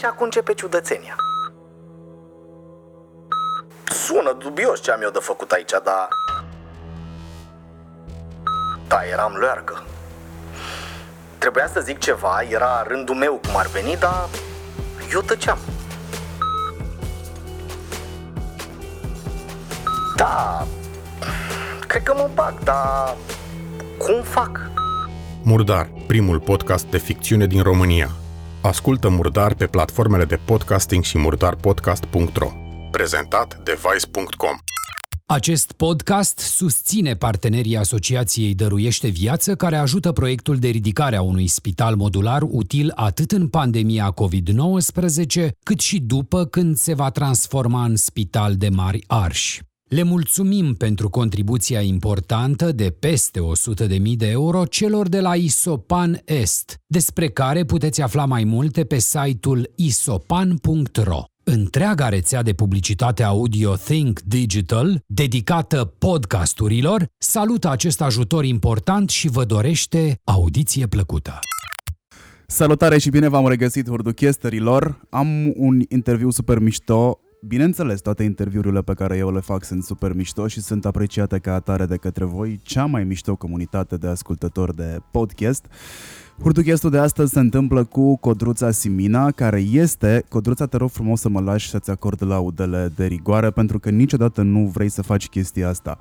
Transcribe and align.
și 0.00 0.06
acum 0.06 0.24
începe 0.24 0.54
ciudățenia. 0.54 1.16
Sună 3.84 4.32
dubios 4.38 4.82
ce 4.82 4.90
am 4.90 5.02
eu 5.02 5.10
de 5.10 5.18
făcut 5.18 5.50
aici, 5.50 5.70
dar... 5.70 6.08
Da, 8.88 9.00
eram 9.12 9.36
leargă. 9.40 9.84
Trebuia 11.38 11.66
să 11.66 11.80
zic 11.80 11.98
ceva, 11.98 12.42
era 12.48 12.82
rândul 12.82 13.14
meu 13.14 13.40
cum 13.46 13.56
ar 13.56 13.66
veni, 13.66 13.96
dar 13.96 14.28
eu 15.12 15.20
tăceam. 15.20 15.58
Da, 20.16 20.66
cred 21.86 22.02
că 22.02 22.14
mă 22.14 22.30
bag, 22.34 22.58
dar 22.58 23.16
cum 23.98 24.22
fac? 24.22 24.60
Murdar, 25.42 25.90
primul 26.06 26.40
podcast 26.40 26.86
de 26.86 26.98
ficțiune 26.98 27.46
din 27.46 27.62
România. 27.62 28.19
Ascultă 28.62 29.08
Murdar 29.08 29.54
pe 29.54 29.66
platformele 29.66 30.24
de 30.24 30.38
podcasting 30.44 31.04
și 31.04 31.18
murdarpodcast.ro. 31.18 32.50
Prezentat 32.90 33.60
de 33.64 33.78
Vice.com. 33.82 34.56
Acest 35.26 35.72
podcast 35.72 36.38
susține 36.38 37.14
partenerii 37.14 37.76
Asociației 37.76 38.54
Dăruiește 38.54 39.08
Viață, 39.08 39.54
care 39.54 39.76
ajută 39.76 40.12
proiectul 40.12 40.56
de 40.56 40.68
ridicare 40.68 41.16
a 41.16 41.22
unui 41.22 41.46
spital 41.46 41.96
modular 41.96 42.42
util 42.42 42.92
atât 42.94 43.32
în 43.32 43.48
pandemia 43.48 44.14
COVID-19, 44.14 45.48
cât 45.62 45.80
și 45.80 46.00
după 46.00 46.44
când 46.44 46.76
se 46.76 46.94
va 46.94 47.10
transforma 47.10 47.84
în 47.84 47.96
spital 47.96 48.54
de 48.56 48.68
mari 48.68 49.04
arși. 49.06 49.62
Le 49.90 50.02
mulțumim 50.02 50.74
pentru 50.74 51.08
contribuția 51.08 51.80
importantă 51.80 52.72
de 52.72 52.90
peste 52.98 53.40
100.000 53.40 54.16
de 54.16 54.26
euro 54.26 54.64
celor 54.64 55.08
de 55.08 55.20
la 55.20 55.34
Isopan 55.34 56.20
Est, 56.24 56.80
despre 56.86 57.28
care 57.28 57.64
puteți 57.64 58.02
afla 58.02 58.24
mai 58.24 58.44
multe 58.44 58.84
pe 58.84 58.98
site-ul 58.98 59.72
isopan.ro. 59.74 61.22
Întreaga 61.44 62.08
rețea 62.08 62.42
de 62.42 62.52
publicitate 62.52 63.22
audio 63.22 63.74
Think 63.74 64.20
Digital, 64.20 65.02
dedicată 65.06 65.84
podcasturilor, 65.98 67.06
salută 67.18 67.70
acest 67.70 68.00
ajutor 68.00 68.44
important 68.44 69.08
și 69.08 69.28
vă 69.28 69.44
dorește 69.44 70.20
audiție 70.24 70.86
plăcută. 70.86 71.38
Salutare 72.46 72.98
și 72.98 73.10
bine 73.10 73.28
v-am 73.28 73.48
regăsit, 73.48 73.88
hurduchesterilor! 73.88 75.00
Am 75.10 75.52
un 75.56 75.80
interviu 75.88 76.30
super 76.30 76.58
mișto 76.58 77.20
Bineînțeles, 77.42 78.00
toate 78.00 78.22
interviurile 78.22 78.82
pe 78.82 78.94
care 78.94 79.16
eu 79.16 79.32
le 79.32 79.40
fac 79.40 79.64
sunt 79.64 79.84
super 79.84 80.12
mișto 80.14 80.46
și 80.46 80.60
sunt 80.60 80.86
apreciate 80.86 81.38
ca 81.38 81.54
atare 81.54 81.86
de 81.86 81.96
către 81.96 82.24
voi, 82.24 82.60
cea 82.62 82.84
mai 82.84 83.04
mișto 83.04 83.36
comunitate 83.36 83.96
de 83.96 84.06
ascultători 84.06 84.76
de 84.76 84.98
podcast. 85.10 85.66
Hurduchestul 86.40 86.90
de 86.90 86.98
astăzi 86.98 87.32
se 87.32 87.38
întâmplă 87.38 87.84
cu 87.84 88.16
Codruța 88.16 88.70
Simina, 88.70 89.30
care 89.30 89.60
este... 89.60 90.24
Codruța, 90.28 90.66
te 90.66 90.76
rog 90.76 90.90
frumos 90.90 91.20
să 91.20 91.28
mă 91.28 91.40
lași 91.40 91.68
să-ți 91.68 91.90
acord 91.90 92.24
laudele 92.24 92.92
de 92.96 93.06
rigoare, 93.06 93.50
pentru 93.50 93.78
că 93.78 93.90
niciodată 93.90 94.42
nu 94.42 94.66
vrei 94.66 94.88
să 94.88 95.02
faci 95.02 95.28
chestia 95.28 95.68
asta. 95.68 95.98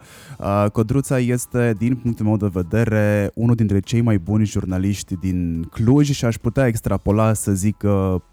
Codruța 0.72 1.20
este, 1.20 1.76
din 1.78 1.96
punctul 1.96 2.26
meu 2.26 2.38
de 2.38 2.50
vedere, 2.52 3.32
unul 3.34 3.56
dintre 3.56 3.80
cei 3.80 4.02
mai 4.02 4.18
buni 4.18 4.46
jurnaliști 4.46 5.16
din 5.16 5.68
Cluj 5.72 6.12
și 6.12 6.26
aș 6.26 6.36
putea 6.36 6.68
extrapola, 6.68 7.34
să 7.34 7.52
zic, 7.52 7.84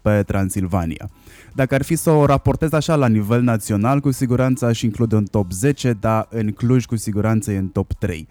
pe 0.01 0.23
Transilvania. 0.23 1.09
Dacă 1.57 1.75
ar 1.75 1.83
fi 1.83 1.95
să 1.95 2.09
o 2.09 2.25
raportez 2.25 2.71
așa 2.71 2.95
la 2.95 3.07
nivel 3.07 3.41
național, 3.41 3.99
cu 3.99 4.11
siguranță 4.11 4.65
aș 4.65 4.81
include 4.81 5.15
în 5.15 5.25
top 5.25 5.51
10, 5.51 5.93
dar 5.99 6.27
în 6.29 6.51
Cluj 6.51 6.85
cu 6.85 6.95
siguranță 6.95 7.51
e 7.51 7.57
în 7.57 7.67
top 7.67 7.93
3. 7.93 8.27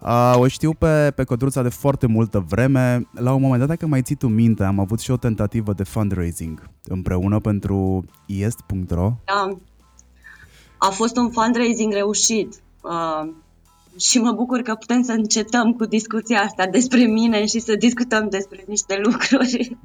Uh, 0.00 0.34
o 0.36 0.46
știu 0.46 0.72
pe, 0.72 1.12
pe 1.16 1.24
Codruța 1.24 1.62
de 1.62 1.68
foarte 1.68 2.06
multă 2.06 2.44
vreme. 2.48 3.08
La 3.12 3.32
un 3.32 3.40
moment 3.40 3.58
dat, 3.58 3.68
dacă 3.68 3.86
mai 3.86 4.02
ții 4.02 4.16
tu 4.16 4.28
minte, 4.28 4.64
am 4.64 4.78
avut 4.80 5.00
și 5.00 5.10
o 5.10 5.16
tentativă 5.16 5.72
de 5.72 5.82
fundraising 5.82 6.70
împreună 6.84 7.40
pentru 7.40 8.04
iest.ro. 8.26 9.12
Da. 9.24 9.58
A 10.78 10.90
fost 10.90 11.16
un 11.16 11.30
fundraising 11.30 11.92
reușit. 11.92 12.62
Uh, 12.82 13.30
și 13.98 14.18
mă 14.18 14.32
bucur 14.32 14.60
că 14.60 14.74
putem 14.74 15.02
să 15.02 15.12
încetăm 15.12 15.72
cu 15.72 15.84
discuția 15.84 16.40
asta 16.40 16.66
despre 16.66 17.00
mine 17.00 17.46
și 17.46 17.58
să 17.58 17.74
discutăm 17.76 18.28
despre 18.30 18.64
niște 18.66 19.00
lucruri. 19.02 19.68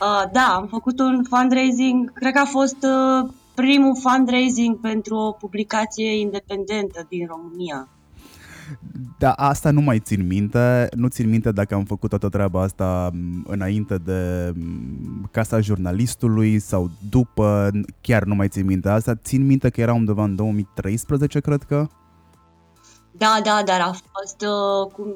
Uh, 0.00 0.30
da, 0.32 0.54
am 0.54 0.66
făcut 0.66 1.00
un 1.00 1.24
fundraising, 1.28 2.12
cred 2.12 2.32
că 2.32 2.38
a 2.38 2.44
fost 2.44 2.76
uh, 2.82 3.30
primul 3.54 3.96
fundraising 4.00 4.80
pentru 4.80 5.14
o 5.14 5.32
publicație 5.32 6.18
independentă 6.18 7.06
din 7.08 7.26
România. 7.26 7.88
Da, 9.18 9.32
asta 9.32 9.70
nu 9.70 9.80
mai 9.80 9.98
țin 9.98 10.26
minte. 10.26 10.88
Nu 10.94 11.08
țin 11.08 11.28
minte 11.28 11.52
dacă 11.52 11.74
am 11.74 11.84
făcut 11.84 12.08
toată 12.08 12.28
treaba 12.28 12.62
asta 12.62 13.10
înainte 13.44 13.96
de 13.96 14.52
Casa 15.30 15.60
Jurnalistului 15.60 16.58
sau 16.58 16.90
după. 17.10 17.70
Chiar 18.00 18.24
nu 18.24 18.34
mai 18.34 18.48
țin 18.48 18.66
minte 18.66 18.88
asta. 18.88 19.14
Țin 19.14 19.46
minte 19.46 19.68
că 19.68 19.80
era 19.80 19.92
undeva 19.92 20.24
în 20.24 20.36
2013, 20.36 21.40
cred 21.40 21.62
că. 21.62 21.86
Da, 23.18 23.40
da, 23.44 23.62
dar 23.64 23.80
a 23.80 23.92
fost, 24.12 24.40
uh, 24.40 25.08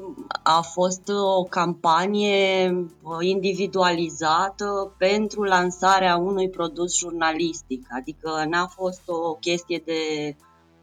a 0.43 0.61
fost 0.61 1.09
o 1.37 1.43
campanie 1.43 2.71
uh, 3.01 3.17
individualizată 3.19 4.93
pentru 4.97 5.43
lansarea 5.43 6.17
unui 6.17 6.49
produs 6.49 6.97
jurnalistic, 6.97 7.87
adică 7.99 8.45
n-a 8.49 8.65
fost 8.65 9.01
o 9.05 9.33
chestie 9.33 9.81
de 9.85 10.35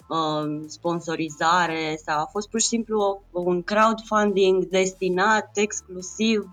uh, 0.09 0.65
sponsorizare 0.67 2.01
sau 2.07 2.19
a 2.19 2.29
fost 2.31 2.49
pur 2.49 2.61
și 2.61 2.67
simplu 2.67 3.23
un 3.31 3.63
crowdfunding 3.63 4.65
destinat 4.65 5.51
exclusiv 5.55 6.49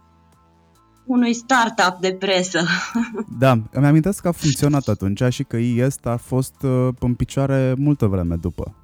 unui 1.05 1.33
startup 1.33 1.97
de 1.99 2.13
presă. 2.13 2.59
Da, 3.39 3.51
îmi 3.71 3.85
amintesc 3.85 4.21
că 4.21 4.27
a 4.27 4.31
funcționat 4.31 4.87
atunci 4.87 5.23
și 5.29 5.43
că 5.43 5.57
IES 5.57 5.95
a 6.03 6.15
fost 6.15 6.55
în 6.99 7.15
picioare 7.15 7.73
multă 7.77 8.05
vreme 8.05 8.35
după. 8.35 8.75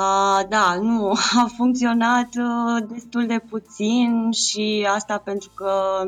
Uh, 0.00 0.48
da, 0.48 0.78
nu, 0.80 1.10
a 1.42 1.50
funcționat 1.56 2.28
uh, 2.36 2.88
destul 2.88 3.26
de 3.26 3.38
puțin 3.48 4.30
și 4.30 4.88
asta 4.94 5.18
pentru 5.18 5.50
că 5.54 6.02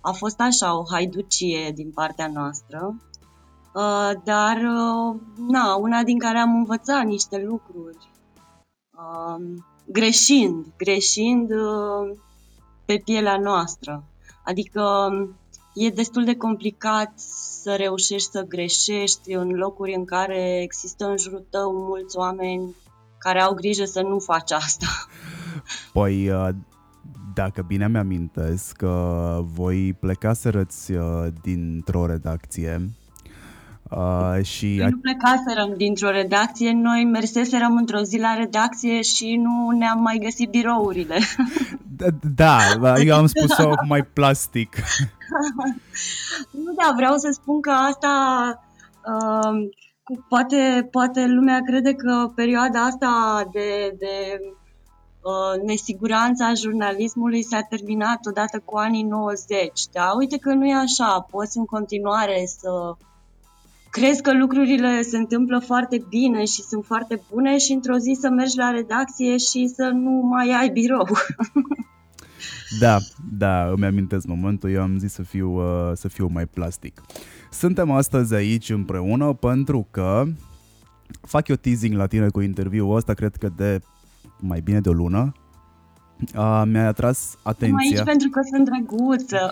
a 0.00 0.12
fost 0.12 0.40
așa 0.40 0.78
o 0.78 0.84
haiducie 0.90 1.70
din 1.74 1.90
partea 1.90 2.30
noastră. 2.32 2.96
Uh, 3.74 4.10
dar, 4.24 4.56
uh, 4.56 5.20
na, 5.48 5.74
una 5.74 6.02
din 6.02 6.18
care 6.18 6.38
am 6.38 6.54
învățat 6.54 7.04
niște 7.04 7.44
lucruri, 7.46 8.10
uh, 8.90 9.44
greșind, 9.86 10.66
greșind 10.76 11.50
uh, 11.50 12.16
pe 12.84 13.00
pielea 13.04 13.38
noastră. 13.38 14.04
Adică 14.44 15.10
e 15.74 15.88
destul 15.88 16.24
de 16.24 16.36
complicat 16.36 17.12
să 17.62 17.74
reușești 17.74 18.30
să 18.30 18.42
greșești 18.42 19.32
în 19.32 19.48
locuri 19.48 19.94
în 19.94 20.04
care 20.04 20.60
există 20.62 21.06
în 21.06 21.16
jurul 21.16 21.46
tău 21.50 21.72
mulți 21.72 22.16
oameni 22.16 22.74
care 23.24 23.40
au 23.40 23.54
grijă 23.54 23.84
să 23.84 24.00
nu 24.00 24.18
faci 24.18 24.50
asta. 24.50 24.86
Păi, 25.92 26.30
uh, 26.30 26.48
dacă 27.34 27.62
bine 27.62 27.88
mi-amintesc, 27.88 28.76
că 28.76 29.40
voi 29.42 29.96
plecaserăți 30.00 30.92
uh, 30.92 31.26
dintr-o 31.42 32.06
redacție 32.06 32.90
Uh, 33.90 34.44
și 34.44 34.66
noi 34.66 34.90
nu 34.90 34.98
plecaserăm 34.98 35.74
dintr-o 35.76 36.10
redacție, 36.10 36.72
noi 36.72 37.04
merseserăm 37.04 37.76
într-o 37.76 38.02
zi 38.02 38.18
la 38.18 38.34
redacție 38.34 39.02
și 39.02 39.36
nu 39.36 39.70
ne-am 39.70 40.00
mai 40.00 40.18
găsit 40.22 40.50
birourile. 40.50 41.18
Da, 42.34 42.58
da 42.80 42.94
eu 42.98 43.16
am 43.16 43.26
spus-o 43.26 43.70
mai 43.88 44.02
plastic. 44.02 44.76
nu, 46.64 46.72
da, 46.76 46.92
vreau 46.96 47.16
să 47.16 47.28
spun 47.32 47.60
că 47.60 47.70
asta 47.70 48.12
uh, 49.04 49.68
poate, 50.28 50.88
poate 50.90 51.26
lumea 51.26 51.60
crede 51.60 51.92
că 51.94 52.32
perioada 52.34 52.80
asta 52.84 53.42
de, 53.52 53.94
de 53.98 54.40
uh, 54.40 55.62
nesiguranță 55.66 56.44
a 56.44 56.54
jurnalismului 56.54 57.42
s-a 57.42 57.60
terminat 57.60 58.18
odată 58.26 58.62
cu 58.64 58.76
anii 58.76 59.02
90. 59.02 59.70
Da, 59.92 60.12
uite 60.18 60.36
că 60.38 60.52
nu 60.52 60.66
e 60.66 60.74
așa. 60.74 61.26
Poți 61.30 61.58
în 61.58 61.64
continuare 61.64 62.44
să 62.46 62.96
crezi 63.90 64.22
că 64.22 64.32
lucrurile 64.32 65.02
se 65.02 65.16
întâmplă 65.16 65.58
foarte 65.58 66.04
bine 66.08 66.44
și 66.44 66.62
sunt 66.62 66.84
foarte 66.84 67.22
bune 67.30 67.58
și 67.58 67.72
într-o 67.72 67.96
zi 67.96 68.16
să 68.20 68.28
mergi 68.28 68.56
la 68.56 68.70
redacție 68.70 69.36
și 69.36 69.66
să 69.74 69.90
nu 69.92 70.10
mai 70.10 70.50
ai 70.50 70.68
birou. 70.68 71.08
Da, 72.80 72.98
da, 73.38 73.64
îmi 73.64 73.84
amintesc 73.84 74.26
momentul, 74.26 74.70
eu 74.70 74.82
am 74.82 74.98
zis 74.98 75.12
să 75.12 75.22
fiu, 75.22 75.50
uh, 75.50 75.92
să 75.94 76.08
fiu 76.08 76.26
mai 76.32 76.46
plastic. 76.46 77.00
Suntem 77.54 77.90
astăzi 77.90 78.34
aici 78.34 78.70
împreună 78.70 79.32
pentru 79.32 79.86
că 79.90 80.24
fac 81.20 81.48
eu 81.48 81.56
teasing 81.56 81.94
la 81.96 82.06
tine 82.06 82.28
cu 82.28 82.40
interviul 82.40 82.96
ăsta, 82.96 83.14
cred 83.14 83.36
că 83.36 83.48
de 83.56 83.80
mai 84.40 84.60
bine 84.60 84.80
de 84.80 84.88
o 84.88 84.92
lună. 84.92 85.32
Uh, 86.36 86.62
mi-a 86.66 86.86
atras 86.86 87.36
atenția. 87.42 87.78
Sunt 87.86 87.96
aici 87.96 88.06
pentru 88.06 88.28
că 88.28 88.40
sunt 88.42 88.68
drăguță. 88.68 89.48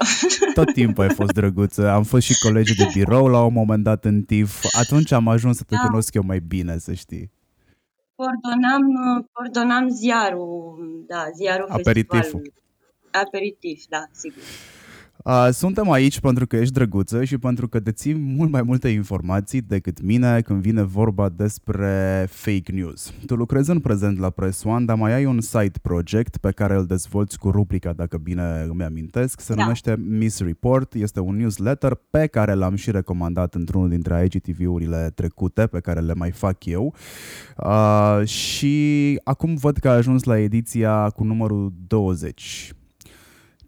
Tot 0.54 0.72
timpul 0.72 1.04
ai 1.04 1.14
fost 1.14 1.32
drăguță. 1.32 1.90
Am 1.90 2.02
fost 2.02 2.26
și 2.26 2.38
colegi 2.38 2.74
de 2.76 2.86
birou 2.94 3.26
la 3.26 3.44
un 3.44 3.52
moment 3.52 3.82
dat 3.82 4.04
în 4.04 4.22
TIF. 4.22 4.64
Atunci 4.78 5.12
am 5.12 5.28
ajuns 5.28 5.56
să 5.56 5.64
te 5.64 5.74
da. 5.74 5.86
cunosc 5.86 6.14
eu 6.14 6.22
mai 6.26 6.40
bine, 6.40 6.78
să 6.78 6.92
știi. 6.92 7.30
Coordonam, 8.14 8.82
coordonam 9.32 9.88
ziarul, 9.88 11.04
da, 11.08 11.24
ziarul 11.34 11.68
Aperitiful. 11.68 12.18
festivalului. 12.18 12.52
Aperitiv, 13.10 13.82
da, 13.88 14.04
sigur. 14.10 14.42
Uh, 15.24 15.48
suntem 15.50 15.90
aici 15.90 16.20
pentru 16.20 16.46
că 16.46 16.56
ești 16.56 16.72
drăguță 16.72 17.24
și 17.24 17.38
pentru 17.38 17.68
că 17.68 17.80
deții 17.80 18.14
mult 18.14 18.50
mai 18.50 18.62
multe 18.62 18.88
informații 18.88 19.60
decât 19.60 20.02
mine 20.02 20.40
când 20.40 20.60
vine 20.60 20.82
vorba 20.82 21.28
despre 21.28 22.26
fake 22.30 22.72
news. 22.72 23.12
Tu 23.26 23.34
lucrezi 23.34 23.70
în 23.70 23.80
prezent 23.80 24.18
la 24.18 24.30
Press 24.30 24.64
One, 24.64 24.84
dar 24.84 24.96
mai 24.96 25.12
ai 25.12 25.24
un 25.24 25.40
side 25.40 25.78
project 25.82 26.36
pe 26.36 26.50
care 26.50 26.74
îl 26.74 26.86
dezvolți 26.86 27.38
cu 27.38 27.50
rubrica, 27.50 27.92
dacă 27.92 28.16
bine 28.16 28.66
îmi 28.68 28.82
amintesc, 28.82 29.40
se 29.40 29.54
da. 29.54 29.62
numește 29.62 29.96
Miss 29.96 30.40
Report. 30.40 30.94
Este 30.94 31.20
un 31.20 31.36
newsletter 31.36 31.94
pe 32.10 32.26
care 32.26 32.54
l-am 32.54 32.74
și 32.74 32.90
recomandat 32.90 33.54
într-unul 33.54 33.88
dintre 33.88 34.28
IGTV-urile 34.32 35.12
trecute 35.14 35.66
pe 35.66 35.80
care 35.80 36.00
le 36.00 36.14
mai 36.14 36.30
fac 36.30 36.64
eu. 36.64 36.94
Uh, 37.56 38.26
și 38.26 39.20
acum 39.24 39.54
văd 39.54 39.76
că 39.76 39.88
a 39.88 39.92
ajuns 39.92 40.24
la 40.24 40.38
ediția 40.38 41.10
cu 41.10 41.24
numărul 41.24 41.72
20 41.86 42.72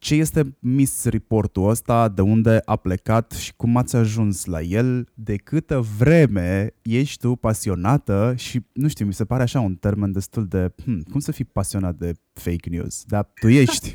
ce 0.04 0.14
este 0.14 0.56
Miss 0.60 1.04
Report-ul 1.04 1.68
ăsta, 1.68 2.08
de 2.08 2.20
unde 2.20 2.62
a 2.64 2.76
plecat 2.76 3.32
și 3.32 3.54
cum 3.56 3.76
ați 3.76 3.96
ajuns 3.96 4.44
la 4.44 4.60
el, 4.60 5.08
de 5.14 5.36
câtă 5.36 5.80
vreme 5.98 6.74
ești 6.82 7.18
tu 7.18 7.36
pasionată 7.36 8.34
și, 8.36 8.60
nu 8.72 8.88
știu, 8.88 9.06
mi 9.06 9.14
se 9.14 9.24
pare 9.24 9.42
așa 9.42 9.60
un 9.60 9.74
termen 9.74 10.12
destul 10.12 10.46
de, 10.46 10.72
hmm, 10.82 11.02
cum 11.10 11.20
să 11.20 11.32
fii 11.32 11.44
pasionat 11.44 11.94
de 11.94 12.12
fake 12.32 12.68
news, 12.70 13.04
dar 13.04 13.30
tu 13.40 13.48
ești. 13.48 13.94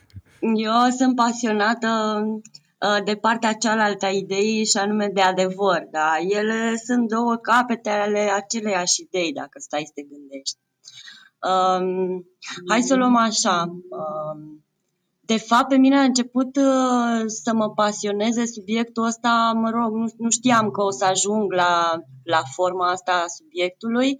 Eu 0.68 0.90
sunt 0.96 1.16
pasionată 1.16 1.88
uh, 2.26 3.04
de 3.04 3.14
partea 3.16 3.52
cealaltă 3.52 4.06
a 4.06 4.10
ideii 4.10 4.66
și 4.66 4.76
anume 4.76 5.08
de 5.12 5.20
adevăr, 5.20 5.88
da? 5.90 6.12
Ele 6.28 6.76
sunt 6.84 7.08
două 7.08 7.36
capete 7.36 7.90
ale 7.90 8.18
aceleiași 8.18 9.02
idei, 9.02 9.32
dacă 9.32 9.58
stai 9.58 9.82
să 9.84 9.92
te 9.94 10.02
gândești. 10.02 10.58
Um, 11.50 12.24
hai 12.68 12.82
să 12.82 12.94
luăm 12.94 13.16
așa. 13.16 13.62
Um, 13.64 14.62
de 15.32 15.38
fapt, 15.38 15.68
pe 15.68 15.76
mine 15.76 15.96
a 15.96 16.02
început 16.02 16.56
uh, 16.56 17.22
să 17.26 17.52
mă 17.54 17.70
pasioneze 17.70 18.46
subiectul 18.46 19.04
ăsta, 19.04 19.52
mă 19.54 19.70
rog, 19.70 19.94
nu, 19.94 20.06
nu 20.16 20.30
știam 20.30 20.70
că 20.70 20.82
o 20.82 20.90
să 20.90 21.04
ajung 21.04 21.52
la, 21.52 22.02
la 22.22 22.42
forma 22.54 22.90
asta 22.90 23.12
a 23.12 23.26
subiectului. 23.26 24.18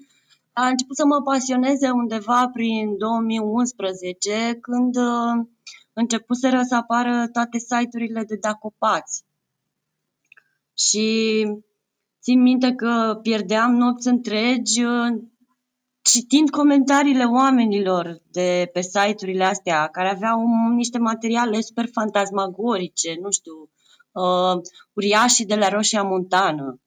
A 0.53 0.67
început 0.67 0.97
să 0.97 1.06
mă 1.06 1.23
pasioneze 1.23 1.91
undeva 1.91 2.49
prin 2.53 2.97
2011, 2.99 4.59
când 4.61 4.97
uh, 4.97 5.47
începuseră 5.93 6.62
să 6.62 6.75
apară 6.75 7.29
toate 7.32 7.59
site-urile 7.59 8.25
de 8.25 8.37
dacopați. 8.41 9.25
Și 10.79 11.47
țin 12.23 12.43
minte 12.43 12.73
că 12.73 13.19
pierdeam 13.23 13.75
nopți 13.75 14.09
întregi 14.09 14.85
uh, 14.85 15.23
citind 16.02 16.50
comentariile 16.50 17.25
oamenilor 17.25 18.20
de 18.31 18.70
pe 18.72 18.81
site-urile 18.81 19.44
astea, 19.44 19.87
care 19.87 20.08
aveau 20.08 20.40
niște 20.75 20.99
materiale 20.99 21.60
super 21.60 21.88
fantasmagorice, 21.93 23.16
nu 23.20 23.31
știu, 23.31 23.70
uh, 24.12 24.60
uriașii 24.93 25.46
de 25.46 25.54
la 25.54 25.69
Roșia 25.69 26.02
Montană, 26.02 26.81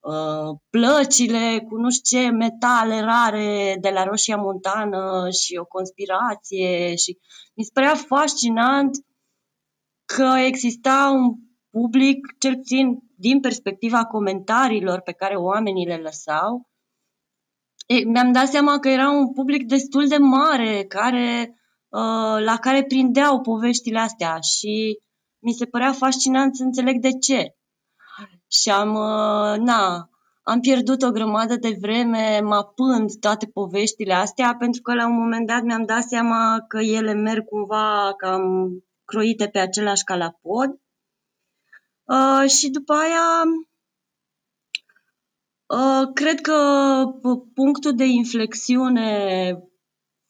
uh, 0.00 0.58
plăcile 0.70 1.66
cu 1.68 1.76
nu 1.76 1.90
știu 1.90 2.18
ce 2.18 2.28
metale 2.28 3.00
rare 3.00 3.76
de 3.80 3.90
la 3.90 4.04
Roșia 4.04 4.36
Montană 4.36 5.28
și 5.30 5.56
o 5.56 5.64
conspirație 5.64 6.94
și 6.94 7.18
mi 7.54 7.64
se 7.64 7.70
părea 7.72 7.94
fascinant 7.94 8.90
că 10.04 10.34
exista 10.46 11.10
un 11.14 11.34
public, 11.70 12.18
cel 12.38 12.56
puțin 12.56 12.98
din 13.16 13.40
perspectiva 13.40 14.04
comentariilor 14.04 15.00
pe 15.00 15.12
care 15.12 15.34
oamenii 15.34 15.86
le 15.86 15.96
lăsau, 15.96 16.71
E, 16.71 16.71
mi-am 18.06 18.32
dat 18.32 18.48
seama 18.48 18.78
că 18.78 18.88
era 18.88 19.10
un 19.10 19.32
public 19.32 19.66
destul 19.66 20.08
de 20.08 20.16
mare 20.16 20.84
care, 20.88 21.56
uh, 21.88 22.44
la 22.44 22.56
care 22.60 22.84
prindeau 22.84 23.40
poveștile 23.40 23.98
astea 23.98 24.38
și 24.40 24.98
mi 25.38 25.52
se 25.52 25.64
părea 25.64 25.92
fascinant 25.92 26.56
să 26.56 26.62
înțeleg 26.62 27.00
de 27.00 27.18
ce. 27.18 27.56
Și 28.48 28.70
am, 28.70 28.94
uh, 28.94 29.58
na, 29.58 30.08
am 30.42 30.60
pierdut 30.60 31.02
o 31.02 31.10
grămadă 31.10 31.56
de 31.56 31.76
vreme 31.80 32.40
mapând 32.40 33.10
toate 33.20 33.46
poveștile 33.46 34.12
astea 34.12 34.56
pentru 34.58 34.82
că 34.82 34.94
la 34.94 35.06
un 35.06 35.14
moment 35.14 35.46
dat 35.46 35.62
mi-am 35.62 35.84
dat 35.84 36.02
seama 36.02 36.64
că 36.68 36.78
ele 36.78 37.12
merg 37.12 37.44
cumva 37.44 38.14
cam 38.16 38.42
croite 39.04 39.48
pe 39.48 39.58
același 39.58 40.04
calapod. 40.04 40.70
Uh, 42.04 42.50
și 42.50 42.70
după 42.70 42.92
aia 42.92 43.42
Uh, 43.44 43.71
cred 46.14 46.40
că 46.40 46.56
punctul 47.54 47.94
de 47.94 48.04
inflexiune 48.04 49.48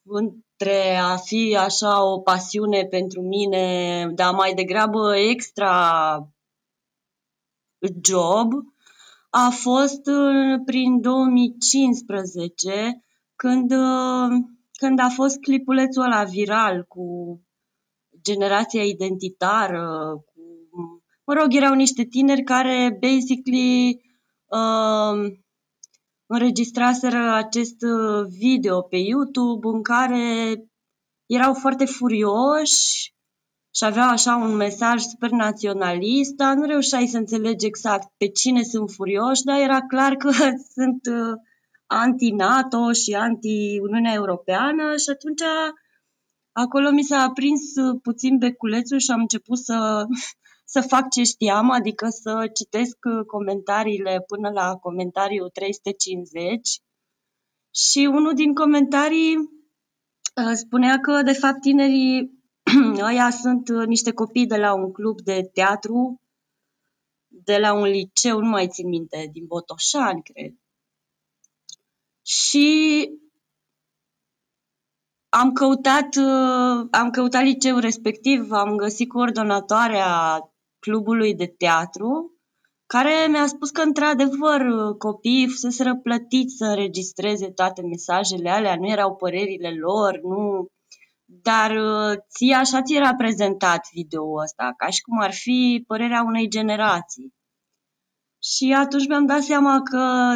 între 0.04 0.96
a 0.96 1.16
fi 1.16 1.56
așa 1.60 2.04
o 2.04 2.20
pasiune 2.20 2.84
pentru 2.84 3.22
mine, 3.22 4.06
dar 4.14 4.34
mai 4.34 4.54
degrabă 4.54 5.16
extra 5.16 6.16
job, 8.02 8.52
a 9.30 9.48
fost 9.50 10.06
uh, 10.06 10.60
prin 10.64 11.00
2015, 11.00 13.04
când, 13.36 13.70
uh, 13.70 14.28
când 14.72 14.98
a 14.98 15.08
fost 15.08 15.40
clipulețul 15.40 16.02
ăla 16.02 16.24
viral 16.24 16.84
cu 16.88 17.04
generația 18.22 18.82
identitară, 18.82 20.14
cu, 20.24 20.40
mă 21.26 21.34
rog, 21.34 21.54
erau 21.54 21.74
niște 21.74 22.04
tineri 22.04 22.42
care 22.42 22.98
basically 23.00 24.00
uh, 24.58 25.32
înregistraseră 26.26 27.32
acest 27.32 27.82
uh, 27.82 28.26
video 28.28 28.82
pe 28.82 28.96
YouTube 28.96 29.68
în 29.68 29.82
care 29.82 30.56
erau 31.26 31.54
foarte 31.54 31.84
furioși 31.84 33.14
și 33.74 33.84
aveau 33.84 34.08
așa 34.08 34.36
un 34.36 34.56
mesaj 34.56 35.02
super 35.02 35.30
naționalist, 35.30 36.34
dar 36.34 36.54
nu 36.54 36.66
reușeai 36.66 37.06
să 37.06 37.16
înțelegi 37.16 37.66
exact 37.66 38.08
pe 38.16 38.28
cine 38.28 38.62
sunt 38.62 38.90
furioși, 38.90 39.42
dar 39.42 39.60
era 39.60 39.86
clar 39.86 40.14
că 40.14 40.30
sunt 40.76 41.06
uh, 41.06 41.34
anti-NATO 41.86 42.92
și 42.92 43.14
anti-Uniunea 43.14 44.12
Europeană 44.12 44.96
și 44.96 45.10
atunci 45.10 45.42
acolo 46.52 46.90
mi 46.90 47.02
s-a 47.02 47.22
aprins 47.22 47.60
uh, 47.76 47.98
puțin 48.02 48.38
beculețul 48.38 48.98
și 48.98 49.10
am 49.10 49.20
început 49.20 49.58
să 49.58 50.06
să 50.72 50.80
fac 50.80 51.10
ce 51.10 51.22
știam, 51.22 51.70
adică 51.70 52.08
să 52.08 52.50
citesc 52.54 52.96
uh, 53.04 53.26
comentariile 53.26 54.24
până 54.26 54.50
la 54.50 54.76
comentariul 54.76 55.48
350 55.50 56.80
și 57.74 58.08
unul 58.12 58.34
din 58.34 58.54
comentarii 58.54 59.36
uh, 59.36 60.52
spunea 60.54 61.00
că 61.00 61.22
de 61.22 61.32
fapt 61.32 61.60
tinerii 61.60 62.42
ăia 63.10 63.30
sunt 63.30 63.68
uh, 63.68 63.86
niște 63.86 64.12
copii 64.12 64.46
de 64.46 64.56
la 64.56 64.74
un 64.74 64.92
club 64.92 65.20
de 65.20 65.50
teatru, 65.52 66.20
de 67.28 67.58
la 67.58 67.72
un 67.72 67.84
liceu, 67.84 68.38
nu 68.38 68.48
mai 68.48 68.68
țin 68.68 68.88
minte, 68.88 69.28
din 69.32 69.46
Botoșani, 69.46 70.22
cred. 70.22 70.54
Și 72.22 73.08
am 75.28 75.52
căutat, 75.52 76.16
am 76.90 77.10
căutat 77.10 77.42
liceul 77.42 77.80
respectiv, 77.80 78.50
am 78.50 78.76
găsit 78.76 79.08
coordonatoarea 79.08 80.51
clubului 80.84 81.34
de 81.34 81.46
teatru, 81.46 82.10
care 82.86 83.26
mi-a 83.30 83.46
spus 83.46 83.70
că, 83.70 83.82
într-adevăr, 83.82 84.60
copiii 84.98 85.48
fusese 85.48 85.82
răplătiți 85.82 86.56
să 86.56 86.64
înregistreze 86.64 87.50
toate 87.50 87.82
mesajele 87.82 88.50
alea, 88.50 88.76
nu 88.76 88.88
erau 88.88 89.16
părerile 89.16 89.70
lor, 89.70 90.20
nu... 90.22 90.66
Dar 91.24 91.70
uh, 91.70 92.18
ție 92.34 92.54
așa 92.54 92.82
ți 92.82 92.94
era 92.94 93.14
prezentat 93.14 93.80
video 93.94 94.24
ăsta, 94.42 94.74
ca 94.76 94.88
și 94.88 95.00
cum 95.00 95.18
ar 95.20 95.32
fi 95.32 95.84
părerea 95.86 96.22
unei 96.26 96.48
generații. 96.48 97.32
Și 98.42 98.72
atunci 98.72 99.06
mi-am 99.06 99.26
dat 99.26 99.42
seama 99.42 99.82
că 99.82 100.34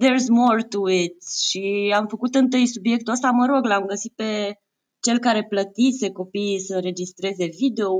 there's 0.00 0.28
more 0.28 0.62
to 0.62 0.90
it 0.90 1.16
și 1.48 1.92
am 1.96 2.06
făcut 2.06 2.34
întâi 2.34 2.66
subiectul 2.66 3.12
ăsta, 3.12 3.30
mă 3.30 3.46
rog, 3.46 3.64
l-am 3.64 3.84
găsit 3.84 4.12
pe 4.14 4.54
cel 5.00 5.18
care 5.18 5.44
plătise 5.44 6.10
copiii 6.10 6.60
să 6.60 6.74
înregistreze 6.74 7.46
video, 7.46 7.90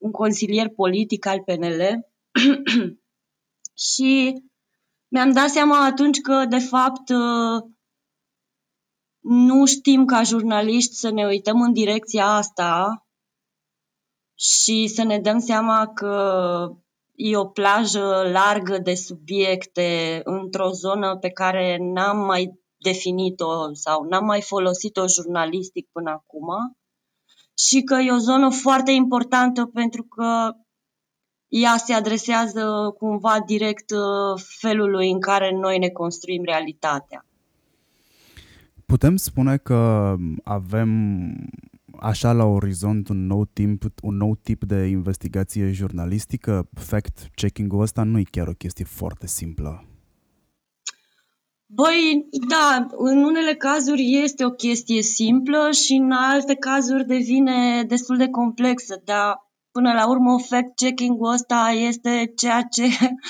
un 0.00 0.10
consilier 0.10 0.68
politic 0.68 1.26
al 1.26 1.42
PNL 1.42 1.82
și 3.92 4.42
mi-am 5.08 5.32
dat 5.32 5.48
seama 5.48 5.84
atunci 5.84 6.20
că, 6.20 6.44
de 6.48 6.58
fapt, 6.58 7.10
nu 9.20 9.66
știm 9.66 10.04
ca 10.04 10.22
jurnaliști 10.22 10.94
să 10.94 11.10
ne 11.10 11.26
uităm 11.26 11.60
în 11.62 11.72
direcția 11.72 12.26
asta 12.26 13.06
și 14.38 14.86
să 14.86 15.02
ne 15.02 15.18
dăm 15.18 15.38
seama 15.38 15.92
că 15.94 16.14
e 17.14 17.36
o 17.36 17.46
plajă 17.46 18.28
largă 18.32 18.78
de 18.78 18.94
subiecte 18.94 20.20
într-o 20.24 20.70
zonă 20.70 21.16
pe 21.16 21.30
care 21.30 21.76
n-am 21.80 22.18
mai 22.18 22.60
definit-o 22.76 23.74
sau 23.74 24.02
n-am 24.02 24.24
mai 24.24 24.42
folosit-o 24.42 25.06
jurnalistic 25.06 25.88
până 25.92 26.10
acum 26.10 26.76
și 27.66 27.82
că 27.82 27.94
e 27.94 28.12
o 28.12 28.18
zonă 28.18 28.50
foarte 28.50 28.90
importantă 28.90 29.64
pentru 29.66 30.02
că 30.02 30.56
ea 31.48 31.76
se 31.76 31.92
adresează 31.92 32.94
cumva 32.98 33.36
direct 33.46 33.90
uh, 33.90 34.42
felului 34.58 35.10
în 35.10 35.20
care 35.20 35.50
noi 35.60 35.78
ne 35.78 35.88
construim 35.88 36.42
realitatea. 36.44 37.24
Putem 38.86 39.16
spune 39.16 39.56
că 39.56 40.14
avem 40.44 40.90
așa 41.98 42.32
la 42.32 42.44
orizont 42.44 43.08
un 43.08 43.26
nou, 43.26 43.44
timp, 43.44 43.84
un 44.02 44.16
nou 44.16 44.34
tip 44.34 44.64
de 44.64 44.86
investigație 44.86 45.72
jurnalistică? 45.72 46.68
Fact-checking-ul 46.74 47.80
ăsta 47.80 48.02
nu 48.02 48.18
e 48.18 48.22
chiar 48.30 48.48
o 48.48 48.52
chestie 48.52 48.84
foarte 48.84 49.26
simplă. 49.26 49.89
Băi, 51.72 52.28
da, 52.48 52.86
în 52.90 53.24
unele 53.24 53.54
cazuri 53.54 54.20
este 54.22 54.44
o 54.44 54.50
chestie 54.50 55.02
simplă 55.02 55.70
și 55.70 55.92
în 55.94 56.10
alte 56.10 56.54
cazuri 56.54 57.06
devine 57.06 57.82
destul 57.82 58.16
de 58.16 58.28
complexă, 58.28 59.02
dar 59.04 59.34
până 59.70 59.92
la 59.92 60.08
urmă 60.08 60.40
fact-checking-ul 60.40 61.32
ăsta 61.32 61.70
este 61.76 62.32
ceea 62.36 62.62
ce 62.62 62.82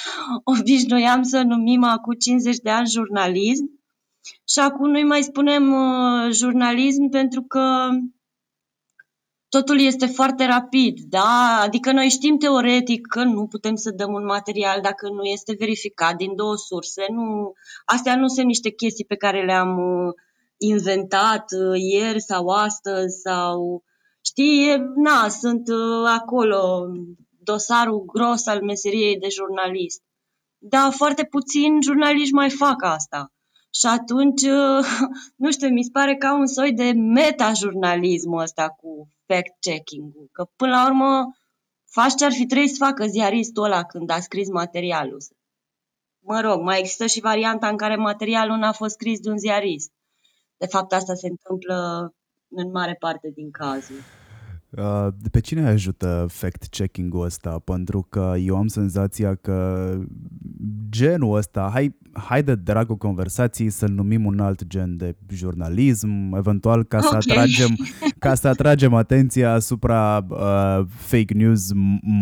obișnuiam 0.59 1.23
să 1.23 1.42
numim 1.42 1.85
acum 1.85 2.12
50 2.12 2.56
de 2.56 2.70
ani 2.70 2.88
jurnalism. 2.88 3.64
Și 4.49 4.59
acum 4.59 4.90
noi 4.90 5.04
mai 5.04 5.23
spunem 5.23 5.73
uh, 5.73 6.32
jurnalism 6.32 7.09
pentru 7.09 7.42
că 7.42 7.88
totul 9.50 9.80
este 9.80 10.07
foarte 10.07 10.47
rapid, 10.47 10.99
da? 11.00 11.61
Adică 11.62 11.92
noi 11.92 12.09
știm 12.09 12.37
teoretic 12.38 13.07
că 13.07 13.23
nu 13.23 13.47
putem 13.47 13.75
să 13.75 13.90
dăm 13.90 14.12
un 14.12 14.25
material 14.25 14.80
dacă 14.80 15.09
nu 15.09 15.23
este 15.23 15.54
verificat 15.59 16.16
din 16.16 16.37
două 16.37 16.57
surse. 16.57 17.07
Nu, 17.09 17.52
astea 17.85 18.16
nu 18.16 18.28
sunt 18.28 18.47
niște 18.47 18.71
chestii 18.71 19.04
pe 19.04 19.16
care 19.16 19.45
le-am 19.45 19.78
uh, 19.78 20.14
inventat 20.57 21.45
uh, 21.50 21.80
ieri 21.92 22.21
sau 22.21 22.49
astăzi 22.49 23.21
sau 23.21 23.83
știi, 24.25 24.76
na, 24.95 25.28
sunt 25.28 25.69
uh, 25.69 26.11
acolo 26.19 26.87
dosarul 27.42 28.04
gros 28.07 28.47
al 28.47 28.62
meseriei 28.62 29.19
de 29.19 29.28
jurnalist. 29.28 30.02
Da, 30.59 30.90
foarte 30.90 31.25
puțin 31.25 31.80
jurnaliști 31.80 32.35
mai 32.35 32.50
fac 32.50 32.83
asta. 32.83 33.33
Și 33.75 33.87
atunci, 33.87 34.47
nu 35.42 35.50
știu, 35.50 35.69
mi 35.69 35.83
se 35.83 35.90
pare 35.92 36.16
ca 36.16 36.35
un 36.35 36.47
soi 36.47 36.73
de 36.73 36.92
meta-jurnalismul 36.92 38.40
ăsta 38.40 38.69
cu 38.69 39.09
fact-checking-ul. 39.30 40.28
Că 40.32 40.42
până 40.56 40.70
la 40.70 40.87
urmă 40.87 41.10
faci 41.90 42.14
ce 42.14 42.25
ar 42.25 42.32
fi 42.32 42.46
trebuit 42.46 42.70
să 42.70 42.84
facă 42.84 43.06
ziaristul 43.06 43.64
ăla 43.64 43.84
când 43.84 44.10
a 44.10 44.20
scris 44.20 44.49
materialul. 44.49 45.18
Mă 46.18 46.40
rog, 46.40 46.60
mai 46.60 46.78
există 46.78 47.06
și 47.06 47.20
varianta 47.20 47.68
în 47.68 47.76
care 47.76 47.96
materialul 47.96 48.56
n-a 48.56 48.72
fost 48.72 48.92
scris 48.92 49.20
de 49.20 49.30
un 49.30 49.38
ziarist. 49.38 49.92
De 50.56 50.66
fapt, 50.66 50.92
asta 50.92 51.14
se 51.14 51.28
întâmplă 51.28 52.10
în 52.49 52.70
mare 52.70 52.94
parte 52.94 53.30
din 53.34 53.50
cazuri. 53.50 54.02
Uh, 54.70 55.08
pe 55.30 55.40
cine 55.40 55.68
ajută 55.68 56.26
fact-checking-ul 56.28 57.25
ăsta? 57.25 57.58
Pentru 57.58 58.06
că 58.08 58.34
eu 58.38 58.56
am 58.56 58.66
senzația 58.66 59.34
că 59.34 59.90
genul 60.88 61.37
ăsta, 61.37 61.70
hai, 61.72 61.96
hai 62.12 62.43
de 62.43 62.55
dragul 62.55 62.97
conversației 62.97 63.71
să-l 63.71 63.90
numim 63.90 64.25
un 64.25 64.40
alt 64.40 64.67
gen 64.67 64.97
de 64.97 65.14
jurnalism, 65.29 66.33
eventual 66.37 66.85
ca 66.85 67.00
să 67.00 67.07
okay. 67.07 67.21
atragem, 67.29 67.76
ca 68.19 68.35
să 68.35 68.49
atragem 68.49 68.95
atenția 68.95 69.52
asupra 69.52 70.26
uh, 70.29 70.87
fake 70.97 71.35
news 71.35 71.69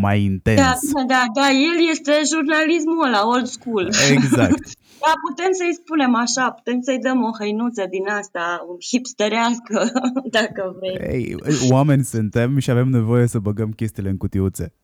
mai 0.00 0.22
intens. 0.22 0.60
Da, 0.60 0.72
da, 0.94 1.04
da, 1.06 1.24
da, 1.34 1.48
el 1.48 1.88
este 1.90 2.12
jurnalismul 2.34 3.06
ăla, 3.06 3.28
old 3.28 3.46
school. 3.46 3.90
Exact. 4.10 4.62
Da, 5.00 5.12
putem 5.28 5.52
să-i 5.52 5.74
spunem 5.74 6.14
așa, 6.14 6.50
putem 6.50 6.80
să-i 6.80 6.98
dăm 6.98 7.22
o 7.22 7.30
hăinuță 7.38 7.86
din 7.90 8.08
asta, 8.08 8.66
hipsterească, 8.90 9.90
dacă 10.38 10.76
vrei. 10.78 11.20
Ei, 11.20 11.36
oameni 11.70 12.04
suntem 12.04 12.58
și 12.58 12.70
avem 12.70 12.88
nevoie 12.88 13.26
să 13.26 13.38
băgăm 13.38 13.70
chestiile 13.70 14.08
în 14.08 14.16
cutiuțe. 14.16 14.74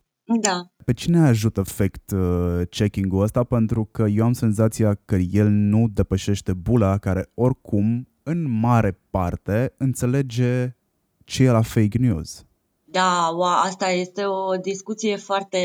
Da. 0.41 0.57
Pe 0.85 0.93
cine 0.93 1.19
ajută 1.19 1.63
fact-checking-ul 1.63 3.23
ăsta? 3.23 3.45
Pentru 3.45 3.85
că 3.85 4.03
eu 4.03 4.25
am 4.25 4.33
senzația 4.33 4.95
că 5.05 5.17
el 5.17 5.49
nu 5.49 5.89
depășește 5.89 6.53
bula 6.53 6.99
care 6.99 7.31
oricum, 7.35 8.09
în 8.23 8.51
mare 8.51 9.01
parte, 9.11 9.75
înțelege 9.77 10.77
ce 11.25 11.45
e 11.45 11.51
la 11.51 11.63
fake 11.63 11.99
news. 11.99 12.45
Da, 12.85 13.29
asta 13.63 13.91
este 13.91 14.25
o 14.25 14.57
discuție 14.57 15.17
foarte 15.17 15.59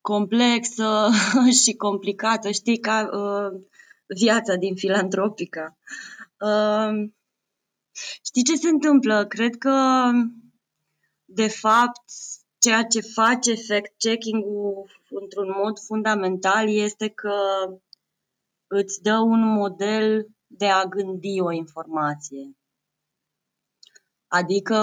complexă 0.00 1.08
și 1.64 1.74
complicată, 1.74 2.50
știi, 2.50 2.78
ca 2.78 3.08
uh, 3.12 3.60
viața 4.06 4.54
din 4.54 4.74
filantropica. 4.74 5.76
Uh, 6.40 7.10
știi 8.24 8.42
ce 8.42 8.56
se 8.56 8.68
întâmplă? 8.68 9.26
Cred 9.26 9.56
că, 9.56 10.10
de 11.24 11.48
fapt, 11.48 12.02
ceea 12.60 12.82
ce 12.84 13.00
face 13.00 13.54
fact-checking-ul 13.54 14.90
într-un 15.10 15.54
mod 15.62 15.78
fundamental 15.78 16.68
este 16.68 17.08
că 17.08 17.34
îți 18.66 19.02
dă 19.02 19.18
un 19.18 19.40
model 19.40 20.28
de 20.46 20.66
a 20.66 20.84
gândi 20.84 21.40
o 21.40 21.50
informație. 21.52 22.56
Adică 24.28 24.78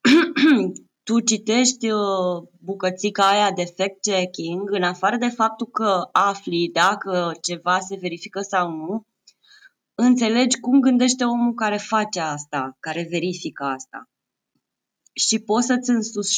tu 1.06 1.20
citești 1.20 1.90
uh, 1.90 2.48
bucățica 2.60 3.28
aia 3.28 3.50
de 3.52 3.64
fact-checking, 3.64 4.70
în 4.70 4.82
afară 4.82 5.16
de 5.16 5.28
faptul 5.28 5.66
că 5.66 6.08
afli 6.12 6.70
dacă 6.72 7.32
ceva 7.42 7.78
se 7.78 7.96
verifică 7.96 8.40
sau 8.40 8.70
nu, 8.70 9.06
înțelegi 9.94 10.60
cum 10.60 10.80
gândește 10.80 11.24
omul 11.24 11.54
care 11.54 11.76
face 11.76 12.20
asta, 12.20 12.76
care 12.80 13.06
verifică 13.10 13.64
asta. 13.64 14.08
Și 15.16 15.38
poți 15.38 15.66
să-ți 15.66 15.90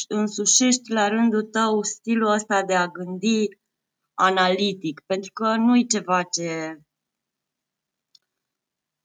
însușești 0.07 0.91
la 0.91 1.07
rândul 1.07 1.43
tău 1.43 1.83
stilul 1.83 2.31
ăsta 2.31 2.63
de 2.63 2.73
a 2.73 2.87
gândi 2.87 3.47
analitic, 4.13 5.01
pentru 5.05 5.31
că 5.33 5.55
nu 5.55 5.77
e 5.77 5.83
ceva 5.83 6.23
ce 6.23 6.81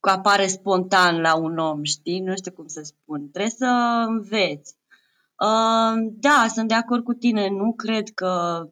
apare 0.00 0.46
spontan 0.46 1.20
la 1.20 1.36
un 1.36 1.58
om, 1.58 1.82
știi? 1.82 2.20
Nu 2.20 2.36
știu 2.36 2.52
cum 2.52 2.66
să 2.66 2.82
spun. 2.82 3.30
Trebuie 3.30 3.50
să 3.50 4.04
înveți. 4.06 4.76
Da, 6.10 6.46
sunt 6.48 6.68
de 6.68 6.74
acord 6.74 7.04
cu 7.04 7.12
tine. 7.12 7.48
Nu 7.48 7.74
cred 7.74 8.08
că 8.08 8.64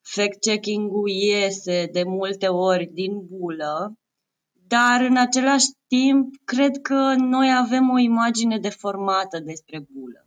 fact-checking-ul 0.00 1.08
iese 1.08 1.88
de 1.92 2.02
multe 2.02 2.48
ori 2.48 2.86
din 2.86 3.26
bulă, 3.26 3.96
dar 4.72 5.00
în 5.00 5.16
același 5.16 5.66
timp 5.86 6.34
cred 6.44 6.80
că 6.82 7.14
noi 7.18 7.56
avem 7.56 7.90
o 7.90 7.98
imagine 7.98 8.58
deformată 8.58 9.38
despre 9.38 9.86
bulă. 9.90 10.26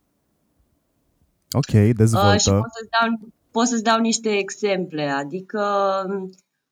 Ok, 1.50 1.94
dezvoltă. 1.96 2.32
Uh, 2.32 2.40
și 2.40 2.50
pot 2.50 2.72
să-ți, 2.72 2.90
dau, 3.00 3.30
pot 3.50 3.66
să-ți 3.66 3.82
dau 3.82 4.00
niște 4.00 4.36
exemple, 4.36 5.10
adică 5.10 5.62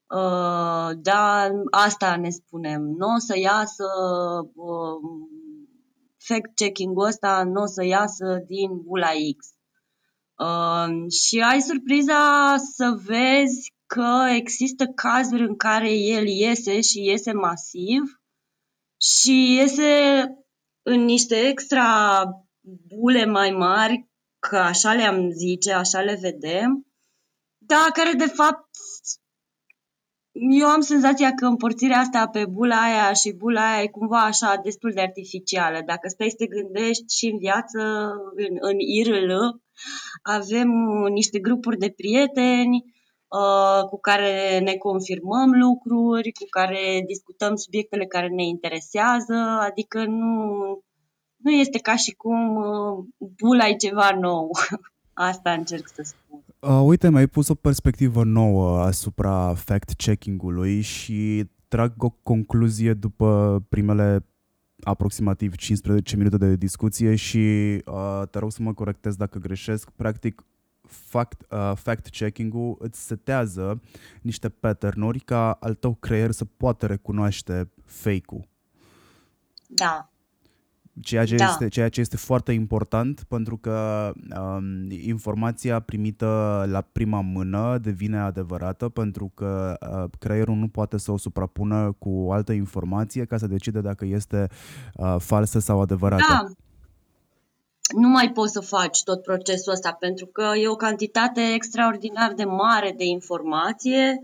uh, 0.06 0.90
da, 0.96 1.48
asta 1.70 2.16
ne 2.16 2.30
spunem, 2.30 2.82
nu 2.82 3.06
o 3.06 3.18
să 3.18 3.38
iasă 3.38 3.84
uh, 4.54 4.98
fact-checking-ul 6.16 7.06
ăsta 7.06 7.42
nu 7.52 7.62
o 7.62 7.66
să 7.66 7.84
iasă 7.84 8.44
din 8.46 8.80
bula 8.82 9.10
X. 9.36 9.46
Uh, 10.38 11.10
și 11.12 11.40
ai 11.40 11.60
surpriza 11.60 12.54
să 12.76 12.98
vezi 13.04 13.73
că 13.86 14.26
există 14.34 14.86
cazuri 14.86 15.42
în 15.42 15.56
care 15.56 15.92
el 15.92 16.26
iese 16.26 16.80
și 16.80 17.04
iese 17.04 17.32
masiv 17.32 18.02
și 19.00 19.54
iese 19.54 20.24
în 20.82 21.04
niște 21.04 21.36
extra 21.36 22.22
bule 22.88 23.24
mai 23.24 23.50
mari, 23.50 24.08
că 24.38 24.56
așa 24.56 24.94
le-am 24.94 25.30
zice, 25.30 25.72
așa 25.72 26.00
le 26.00 26.18
vedem, 26.20 26.86
dar 27.58 27.90
care 27.92 28.12
de 28.12 28.26
fapt 28.26 28.68
eu 30.32 30.66
am 30.66 30.80
senzația 30.80 31.34
că 31.34 31.46
împărțirea 31.46 31.98
asta 31.98 32.28
pe 32.28 32.46
bula 32.46 32.82
aia 32.82 33.12
și 33.12 33.32
bula 33.32 33.72
aia 33.72 33.82
e 33.82 33.88
cumva 33.88 34.24
așa 34.24 34.60
destul 34.62 34.92
de 34.92 35.00
artificială. 35.00 35.82
Dacă 35.86 36.08
stai 36.08 36.28
să 36.28 36.36
te 36.36 36.46
gândești 36.46 37.16
și 37.16 37.26
în 37.26 37.38
viață, 37.38 37.78
în, 38.36 38.56
în 38.60 38.78
IRL, 38.78 39.30
avem 40.22 40.68
niște 41.12 41.38
grupuri 41.38 41.78
de 41.78 41.90
prieteni 41.90 42.84
uh, 42.86 42.93
cu 43.90 44.00
care 44.00 44.58
ne 44.58 44.74
confirmăm 44.74 45.50
lucruri, 45.50 46.32
cu 46.32 46.44
care 46.50 47.02
discutăm 47.06 47.54
subiectele 47.54 48.04
care 48.04 48.28
ne 48.28 48.44
interesează, 48.44 49.34
adică 49.70 50.04
nu, 50.04 50.44
nu 51.36 51.50
este 51.50 51.78
ca 51.78 51.96
și 51.96 52.12
cum 52.12 52.56
uh, 52.56 53.04
bula 53.42 53.68
e 53.68 53.74
ceva 53.76 54.10
nou. 54.20 54.50
Asta 55.12 55.52
încerc 55.52 55.88
să 55.94 56.02
spun. 56.02 56.44
Uh, 56.58 56.82
uite, 56.84 57.10
mi-ai 57.10 57.26
pus 57.26 57.48
o 57.48 57.54
perspectivă 57.54 58.24
nouă 58.24 58.78
asupra 58.78 59.54
fact-checking-ului 59.54 60.80
și 60.80 61.44
trag 61.68 61.92
o 61.98 62.10
concluzie 62.22 62.92
după 62.92 63.62
primele 63.68 64.26
aproximativ 64.80 65.54
15 65.54 66.16
minute 66.16 66.36
de 66.36 66.56
discuție 66.56 67.14
și 67.14 67.38
uh, 67.84 68.22
te 68.30 68.38
rog 68.38 68.52
să 68.52 68.62
mă 68.62 68.72
corectez 68.72 69.16
dacă 69.16 69.38
greșesc. 69.38 69.90
Practic, 69.90 70.44
fact, 71.06 71.42
uh, 71.50 71.72
fact-checking-ul 71.74 72.76
îți 72.78 73.06
setează 73.06 73.80
niște 74.22 74.48
pattern-uri 74.48 75.20
ca 75.20 75.52
al 75.52 75.74
tău 75.74 75.94
creier 75.94 76.30
să 76.30 76.44
poată 76.44 76.86
recunoaște 76.86 77.70
fake-ul. 77.84 78.48
Da. 79.66 80.08
ceea 81.00 81.24
ce, 81.24 81.36
Da. 81.36 81.44
este, 81.44 81.68
ceea 81.68 81.88
ce 81.88 82.00
este 82.00 82.16
foarte 82.16 82.52
important 82.52 83.22
pentru 83.28 83.56
că 83.56 84.12
um, 84.38 84.90
informația 84.90 85.80
primită 85.80 86.64
la 86.68 86.80
prima 86.80 87.20
mână 87.20 87.78
devine 87.78 88.18
adevărată 88.18 88.88
pentru 88.88 89.30
că 89.34 89.76
uh, 89.80 90.10
creierul 90.18 90.56
nu 90.56 90.68
poate 90.68 90.98
să 90.98 91.12
o 91.12 91.16
suprapună 91.16 91.92
cu 91.98 92.10
o 92.10 92.32
altă 92.32 92.52
informație 92.52 93.24
ca 93.24 93.36
să 93.36 93.46
decide 93.46 93.80
dacă 93.80 94.04
este 94.04 94.48
uh, 94.94 95.16
falsă 95.18 95.58
sau 95.58 95.80
adevărată. 95.80 96.24
Da. 96.28 96.63
Nu 97.92 98.08
mai 98.08 98.32
poți 98.32 98.52
să 98.52 98.60
faci 98.60 99.02
tot 99.02 99.22
procesul 99.22 99.72
ăsta 99.72 99.92
pentru 99.92 100.26
că 100.26 100.52
e 100.56 100.68
o 100.68 100.76
cantitate 100.76 101.52
extraordinar 101.54 102.32
de 102.32 102.44
mare 102.44 102.94
de 102.96 103.04
informație 103.04 104.20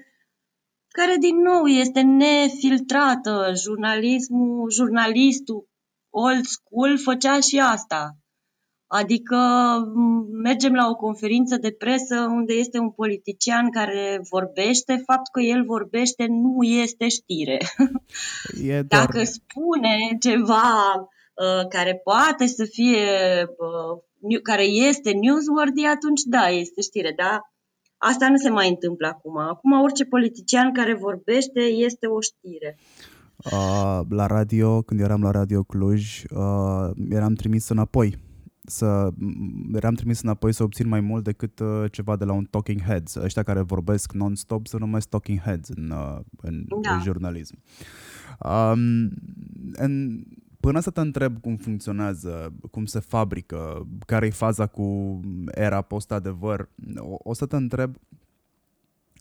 care 0.89 1.17
din 1.17 1.37
nou 1.37 1.67
este 1.67 2.01
nefiltrată. 2.01 3.53
Jurnalismul, 3.55 4.71
jurnalistul 4.71 5.69
old 6.11 6.45
school 6.45 6.99
făcea 6.99 7.41
și 7.41 7.59
asta. 7.59 8.15
Adică 8.87 9.37
m, 9.95 10.27
mergem 10.43 10.73
la 10.73 10.89
o 10.89 10.95
conferință 10.95 11.57
de 11.57 11.71
presă 11.71 12.21
unde 12.21 12.53
este 12.53 12.79
un 12.79 12.91
politician 12.91 13.71
care 13.71 14.21
vorbește, 14.31 14.93
faptul 15.07 15.33
că 15.33 15.41
el 15.41 15.65
vorbește 15.65 16.27
nu 16.27 16.63
este 16.63 17.09
știre. 17.09 17.59
E 18.63 18.83
doar, 18.83 19.07
Dacă 19.07 19.25
spune 19.25 20.17
ceva 20.21 20.95
uh, 21.01 21.19
care 21.69 22.01
poate 22.05 22.47
să 22.47 22.65
fie, 22.65 23.07
uh, 23.47 24.03
new- 24.29 24.41
care 24.43 24.65
este 24.65 25.11
newsworthy, 25.11 25.85
atunci 25.85 26.23
da, 26.23 26.49
este 26.49 26.81
știre, 26.81 27.13
dar 27.17 27.41
asta 27.97 28.29
nu 28.29 28.37
se 28.37 28.49
mai 28.51 28.69
întâmplă 28.69 29.07
acum. 29.07 29.39
Acum 29.39 29.81
orice 29.81 30.05
politician 30.05 30.73
care 30.73 30.95
vorbește 30.95 31.61
este 31.61 32.07
o 32.07 32.21
știre. 32.21 32.79
uh, 33.45 34.01
la 34.09 34.27
radio, 34.27 34.83
când 34.83 35.01
eram 35.01 35.23
la 35.23 35.31
Radio 35.31 35.63
Cluj, 35.63 36.23
uh, 36.31 36.91
eram 37.11 37.35
trimis 37.35 37.69
înapoi 37.69 38.19
să 38.65 39.09
m- 39.11 39.75
eram 39.75 39.95
trimis 39.95 40.23
înapoi 40.23 40.53
să 40.53 40.63
obțin 40.63 40.89
mai 40.89 41.01
mult 41.01 41.25
decât 41.25 41.59
uh, 41.59 41.85
ceva 41.93 42.17
de 42.17 42.25
la 42.25 42.33
un 42.33 42.45
talking 42.45 42.81
heads. 42.83 43.15
Ăștia 43.15 43.43
care 43.43 43.61
vorbesc 43.61 44.13
non-stop 44.13 44.67
se 44.67 44.77
numesc 44.79 45.09
talking 45.09 45.39
heads 45.41 45.69
în, 45.69 45.91
uh, 45.91 46.19
în, 46.41 46.65
Da. 46.83 46.93
în 46.95 47.01
jurnalism. 47.03 47.59
Um, 48.45 49.09
în, 49.73 50.23
până 50.61 50.81
să 50.81 50.91
te 50.91 51.01
întreb 51.01 51.41
cum 51.41 51.57
funcționează, 51.57 52.53
cum 52.71 52.87
se 52.87 53.01
fabrică, 53.01 53.87
care 54.07 54.27
e 54.27 54.31
faza 54.31 54.67
cu 54.67 55.21
era 55.47 55.83
post-adevăr, 55.83 56.69
o, 56.97 57.17
o 57.19 57.35
să 57.35 57.47
te 57.47 57.57
întreb 57.57 57.97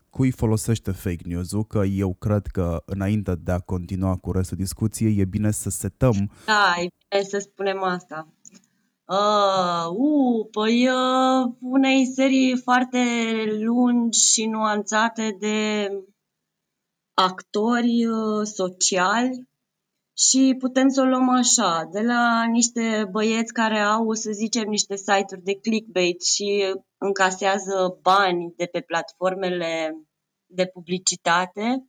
cui 0.10 0.32
folosește 0.32 0.92
fake 0.92 1.24
news-ul, 1.26 1.66
că 1.66 1.84
eu 1.86 2.14
cred 2.14 2.48
că 2.48 2.84
înainte 2.86 3.36
de 3.36 3.52
a 3.52 3.60
continua 3.60 4.16
cu 4.16 4.32
restul 4.32 4.58
discuției 4.58 5.18
e 5.18 5.26
bine 5.26 5.52
să 5.52 5.70
setăm 5.70 6.32
Da, 6.46 6.74
e 6.78 6.88
bine 7.10 7.24
să 7.24 7.38
spunem 7.38 7.84
asta. 7.84 8.28
Uh, 9.06 9.90
uh, 9.90 10.48
păi 10.52 10.88
uh, 10.88 11.54
unei 11.60 12.06
serii 12.06 12.58
foarte 12.58 13.00
lungi 13.60 14.20
și 14.20 14.46
nuanțate 14.46 15.36
de 15.40 15.92
actori 17.14 18.06
uh, 18.06 18.46
sociali 18.46 19.49
și 20.28 20.56
putem 20.60 20.90
să 20.90 21.02
o 21.02 21.06
luăm 21.06 21.30
așa, 21.30 21.88
de 21.92 22.02
la 22.02 22.44
niște 22.44 23.08
băieți 23.12 23.54
care 23.54 23.80
au, 23.80 24.14
să 24.14 24.32
zicem, 24.32 24.70
niște 24.70 24.96
site-uri 24.96 25.44
de 25.44 25.60
clickbait 25.60 26.24
și 26.24 26.76
încasează 26.98 28.00
bani 28.02 28.54
de 28.56 28.66
pe 28.66 28.82
platformele 28.82 29.96
de 30.46 30.66
publicitate 30.66 31.86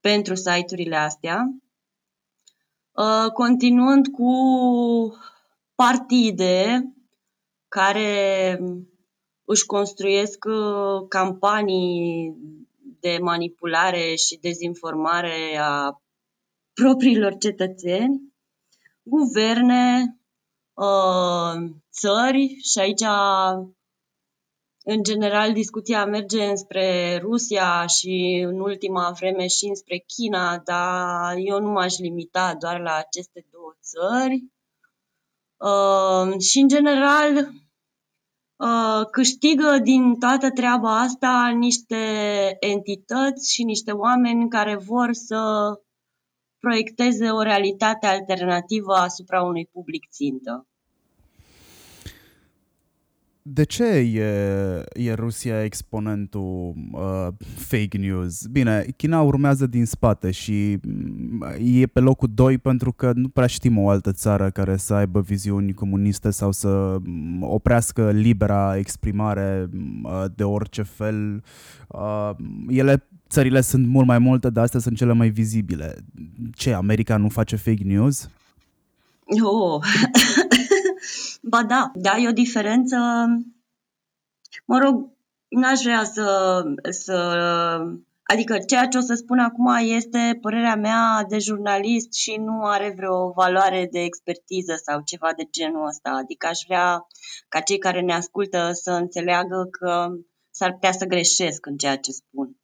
pentru 0.00 0.34
site-urile 0.34 0.96
astea, 0.96 1.46
Uh, 2.96 3.30
continuând 3.32 4.06
cu 4.06 4.32
partide 5.74 6.82
care 7.68 8.58
își 9.44 9.66
construiesc 9.66 10.44
uh, 10.44 11.08
campanii 11.08 12.34
de 13.00 13.18
manipulare 13.20 14.14
și 14.14 14.38
dezinformare 14.40 15.58
a 15.60 16.00
propriilor 16.80 17.36
cetățeni, 17.38 18.34
guverne, 19.02 20.18
uh, 20.74 21.70
țări 21.92 22.58
și 22.62 22.78
aici 22.78 23.04
în 24.84 25.02
general 25.02 25.52
discuția 25.52 26.04
merge 26.04 26.44
înspre 26.44 27.18
Rusia 27.22 27.86
și 27.86 28.44
în 28.46 28.60
ultima 28.60 29.10
vreme 29.18 29.46
și 29.46 29.66
înspre 29.66 29.98
China, 29.98 30.58
dar 30.58 31.34
eu 31.36 31.60
nu 31.60 31.70
m-aș 31.70 31.98
limita 31.98 32.54
doar 32.54 32.80
la 32.80 32.94
aceste 32.94 33.46
două 33.50 33.76
țări. 33.82 34.44
Uh, 35.56 36.40
și 36.40 36.58
în 36.58 36.68
general 36.68 37.36
uh, 38.56 39.06
câștigă 39.10 39.78
din 39.82 40.18
toată 40.18 40.50
treaba 40.50 41.00
asta 41.00 41.52
niște 41.56 41.96
entități 42.60 43.52
și 43.52 43.64
niște 43.64 43.92
oameni 43.92 44.48
care 44.48 44.76
vor 44.76 45.12
să 45.12 45.70
proiecteze 46.60 47.28
o 47.30 47.42
realitate 47.42 48.06
alternativă 48.06 48.94
asupra 48.94 49.42
unui 49.42 49.68
public 49.72 50.08
țintă. 50.10 50.66
De 53.48 53.64
ce 53.64 53.84
e, 53.84 54.84
e 54.92 55.12
Rusia 55.12 55.62
exponentul 55.64 56.74
uh, 56.92 57.26
fake 57.56 57.98
news? 57.98 58.46
Bine, 58.46 58.86
China 58.96 59.20
urmează 59.20 59.66
din 59.66 59.84
spate 59.84 60.30
și 60.30 60.78
mm, 60.82 61.46
e 61.58 61.86
pe 61.86 62.00
locul 62.00 62.28
2 62.34 62.58
pentru 62.58 62.92
că 62.92 63.12
nu 63.14 63.28
prea 63.28 63.46
știm 63.46 63.78
o 63.78 63.88
altă 63.88 64.12
țară 64.12 64.50
care 64.50 64.76
să 64.76 64.94
aibă 64.94 65.20
viziuni 65.20 65.74
comuniste 65.74 66.30
sau 66.30 66.52
să 66.52 66.96
mm, 67.02 67.42
oprească 67.42 68.10
libera 68.10 68.76
exprimare 68.76 69.68
mm, 69.70 70.04
uh, 70.04 70.24
de 70.34 70.44
orice 70.44 70.82
fel. 70.82 71.42
Uh, 71.88 72.30
ele, 72.68 73.08
țările 73.28 73.60
sunt 73.60 73.86
mult 73.86 74.06
mai 74.06 74.18
multe, 74.18 74.50
dar 74.50 74.64
astea 74.64 74.80
sunt 74.80 74.96
cele 74.96 75.12
mai 75.12 75.28
vizibile. 75.28 75.96
Ce, 76.54 76.72
America 76.72 77.16
nu 77.16 77.28
face 77.28 77.56
fake 77.56 77.84
news? 77.84 78.28
Oh. 79.44 79.80
ba 81.50 81.62
da, 81.62 81.90
da, 81.94 82.16
e 82.16 82.28
o 82.28 82.32
diferență. 82.32 82.96
Mă 84.64 84.78
rog, 84.78 85.10
n-aș 85.48 85.80
vrea 85.82 86.04
să, 86.04 86.62
să... 86.90 87.16
Adică 88.22 88.58
ceea 88.58 88.86
ce 88.86 88.98
o 88.98 89.00
să 89.00 89.14
spun 89.14 89.38
acum 89.38 89.66
este 89.80 90.38
părerea 90.40 90.76
mea 90.76 91.24
de 91.28 91.38
jurnalist 91.38 92.12
și 92.12 92.36
nu 92.36 92.62
are 92.62 92.92
vreo 92.96 93.30
valoare 93.30 93.88
de 93.92 94.00
expertiză 94.00 94.74
sau 94.84 95.00
ceva 95.04 95.30
de 95.36 95.48
genul 95.50 95.86
ăsta. 95.86 96.10
Adică 96.10 96.46
aș 96.46 96.58
vrea 96.66 97.06
ca 97.48 97.60
cei 97.60 97.78
care 97.78 98.00
ne 98.00 98.12
ascultă 98.12 98.70
să 98.72 98.90
înțeleagă 98.90 99.68
că 99.70 100.08
s-ar 100.50 100.72
putea 100.72 100.92
să 100.92 101.04
greșesc 101.04 101.66
în 101.66 101.76
ceea 101.76 101.96
ce 101.96 102.10
spun. 102.10 102.56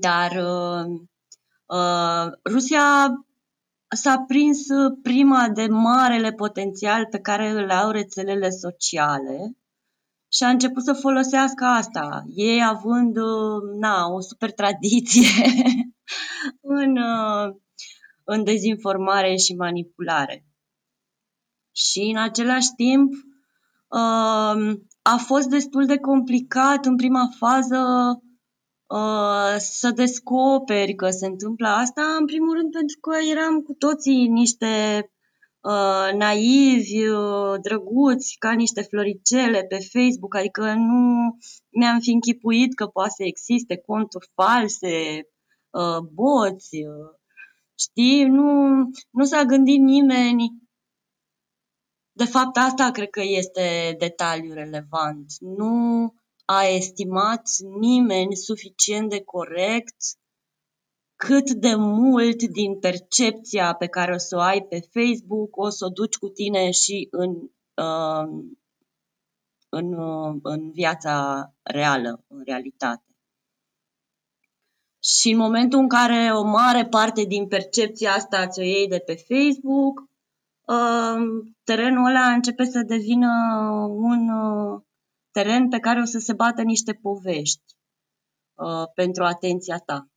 Dar 0.00 0.30
uh, 0.30 1.00
uh, 1.66 2.32
Rusia 2.50 3.08
s-a 3.88 4.24
prins 4.26 4.58
prima 5.02 5.48
de 5.48 5.66
marele 5.66 6.32
potențial 6.32 7.06
pe 7.06 7.20
care 7.20 7.50
îl 7.50 7.70
au 7.70 7.90
rețelele 7.90 8.50
sociale 8.50 9.56
și 10.32 10.44
a 10.44 10.48
început 10.48 10.82
să 10.82 10.92
folosească 10.92 11.64
asta, 11.64 12.24
ei 12.34 12.64
având 12.64 13.16
na, 13.78 14.06
o 14.06 14.20
super 14.20 14.52
tradiție 14.52 15.44
în, 16.60 16.96
în 18.24 18.44
dezinformare 18.44 19.36
și 19.36 19.54
manipulare. 19.54 20.44
Și 21.72 22.00
în 22.00 22.16
același 22.16 22.68
timp 22.76 23.12
a 25.02 25.16
fost 25.16 25.48
destul 25.48 25.86
de 25.86 25.98
complicat 25.98 26.84
în 26.84 26.96
prima 26.96 27.28
fază 27.38 27.78
Uh, 28.90 29.56
să 29.58 29.90
descoperi 29.90 30.94
că 30.94 31.10
se 31.10 31.26
întâmplă 31.26 31.68
asta, 31.68 32.02
în 32.18 32.26
primul 32.26 32.54
rând 32.54 32.72
pentru 32.72 32.98
că 33.00 33.10
eram 33.30 33.60
cu 33.60 33.72
toții 33.72 34.26
niște 34.26 34.66
uh, 35.60 36.08
naivi, 36.14 37.06
uh, 37.08 37.60
drăguți, 37.62 38.36
ca 38.38 38.52
niște 38.52 38.82
floricele 38.82 39.62
pe 39.62 39.78
Facebook, 39.92 40.34
adică 40.34 40.74
nu 40.74 41.36
ne-am 41.68 42.00
fi 42.00 42.10
închipuit 42.10 42.74
că 42.74 42.86
poate 42.86 43.10
să 43.16 43.22
existe 43.22 43.76
conturi 43.76 44.30
false, 44.34 45.20
uh, 45.70 45.98
boți, 46.12 46.76
uh, 46.76 47.18
știi, 47.78 48.24
nu, 48.24 48.76
nu 49.10 49.24
s-a 49.24 49.44
gândit 49.44 49.80
nimeni. 49.80 50.52
De 52.12 52.24
fapt, 52.24 52.56
asta 52.56 52.90
cred 52.90 53.10
că 53.10 53.22
este 53.24 53.94
detaliul 53.98 54.54
relevant. 54.54 55.26
Nu 55.40 56.14
a 56.52 56.64
estimat 56.64 57.48
nimeni 57.80 58.36
suficient 58.36 59.10
de 59.10 59.22
corect 59.22 59.96
cât 61.16 61.50
de 61.50 61.74
mult 61.74 62.42
din 62.42 62.78
percepția 62.78 63.74
pe 63.74 63.86
care 63.86 64.14
o 64.14 64.18
să 64.18 64.36
o 64.36 64.40
ai 64.40 64.62
pe 64.62 64.80
Facebook 64.92 65.56
o 65.56 65.68
să 65.68 65.84
o 65.84 65.88
duci 65.88 66.16
cu 66.16 66.28
tine 66.28 66.70
și 66.70 67.08
în, 67.10 67.30
uh, 67.74 68.44
în, 69.68 69.92
uh, 69.92 70.36
în 70.42 70.70
viața 70.70 71.46
reală, 71.62 72.24
în 72.26 72.42
realitate. 72.44 73.04
Și 75.02 75.30
în 75.30 75.38
momentul 75.38 75.78
în 75.78 75.88
care 75.88 76.30
o 76.32 76.42
mare 76.42 76.86
parte 76.86 77.24
din 77.24 77.48
percepția 77.48 78.12
asta 78.12 78.46
ți-o 78.46 78.62
iei 78.62 78.88
de 78.88 78.98
pe 78.98 79.14
Facebook, 79.14 80.08
uh, 80.66 81.44
terenul 81.64 82.06
ăla 82.06 82.32
începe 82.32 82.64
să 82.64 82.82
devină 82.82 83.28
un 83.90 84.28
uh, 84.28 84.80
teren 85.30 85.68
pe 85.68 85.78
care 85.78 86.00
o 86.00 86.04
să 86.04 86.18
se 86.18 86.32
bată 86.32 86.62
niște 86.62 86.92
povești 86.92 87.76
uh, 88.54 88.84
pentru 88.94 89.24
atenția 89.24 89.76
ta. 89.76 90.10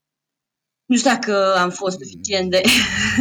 Nu 0.86 0.96
știu 0.98 1.10
dacă 1.12 1.56
am 1.56 1.70
fost 1.70 1.98
suficient 2.00 2.50
de... 2.50 2.62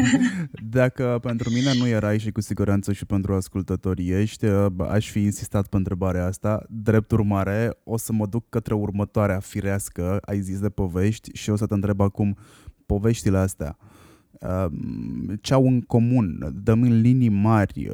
Dacă 0.70 1.18
pentru 1.22 1.50
mine 1.50 1.74
nu 1.74 1.86
erai 1.86 2.18
și 2.18 2.30
cu 2.30 2.40
siguranță 2.40 2.92
și 2.92 3.06
pentru 3.06 3.34
ascultătorii 3.34 4.10
ești, 4.10 4.46
aș 4.88 5.10
fi 5.10 5.18
insistat 5.18 5.66
pe 5.66 5.76
întrebarea 5.76 6.26
asta. 6.26 6.64
Drept 6.68 7.10
urmare, 7.10 7.78
o 7.84 7.96
să 7.96 8.12
mă 8.12 8.26
duc 8.26 8.48
către 8.48 8.74
următoarea 8.74 9.40
firească, 9.40 10.18
ai 10.24 10.40
zis 10.40 10.60
de 10.60 10.68
povești, 10.68 11.30
și 11.32 11.50
o 11.50 11.56
să 11.56 11.66
te 11.66 11.74
întreb 11.74 12.00
acum 12.00 12.36
poveștile 12.86 13.38
astea 13.38 13.78
ce 15.40 15.54
au 15.54 15.66
în 15.66 15.80
comun, 15.80 16.38
dăm 16.64 16.82
în 16.82 17.00
linii 17.00 17.28
mari 17.28 17.90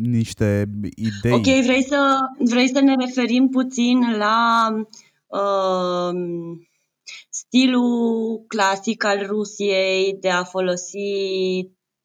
niște 0.00 0.70
idei. 0.94 1.32
Ok, 1.32 1.64
vrei 1.64 1.82
să, 1.82 2.18
vrei 2.38 2.68
să 2.68 2.80
ne 2.80 2.94
referim 2.94 3.48
puțin 3.48 3.98
la 4.18 4.66
uh, 5.26 6.18
stilul 7.28 8.44
clasic 8.46 9.04
al 9.04 9.26
Rusiei 9.26 10.16
de 10.20 10.28
a 10.28 10.44
folosi 10.44 10.98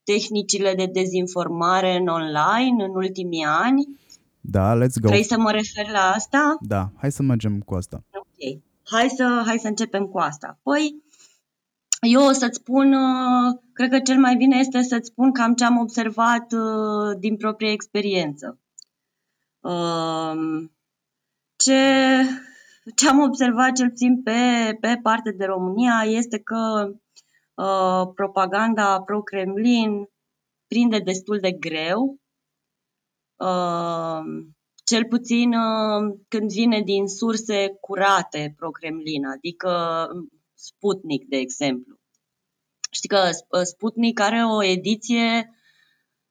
tehnicile 0.03 0.73
de 0.75 0.85
dezinformare 0.85 1.95
în 1.95 2.07
online 2.07 2.83
în 2.83 2.95
ultimii 2.95 3.43
ani. 3.43 3.99
Da, 4.41 4.75
let's 4.75 4.99
go. 5.01 5.07
Vrei 5.07 5.23
să 5.23 5.37
mă 5.37 5.51
refer 5.51 5.91
la 5.91 6.11
asta? 6.15 6.57
Da, 6.61 6.91
hai 6.97 7.11
să 7.11 7.23
mergem 7.23 7.59
cu 7.59 7.73
asta. 7.73 8.03
Ok, 8.13 8.59
hai 8.83 9.09
să, 9.09 9.43
hai 9.45 9.57
să 9.57 9.67
începem 9.67 10.05
cu 10.05 10.17
asta. 10.17 10.59
Păi, 10.63 11.03
eu 12.01 12.21
o 12.21 12.31
să-ți 12.31 12.55
spun, 12.55 12.93
uh, 12.93 13.59
cred 13.73 13.89
că 13.89 13.99
cel 13.99 14.19
mai 14.19 14.35
bine 14.35 14.57
este 14.57 14.81
să-ți 14.81 15.07
spun 15.07 15.31
cam 15.31 15.53
ce 15.53 15.65
am 15.65 15.77
observat 15.77 16.51
uh, 16.51 17.17
din 17.19 17.37
proprie 17.37 17.71
experiență. 17.71 18.59
Um, 19.59 20.71
ce 21.55 21.81
ce 22.95 23.07
am 23.09 23.19
observat 23.19 23.75
cel 23.75 23.89
puțin 23.89 24.21
pe, 24.23 24.31
pe 24.79 24.99
parte 25.01 25.31
de 25.31 25.45
România 25.45 26.03
este 26.05 26.39
că 26.39 26.91
uh, 27.53 28.11
propaganda 28.15 29.01
pro-Kremlin 29.01 30.09
prinde 30.67 30.99
destul 30.99 31.39
de 31.39 31.51
greu, 31.51 32.19
uh, 33.35 34.21
cel 34.83 35.05
puțin 35.05 35.53
uh, 35.53 36.17
când 36.27 36.51
vine 36.51 36.81
din 36.81 37.07
surse 37.07 37.77
curate 37.81 38.53
pro-Kremlin, 38.57 39.25
adică 39.25 40.07
Sputnik, 40.63 41.27
de 41.27 41.37
exemplu. 41.37 41.99
Știi 42.91 43.09
că 43.09 43.29
Sputnik 43.63 44.19
are 44.19 44.43
o 44.45 44.63
ediție 44.63 45.55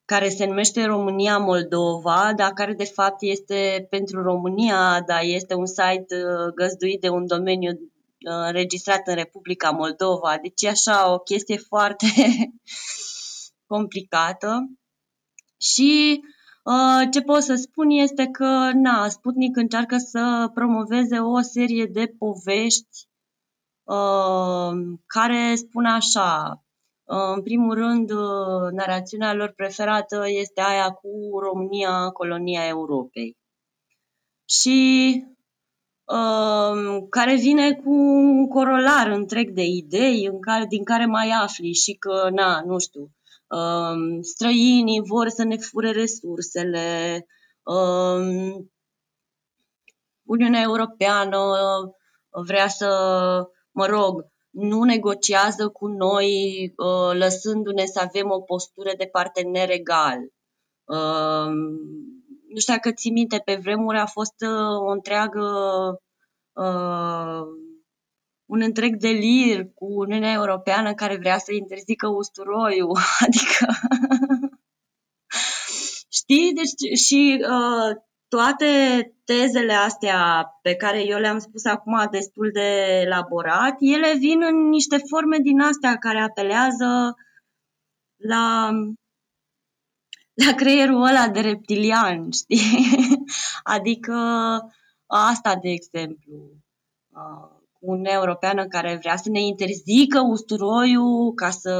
care 0.05 0.29
se 0.29 0.47
numește 0.47 0.85
România 0.85 1.39
Moldova, 1.39 2.33
dar 2.37 2.53
care 2.53 2.73
de 2.73 2.85
fapt 2.85 3.23
este 3.23 3.87
pentru 3.91 4.23
România, 4.23 5.03
dar 5.07 5.21
este 5.23 5.55
un 5.55 5.67
site 5.67 6.15
uh, 6.15 6.53
găzduit 6.55 7.01
de 7.01 7.09
un 7.09 7.27
domeniu 7.27 7.71
uh, 7.71 8.47
înregistrat 8.47 9.07
în 9.07 9.15
Republica 9.15 9.71
Moldova. 9.71 10.39
Deci 10.43 10.63
e 10.63 10.69
așa 10.69 11.13
o 11.13 11.19
chestie 11.19 11.57
foarte 11.73 12.07
complicată. 13.67 14.71
Și 15.61 16.21
uh, 16.65 17.09
ce 17.11 17.21
pot 17.21 17.43
să 17.43 17.55
spun 17.55 17.91
este 17.91 18.27
că 18.27 18.71
na, 18.75 19.09
Sputnik 19.09 19.57
încearcă 19.57 19.97
să 19.97 20.51
promoveze 20.55 21.19
o 21.19 21.41
serie 21.41 21.85
de 21.85 22.15
povești 22.19 23.10
care 25.07 25.55
spun 25.55 25.85
așa, 25.85 26.63
în 27.35 27.43
primul 27.43 27.75
rând, 27.75 28.11
uh, 28.11 28.71
narațiunea 28.73 29.35
lor 29.35 29.53
preferată 29.57 30.25
este 30.27 30.61
aia 30.61 30.91
cu 30.91 31.39
România, 31.39 32.09
colonia 32.09 32.67
Europei. 32.67 33.37
Și 34.49 35.13
um, 36.05 37.07
care 37.09 37.35
vine 37.35 37.73
cu 37.73 37.91
un 37.91 38.49
corolar 38.49 39.07
întreg 39.07 39.51
de 39.51 39.63
idei 39.63 40.27
în 40.27 40.41
care, 40.41 40.67
din 40.69 40.85
care 40.85 41.07
mai 41.07 41.31
afli 41.31 41.73
și 41.73 41.93
că, 41.93 42.29
na, 42.33 42.63
nu 42.67 42.79
știu, 42.79 43.11
um, 43.47 44.23
străinii 44.23 45.03
vor 45.05 45.29
să 45.29 45.45
ne 45.45 45.57
fure 45.57 45.91
resursele, 45.91 47.27
um, 47.63 48.71
Uniunea 50.23 50.63
Europeană 50.63 51.39
vrea 52.31 52.69
să, 52.69 52.89
mă 53.81 53.87
rog, 53.87 54.27
nu 54.51 54.83
negociază 54.83 55.69
cu 55.69 55.87
noi 55.87 56.29
uh, 56.77 57.19
lăsându-ne 57.19 57.85
să 57.85 58.01
avem 58.01 58.31
o 58.31 58.41
postură 58.41 58.91
de 58.99 59.07
partener 59.07 59.71
egal. 59.71 60.19
Uh, 60.85 61.53
nu 62.49 62.59
știu 62.59 62.75
dacă 62.75 62.93
ții 62.93 63.11
minte, 63.11 63.43
pe 63.45 63.55
vremuri 63.55 63.99
a 63.99 64.07
fost 64.07 64.35
uh, 64.41 64.81
o 64.87 64.91
întreagă 64.91 65.45
un 68.47 68.61
întreg 68.63 68.97
delir 68.97 69.71
cu 69.75 69.85
Uniunea 69.85 70.33
Europeană 70.33 70.95
care 70.95 71.17
vrea 71.17 71.39
să 71.39 71.53
interzică 71.53 72.09
usturoiul, 72.09 72.99
adică 73.25 73.67
știi, 76.19 76.53
deci 76.53 76.99
și 76.99 77.45
uh, 77.45 78.03
toate 78.31 78.67
tezele 79.25 79.73
astea 79.73 80.45
pe 80.63 80.75
care 80.75 81.07
eu 81.07 81.19
le-am 81.19 81.39
spus 81.39 81.65
acum 81.65 82.09
destul 82.11 82.51
de 82.53 83.01
elaborat, 83.05 83.77
ele 83.79 84.15
vin 84.19 84.43
în 84.43 84.69
niște 84.69 84.97
forme 84.97 85.39
din 85.39 85.61
astea 85.61 85.97
care 85.97 86.21
apelează 86.21 87.15
la, 88.17 88.71
la 90.47 90.55
creierul 90.57 91.03
ăla 91.03 91.29
de 91.29 91.41
reptilian, 91.41 92.31
știi? 92.41 93.25
Adică 93.63 94.15
asta, 95.07 95.57
de 95.57 95.69
exemplu, 95.69 96.37
cu 97.73 97.91
Uniunea 97.91 98.15
Europeană 98.15 98.67
care 98.67 98.97
vrea 99.01 99.17
să 99.17 99.29
ne 99.31 99.41
interzică 99.41 100.21
usturoiul 100.21 101.35
ca 101.35 101.51
să 101.51 101.75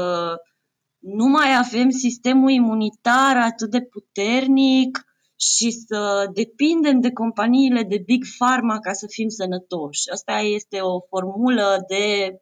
nu 0.97 1.25
mai 1.25 1.57
avem 1.57 1.89
sistemul 1.89 2.49
imunitar 2.49 3.37
atât 3.37 3.69
de 3.69 3.81
puternic, 3.81 5.10
și 5.41 5.71
să 5.71 6.29
depindem 6.33 6.99
de 6.99 7.11
companiile 7.11 7.83
de 7.83 8.01
Big 8.05 8.23
Pharma 8.37 8.79
ca 8.79 8.93
să 8.93 9.05
fim 9.09 9.27
sănătoși. 9.27 10.09
Asta 10.11 10.39
este 10.39 10.79
o 10.79 10.99
formulă 10.99 11.83
de 11.87 12.35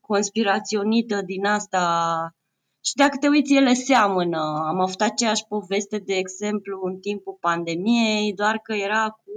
conspiraționită 0.00 1.22
din 1.22 1.44
asta 1.44 1.84
și 2.84 2.94
dacă 2.94 3.16
te 3.16 3.28
uiți, 3.28 3.54
ele 3.54 3.72
seamănă. 3.72 4.38
Am 4.66 4.80
avut 4.80 5.00
aceeași 5.00 5.46
poveste, 5.48 5.98
de 5.98 6.14
exemplu, 6.14 6.80
în 6.82 6.98
timpul 6.98 7.36
pandemiei, 7.40 8.34
doar 8.34 8.58
că 8.58 8.74
era 8.74 9.08
cu 9.08 9.34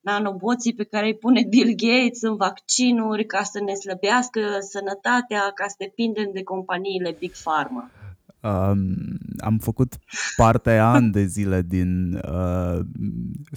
nanoboții 0.00 0.74
pe 0.74 0.84
care 0.84 1.06
îi 1.06 1.16
pune 1.16 1.44
Bill 1.48 1.74
Gates 1.76 2.22
în 2.22 2.36
vaccinuri 2.36 3.26
ca 3.26 3.42
să 3.42 3.60
ne 3.60 3.74
slăbească 3.74 4.40
sănătatea, 4.60 5.50
ca 5.54 5.66
să 5.66 5.74
depindem 5.78 6.30
de 6.32 6.42
companiile 6.42 7.16
Big 7.18 7.32
Pharma. 7.44 7.90
Um, 8.46 8.96
am 9.38 9.58
făcut 9.58 9.98
parte 10.36 10.70
ani 10.70 11.10
de 11.10 11.24
zile 11.24 11.62
din 11.62 12.20
uh, 12.32 12.80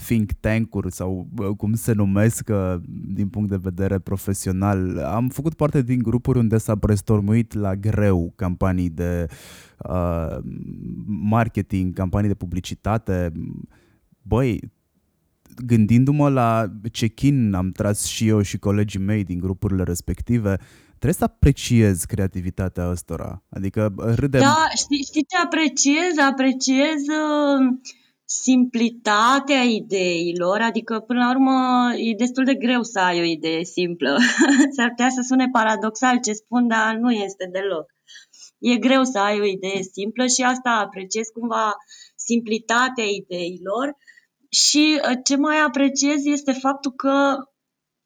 think 0.05 0.31
tank-uri 0.31 0.91
sau 0.91 1.27
uh, 1.37 1.47
cum 1.57 1.73
se 1.73 1.93
numesc 1.93 2.49
uh, 2.49 2.75
din 3.07 3.27
punct 3.27 3.49
de 3.49 3.59
vedere 3.61 3.99
profesional. 3.99 4.97
Am 4.99 5.27
făcut 5.27 5.53
parte 5.53 5.81
din 5.81 5.99
grupuri 5.99 6.39
unde 6.39 6.57
s-a 6.57 6.75
brainstormuit 6.75 7.53
la 7.53 7.75
greu 7.75 8.33
campanii 8.35 8.89
de 8.89 9.27
uh, 9.77 10.37
marketing, 11.05 11.93
campanii 11.93 12.29
de 12.29 12.35
publicitate. 12.35 13.31
Băi, 14.21 14.71
gândindu-mă 15.65 16.29
la 16.29 16.71
check-in, 16.91 17.53
am 17.53 17.71
tras 17.71 18.05
și 18.05 18.27
eu 18.27 18.41
și 18.41 18.57
colegii 18.57 18.99
mei 18.99 19.23
din 19.23 19.39
grupurile 19.39 19.83
respective, 19.83 20.57
trebuie 20.99 21.13
să 21.13 21.23
apreciez 21.23 22.03
creativitatea 22.03 22.89
ăstora. 22.89 23.43
Adică 23.49 23.93
râdem... 23.97 24.41
Da, 24.41 24.67
știi, 24.75 25.03
știi 25.03 25.25
ce 25.25 25.37
apreciez? 25.37 26.17
Apreciez 26.31 27.01
uh, 27.07 27.79
simplitatea 28.25 29.61
ideilor, 29.61 30.61
adică 30.61 30.99
până 30.99 31.19
la 31.19 31.29
urmă 31.29 31.57
e 31.95 32.13
destul 32.17 32.43
de 32.43 32.53
greu 32.53 32.83
să 32.83 32.99
ai 32.99 33.19
o 33.19 33.23
idee 33.23 33.63
simplă. 33.63 34.17
S-ar 34.75 34.89
putea 34.89 35.09
să 35.09 35.21
sune 35.27 35.47
paradoxal 35.51 36.19
ce 36.19 36.33
spun, 36.33 36.67
dar 36.67 36.95
nu 36.95 37.11
este 37.11 37.49
deloc. 37.51 37.85
E 38.59 38.75
greu 38.77 39.03
să 39.03 39.19
ai 39.19 39.39
o 39.39 39.45
idee 39.45 39.81
simplă 39.81 40.25
și 40.27 40.41
asta 40.41 40.69
apreciez 40.69 41.27
cumva 41.27 41.73
simplitatea 42.15 43.05
ideilor 43.05 43.95
și 44.49 44.99
uh, 45.09 45.17
ce 45.23 45.35
mai 45.35 45.57
apreciez 45.59 46.25
este 46.25 46.51
faptul 46.51 46.91
că 46.91 47.35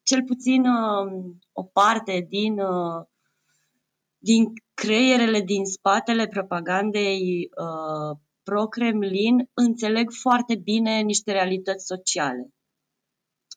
cel 0.04 0.24
puțin 0.24 0.66
uh, 0.66 1.34
o 1.54 1.64
parte 1.64 2.26
din, 2.30 2.60
uh, 2.60 3.06
din 4.18 4.54
creierele 4.74 5.42
din 5.42 5.66
spatele 5.66 6.28
propagandei 6.28 7.50
uh, 7.58 8.18
pro-Kremlin 8.44 9.50
înțeleg 9.54 10.12
foarte 10.12 10.56
bine 10.56 11.00
niște 11.00 11.32
realități 11.32 11.86
sociale 11.86 12.54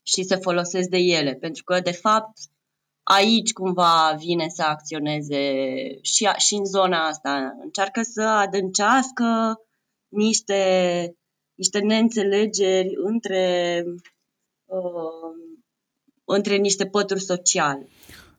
și 0.03 0.23
se 0.23 0.37
folosesc 0.37 0.89
de 0.89 0.99
ele, 0.99 1.35
pentru 1.35 1.65
că, 1.65 1.81
de 1.81 1.93
fapt, 1.93 2.39
aici 3.03 3.53
cumva 3.53 4.15
vine 4.19 4.49
să 4.49 4.63
acționeze 4.63 5.43
și, 6.01 6.29
și 6.37 6.55
în 6.55 6.65
zona 6.65 7.07
asta. 7.07 7.57
Încearcă 7.63 8.03
să 8.03 8.23
adâncească 8.23 9.61
niște, 10.09 10.63
niște 11.55 11.79
neînțelegeri 11.79 12.95
între, 12.95 13.85
uh, 14.65 15.46
între 16.27 16.57
niște 16.57 16.87
pături 16.87 17.21
sociale. 17.21 17.87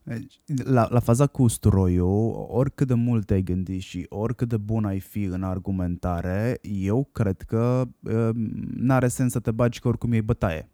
Deci, 0.03 0.39
la, 0.63 0.87
la 0.89 0.99
faza 0.99 1.27
cu 1.27 1.41
usturoiul, 1.41 2.47
oricât 2.49 2.87
de 2.87 2.93
mult 2.93 3.25
te-ai 3.25 3.41
gândit 3.41 3.81
și 3.81 4.05
oricât 4.09 4.49
de 4.49 4.57
bun 4.57 4.85
ai 4.85 4.99
fi 4.99 5.23
în 5.23 5.43
argumentare, 5.43 6.59
eu 6.61 7.09
cred 7.11 7.41
că 7.41 7.83
uh, 7.99 8.29
n-are 8.75 9.07
sens 9.07 9.31
să 9.31 9.39
te 9.39 9.51
bagi 9.51 9.79
că 9.79 9.87
oricum 9.87 10.11
e 10.11 10.21
bătaie. 10.21 10.69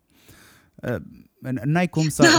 Uh, 0.76 0.96
n-ai 1.64 1.88
cum 1.88 2.08
să... 2.08 2.28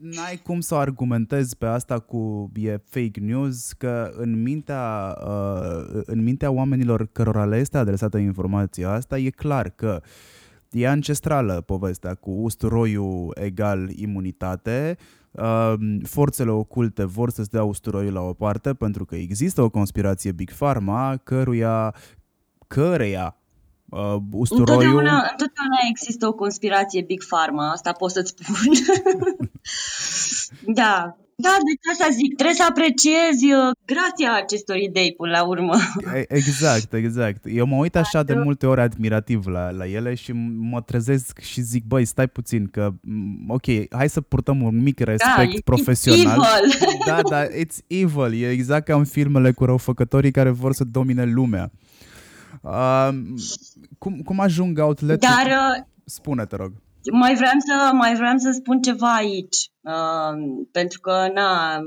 n-ai 0.00 0.40
cum 0.42 0.60
să 0.60 0.74
argumentezi 0.74 1.56
pe 1.56 1.66
asta 1.66 1.98
cu 1.98 2.52
e 2.54 2.80
fake 2.88 3.20
news, 3.20 3.72
că 3.72 4.12
în 4.16 4.42
mintea, 4.42 5.16
uh, 5.26 6.00
în 6.04 6.22
mintea 6.22 6.50
oamenilor 6.50 7.06
cărora 7.12 7.44
le 7.44 7.56
este 7.56 7.78
adresată 7.78 8.18
informația 8.18 8.90
asta, 8.90 9.18
e 9.18 9.30
clar 9.30 9.68
că 9.70 10.02
e 10.70 10.88
ancestrală 10.88 11.60
povestea 11.60 12.14
cu 12.14 12.30
usturoiul 12.30 13.36
egal 13.40 13.90
imunitate, 13.90 14.96
uh, 15.30 15.74
forțele 16.02 16.50
oculte 16.50 17.04
vor 17.04 17.30
să-ți 17.30 17.50
dea 17.50 17.64
usturoiul 17.64 18.12
la 18.12 18.20
o 18.20 18.32
parte 18.32 18.74
pentru 18.74 19.04
că 19.04 19.14
există 19.14 19.62
o 19.62 19.70
conspirație 19.70 20.32
Big 20.32 20.50
Pharma 20.52 21.16
căruia, 21.16 21.94
căreia 22.66 23.36
uh, 23.88 24.16
usturoiul... 24.30 24.82
Întotdeauna, 24.82 25.28
întotdeauna 25.30 25.78
există 25.90 26.26
o 26.26 26.32
conspirație 26.32 27.02
Big 27.02 27.24
Pharma, 27.24 27.70
asta 27.70 27.92
pot 27.92 28.10
să-ți 28.10 28.34
spun. 28.36 28.72
da, 30.80 31.16
da, 31.42 31.56
deci 31.68 31.92
asta 31.92 32.08
zic, 32.12 32.34
trebuie 32.34 32.56
să 32.56 32.66
apreciezi 32.68 33.44
uh, 33.44 33.70
grația 33.84 34.34
acestor 34.34 34.76
idei 34.76 35.12
până 35.12 35.30
la 35.30 35.42
urmă. 35.44 35.74
Exact, 36.28 36.92
exact. 36.92 37.44
Eu 37.44 37.66
mă 37.66 37.76
uit 37.76 37.96
așa 37.96 38.22
de 38.22 38.34
multe 38.34 38.66
ori 38.66 38.80
admirativ 38.80 39.46
la, 39.46 39.70
la 39.70 39.86
ele 39.86 40.14
și 40.14 40.32
mă 40.58 40.80
trezesc 40.80 41.38
și 41.38 41.60
zic, 41.60 41.84
băi, 41.84 42.04
stai 42.04 42.28
puțin 42.28 42.66
că, 42.66 42.92
ok, 43.48 43.64
hai 43.90 44.08
să 44.08 44.20
purtăm 44.20 44.62
un 44.62 44.82
mic 44.82 44.98
respect 44.98 45.52
da, 45.52 45.60
profesional. 45.64 46.44
Evil. 46.62 46.98
Da, 47.06 47.22
da, 47.22 47.46
it's 47.46 47.78
evil. 47.86 48.42
E 48.42 48.50
exact 48.50 48.84
ca 48.84 48.94
în 48.94 49.04
filmele 49.04 49.52
cu 49.52 49.64
răufăcătorii 49.64 50.30
care 50.30 50.50
vor 50.50 50.72
să 50.72 50.84
domine 50.84 51.24
lumea. 51.24 51.70
Uh, 52.60 53.08
cum, 53.98 54.20
cum 54.24 54.40
ajung 54.40 54.78
outlet 54.78 55.20
Dar... 55.20 55.46
Uh, 55.46 55.84
Spune, 56.04 56.44
te 56.44 56.56
rog. 56.56 56.72
Mai 57.12 57.34
vreau 57.34 57.52
să, 57.58 57.90
mai 57.92 58.14
vreau 58.14 58.36
să 58.36 58.50
spun 58.50 58.82
ceva 58.82 59.14
aici, 59.14 59.70
uh, 59.80 60.64
pentru 60.72 61.00
că 61.00 61.30
na, 61.34 61.80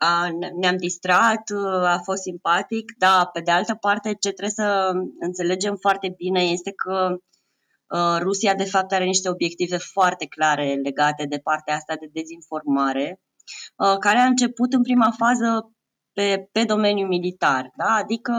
a, 0.00 0.28
ne-am 0.60 0.76
distrat, 0.76 1.50
uh, 1.54 1.84
a 1.84 2.00
fost 2.04 2.22
simpatic, 2.22 2.92
da, 2.98 3.30
pe 3.32 3.40
de 3.40 3.50
altă 3.50 3.74
parte 3.74 4.08
ce 4.08 4.30
trebuie 4.30 4.66
să 4.66 4.92
înțelegem 5.20 5.76
foarte 5.76 6.14
bine 6.16 6.42
este 6.42 6.72
că 6.72 7.16
uh, 7.86 8.18
Rusia 8.20 8.54
de 8.54 8.64
fapt 8.64 8.92
are 8.92 9.04
niște 9.04 9.28
obiective 9.28 9.76
foarte 9.76 10.26
clare 10.26 10.74
legate 10.74 11.24
de 11.28 11.38
partea 11.38 11.74
asta 11.74 11.94
de 12.00 12.10
dezinformare, 12.12 13.20
uh, 13.76 13.98
care 13.98 14.18
a 14.18 14.26
început 14.26 14.72
în 14.72 14.82
prima 14.82 15.10
fază 15.16 15.72
pe, 16.12 16.48
pe 16.52 16.64
domeniul 16.64 17.08
militar, 17.08 17.70
da? 17.76 17.94
adică 17.94 18.34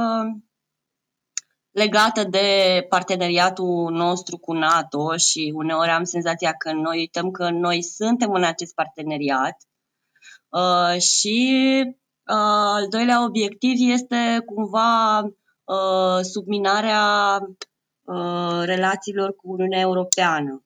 legată 1.75 2.23
de 2.23 2.85
parteneriatul 2.89 3.91
nostru 3.91 4.37
cu 4.37 4.53
NATO 4.53 5.17
și 5.17 5.51
uneori 5.55 5.89
am 5.89 6.03
senzația 6.03 6.53
că 6.53 6.71
noi 6.71 6.97
uităm 6.97 7.31
că 7.31 7.49
noi 7.49 7.83
suntem 7.83 8.31
în 8.31 8.43
acest 8.43 8.73
parteneriat 8.73 9.57
uh, 10.49 10.99
și 11.01 11.63
uh, 11.87 12.73
al 12.75 12.87
doilea 12.89 13.23
obiectiv 13.23 13.89
este 13.89 14.43
cumva 14.45 15.19
uh, 15.19 16.19
subminarea 16.21 17.37
uh, 18.03 18.61
relațiilor 18.63 19.35
cu 19.35 19.51
Uniunea 19.51 19.79
Europeană. 19.79 20.63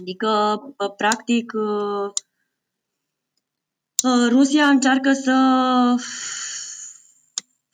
Adică, 0.00 0.60
practic, 0.96 1.52
uh, 1.54 2.10
uh, 4.02 4.28
Rusia 4.28 4.66
încearcă 4.66 5.12
să 5.12 5.34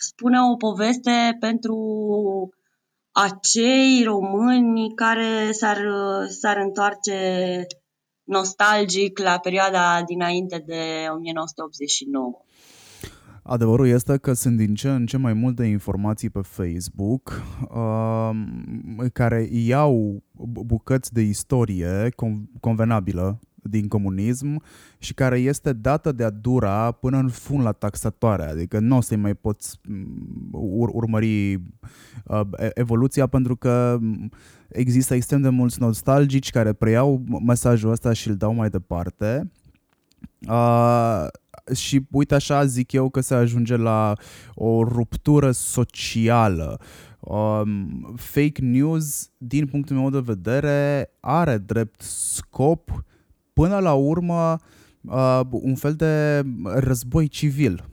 spune 0.08 0.38
o 0.52 0.56
poveste 0.56 1.36
pentru 1.40 1.76
acei 3.12 4.02
români 4.04 4.94
care 4.94 5.52
s-ar, 5.52 5.78
s-ar 6.28 6.56
întoarce 6.56 7.18
nostalgic 8.24 9.18
la 9.18 9.38
perioada 9.38 10.02
dinainte 10.06 10.62
de 10.66 11.06
1989. 11.14 12.40
Adevărul 13.42 13.86
este 13.88 14.16
că 14.16 14.32
sunt 14.32 14.56
din 14.56 14.74
ce 14.74 14.88
în 14.88 15.06
ce 15.06 15.16
mai 15.16 15.32
multe 15.32 15.64
informații 15.64 16.30
pe 16.30 16.40
Facebook 16.42 17.42
uh, 17.70 18.30
care 19.12 19.48
iau 19.50 20.22
bucăți 20.66 21.12
de 21.12 21.20
istorie 21.20 22.08
convenabilă 22.60 23.38
din 23.66 23.88
comunism 23.88 24.62
și 24.98 25.14
care 25.14 25.38
este 25.38 25.72
dată 25.72 26.12
de-a 26.12 26.30
dura 26.30 26.90
până 26.90 27.18
în 27.18 27.28
fund 27.28 27.62
la 27.62 27.72
taxatoare, 27.72 28.42
adică 28.42 28.78
nu 28.78 28.96
o 28.96 29.00
să-i 29.00 29.16
mai 29.16 29.34
poți 29.34 29.78
mm, 29.88 30.48
ur- 30.52 30.90
urmări 30.92 31.54
uh, 31.54 32.40
evoluția 32.74 33.26
pentru 33.26 33.56
că 33.56 33.96
mm, 34.00 34.30
există 34.68 35.14
extrem 35.14 35.40
de 35.40 35.48
mulți 35.48 35.80
nostalgici 35.80 36.50
care 36.50 36.72
preiau 36.72 37.24
mesajul 37.46 37.90
ăsta 37.90 38.12
și 38.12 38.28
îl 38.28 38.36
dau 38.36 38.54
mai 38.54 38.70
departe. 38.70 39.50
Uh, 40.48 41.26
și 41.74 42.06
uite 42.10 42.34
așa 42.34 42.64
zic 42.64 42.92
eu 42.92 43.08
că 43.08 43.20
se 43.20 43.34
ajunge 43.34 43.76
la 43.76 44.12
o 44.54 44.84
ruptură 44.84 45.50
socială. 45.50 46.80
Um, 47.20 48.14
fake 48.16 48.60
news, 48.62 49.30
din 49.38 49.66
punctul 49.66 49.96
meu 49.96 50.10
de 50.10 50.20
vedere, 50.20 51.10
are 51.20 51.58
drept 51.58 52.00
scop 52.00 53.04
până 53.60 53.78
la 53.78 53.92
urmă 53.92 54.56
uh, 55.00 55.40
un 55.50 55.74
fel 55.74 55.94
de 55.94 56.42
război 56.64 57.28
civil. 57.28 57.84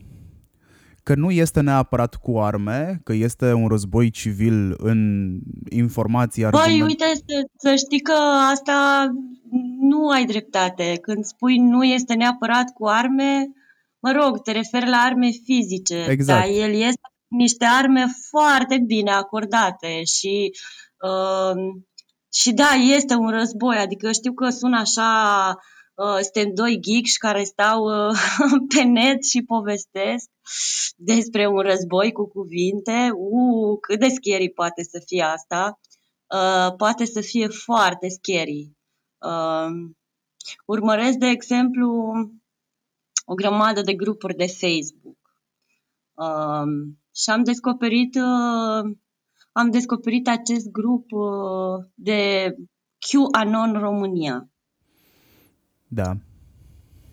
Că 1.04 1.16
nu 1.16 1.32
este 1.32 1.62
neapărat 1.62 2.16
cu 2.16 2.40
arme, 2.40 3.02
că 3.04 3.14
este 3.14 3.54
un 3.54 3.68
război 3.68 4.10
civil 4.10 4.76
în 4.78 5.40
informații. 5.70 6.46
Argument... 6.46 6.70
Băi, 6.70 6.82
uite, 6.82 7.06
să, 7.16 7.48
să 7.58 7.76
știi 7.76 8.00
că 8.00 8.14
asta 8.52 9.08
nu 9.80 10.10
ai 10.10 10.26
dreptate. 10.26 10.98
Când 11.02 11.24
spui 11.24 11.58
nu 11.58 11.84
este 11.84 12.14
neapărat 12.14 12.74
cu 12.74 12.88
arme, 12.88 13.50
mă 14.00 14.12
rog, 14.12 14.42
te 14.42 14.52
referi 14.52 14.90
la 14.90 14.98
arme 14.98 15.30
fizice. 15.44 16.06
Exact. 16.10 16.40
Dar 16.40 16.50
el 16.50 16.74
este 16.74 17.08
niște 17.28 17.66
arme 17.66 18.06
foarte 18.30 18.84
bine 18.86 19.12
acordate 19.12 20.04
și 20.04 20.52
uh, 21.02 21.84
și 22.34 22.52
da, 22.54 22.70
este 22.70 23.14
un 23.14 23.30
război, 23.30 23.78
adică 23.78 24.12
știu 24.12 24.34
că 24.34 24.50
sună 24.50 24.80
așa, 24.80 25.56
uh, 25.96 26.20
suntem 26.22 26.54
doi 26.54 26.80
geeks 26.82 27.18
care 27.18 27.44
stau 27.44 27.84
uh, 27.84 28.18
pe 28.76 28.82
net 28.82 29.24
și 29.24 29.42
povestesc 29.42 30.30
despre 30.96 31.48
un 31.48 31.60
război 31.60 32.12
cu 32.12 32.28
cuvinte. 32.28 33.10
Uh, 33.16 33.78
cât 33.82 34.00
de 34.00 34.08
scary 34.08 34.50
poate 34.50 34.84
să 34.84 35.02
fie 35.06 35.24
asta? 35.24 35.80
Uh, 36.28 36.76
poate 36.78 37.06
să 37.06 37.22
fie 37.22 37.48
foarte 37.48 38.08
scary. 38.10 38.72
Uh, 39.18 39.92
urmăresc, 40.66 41.18
de 41.18 41.28
exemplu, 41.28 42.12
o 43.26 43.34
grămadă 43.34 43.82
de 43.82 43.94
grupuri 43.94 44.36
de 44.36 44.48
Facebook. 44.48 45.20
Uh, 46.14 46.96
și 47.16 47.30
am 47.30 47.44
descoperit 47.44 48.16
uh, 48.16 48.98
am 49.54 49.72
descoperit 49.72 50.28
acest 50.28 50.72
grup 50.72 51.12
uh, 51.12 51.86
de 51.94 52.54
QAnon 53.00 53.74
România. 53.80 54.50
Da. 55.88 56.12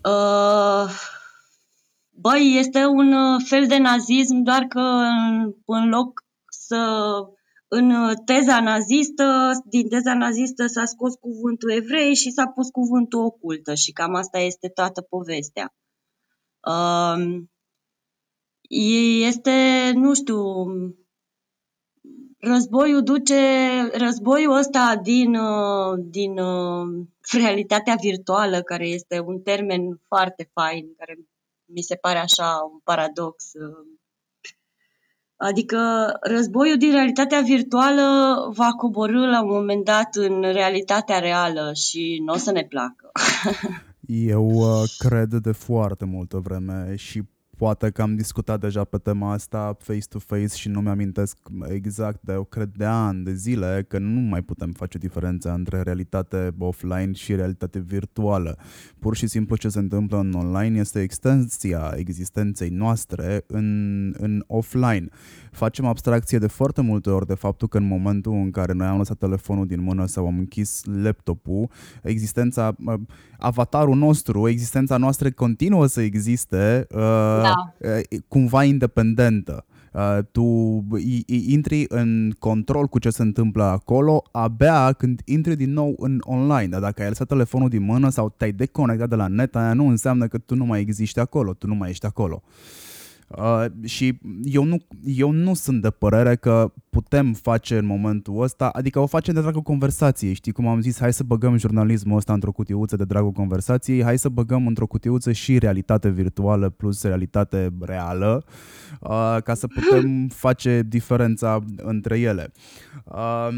Uh, 0.04 0.90
băi, 2.10 2.54
este 2.58 2.84
un 2.86 3.12
uh, 3.12 3.42
fel 3.44 3.66
de 3.66 3.78
nazism, 3.78 4.42
doar 4.42 4.62
că 4.62 4.80
în, 4.80 5.54
în 5.64 5.88
loc 5.88 6.24
să 6.48 6.76
în 7.72 8.14
teza 8.24 8.60
nazistă, 8.60 9.50
din 9.64 9.88
teza 9.88 10.14
nazistă 10.14 10.66
s-a 10.66 10.84
scos 10.84 11.14
cuvântul 11.14 11.70
evrei 11.70 12.14
și 12.14 12.30
s-a 12.30 12.46
pus 12.46 12.68
cuvântul 12.68 13.24
ocultă 13.24 13.74
și 13.74 13.92
cam 13.92 14.14
asta 14.14 14.38
este 14.38 14.68
toată 14.68 15.00
povestea. 15.00 15.74
Uh, 16.60 17.42
este, 19.26 19.90
nu 19.94 20.14
știu, 20.14 20.64
războiul 22.40 23.02
duce, 23.02 23.36
războiul 23.92 24.56
ăsta 24.56 25.00
din, 25.02 25.34
uh, 25.34 25.98
din 26.04 26.38
uh, 26.38 27.06
realitatea 27.32 27.96
virtuală, 28.00 28.62
care 28.62 28.86
este 28.86 29.20
un 29.20 29.40
termen 29.40 30.00
foarte 30.06 30.50
fain, 30.52 30.94
care 30.98 31.18
mi 31.64 31.82
se 31.82 31.94
pare 31.94 32.18
așa 32.18 32.70
un 32.72 32.80
paradox. 32.84 33.52
Uh. 33.54 33.86
Adică 35.36 35.78
războiul 36.20 36.76
din 36.76 36.90
realitatea 36.90 37.40
virtuală 37.40 38.02
va 38.54 38.68
coborâ 38.70 39.30
la 39.30 39.42
un 39.42 39.50
moment 39.50 39.84
dat 39.84 40.14
în 40.14 40.40
realitatea 40.40 41.18
reală 41.18 41.72
și 41.74 42.22
nu 42.24 42.32
o 42.32 42.36
să 42.36 42.52
ne 42.52 42.64
placă. 42.64 43.10
Eu 44.06 44.46
uh, 44.46 44.82
cred 44.98 45.28
de 45.28 45.52
foarte 45.52 46.04
multă 46.04 46.38
vreme 46.38 46.94
și 46.96 47.22
poate 47.60 47.90
că 47.90 48.02
am 48.02 48.16
discutat 48.16 48.60
deja 48.60 48.84
pe 48.84 48.98
tema 48.98 49.32
asta 49.32 49.76
face-to-face 49.78 50.56
și 50.56 50.68
nu 50.68 50.80
mi-amintesc 50.80 51.36
exact, 51.68 52.18
dar 52.22 52.34
eu 52.34 52.44
cred 52.44 52.70
de 52.76 52.84
ani, 52.84 53.24
de 53.24 53.34
zile, 53.34 53.84
că 53.88 53.98
nu 53.98 54.20
mai 54.20 54.42
putem 54.42 54.72
face 54.72 54.98
diferența 54.98 55.52
între 55.52 55.82
realitate 55.82 56.54
offline 56.58 57.12
și 57.12 57.34
realitate 57.34 57.78
virtuală. 57.78 58.56
Pur 58.98 59.16
și 59.16 59.26
simplu 59.26 59.56
ce 59.56 59.68
se 59.68 59.78
întâmplă 59.78 60.18
în 60.18 60.32
online 60.32 60.78
este 60.78 61.00
extensia 61.00 61.92
existenței 61.96 62.68
noastre 62.68 63.44
în, 63.46 64.14
în 64.18 64.44
offline. 64.46 65.08
Facem 65.50 65.86
abstracție 65.86 66.38
de 66.38 66.46
foarte 66.46 66.80
multe 66.80 67.10
ori 67.10 67.26
de 67.26 67.34
faptul 67.34 67.68
că 67.68 67.78
în 67.78 67.86
momentul 67.86 68.32
în 68.32 68.50
care 68.50 68.72
noi 68.72 68.86
am 68.86 68.98
lăsat 68.98 69.18
telefonul 69.18 69.66
din 69.66 69.82
mână 69.82 70.06
sau 70.06 70.26
am 70.26 70.38
închis 70.38 70.82
laptopul, 71.02 71.70
existența, 72.02 72.76
avatarul 73.38 73.96
nostru, 73.96 74.48
existența 74.48 74.96
noastră 74.96 75.30
continuă 75.30 75.86
să 75.86 76.00
existe 76.00 76.86
uh, 76.90 76.98
da. 77.42 77.49
Cumva 78.28 78.64
independentă. 78.64 79.64
Uh, 79.92 80.18
tu 80.32 80.44
intri 81.26 81.84
în 81.88 82.32
control 82.38 82.86
cu 82.86 82.98
ce 82.98 83.10
se 83.10 83.22
întâmplă 83.22 83.62
acolo 83.62 84.22
abia 84.32 84.92
când 84.92 85.20
intri 85.24 85.56
din 85.56 85.72
nou 85.72 85.94
în 85.98 86.20
online. 86.24 86.68
Dar 86.68 86.80
dacă 86.80 87.02
ai 87.02 87.08
lăsat 87.08 87.26
telefonul 87.26 87.68
din 87.68 87.82
mână 87.82 88.08
sau 88.08 88.34
te-ai 88.36 88.52
deconectat 88.52 89.08
de 89.08 89.14
la 89.14 89.26
net, 89.26 89.56
aia 89.56 89.72
nu 89.72 89.86
înseamnă 89.86 90.26
că 90.26 90.38
tu 90.38 90.54
nu 90.54 90.64
mai 90.64 90.80
existi 90.80 91.18
acolo, 91.18 91.52
tu 91.52 91.66
nu 91.66 91.74
mai 91.74 91.90
ești 91.90 92.06
acolo. 92.06 92.42
Uh, 92.44 92.89
Uh, 93.38 93.64
și 93.84 94.18
eu 94.42 94.64
nu, 94.64 94.76
eu 95.04 95.30
nu 95.30 95.54
sunt 95.54 95.82
de 95.82 95.90
părere 95.90 96.36
că 96.36 96.72
putem 96.90 97.32
face 97.32 97.78
în 97.78 97.84
momentul 97.84 98.42
ăsta, 98.42 98.68
adică 98.68 98.98
o 98.98 99.06
facem 99.06 99.34
de 99.34 99.40
dragul 99.40 99.62
conversației, 99.62 100.32
știi 100.32 100.52
cum 100.52 100.66
am 100.66 100.80
zis, 100.80 100.98
hai 100.98 101.12
să 101.12 101.22
băgăm 101.22 101.56
jurnalismul 101.56 102.16
ăsta 102.16 102.32
într-o 102.32 102.52
cutiuță 102.52 102.96
de 102.96 103.04
dragul 103.04 103.32
conversației, 103.32 104.02
hai 104.02 104.18
să 104.18 104.28
băgăm 104.28 104.66
într-o 104.66 104.86
cutiuță 104.86 105.32
și 105.32 105.58
realitate 105.58 106.08
virtuală 106.08 106.68
plus 106.68 107.02
realitate 107.02 107.72
reală, 107.80 108.44
uh, 109.00 109.36
ca 109.44 109.54
să 109.54 109.66
putem 109.66 110.28
face 110.28 110.82
diferența 110.88 111.58
între 111.76 112.18
ele. 112.18 112.52
Uh, 113.04 113.48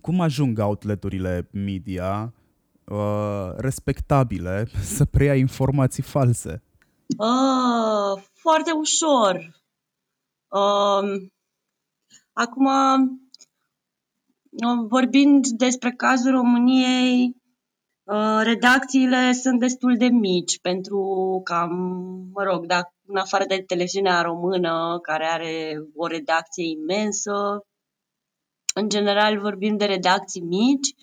cum 0.00 0.20
ajung 0.20 0.58
outleturile 0.58 1.48
media 1.50 2.34
uh, 2.84 3.52
respectabile 3.56 4.68
să 4.82 5.04
preia 5.04 5.34
informații 5.34 6.02
false? 6.02 6.62
Uh, 7.18 8.22
foarte 8.32 8.70
ușor. 8.70 9.36
Uh, 10.48 11.28
acum, 12.32 12.68
vorbind 14.88 15.46
despre 15.46 15.90
cazul 15.90 16.30
României, 16.30 17.36
uh, 18.04 18.40
redacțiile 18.42 19.32
sunt 19.32 19.58
destul 19.58 19.96
de 19.96 20.06
mici 20.06 20.60
pentru 20.60 21.00
că, 21.44 21.66
mă 22.32 22.42
rog, 22.42 22.66
dacă 22.66 22.94
în 23.06 23.16
afară 23.16 23.44
de 23.44 23.62
televiziunea 23.66 24.22
română, 24.22 24.98
care 25.02 25.26
are 25.26 25.76
o 25.96 26.06
redacție 26.06 26.68
imensă, 26.68 27.66
în 28.74 28.88
general 28.88 29.38
vorbim 29.38 29.76
de 29.76 29.84
redacții 29.84 30.40
mici 30.40 30.94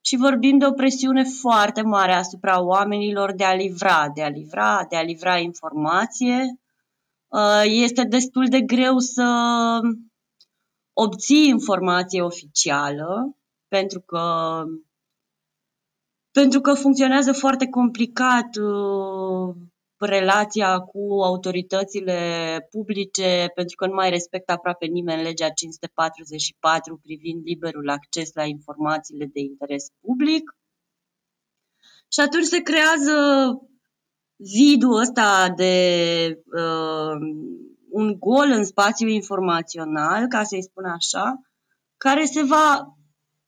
și 0.00 0.16
vorbim 0.16 0.58
de 0.58 0.66
o 0.66 0.72
presiune 0.72 1.24
foarte 1.24 1.82
mare 1.82 2.12
asupra 2.12 2.62
oamenilor 2.62 3.32
de 3.32 3.44
a 3.44 3.54
livra, 3.54 4.08
de 4.14 4.22
a 4.22 4.28
livra, 4.28 4.86
de 4.88 4.96
a 4.96 5.02
livra 5.02 5.38
informație. 5.38 6.58
Uh, 7.28 7.62
este 7.64 8.02
destul 8.02 8.46
de 8.48 8.60
greu 8.60 8.98
să 8.98 9.24
obții 10.92 11.48
informație 11.48 12.22
oficială 12.22 13.36
pentru 13.68 14.00
că 14.00 14.64
pentru 16.30 16.60
că 16.60 16.74
funcționează 16.74 17.32
foarte 17.32 17.66
complicat 17.68 18.56
uh, 18.56 19.54
relația 20.06 20.78
cu 20.78 21.22
autoritățile 21.22 22.20
publice, 22.70 23.50
pentru 23.54 23.76
că 23.76 23.86
nu 23.86 23.94
mai 23.94 24.10
respectă 24.10 24.52
aproape 24.52 24.86
nimeni 24.86 25.22
legea 25.22 25.48
544 25.48 27.00
privind 27.02 27.42
liberul 27.44 27.88
acces 27.88 28.30
la 28.34 28.44
informațiile 28.44 29.24
de 29.24 29.40
interes 29.40 29.86
public. 30.00 30.56
Și 32.12 32.20
atunci 32.20 32.44
se 32.44 32.62
creează 32.62 33.14
vidul 34.36 34.98
ăsta 35.00 35.52
de 35.56 36.42
uh, 36.52 37.18
un 37.90 38.18
gol 38.18 38.50
în 38.50 38.64
spațiu 38.64 39.08
informațional, 39.08 40.26
ca 40.26 40.42
să-i 40.42 40.62
spun 40.62 40.84
așa, 40.84 41.40
care 41.96 42.24
se 42.24 42.42
va 42.42 42.96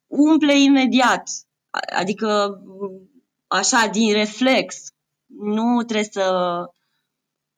umple 0.07 0.61
imediat. 0.61 1.31
Adică, 1.97 2.61
așa, 3.47 3.89
din 3.93 4.13
reflex, 4.13 4.93
nu 5.39 5.83
trebuie 5.83 6.09
să... 6.11 6.65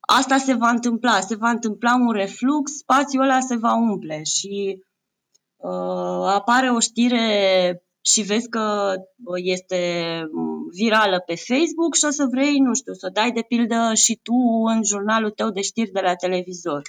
Asta 0.00 0.36
se 0.36 0.54
va 0.54 0.68
întâmpla, 0.68 1.20
se 1.20 1.34
va 1.34 1.50
întâmpla 1.50 1.94
un 1.94 2.10
reflux, 2.10 2.76
spațiul 2.76 3.22
ăla 3.22 3.40
se 3.40 3.56
va 3.56 3.74
umple 3.74 4.22
și 4.22 4.82
uh, 5.56 6.26
apare 6.26 6.70
o 6.70 6.80
știre 6.80 7.82
și 8.00 8.22
vezi 8.22 8.48
că 8.48 8.94
este 9.34 9.78
virală 10.72 11.20
pe 11.26 11.34
Facebook 11.34 11.94
și 11.94 12.04
o 12.04 12.10
să 12.10 12.26
vrei, 12.30 12.58
nu 12.58 12.74
știu, 12.74 12.92
să 12.92 13.08
dai 13.12 13.30
de 13.30 13.42
pildă 13.48 13.90
și 13.94 14.20
tu 14.22 14.34
în 14.66 14.84
jurnalul 14.84 15.30
tău 15.30 15.50
de 15.50 15.60
știri 15.60 15.90
de 15.90 16.00
la 16.00 16.14
televizor. 16.14 16.82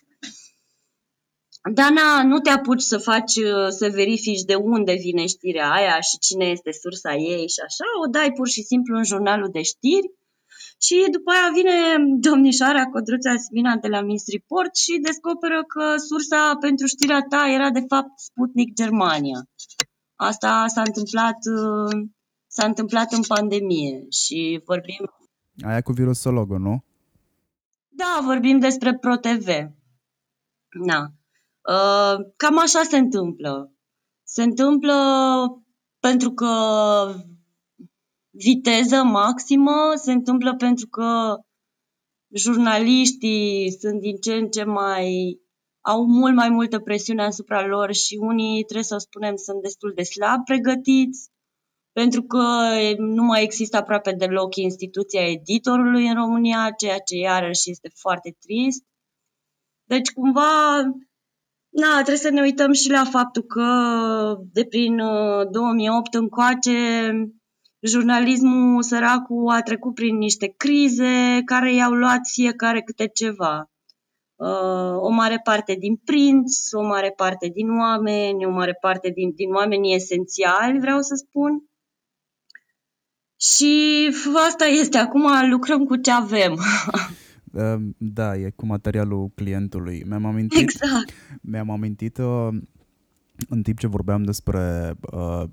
Dar 1.73 1.91
na, 1.91 2.23
nu 2.23 2.39
te 2.39 2.49
apuci 2.49 2.81
să 2.81 2.97
faci, 2.97 3.33
să 3.69 3.89
verifici 3.93 4.41
de 4.41 4.55
unde 4.55 4.93
vine 4.93 5.25
știrea 5.25 5.71
aia 5.71 5.99
și 5.99 6.17
cine 6.17 6.45
este 6.45 6.71
sursa 6.71 7.13
ei 7.15 7.49
și 7.49 7.59
așa, 7.65 7.83
o 8.05 8.09
dai 8.09 8.31
pur 8.31 8.47
și 8.47 8.61
simplu 8.61 8.97
în 8.97 9.03
jurnalul 9.03 9.49
de 9.51 9.61
știri 9.61 10.11
și 10.85 11.07
după 11.11 11.29
aia 11.31 11.49
vine 11.53 11.77
domnișoara 12.27 12.85
Codruța 12.85 13.35
Smina 13.37 13.75
de 13.75 13.87
la 13.87 14.01
Miss 14.01 14.25
Report 14.31 14.75
și 14.75 14.99
descoperă 15.09 15.63
că 15.73 15.97
sursa 15.97 16.57
pentru 16.59 16.85
știrea 16.87 17.21
ta 17.29 17.41
era 17.57 17.69
de 17.69 17.83
fapt 17.87 18.19
Sputnik 18.19 18.73
Germania. 18.73 19.39
Asta 20.15 20.63
s-a 20.67 20.81
întâmplat, 20.81 21.37
s-a 22.47 22.65
întâmplat 22.65 23.11
în 23.11 23.21
pandemie 23.27 24.05
și 24.09 24.61
vorbim... 24.65 25.01
Aia 25.67 25.81
cu 25.81 25.91
virusologul, 25.91 26.59
nu? 26.59 26.83
Da, 27.89 28.19
vorbim 28.23 28.59
despre 28.59 28.93
ProTV. 28.93 29.47
Da. 30.87 31.01
Uh, 31.73 32.15
cam 32.35 32.59
așa 32.59 32.81
se 32.83 32.97
întâmplă. 32.97 33.71
Se 34.23 34.43
întâmplă 34.43 34.95
pentru 35.99 36.31
că 36.31 36.51
viteză 38.33 39.03
maximă 39.03 39.93
se 39.95 40.11
întâmplă 40.11 40.55
pentru 40.55 40.87
că 40.87 41.37
jurnaliștii 42.35 43.71
sunt 43.79 43.99
din 44.01 44.15
ce 44.15 44.33
în 44.33 44.49
ce 44.49 44.63
mai 44.63 45.37
au 45.81 46.05
mult 46.05 46.35
mai 46.35 46.49
multă 46.49 46.79
presiune 46.79 47.23
asupra 47.23 47.65
lor 47.65 47.93
și 47.93 48.17
unii, 48.21 48.63
trebuie 48.63 48.83
să 48.83 48.95
o 48.95 48.97
spunem, 48.97 49.35
sunt 49.35 49.61
destul 49.61 49.91
de 49.95 50.03
slab 50.03 50.43
pregătiți, 50.43 51.29
pentru 51.91 52.23
că 52.23 52.43
nu 52.97 53.23
mai 53.23 53.43
există 53.43 53.77
aproape 53.77 54.11
deloc 54.11 54.55
instituția 54.55 55.29
editorului 55.29 56.07
în 56.07 56.15
România, 56.15 56.71
ceea 56.77 56.99
ce 56.99 57.15
iarăși 57.15 57.69
este 57.69 57.89
foarte 57.95 58.37
trist. 58.39 58.83
Deci, 59.83 60.11
cumva, 60.11 60.81
na, 61.69 61.93
trebuie 61.93 62.17
să 62.17 62.29
ne 62.29 62.41
uităm 62.41 62.71
și 62.71 62.89
la 62.89 63.03
faptul 63.05 63.43
că 63.43 63.67
de 64.51 64.65
prin 64.65 64.97
2008 65.51 66.13
uh, 66.13 66.19
încoace 66.21 67.11
jurnalismul 67.83 68.83
săracul 68.83 69.49
a 69.49 69.61
trecut 69.61 69.93
prin 69.93 70.17
niște 70.17 70.53
crize 70.57 71.41
care 71.45 71.73
i-au 71.73 71.91
luat 71.91 72.19
fiecare 72.31 72.81
câte 72.81 73.07
ceva. 73.07 73.71
Uh, 74.35 74.95
o 74.99 75.09
mare 75.09 75.39
parte 75.43 75.75
din 75.79 75.95
prinți, 75.95 76.75
o 76.75 76.81
mare 76.81 77.13
parte 77.15 77.47
din 77.53 77.69
oameni, 77.69 78.45
o 78.45 78.49
mare 78.49 78.77
parte 78.81 79.09
din, 79.09 79.31
din 79.35 79.53
oamenii 79.53 79.95
esențiali, 79.95 80.79
vreau 80.79 81.01
să 81.01 81.15
spun. 81.15 81.63
Și 83.39 84.09
asta 84.47 84.65
este, 84.65 84.97
acum 84.97 85.49
lucrăm 85.49 85.85
cu 85.85 85.95
ce 85.95 86.11
avem. 86.11 86.59
Da, 87.97 88.35
e 88.35 88.49
cu 88.55 88.65
materialul 88.65 89.31
clientului. 89.35 90.03
Mi-am 90.07 90.25
amintit, 90.25 90.59
exact. 90.59 91.13
mi-am 91.41 91.69
amintit 91.69 92.17
uh, 92.17 92.47
în 93.49 93.61
timp 93.61 93.77
ce 93.77 93.87
vorbeam 93.87 94.23
despre 94.23 94.93
uh, 95.11 95.43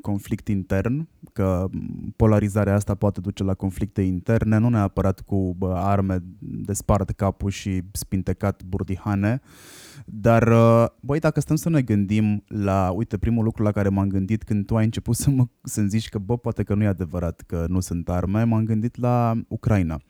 conflict 0.00 0.48
intern, 0.48 1.08
că 1.32 1.68
polarizarea 2.16 2.74
asta 2.74 2.94
poate 2.94 3.20
duce 3.20 3.42
la 3.42 3.54
conflicte 3.54 4.02
interne, 4.02 4.58
nu 4.58 4.68
neapărat 4.68 5.20
cu 5.20 5.56
uh, 5.58 5.70
arme 5.74 6.22
de 6.38 6.72
spart 6.72 7.10
capul 7.10 7.50
și 7.50 7.82
spintecat 7.92 8.62
burdihane, 8.62 9.40
dar, 10.04 10.48
uh, 10.48 10.86
băi, 11.00 11.18
dacă 11.18 11.40
stăm 11.40 11.56
să 11.56 11.68
ne 11.68 11.82
gândim 11.82 12.44
la, 12.46 12.90
uite, 12.90 13.18
primul 13.18 13.44
lucru 13.44 13.62
la 13.62 13.72
care 13.72 13.88
m-am 13.88 14.08
gândit 14.08 14.42
când 14.42 14.66
tu 14.66 14.76
ai 14.76 14.84
început 14.84 15.16
să 15.16 15.30
mă, 15.30 15.46
să-mi 15.62 15.88
zici 15.88 16.08
că, 16.08 16.18
bă, 16.18 16.36
poate 16.36 16.62
că 16.62 16.74
nu 16.74 16.82
e 16.82 16.86
adevărat 16.86 17.42
că 17.46 17.64
nu 17.68 17.80
sunt 17.80 18.08
arme, 18.08 18.44
m-am 18.44 18.64
gândit 18.64 18.96
la 18.96 19.34
Ucraina. 19.48 20.00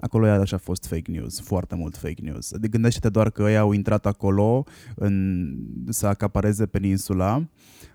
Acolo 0.00 0.26
e 0.26 0.30
așa 0.30 0.58
fost 0.58 0.86
fake 0.86 1.10
news, 1.10 1.40
foarte 1.40 1.74
mult 1.74 1.96
fake 1.96 2.22
news. 2.22 2.52
Adică 2.52 2.68
gândește-te 2.68 3.08
doar 3.08 3.30
că 3.30 3.42
ei 3.42 3.56
au 3.56 3.72
intrat 3.72 4.06
acolo 4.06 4.64
în, 4.94 5.46
să 5.88 6.06
acapareze 6.06 6.66
peninsula 6.66 7.42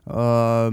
uh, 0.04 0.68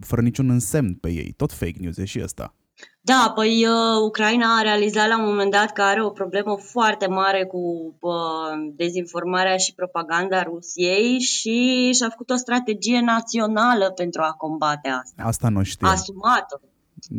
fără 0.00 0.20
niciun 0.20 0.50
însemn 0.50 0.94
pe 0.94 1.10
ei. 1.10 1.32
Tot 1.36 1.52
fake 1.52 1.78
news 1.80 1.96
e 1.96 2.04
și 2.04 2.20
ăsta. 2.22 2.54
Da, 3.00 3.32
păi 3.34 3.66
uh, 3.66 4.02
Ucraina 4.06 4.56
a 4.56 4.62
realizat 4.62 5.08
la 5.08 5.18
un 5.18 5.24
moment 5.24 5.50
dat 5.50 5.72
că 5.72 5.82
are 5.82 6.04
o 6.04 6.10
problemă 6.10 6.56
foarte 6.56 7.06
mare 7.06 7.44
cu 7.44 7.58
uh, 8.00 8.72
dezinformarea 8.76 9.56
și 9.56 9.74
propaganda 9.74 10.42
Rusiei 10.42 11.18
și 11.20 11.90
și-a 11.92 12.08
făcut 12.08 12.30
o 12.30 12.36
strategie 12.36 13.00
națională 13.00 13.90
pentru 13.90 14.22
a 14.22 14.32
combate 14.32 14.88
asta. 14.88 15.22
Asta 15.22 15.48
nu 15.48 15.62
știu. 15.62 15.88
Asumată. 15.88 16.60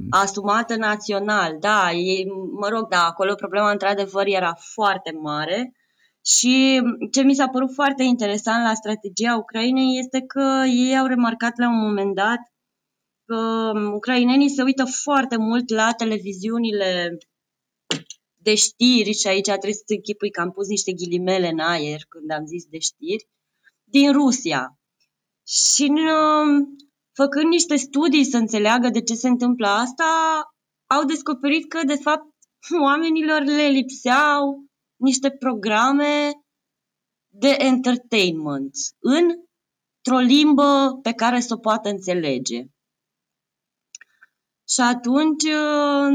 Asumată 0.09 0.75
național, 0.75 1.57
da. 1.59 1.91
E, 1.91 2.25
mă 2.59 2.67
rog, 2.67 2.87
da, 2.87 3.05
acolo 3.05 3.35
problema 3.35 3.71
într-adevăr 3.71 4.25
era 4.25 4.53
foarte 4.53 5.11
mare. 5.11 5.73
Și 6.25 6.81
ce 7.11 7.21
mi 7.21 7.35
s-a 7.35 7.47
părut 7.47 7.73
foarte 7.73 8.03
interesant 8.03 8.63
la 8.63 8.73
strategia 8.73 9.35
Ucrainei 9.37 9.99
este 9.99 10.21
că 10.21 10.63
ei 10.67 10.97
au 10.97 11.05
remarcat 11.05 11.57
la 11.57 11.69
un 11.69 11.79
moment 11.79 12.15
dat 12.15 12.39
că 13.25 13.71
ucrainenii 13.93 14.49
se 14.49 14.61
uită 14.61 14.85
foarte 14.85 15.37
mult 15.37 15.69
la 15.69 15.91
televiziunile 15.91 17.17
de 18.35 18.55
știri 18.55 19.13
și 19.13 19.27
aici 19.27 19.45
trebuie 19.45 19.73
să 19.73 19.83
închipui 19.87 20.29
că 20.31 20.41
am 20.41 20.51
pus 20.51 20.67
niște 20.67 20.91
ghilimele 20.93 21.47
în 21.47 21.59
aer 21.59 22.01
când 22.09 22.31
am 22.31 22.45
zis 22.45 22.65
de 22.65 22.79
știri, 22.79 23.27
din 23.83 24.11
Rusia. 24.11 24.79
Și 25.47 25.83
în, 25.83 25.97
făcând 27.21 27.47
niște 27.49 27.75
studii 27.75 28.23
să 28.23 28.37
înțeleagă 28.37 28.89
de 28.89 29.01
ce 29.01 29.13
se 29.13 29.27
întâmplă 29.27 29.67
asta, 29.67 30.05
au 30.95 31.03
descoperit 31.03 31.69
că, 31.69 31.79
de 31.85 31.95
fapt, 31.95 32.27
oamenilor 32.87 33.41
le 33.41 33.67
lipseau 33.67 34.65
niște 34.95 35.29
programe 35.31 36.31
de 37.27 37.55
entertainment 37.57 38.75
într-o 38.99 40.17
limbă 40.17 40.99
pe 41.01 41.13
care 41.13 41.39
să 41.39 41.53
o 41.53 41.57
poată 41.57 41.89
înțelege. 41.89 42.63
Și 44.73 44.81
atunci 44.81 45.43
uh, 45.43 46.09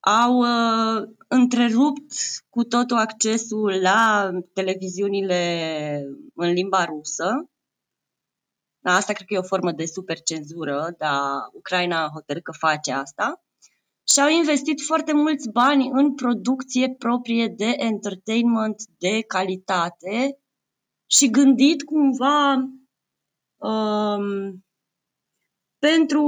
au 0.00 0.38
uh, 0.38 1.08
întrerupt 1.28 2.12
cu 2.48 2.62
totul 2.64 2.96
accesul 2.96 3.80
la 3.80 4.30
televiziunile 4.52 5.40
în 6.34 6.52
limba 6.52 6.84
rusă. 6.84 7.51
Asta 8.82 9.12
cred 9.12 9.26
că 9.26 9.34
e 9.34 9.38
o 9.38 9.42
formă 9.42 9.72
de 9.72 9.84
supercenzură, 9.84 10.94
dar 10.98 11.20
Ucraina 11.52 12.04
a 12.04 12.10
hotărât 12.12 12.42
că 12.42 12.52
face 12.52 12.92
asta. 12.92 13.42
Și 14.08 14.20
au 14.20 14.28
investit 14.28 14.80
foarte 14.80 15.12
mulți 15.12 15.50
bani 15.50 15.88
în 15.92 16.14
producție 16.14 16.94
proprie 16.98 17.48
de 17.48 17.74
entertainment 17.76 18.82
de 18.98 19.20
calitate 19.20 20.38
și 21.06 21.30
gândit 21.30 21.82
cumva 21.82 22.54
um, 23.56 24.64
pentru 25.78 26.26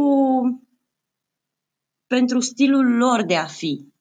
pentru 2.06 2.40
stilul 2.40 2.96
lor 2.96 3.22
de 3.22 3.36
a 3.36 3.46
fi. 3.46 3.92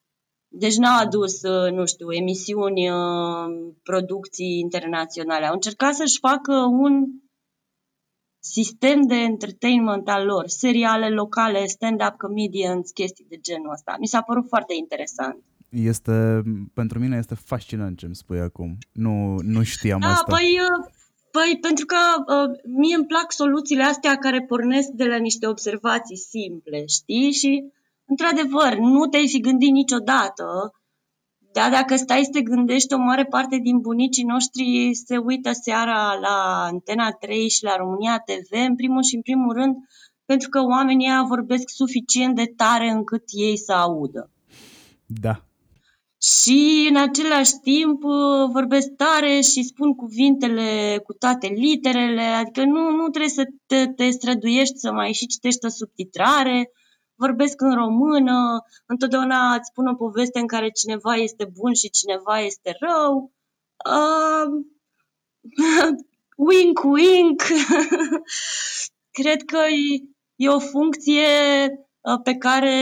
Deci 0.48 0.76
n-au 0.76 1.00
adus, 1.00 1.42
uh, 1.42 1.72
nu 1.72 1.86
știu, 1.86 2.12
emisiuni, 2.12 2.90
uh, 2.90 3.74
producții 3.84 4.60
internaționale. 4.60 5.46
Au 5.46 5.54
încercat 5.54 5.96
să-și 5.96 6.20
facă 6.20 6.54
un 6.54 7.06
sistem 8.46 9.02
de 9.02 9.16
entertainment 9.16 10.10
al 10.10 10.26
lor, 10.26 10.48
seriale 10.48 11.10
locale, 11.10 11.66
stand-up 11.66 12.18
comedians, 12.18 12.92
chestii 12.92 13.26
de 13.30 13.38
genul 13.42 13.72
ăsta. 13.72 13.96
Mi 14.00 14.08
s-a 14.08 14.22
părut 14.22 14.48
foarte 14.48 14.74
interesant. 14.78 15.44
Este, 15.70 16.42
pentru 16.74 17.00
mine 17.00 17.18
este 17.18 17.36
fascinant 17.36 17.98
ce 17.98 18.06
îmi 18.06 18.16
spui 18.16 18.40
acum. 18.40 18.78
Nu, 18.92 19.38
nu 19.42 19.64
știam 19.64 20.00
da, 20.00 20.08
asta. 20.08 20.32
Păi, 20.32 20.60
uh, 20.60 20.86
păi, 21.32 21.58
pentru 21.62 21.86
că 21.86 21.96
uh, 22.18 22.60
mie 22.78 22.96
îmi 22.96 23.06
plac 23.06 23.32
soluțiile 23.32 23.84
astea 23.84 24.16
care 24.16 24.42
pornesc 24.42 24.90
de 24.90 25.06
la 25.06 25.18
niște 25.18 25.48
observații 25.48 26.18
simple, 26.18 26.86
știi? 26.86 27.32
Și 27.32 27.64
într-adevăr, 28.06 28.78
nu 28.78 29.06
te-ai 29.06 29.28
fi 29.28 29.40
gândit 29.40 29.72
niciodată, 29.72 30.74
dar 31.54 31.72
dacă 31.72 31.96
stai 31.96 32.24
să 32.24 32.30
te 32.32 32.42
gândești, 32.42 32.94
o 32.94 32.98
mare 32.98 33.26
parte 33.26 33.58
din 33.58 33.80
bunicii 33.80 34.24
noștri 34.24 34.90
se 35.06 35.18
uită 35.18 35.52
seara 35.52 36.14
la 36.22 36.64
Antena 36.72 37.12
3 37.12 37.50
și 37.50 37.64
la 37.64 37.76
România 37.76 38.24
TV, 38.26 38.68
în 38.68 38.76
primul 38.76 39.04
și 39.04 39.16
în 39.16 39.22
primul 39.22 39.54
rând, 39.54 39.76
pentru 40.26 40.50
că 40.50 40.60
oamenii 40.62 41.08
ăia 41.08 41.24
vorbesc 41.28 41.70
suficient 41.70 42.36
de 42.36 42.54
tare 42.56 42.90
încât 42.90 43.24
ei 43.28 43.58
să 43.58 43.72
audă. 43.72 44.32
Da. 45.06 45.44
Și 46.22 46.88
în 46.90 46.96
același 46.96 47.54
timp 47.62 48.02
vorbesc 48.52 48.88
tare 48.88 49.42
și 49.42 49.64
spun 49.64 49.94
cuvintele 49.96 51.02
cu 51.06 51.14
toate 51.14 51.48
literele, 51.48 52.22
adică 52.22 52.64
nu, 52.64 52.90
nu 52.90 53.08
trebuie 53.08 53.30
să 53.30 53.44
te, 53.66 53.88
te 53.88 54.10
străduiești 54.10 54.78
să 54.78 54.92
mai 54.92 55.14
și 55.14 55.28
citești 55.28 55.66
o 55.66 55.70
subtitrare, 55.70 56.72
vorbesc 57.26 57.62
în 57.62 57.74
română, 57.76 58.38
întotdeauna 58.86 59.54
îți 59.54 59.70
spun 59.72 59.86
o 59.88 59.96
poveste 59.96 60.40
în 60.40 60.48
care 60.48 60.70
cineva 60.70 61.14
este 61.16 61.46
bun 61.60 61.74
și 61.74 61.90
cineva 61.90 62.40
este 62.40 62.70
rău. 62.86 63.32
Uh, 63.92 64.48
wink, 66.48 66.80
wink. 66.84 67.42
Cred 69.20 69.42
că 69.52 69.58
e, 69.58 70.04
e 70.36 70.48
o 70.50 70.60
funcție 70.60 71.32
uh, 72.02 72.20
pe 72.24 72.34
care 72.34 72.78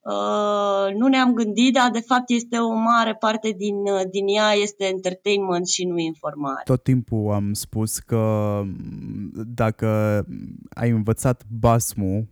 uh, 0.00 0.94
nu 0.94 1.06
ne-am 1.06 1.32
gândit, 1.32 1.74
dar 1.74 1.90
de 1.90 2.00
fapt 2.00 2.30
este 2.30 2.56
o 2.58 2.74
mare 2.74 3.14
parte 3.14 3.50
din, 3.56 3.76
uh, 3.76 4.02
din 4.10 4.26
ea 4.28 4.52
este 4.52 4.84
entertainment 4.84 5.66
și 5.66 5.84
nu 5.84 5.98
informare. 5.98 6.62
Tot 6.64 6.82
timpul 6.82 7.32
am 7.32 7.52
spus 7.52 7.98
că 7.98 8.62
dacă 9.54 9.88
ai 10.68 10.90
învățat 10.90 11.42
basmul 11.60 12.26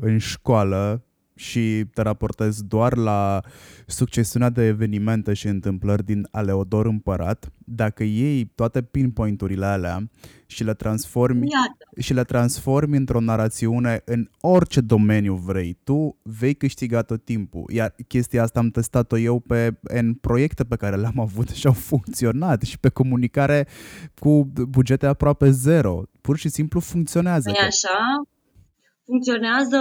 în 0.00 0.18
școală 0.18 1.02
și 1.38 1.84
te 1.94 2.02
raportezi 2.02 2.64
doar 2.64 2.96
la 2.96 3.40
succesiunea 3.86 4.50
de 4.50 4.66
evenimente 4.66 5.34
și 5.34 5.46
întâmplări 5.46 6.04
din 6.04 6.28
Aleodor 6.30 6.86
Împărat, 6.86 7.52
dacă 7.58 8.02
iei 8.02 8.44
toate 8.44 8.82
pinpointurile 8.82 9.66
alea 9.66 10.10
și 10.46 10.64
le 10.64 10.74
transformi 10.74 11.48
Iată. 11.50 12.00
și 12.00 12.12
le 12.14 12.22
transformi 12.22 12.96
într-o 12.96 13.20
narațiune 13.20 14.02
în 14.04 14.28
orice 14.40 14.80
domeniu 14.80 15.34
vrei, 15.34 15.78
tu 15.84 16.16
vei 16.22 16.54
câștiga 16.54 17.02
tot 17.02 17.24
timpul. 17.24 17.64
Iar 17.72 17.94
chestia 18.06 18.42
asta 18.42 18.58
am 18.58 18.68
testat-o 18.68 19.18
eu 19.18 19.40
pe 19.40 19.78
în 19.82 20.14
proiecte 20.14 20.64
pe 20.64 20.76
care 20.76 20.96
le-am 20.96 21.20
avut 21.20 21.48
și 21.48 21.66
au 21.66 21.72
funcționat 21.72 22.62
și 22.62 22.78
pe 22.78 22.88
comunicare 22.88 23.66
cu 24.20 24.50
bugete 24.68 25.06
aproape 25.06 25.50
zero. 25.50 26.02
Pur 26.20 26.36
și 26.36 26.48
simplu 26.48 26.80
funcționează. 26.80 27.50
E 27.50 27.66
așa, 27.66 28.28
funcționează. 29.08 29.78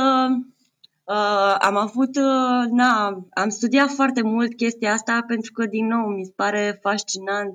Uh, 1.04 1.56
am 1.60 1.76
avut, 1.76 2.16
uh, 2.16 2.64
na, 2.72 3.20
am 3.30 3.50
studiat 3.50 3.90
foarte 3.90 4.22
mult 4.22 4.56
chestia 4.56 4.94
asta 4.94 5.24
pentru 5.28 5.52
că, 5.52 5.66
din 5.66 5.86
nou, 5.88 6.08
mi 6.08 6.26
se 6.26 6.32
pare 6.36 6.80
fascinant 6.82 7.54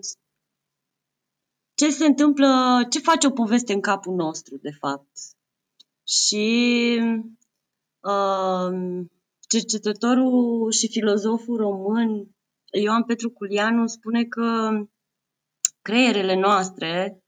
ce 1.74 1.90
se 1.90 2.06
întâmplă, 2.06 2.82
ce 2.90 2.98
face 2.98 3.26
o 3.26 3.30
poveste 3.30 3.72
în 3.72 3.80
capul 3.80 4.14
nostru, 4.14 4.56
de 4.62 4.70
fapt. 4.80 5.10
Și 6.06 6.46
uh, 8.00 9.04
cercetătorul 9.48 10.70
și 10.70 10.88
filozoful 10.88 11.56
român 11.56 12.28
Ioan 12.82 13.04
Petru 13.04 13.30
Culianu 13.30 13.86
spune 13.86 14.24
că 14.24 14.70
creierele 15.82 16.40
noastre 16.40 17.22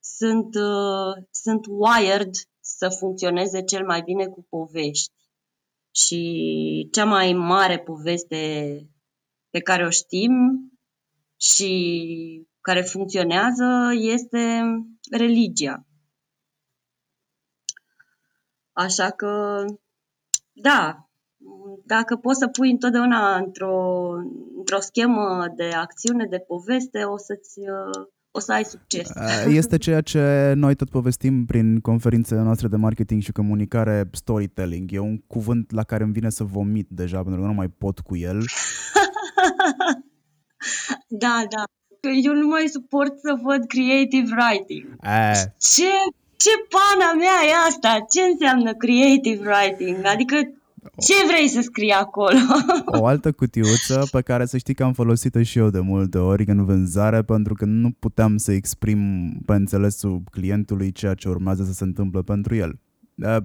sunt, 0.00 0.54
uh, 0.54 1.24
sunt 1.30 1.66
wired 1.68 2.30
să 2.82 2.96
funcționeze 2.98 3.62
cel 3.62 3.84
mai 3.84 4.02
bine 4.02 4.26
cu 4.26 4.46
povești. 4.48 5.12
Și 5.94 6.88
cea 6.92 7.04
mai 7.04 7.32
mare 7.32 7.78
poveste 7.78 8.76
pe 9.50 9.60
care 9.60 9.84
o 9.84 9.90
știm 9.90 10.32
și 11.36 12.46
care 12.60 12.80
funcționează 12.80 13.90
este 13.94 14.62
religia. 15.10 15.86
Așa 18.72 19.10
că, 19.10 19.64
da, 20.52 21.08
dacă 21.84 22.16
poți 22.16 22.38
să 22.38 22.48
pui 22.48 22.70
întotdeauna 22.70 23.36
într-o, 23.36 24.08
într-o 24.56 24.80
schemă 24.80 25.48
de 25.56 25.64
acțiune, 25.64 26.26
de 26.26 26.38
poveste, 26.38 27.04
o 27.04 27.16
să-ți 27.16 27.60
o 28.32 28.40
să 28.40 28.52
ai 28.52 28.64
succes. 28.64 29.10
Este 29.48 29.78
ceea 29.78 30.00
ce 30.00 30.52
noi 30.56 30.74
tot 30.74 30.90
povestim 30.90 31.44
prin 31.44 31.80
conferințele 31.80 32.40
noastre 32.40 32.68
de 32.68 32.76
marketing 32.76 33.22
și 33.22 33.32
comunicare, 33.32 34.08
storytelling. 34.12 34.92
E 34.92 34.98
un 34.98 35.18
cuvânt 35.18 35.70
la 35.70 35.82
care 35.82 36.02
îmi 36.02 36.12
vine 36.12 36.30
să 36.30 36.44
vomit 36.44 36.86
deja, 36.90 37.22
pentru 37.22 37.40
că 37.40 37.46
nu 37.46 37.52
mai 37.52 37.68
pot 37.68 37.98
cu 37.98 38.16
el. 38.16 38.38
da, 41.24 41.44
da. 41.50 41.64
Eu 42.24 42.34
nu 42.34 42.46
mai 42.46 42.66
suport 42.66 43.18
să 43.18 43.38
văd 43.42 43.66
creative 43.66 44.34
writing. 44.36 44.96
A. 45.00 45.32
Ce, 45.58 45.92
ce 46.36 46.50
pana 46.74 47.12
mea 47.12 47.38
e 47.48 47.66
asta? 47.68 48.06
Ce 48.10 48.20
înseamnă 48.20 48.74
creative 48.74 49.48
writing? 49.48 50.06
Adică 50.06 50.36
ce 50.98 51.14
vrei 51.26 51.48
să 51.48 51.60
scrii 51.60 51.90
acolo? 51.90 52.36
O 53.00 53.06
altă 53.06 53.32
cutiuță 53.32 54.08
pe 54.10 54.20
care 54.20 54.46
să 54.46 54.56
știi 54.56 54.74
că 54.74 54.84
am 54.84 54.92
folosit-o 54.92 55.42
și 55.42 55.58
eu 55.58 55.70
de 55.70 55.80
multe 55.80 56.18
ori 56.18 56.44
în 56.46 56.64
vânzare 56.64 57.22
pentru 57.22 57.54
că 57.54 57.64
nu 57.64 57.90
puteam 57.90 58.36
să 58.36 58.52
exprim 58.52 59.30
pe 59.46 59.52
înțelesul 59.52 60.22
clientului 60.30 60.92
ceea 60.92 61.14
ce 61.14 61.28
urmează 61.28 61.64
să 61.64 61.72
se 61.72 61.84
întâmple 61.84 62.20
pentru 62.22 62.54
el. 62.54 62.78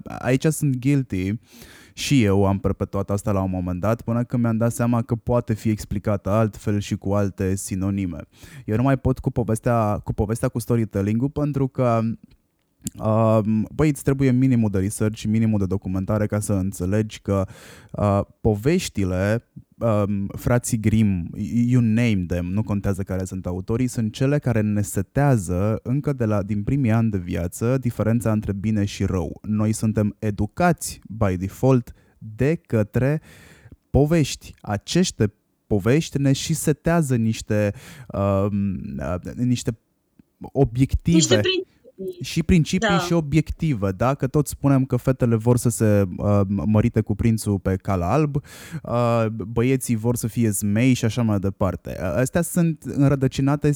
Aici 0.04 0.46
sunt 0.46 0.76
guilty 0.76 1.32
Și 1.92 2.22
eu 2.22 2.46
am 2.46 2.58
perpetuat 2.58 3.10
asta 3.10 3.32
la 3.32 3.42
un 3.42 3.50
moment 3.50 3.80
dat 3.80 4.02
până 4.02 4.24
când 4.24 4.42
mi-am 4.42 4.56
dat 4.56 4.72
seama 4.72 5.02
că 5.02 5.14
poate 5.14 5.54
fi 5.54 5.68
explicată 5.68 6.30
altfel 6.30 6.80
și 6.80 6.96
cu 6.96 7.12
alte 7.12 7.54
sinonime. 7.54 8.18
Eu 8.64 8.76
nu 8.76 8.82
mai 8.82 8.96
pot 8.96 9.18
cu 9.18 9.30
povestea 9.30 10.00
cu, 10.04 10.12
povestea 10.12 10.48
cu 10.48 10.58
storytelling-ul 10.58 11.30
pentru 11.30 11.68
că 11.68 12.00
Uh, 12.02 12.14
băi, 13.74 13.88
îți 13.88 14.02
trebuie 14.02 14.30
minimul 14.30 14.70
de 14.70 14.78
research 14.78 15.18
și 15.18 15.28
minimul 15.28 15.58
de 15.58 15.66
documentare 15.66 16.26
ca 16.26 16.40
să 16.40 16.52
înțelegi 16.52 17.20
că 17.20 17.46
uh, 17.92 18.20
poveștile 18.40 19.44
um, 19.78 20.26
frații 20.26 20.80
Grimm, 20.80 21.30
you 21.66 21.82
name 21.82 22.24
them, 22.26 22.46
nu 22.46 22.62
contează 22.62 23.02
care 23.02 23.24
sunt 23.24 23.46
autorii, 23.46 23.86
sunt 23.86 24.12
cele 24.12 24.38
care 24.38 24.60
ne 24.60 24.82
setează 24.82 25.80
încă 25.82 26.12
de 26.12 26.24
la, 26.24 26.42
din 26.42 26.62
primii 26.62 26.90
ani 26.90 27.10
de 27.10 27.18
viață 27.18 27.78
diferența 27.78 28.32
între 28.32 28.52
bine 28.52 28.84
și 28.84 29.04
rău. 29.04 29.40
Noi 29.42 29.72
suntem 29.72 30.16
educați 30.18 31.00
by 31.08 31.36
default 31.36 31.92
de 32.18 32.54
către 32.54 33.20
povești. 33.90 34.54
Acește 34.60 35.32
povești 35.66 36.18
ne 36.18 36.32
și 36.32 36.54
setează 36.54 37.16
niște, 37.16 37.74
uh, 38.08 38.46
niște 39.34 39.78
obiective. 40.38 41.16
Niște 41.16 41.40
și 42.20 42.42
principii 42.42 42.88
da. 42.88 42.98
și 42.98 43.12
obiective, 43.12 43.90
da? 43.90 44.14
Că 44.14 44.26
toți 44.26 44.50
spunem 44.50 44.84
că 44.84 44.96
fetele 44.96 45.36
vor 45.36 45.56
să 45.56 45.68
se 45.68 46.04
uh, 46.16 46.40
mărite 46.46 47.00
cu 47.00 47.14
prințul 47.14 47.58
pe 47.58 47.76
cal 47.76 48.02
alb, 48.02 48.36
uh, 48.82 49.26
băieții 49.26 49.96
vor 49.96 50.16
să 50.16 50.26
fie 50.26 50.50
zmei 50.50 50.92
și 50.92 51.04
așa 51.04 51.22
mai 51.22 51.38
departe. 51.38 52.00
Astea 52.00 52.42
sunt 52.42 52.82
înrădăcinate 52.82 53.70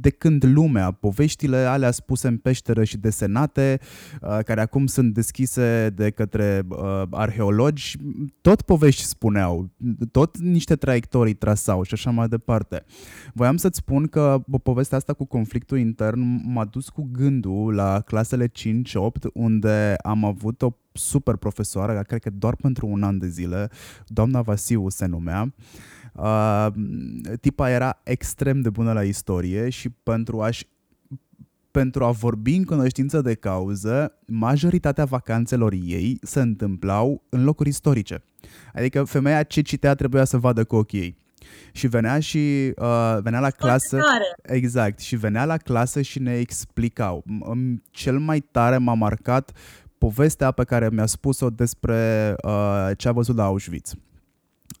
de 0.00 0.10
când 0.10 0.44
lumea, 0.44 0.90
poveștile 0.90 1.56
alea 1.56 1.90
spuse 1.90 2.28
în 2.28 2.36
peșteră 2.36 2.84
și 2.84 2.96
desenate, 2.96 3.80
uh, 4.22 4.38
care 4.44 4.60
acum 4.60 4.86
sunt 4.86 5.14
deschise 5.14 5.92
de 5.94 6.10
către 6.10 6.62
uh, 6.68 7.02
arheologi, 7.10 7.96
tot 8.40 8.62
povești 8.62 9.02
spuneau, 9.02 9.70
tot 10.10 10.38
niște 10.38 10.76
traiectorii 10.76 11.34
trasau 11.34 11.82
și 11.82 11.94
așa 11.94 12.10
mai 12.10 12.28
departe. 12.28 12.84
Voiam 13.34 13.56
să-ți 13.56 13.76
spun 13.76 14.06
că 14.06 14.42
povestea 14.62 14.96
asta 14.96 15.12
cu 15.12 15.24
conflictul 15.24 15.78
intern 15.78 16.52
m-a 16.52 16.64
dus 16.64 16.88
cu 16.88 17.08
gând 17.12 17.39
gândul 17.40 17.74
la 17.74 18.00
clasele 18.00 18.46
5-8, 18.46 18.50
unde 19.32 19.96
am 20.02 20.24
avut 20.24 20.62
o 20.62 20.70
super 20.92 21.36
profesoară, 21.36 22.02
cred 22.02 22.20
că 22.20 22.30
doar 22.30 22.56
pentru 22.56 22.86
un 22.86 23.02
an 23.02 23.18
de 23.18 23.28
zile, 23.28 23.70
doamna 24.06 24.40
Vasiu 24.40 24.88
se 24.88 25.06
numea. 25.06 25.54
Uh, 26.14 26.66
tipa 27.40 27.70
era 27.70 28.00
extrem 28.02 28.60
de 28.60 28.70
bună 28.70 28.92
la 28.92 29.02
istorie 29.02 29.68
și 29.68 29.88
pentru 29.88 30.40
a 30.40 30.48
pentru 31.70 32.04
a 32.04 32.10
vorbi 32.10 32.54
în 32.54 32.64
cunoștință 32.64 33.20
de 33.20 33.34
cauză, 33.34 34.12
majoritatea 34.26 35.04
vacanțelor 35.04 35.72
ei 35.72 36.18
se 36.22 36.40
întâmplau 36.40 37.22
în 37.28 37.44
locuri 37.44 37.68
istorice. 37.68 38.22
Adică 38.74 39.04
femeia 39.04 39.42
ce 39.42 39.60
citea 39.60 39.94
trebuia 39.94 40.24
să 40.24 40.38
vadă 40.38 40.64
cu 40.64 40.76
ochii 40.76 41.00
ei. 41.00 41.16
Și 41.72 41.86
venea 41.86 42.18
și 42.18 42.72
uh, 42.76 43.18
venea 43.22 43.40
la 43.40 43.50
clasă. 43.50 43.98
Exact. 44.42 44.98
Și 44.98 45.16
venea 45.16 45.44
la 45.44 45.56
clasă 45.56 46.00
și 46.00 46.18
ne 46.18 46.34
explicau. 46.34 47.24
Cel 47.90 48.18
mai 48.18 48.40
tare 48.40 48.76
m-a 48.76 48.94
marcat 48.94 49.52
povestea 49.98 50.50
pe 50.50 50.64
care 50.64 50.88
mi-a 50.92 51.06
spus-o 51.06 51.50
despre 51.50 52.34
uh, 52.44 52.90
ce 52.96 53.08
a 53.08 53.12
văzut 53.12 53.36
la 53.36 53.44
Auschwitz. 53.44 53.94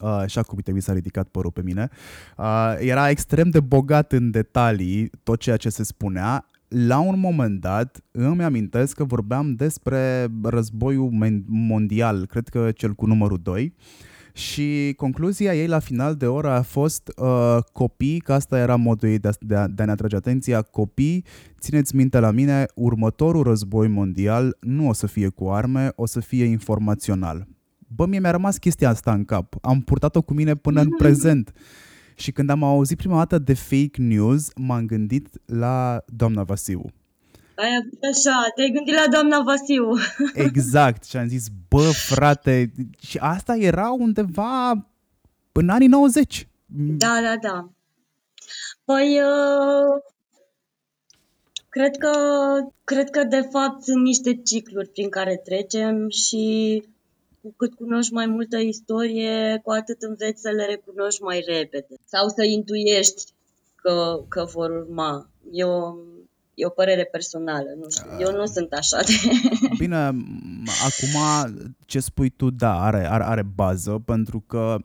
Uh, 0.00 0.08
așa 0.08 0.42
cum 0.42 0.56
uite, 0.56 0.72
mi 0.72 0.82
s-a 0.82 0.92
ridicat 0.92 1.28
părul 1.28 1.50
pe 1.50 1.62
mine. 1.62 1.88
Uh, 2.36 2.74
era 2.78 3.08
extrem 3.08 3.50
de 3.50 3.60
bogat 3.60 4.12
în 4.12 4.30
detalii 4.30 5.10
tot 5.22 5.40
ceea 5.40 5.56
ce 5.56 5.68
se 5.68 5.84
spunea. 5.84 6.46
La 6.68 6.98
un 6.98 7.18
moment 7.18 7.60
dat 7.60 8.00
îmi 8.10 8.42
amintesc 8.42 8.96
că 8.96 9.04
vorbeam 9.04 9.54
despre 9.54 10.28
războiul 10.42 11.42
mondial, 11.46 12.26
cred 12.26 12.48
că 12.48 12.70
cel 12.70 12.92
cu 12.92 13.06
numărul 13.06 13.40
2, 13.42 13.74
și 14.32 14.94
concluzia 14.96 15.54
ei 15.54 15.66
la 15.66 15.78
final 15.78 16.14
de 16.14 16.26
oră 16.26 16.50
a 16.50 16.62
fost 16.62 17.12
uh, 17.16 17.56
copii, 17.72 18.20
că 18.20 18.32
asta 18.32 18.58
era 18.58 18.76
modul 18.76 19.08
ei 19.08 19.18
de 19.18 19.28
a, 19.28 19.32
de, 19.40 19.54
a, 19.54 19.68
de 19.68 19.82
a 19.82 19.84
ne 19.84 19.90
atrage 19.90 20.16
atenția, 20.16 20.62
copii, 20.62 21.24
țineți 21.60 21.96
minte 21.96 22.18
la 22.18 22.30
mine, 22.30 22.66
următorul 22.74 23.42
război 23.42 23.88
mondial 23.88 24.56
nu 24.60 24.88
o 24.88 24.92
să 24.92 25.06
fie 25.06 25.28
cu 25.28 25.48
arme, 25.48 25.92
o 25.94 26.06
să 26.06 26.20
fie 26.20 26.44
informațional. 26.44 27.46
Bă, 27.78 28.06
mie 28.06 28.18
mi-a 28.18 28.30
rămas 28.30 28.58
chestia 28.58 28.88
asta 28.88 29.12
în 29.12 29.24
cap. 29.24 29.54
Am 29.60 29.80
purtat-o 29.80 30.22
cu 30.22 30.34
mine 30.34 30.54
până 30.54 30.80
în 30.80 30.96
prezent. 30.96 31.52
Și 32.16 32.32
când 32.32 32.50
am 32.50 32.62
auzit 32.62 32.96
prima 32.96 33.16
dată 33.16 33.38
de 33.38 33.54
fake 33.54 34.02
news, 34.02 34.48
m-am 34.56 34.86
gândit 34.86 35.28
la 35.46 36.02
doamna 36.06 36.42
Vasiu 36.42 36.84
ai 37.60 37.88
așa, 38.10 38.50
te-ai 38.54 38.70
gândit 38.70 38.94
la 38.94 39.06
doamna 39.10 39.40
Vasiu. 39.42 39.90
Exact, 40.46 41.04
și 41.04 41.16
am 41.16 41.28
zis, 41.28 41.46
bă, 41.68 41.90
frate, 42.08 42.72
și 42.98 43.18
asta 43.18 43.56
era 43.56 43.90
undeva 43.90 44.70
în 45.52 45.68
anii 45.68 45.88
90. 45.88 46.48
Da, 46.66 47.20
da, 47.22 47.36
da. 47.36 47.70
Păi, 48.84 49.20
uh, 49.20 50.02
cred 51.68 51.96
că, 51.96 52.12
cred 52.84 53.10
că 53.10 53.24
de 53.24 53.40
fapt 53.50 53.82
sunt 53.82 54.02
niște 54.02 54.34
cicluri 54.34 54.88
prin 54.88 55.08
care 55.08 55.36
trecem 55.44 56.08
și 56.08 56.82
cu 57.42 57.54
cât 57.56 57.74
cunoști 57.74 58.12
mai 58.12 58.26
multă 58.26 58.56
istorie, 58.56 59.60
cu 59.64 59.70
atât 59.70 60.02
înveți 60.02 60.40
să 60.40 60.50
le 60.50 60.64
recunoști 60.64 61.22
mai 61.22 61.44
repede. 61.46 61.94
Sau 62.04 62.28
să 62.28 62.44
intuiești 62.44 63.32
că, 63.74 64.24
că 64.28 64.44
vor 64.44 64.70
urma. 64.70 65.30
Eu 65.52 65.98
E 66.60 66.66
o 66.66 66.68
părere 66.68 67.04
personală, 67.04 67.68
nu 67.80 67.90
știu. 67.90 68.10
Eu 68.18 68.36
nu 68.36 68.46
sunt 68.46 68.72
așa 68.72 68.98
de... 69.00 69.12
Bine, 69.82 69.96
acum 70.86 71.54
ce 71.86 72.00
spui 72.00 72.28
tu, 72.30 72.50
da, 72.50 72.82
are, 72.82 73.10
are, 73.10 73.24
are 73.24 73.42
bază, 73.42 74.02
pentru 74.04 74.40
că 74.40 74.76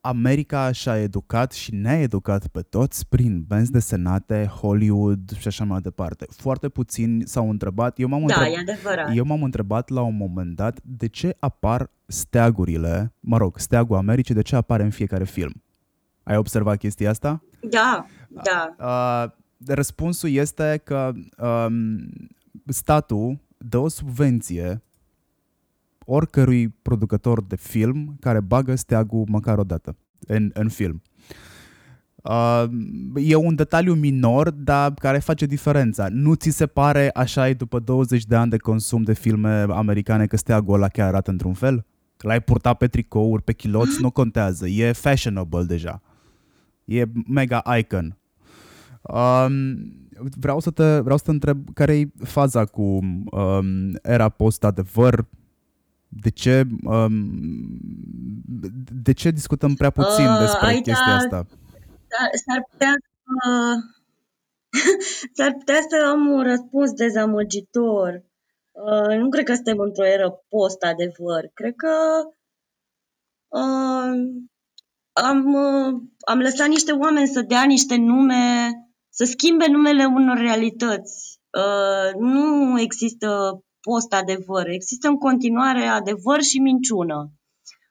America 0.00 0.72
și-a 0.72 0.98
educat 0.98 1.52
și 1.52 1.74
ne-a 1.74 2.00
educat 2.00 2.46
pe 2.46 2.60
toți 2.60 3.08
prin 3.08 3.44
benzi 3.48 3.70
desenate, 3.70 4.50
Hollywood 4.60 5.36
și 5.38 5.48
așa 5.48 5.64
mai 5.64 5.80
departe. 5.80 6.26
Foarte 6.30 6.68
puțini 6.68 7.26
s-au 7.26 7.50
întrebat, 7.50 7.98
eu 7.98 8.08
m-am, 8.08 8.26
da, 8.26 8.34
întreb... 8.34 9.16
eu 9.16 9.24
m-am 9.24 9.42
întrebat 9.42 9.88
la 9.88 10.02
un 10.02 10.16
moment 10.16 10.56
dat 10.56 10.78
de 10.82 11.06
ce 11.06 11.36
apar 11.38 11.90
steagurile, 12.06 13.12
mă 13.20 13.36
rog, 13.36 13.58
steagul 13.58 13.96
Americii, 13.96 14.34
de 14.34 14.42
ce 14.42 14.56
apare 14.56 14.82
în 14.82 14.90
fiecare 14.90 15.24
film. 15.24 15.62
Ai 16.22 16.36
observat 16.36 16.76
chestia 16.76 17.10
asta? 17.10 17.42
Da, 17.60 18.06
da. 18.28 18.74
Uh, 18.78 19.44
răspunsul 19.66 20.30
este 20.30 20.80
că 20.84 21.12
um, 21.38 21.98
statul 22.66 23.38
dă 23.56 23.78
o 23.78 23.88
subvenție 23.88 24.82
oricărui 26.04 26.68
producător 26.68 27.42
de 27.42 27.56
film 27.56 28.16
care 28.20 28.40
bagă 28.40 28.74
steagul 28.74 29.24
măcar 29.28 29.58
o 29.58 29.64
dată 29.64 29.96
în, 30.26 30.50
în 30.54 30.68
film. 30.68 31.02
Uh, 32.22 32.64
e 33.14 33.34
un 33.34 33.54
detaliu 33.54 33.94
minor, 33.94 34.50
dar 34.50 34.94
care 34.94 35.18
face 35.18 35.46
diferența. 35.46 36.06
Nu 36.10 36.34
ți 36.34 36.50
se 36.50 36.66
pare 36.66 37.10
așa 37.14 37.52
după 37.52 37.78
20 37.78 38.24
de 38.24 38.36
ani 38.36 38.50
de 38.50 38.56
consum 38.56 39.02
de 39.02 39.12
filme 39.12 39.66
americane 39.68 40.26
că 40.26 40.36
steagul 40.36 40.74
ăla 40.74 40.88
chiar 40.88 41.06
arată 41.06 41.30
într-un 41.30 41.54
fel? 41.54 41.86
L-ai 42.16 42.40
purtat 42.40 42.76
pe 42.76 42.86
tricouri, 42.86 43.42
pe 43.42 43.52
chiloți, 43.52 44.00
nu 44.00 44.10
contează. 44.10 44.66
E 44.66 44.92
fashionable 44.92 45.62
deja. 45.62 46.02
E 46.84 47.04
mega 47.26 47.62
icon. 47.78 48.16
Um, 49.08 49.50
vreau, 50.40 50.60
să 50.60 50.70
te, 50.70 50.98
vreau 50.98 51.16
să 51.16 51.24
te 51.24 51.30
întreb 51.30 51.74
care 51.74 51.98
e 51.98 52.08
faza 52.24 52.64
cu 52.64 52.82
um, 52.82 53.98
era 54.02 54.28
post-adevăr, 54.28 55.26
de 56.08 56.30
ce, 56.30 56.66
um, 56.84 57.30
de 59.04 59.12
ce 59.12 59.30
discutăm 59.30 59.74
prea 59.74 59.90
puțin 59.90 60.26
uh, 60.26 60.38
despre 60.38 60.66
aici 60.66 60.84
chestia 60.84 61.14
asta? 61.14 61.46
S-ar 62.44 62.66
putea, 62.70 62.94
uh, 63.46 63.76
s-ar 65.36 65.52
putea 65.52 65.80
să 65.88 66.08
am 66.10 66.26
un 66.26 66.42
răspuns 66.42 66.92
dezamăgitor. 66.92 68.24
Uh, 68.70 69.16
nu 69.18 69.28
cred 69.28 69.44
că 69.44 69.54
suntem 69.54 69.78
într-o 69.78 70.06
eră 70.06 70.44
post-adevăr. 70.48 71.50
Cred 71.54 71.74
că 71.76 71.92
uh, 73.48 74.46
am, 75.12 75.54
uh, 75.54 76.00
am 76.26 76.38
lăsat 76.38 76.68
niște 76.68 76.92
oameni 76.92 77.26
să 77.26 77.40
dea 77.40 77.64
niște 77.64 77.96
nume 77.96 78.70
să 79.16 79.24
schimbe 79.24 79.66
numele 79.66 80.04
unor 80.04 80.36
realități. 80.36 81.40
Uh, 81.50 82.20
nu 82.20 82.80
există 82.80 83.60
post-adevăr, 83.80 84.68
există 84.68 85.08
în 85.08 85.16
continuare 85.16 85.86
adevăr 85.86 86.42
și 86.42 86.58
minciună. 86.58 87.32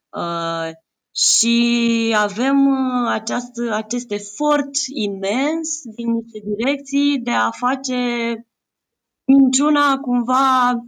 Uh, 0.09 0.69
și 1.15 2.15
avem 2.17 2.67
uh, 2.67 3.09
această, 3.09 3.73
acest 3.73 4.11
efort 4.11 4.69
imens 4.93 5.81
din 5.95 6.11
niște 6.11 6.39
direcții 6.43 7.19
de 7.19 7.31
a 7.31 7.49
face 7.51 7.95
minciuna 9.25 9.97
cumva 9.97 10.83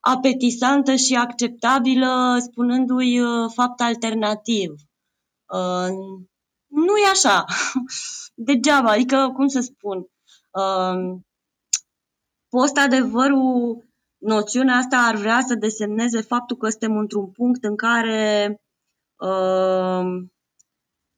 apetisantă 0.00 0.94
și 0.94 1.14
acceptabilă, 1.14 2.36
spunându-i 2.40 3.20
fapt 3.54 3.80
alternativ. 3.80 4.70
Nu 6.72 6.96
e 6.96 7.10
așa. 7.10 7.44
degeaba, 8.34 8.90
adică, 8.90 9.32
cum 9.34 9.46
să 9.46 9.60
spun, 9.60 9.98
uh, 10.50 11.20
post-adevărul 12.48 13.84
noțiunea 14.18 14.76
asta 14.76 14.96
ar 14.96 15.16
vrea 15.16 15.40
să 15.46 15.54
desemneze 15.54 16.20
faptul 16.20 16.56
că 16.56 16.68
suntem 16.68 16.96
într-un 16.96 17.30
punct 17.30 17.64
în 17.64 17.76
care 17.76 18.60
uh, 19.16 20.06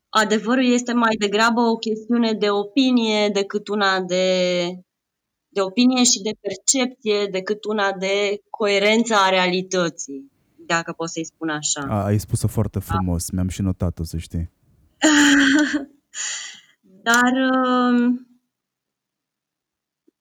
adevărul 0.08 0.64
este 0.64 0.92
mai 0.92 1.14
degrabă 1.18 1.60
o 1.60 1.76
chestiune 1.76 2.32
de 2.32 2.50
opinie 2.50 3.28
decât 3.28 3.68
una 3.68 4.00
de, 4.00 4.66
de 5.48 5.60
opinie 5.60 6.04
și 6.04 6.22
de 6.22 6.30
percepție, 6.40 7.26
decât 7.30 7.64
una 7.64 7.92
de 7.92 8.40
coerență 8.50 9.14
a 9.14 9.28
realității, 9.28 10.32
dacă 10.66 10.92
pot 10.92 11.08
să-i 11.08 11.24
spun 11.24 11.48
așa. 11.48 11.86
A, 11.88 12.04
ai 12.04 12.18
spus-o 12.18 12.48
foarte 12.48 12.78
frumos, 12.78 13.30
mi-am 13.30 13.48
și 13.48 13.62
notat-o, 13.62 14.04
să 14.04 14.16
știi. 14.16 14.52
Dar 17.02 17.32
uh, 17.32 18.18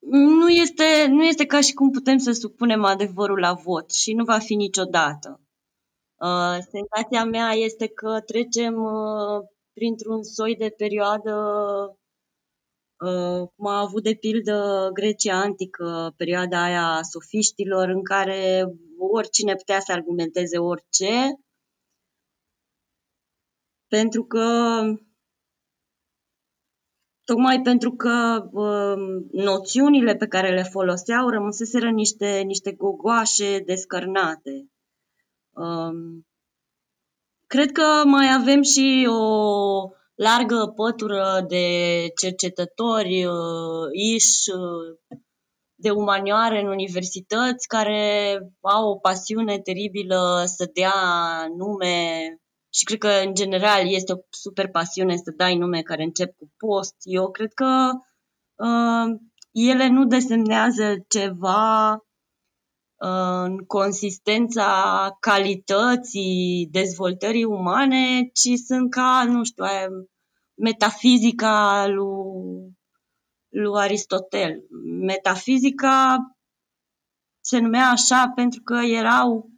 nu 0.09 0.49
este, 0.49 1.07
nu 1.09 1.23
este 1.23 1.45
ca 1.45 1.61
și 1.61 1.73
cum 1.73 1.91
putem 1.91 2.17
să 2.17 2.31
supunem 2.31 2.83
adevărul 2.83 3.39
la 3.39 3.53
vot 3.53 3.91
și 3.91 4.13
nu 4.13 4.23
va 4.23 4.39
fi 4.39 4.55
niciodată. 4.55 5.41
Uh, 6.15 6.57
senzația 6.71 7.23
mea 7.25 7.51
este 7.51 7.87
că 7.87 8.19
trecem 8.25 8.83
uh, 8.83 9.47
printr-un 9.73 10.23
soi 10.23 10.55
de 10.55 10.73
perioadă 10.77 11.33
uh, 12.99 13.47
cum 13.55 13.67
a 13.67 13.79
avut 13.79 14.03
de 14.03 14.13
pildă 14.13 14.89
Grecia 14.93 15.39
antică, 15.39 16.13
perioada 16.17 16.63
aia 16.63 16.85
a 16.87 17.01
sofiștilor, 17.01 17.89
în 17.89 18.03
care 18.03 18.65
oricine 18.97 19.55
putea 19.55 19.79
să 19.79 19.91
argumenteze 19.91 20.57
orice, 20.57 21.39
pentru 23.99 24.23
că 24.23 24.47
tocmai 27.23 27.61
pentru 27.61 27.91
că 27.91 28.45
uh, 28.51 29.23
noțiunile 29.31 30.15
pe 30.15 30.27
care 30.27 30.53
le 30.53 30.63
foloseau 30.63 31.29
rămăseseră 31.29 31.89
niște, 31.89 32.41
niște 32.45 32.71
gogoașe 32.71 33.59
descărnate. 33.59 34.69
Uh, 35.51 36.21
cred 37.47 37.71
că 37.71 38.01
mai 38.05 38.33
avem 38.39 38.61
și 38.61 39.07
o 39.09 39.89
largă 40.15 40.73
pătură 40.75 41.45
de 41.47 41.67
cercetători 42.21 43.25
uh, 43.25 43.87
iși 43.91 44.51
uh, 44.51 45.19
de 45.75 45.89
umanioare 45.89 46.59
în 46.61 46.67
universități 46.67 47.67
care 47.67 48.37
au 48.61 48.89
o 48.89 48.97
pasiune 48.97 49.59
teribilă 49.59 50.43
să 50.45 50.69
dea 50.73 50.93
nume 51.57 52.37
și 52.73 52.83
cred 52.83 52.97
că, 52.97 53.07
în 53.25 53.33
general, 53.33 53.93
este 53.93 54.13
o 54.13 54.17
super 54.29 54.69
pasiune 54.69 55.15
să 55.15 55.33
dai 55.37 55.55
nume 55.55 55.81
care 55.81 56.03
încep 56.03 56.37
cu 56.37 56.53
post. 56.57 56.95
Eu 57.03 57.31
cred 57.31 57.53
că 57.53 57.91
uh, 58.55 59.19
ele 59.51 59.87
nu 59.87 60.05
desemnează 60.05 60.95
ceva 61.07 61.91
uh, 61.93 63.43
în 63.43 63.57
consistența 63.57 65.17
calității 65.19 66.67
dezvoltării 66.71 67.43
umane, 67.43 68.29
ci 68.33 68.49
sunt 68.65 68.89
ca, 68.89 69.23
nu 69.27 69.43
știu, 69.43 69.65
metafizica 70.53 71.87
lui, 71.87 72.77
lui 73.49 73.81
Aristotel. 73.81 74.63
Metafizica 75.01 76.17
se 77.39 77.59
numea 77.59 77.89
așa 77.89 78.31
pentru 78.35 78.61
că 78.61 78.73
erau 78.73 79.52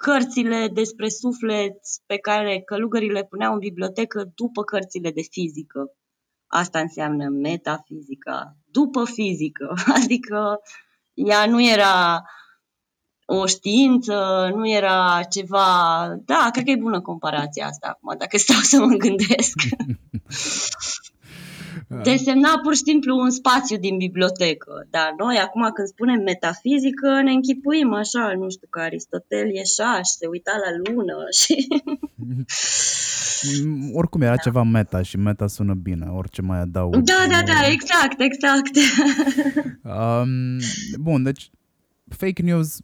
cărțile 0.00 0.68
despre 0.72 1.08
suflet 1.08 1.76
pe 2.06 2.16
care 2.16 2.60
călugării 2.60 3.10
le 3.10 3.24
puneau 3.24 3.52
în 3.52 3.58
bibliotecă 3.58 4.32
după 4.34 4.62
cărțile 4.62 5.10
de 5.10 5.22
fizică. 5.30 5.92
Asta 6.46 6.78
înseamnă 6.78 7.28
metafizica, 7.28 8.56
după 8.64 9.04
fizică, 9.04 9.74
adică 10.02 10.60
ea 11.14 11.46
nu 11.46 11.62
era 11.62 12.22
o 13.24 13.46
știință, 13.46 14.50
nu 14.54 14.68
era 14.68 15.20
ceva... 15.30 15.66
Da, 16.24 16.48
cred 16.52 16.64
că 16.64 16.70
e 16.70 16.76
bună 16.76 17.00
comparația 17.00 17.66
asta 17.66 17.86
acum, 17.88 18.14
dacă 18.18 18.36
stau 18.36 18.56
să 18.56 18.78
mă 18.78 18.94
gândesc. 18.94 19.60
Desemna 22.02 22.60
pur 22.62 22.74
și 22.74 22.82
simplu 22.82 23.18
un 23.18 23.30
spațiu 23.30 23.76
din 23.76 23.96
bibliotecă. 23.96 24.86
Dar 24.90 25.14
noi, 25.18 25.36
acum 25.36 25.70
când 25.74 25.88
spunem 25.88 26.22
metafizică, 26.22 27.22
ne 27.22 27.32
închipuim 27.32 27.92
așa, 27.92 28.32
nu 28.38 28.50
știu, 28.50 28.66
că 28.70 28.80
Aristotel 28.80 29.48
ieșa 29.54 29.96
și 29.96 30.12
se 30.18 30.26
uita 30.26 30.52
la 30.64 30.92
lună 30.92 31.16
și... 31.40 31.54
Oricum 33.92 34.20
era 34.20 34.34
da. 34.34 34.42
ceva 34.42 34.62
meta 34.62 35.02
și 35.02 35.16
meta 35.16 35.46
sună 35.46 35.74
bine, 35.74 36.06
orice 36.06 36.42
mai 36.42 36.58
adaug. 36.58 36.96
Da, 36.96 37.26
da, 37.28 37.42
da, 37.42 37.66
exact, 37.66 38.20
exact. 38.20 38.76
um, 39.98 40.58
bun, 41.00 41.22
deci 41.22 41.50
fake 42.08 42.42
news 42.42 42.80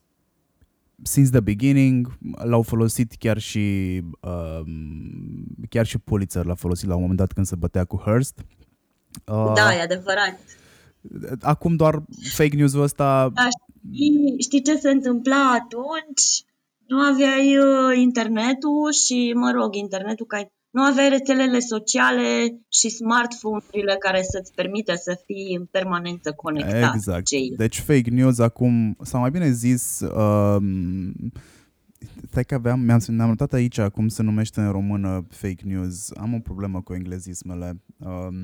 since 1.03 1.31
the 1.31 1.41
beginning 1.41 2.19
l-au 2.45 2.63
folosit 2.63 3.15
chiar 3.19 3.39
și 3.39 4.01
um, 4.21 5.47
chiar 5.69 5.87
și 5.87 5.99
Pulitzer 5.99 6.45
l-a 6.45 6.55
folosit 6.55 6.89
la 6.89 6.95
un 6.95 7.01
moment 7.01 7.19
dat 7.19 7.33
când 7.33 7.47
se 7.47 7.57
bătea 7.57 7.85
cu 7.85 7.97
Hearst 8.05 8.45
Uh, 9.25 9.53
da, 9.55 9.75
e 9.75 9.81
adevărat. 9.83 10.39
Acum 11.41 11.77
doar 11.77 12.03
fake 12.33 12.57
news-ul 12.57 12.83
ăsta... 12.83 13.31
Da, 13.35 13.49
știi, 13.93 14.35
știi 14.39 14.63
ce 14.63 14.77
se 14.77 14.91
întâmpla 14.91 15.53
atunci? 15.53 16.45
Nu 16.87 16.99
aveai 16.99 17.59
uh, 17.59 17.97
internetul 17.97 18.93
și, 18.93 19.33
mă 19.35 19.51
rog, 19.51 19.75
internetul 19.75 20.27
ca 20.27 20.51
nu 20.71 20.83
aveai 20.83 21.09
rețelele 21.09 21.59
sociale 21.59 22.61
și 22.69 22.89
smartphone-urile 22.89 23.97
care 23.99 24.23
să-ți 24.23 24.53
permită 24.55 24.95
să 24.95 25.19
fii 25.27 25.57
în 25.59 25.65
permanență 25.71 26.33
conectat. 26.33 26.95
Exact. 26.95 27.31
Deci 27.57 27.79
fake 27.79 28.11
news 28.11 28.39
acum, 28.39 28.97
sau 29.03 29.21
mai 29.21 29.31
bine 29.31 29.51
zis, 29.51 30.01
um, 30.01 31.13
Stai 32.31 32.45
că 32.45 32.55
aveam, 32.55 32.81
mi-am, 32.81 33.01
mi-am 33.09 33.29
notat 33.29 33.53
aici 33.53 33.81
cum 33.81 34.09
se 34.09 34.23
numește 34.23 34.61
în 34.61 34.71
română 34.71 35.27
fake 35.31 35.63
news. 35.65 36.11
Am 36.17 36.35
o 36.35 36.39
problemă 36.39 36.83
cu 36.83 36.95
englezismele. 36.95 37.81
Um... 37.99 38.35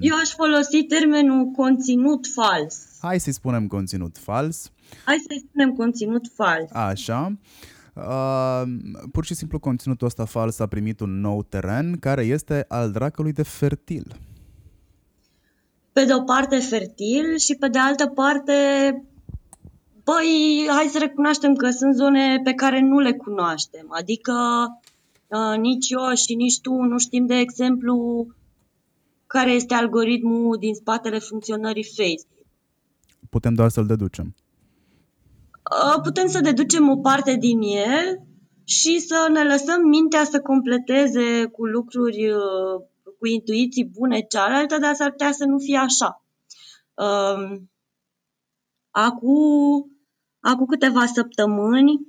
Eu 0.00 0.16
aș 0.22 0.28
folosi 0.28 0.82
termenul 0.88 1.44
conținut 1.44 2.26
fals. 2.34 2.98
Hai 3.00 3.20
să-i 3.20 3.32
spunem 3.32 3.66
conținut 3.66 4.18
fals. 4.18 4.72
Hai 5.04 5.24
să-i 5.28 5.44
spunem 5.48 5.70
conținut 5.70 6.30
fals. 6.34 6.70
Așa. 6.72 7.38
Uh, 7.94 8.62
pur 9.12 9.24
și 9.24 9.34
simplu 9.34 9.58
conținutul 9.58 10.06
ăsta 10.06 10.24
fals 10.24 10.58
a 10.58 10.66
primit 10.66 11.00
un 11.00 11.20
nou 11.20 11.42
teren 11.42 11.96
care 11.96 12.22
este 12.22 12.64
al 12.68 12.90
dracului 12.90 13.32
de 13.32 13.42
fertil. 13.42 14.16
Pe 15.92 16.04
de 16.04 16.14
o 16.14 16.22
parte 16.22 16.56
fertil 16.56 17.38
și 17.38 17.54
pe 17.54 17.68
de 17.68 17.78
altă 17.78 18.06
parte 18.06 18.52
Păi, 20.10 20.66
hai 20.68 20.86
să 20.92 20.98
recunoaștem 20.98 21.54
că 21.54 21.70
sunt 21.70 21.94
zone 21.94 22.40
pe 22.44 22.52
care 22.52 22.80
nu 22.80 22.98
le 22.98 23.12
cunoaștem. 23.12 23.86
Adică 23.88 24.34
uh, 25.26 25.58
nici 25.58 25.90
eu 25.90 26.14
și 26.14 26.34
nici 26.34 26.60
tu 26.60 26.72
nu 26.72 26.98
știm, 26.98 27.26
de 27.26 27.34
exemplu, 27.34 28.26
care 29.26 29.50
este 29.50 29.74
algoritmul 29.74 30.56
din 30.58 30.74
spatele 30.74 31.18
funcționării 31.18 31.84
Facebook. 31.84 32.46
Putem 33.30 33.54
doar 33.54 33.68
să-l 33.68 33.86
deducem. 33.86 34.34
Uh, 35.84 36.00
putem 36.02 36.28
să 36.28 36.40
deducem 36.40 36.88
o 36.88 36.96
parte 36.96 37.36
din 37.36 37.60
el 37.60 38.20
și 38.64 38.98
să 38.98 39.28
ne 39.32 39.42
lăsăm 39.42 39.88
mintea 39.88 40.24
să 40.24 40.40
completeze 40.40 41.44
cu 41.44 41.66
lucruri, 41.66 42.30
uh, 42.30 42.82
cu 43.18 43.26
intuiții 43.26 43.84
bune 43.84 44.20
cealaltă, 44.20 44.78
dar 44.78 44.94
s-ar 44.94 45.10
putea 45.10 45.32
să 45.32 45.44
nu 45.44 45.58
fie 45.58 45.76
așa. 45.78 46.24
Uh, 46.94 47.60
acum 48.90 49.90
Acum 50.40 50.66
câteva 50.66 51.06
săptămâni 51.06 52.00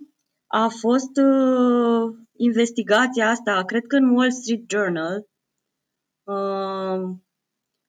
a 0.48 0.68
fost 0.68 1.18
uh, 1.18 2.16
investigația 2.38 3.30
asta, 3.30 3.64
cred 3.66 3.86
că 3.88 3.96
în 3.96 4.10
Wall 4.10 4.32
Street 4.32 4.70
Journal, 4.70 5.26
uh, 6.24 7.16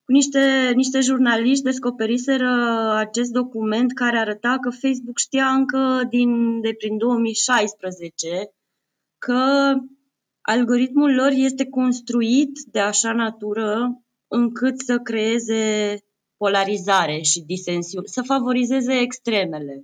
cu 0.04 0.12
niște, 0.12 0.72
niște 0.74 1.00
jurnaliști 1.00 1.64
descoperiseră 1.64 2.50
acest 2.96 3.30
document 3.30 3.92
care 3.92 4.18
arăta 4.18 4.58
că 4.60 4.70
Facebook 4.70 5.18
știa 5.18 5.46
încă 5.46 6.06
din, 6.08 6.60
de 6.60 6.74
prin 6.78 6.98
2016 6.98 8.52
că 9.18 9.72
algoritmul 10.40 11.14
lor 11.14 11.30
este 11.32 11.66
construit 11.66 12.58
de 12.70 12.80
așa 12.80 13.12
natură 13.12 14.02
încât 14.28 14.80
să 14.80 14.98
creeze 14.98 15.98
polarizare 16.36 17.20
și 17.20 17.40
disensiune, 17.40 18.06
să 18.06 18.22
favorizeze 18.22 18.92
extremele. 18.92 19.82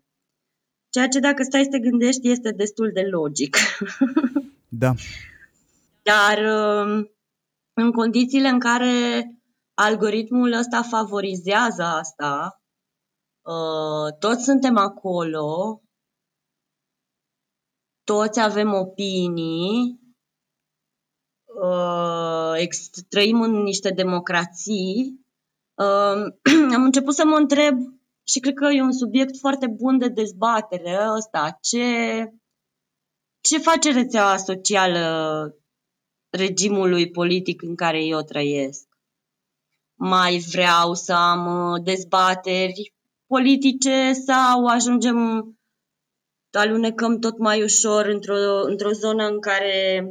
Ceea 0.99 1.11
ce 1.11 1.18
dacă 1.18 1.42
stai 1.42 1.62
să 1.62 1.70
te 1.70 1.78
gândești 1.78 2.30
este 2.30 2.51
destul 2.51 2.90
de 2.94 3.01
logic. 3.01 3.57
Da. 4.68 4.94
Dar 6.03 6.38
um, 6.38 7.11
în 7.72 7.92
condițiile 7.92 8.49
în 8.49 8.59
care 8.59 8.90
algoritmul 9.74 10.53
ăsta 10.53 10.82
favorizează 10.82 11.82
asta, 11.82 12.62
uh, 13.42 14.18
toți 14.18 14.44
suntem 14.44 14.76
acolo, 14.76 15.82
toți 18.05 18.40
avem 18.40 18.72
opinii, 18.72 20.01
uh, 21.62 22.68
trăim 23.09 23.40
în 23.40 23.62
niște 23.62 23.90
democrații, 23.90 25.20
um, 25.74 26.38
am 26.76 26.82
început 26.82 27.14
să 27.14 27.24
mă 27.24 27.36
întreb 27.36 27.97
și 28.28 28.40
cred 28.40 28.54
că 28.54 28.66
e 28.72 28.82
un 28.82 28.92
subiect 28.92 29.36
foarte 29.38 29.66
bun 29.66 29.98
de 29.98 30.08
dezbatere 30.08 30.98
ăsta. 31.16 31.58
Ce, 31.60 31.84
ce 33.40 33.58
face 33.58 33.92
rețeaua 33.92 34.36
socială 34.36 35.54
regimului 36.30 37.10
politic 37.10 37.62
în 37.62 37.74
care 37.74 38.04
eu 38.04 38.20
trăiesc? 38.20 38.86
Mai 39.94 40.38
vreau 40.38 40.94
să 40.94 41.12
am 41.12 41.72
uh, 41.72 41.82
dezbateri 41.82 42.94
politice 43.26 44.12
sau 44.12 44.66
ajungem, 44.66 45.18
alunecăm 46.50 47.18
tot 47.18 47.38
mai 47.38 47.62
ușor 47.62 48.06
într-o, 48.06 48.62
într-o 48.62 48.92
zonă 48.92 49.26
în 49.26 49.40
care 49.40 50.04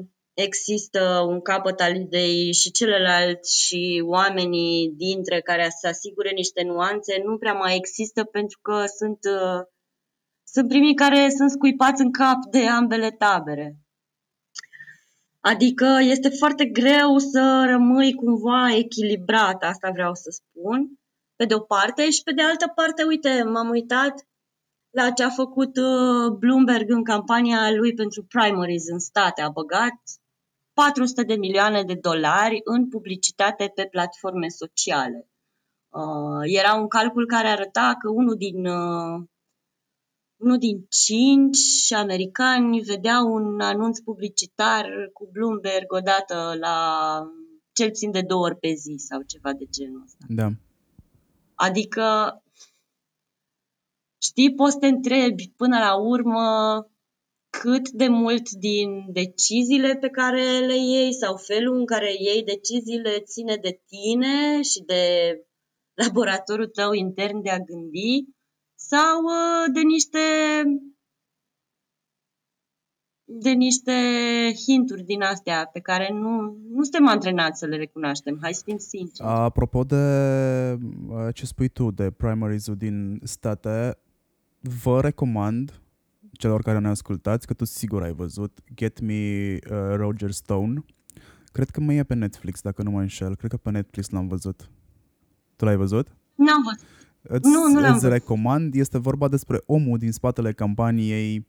există 0.43 1.25
un 1.27 1.41
capăt 1.41 1.79
al 1.79 1.95
ideii 1.95 2.53
și 2.53 2.71
celălalt 2.71 3.45
și 3.45 4.03
oamenii 4.05 4.93
dintre 4.95 5.41
care 5.41 5.69
să 5.79 5.87
asigure 5.87 6.31
niște 6.31 6.63
nuanțe 6.63 7.21
nu 7.25 7.37
prea 7.37 7.53
mai 7.53 7.75
există 7.75 8.23
pentru 8.23 8.59
că 8.61 8.83
sunt, 8.97 9.19
uh, 9.23 9.61
sunt 10.43 10.67
primii 10.67 10.95
care 10.95 11.29
sunt 11.29 11.51
scuipați 11.51 12.01
în 12.01 12.11
cap 12.11 12.37
de 12.51 12.67
ambele 12.67 13.11
tabere. 13.11 13.77
Adică 15.39 15.97
este 16.01 16.29
foarte 16.29 16.65
greu 16.65 17.17
să 17.17 17.63
rămâi 17.69 18.13
cumva 18.13 18.75
echilibrat, 18.75 19.63
asta 19.63 19.89
vreau 19.93 20.13
să 20.13 20.29
spun, 20.29 20.99
pe 21.35 21.45
de 21.45 21.53
o 21.53 21.59
parte 21.59 22.09
și 22.09 22.23
pe 22.23 22.31
de 22.31 22.41
altă 22.41 22.71
parte, 22.75 23.03
uite, 23.03 23.43
m-am 23.43 23.69
uitat 23.69 24.27
la 24.89 25.11
ce 25.11 25.23
a 25.23 25.29
făcut 25.29 25.77
uh, 25.77 26.31
Bloomberg 26.39 26.89
în 26.89 27.03
campania 27.03 27.71
lui 27.71 27.93
pentru 27.93 28.23
primaries 28.23 28.87
în 28.87 28.99
state. 28.99 29.41
A 29.41 29.49
băgat 29.49 29.99
400 30.77 31.23
de 31.23 31.35
milioane 31.35 31.83
de 31.83 31.93
dolari 31.93 32.61
în 32.63 32.89
publicitate 32.89 33.71
pe 33.75 33.87
platforme 33.91 34.47
sociale. 34.47 35.29
Uh, 35.89 36.41
era 36.43 36.73
un 36.73 36.87
calcul 36.87 37.25
care 37.25 37.47
arăta 37.47 37.95
că 37.99 38.09
unul 38.09 38.35
din, 38.35 38.65
uh, 38.65 39.23
unul 40.35 40.57
din 40.57 40.85
cinci 40.89 41.91
americani 41.91 42.79
vedea 42.79 43.23
un 43.23 43.59
anunț 43.59 43.99
publicitar 43.99 44.85
cu 45.13 45.29
Bloomberg 45.31 45.91
odată 45.91 46.55
la 46.59 46.77
cel 47.71 47.87
puțin 47.87 48.11
de 48.11 48.21
două 48.21 48.43
ori 48.43 48.59
pe 48.59 48.73
zi 48.73 48.95
sau 48.97 49.21
ceva 49.21 49.53
de 49.53 49.65
genul 49.69 50.01
ăsta. 50.05 50.25
Da. 50.27 50.49
Adică, 51.55 52.05
știi, 54.21 54.53
poți 54.53 54.73
să 54.73 54.79
te 54.79 54.87
întrebi 54.87 55.53
până 55.55 55.77
la 55.77 55.95
urmă 55.95 56.45
cât 57.49 57.89
de 57.89 58.07
mult 58.07 58.49
din 58.49 59.11
deciziile 59.11 59.95
pe 59.95 60.09
care 60.09 60.59
le 60.59 60.75
iei 60.75 61.13
sau 61.13 61.37
felul 61.37 61.77
în 61.77 61.85
care 61.85 62.13
iei 62.13 62.43
deciziile 62.43 63.19
ține 63.19 63.55
de 63.55 63.81
tine 63.87 64.61
și 64.61 64.83
de 64.85 65.01
laboratorul 65.93 66.67
tău 66.67 66.91
intern 66.91 67.41
de 67.41 67.49
a 67.49 67.59
gândi 67.59 68.25
sau 68.75 69.23
uh, 69.23 69.73
de 69.73 69.81
niște 69.81 70.19
de 73.29 73.49
niște 73.49 73.91
hinturi 74.65 75.03
din 75.03 75.21
astea 75.21 75.69
pe 75.73 75.79
care 75.79 76.09
nu, 76.13 76.57
nu 76.69 76.83
suntem 76.83 77.07
antrenați 77.07 77.59
să 77.59 77.65
le 77.65 77.75
recunoaștem. 77.75 78.37
Hai 78.41 78.53
să 78.53 78.61
fim 78.65 78.77
sinceri. 78.77 79.29
Apropo 79.29 79.83
de 79.83 79.95
uh, 81.09 81.33
ce 81.33 81.45
spui 81.45 81.67
tu 81.67 81.91
de 81.91 82.11
primaries 82.11 82.71
din 82.71 83.19
state, 83.23 83.97
vă 84.83 85.01
recomand 85.01 85.81
celor 86.31 86.61
care 86.61 86.79
ne 86.79 86.87
ascultați, 86.87 87.47
că 87.47 87.53
tu 87.53 87.65
sigur 87.65 88.03
ai 88.03 88.13
văzut 88.13 88.59
Get 88.75 88.99
Me 88.99 89.53
uh, 89.53 89.95
Roger 89.95 90.31
Stone. 90.31 90.83
Cred 91.51 91.69
că 91.69 91.81
mai 91.81 91.95
e 91.95 92.03
pe 92.03 92.13
Netflix, 92.13 92.61
dacă 92.61 92.83
nu 92.83 92.91
mă 92.91 92.99
înșel. 92.99 93.35
Cred 93.35 93.51
că 93.51 93.57
pe 93.57 93.71
Netflix 93.71 94.09
l-am 94.09 94.27
văzut. 94.27 94.69
Tu 95.55 95.65
l-ai 95.65 95.75
văzut? 95.75 96.07
N-am 96.35 96.63
văzut. 96.63 96.87
Îți, 97.21 97.49
nu, 97.49 97.67
nu 97.67 97.79
l-am 97.79 97.93
îți 97.93 98.01
văzut. 98.01 98.11
recomand. 98.11 98.75
Este 98.75 98.97
vorba 98.97 99.27
despre 99.27 99.61
omul 99.65 99.97
din 99.97 100.11
spatele 100.11 100.53
campaniei 100.53 101.47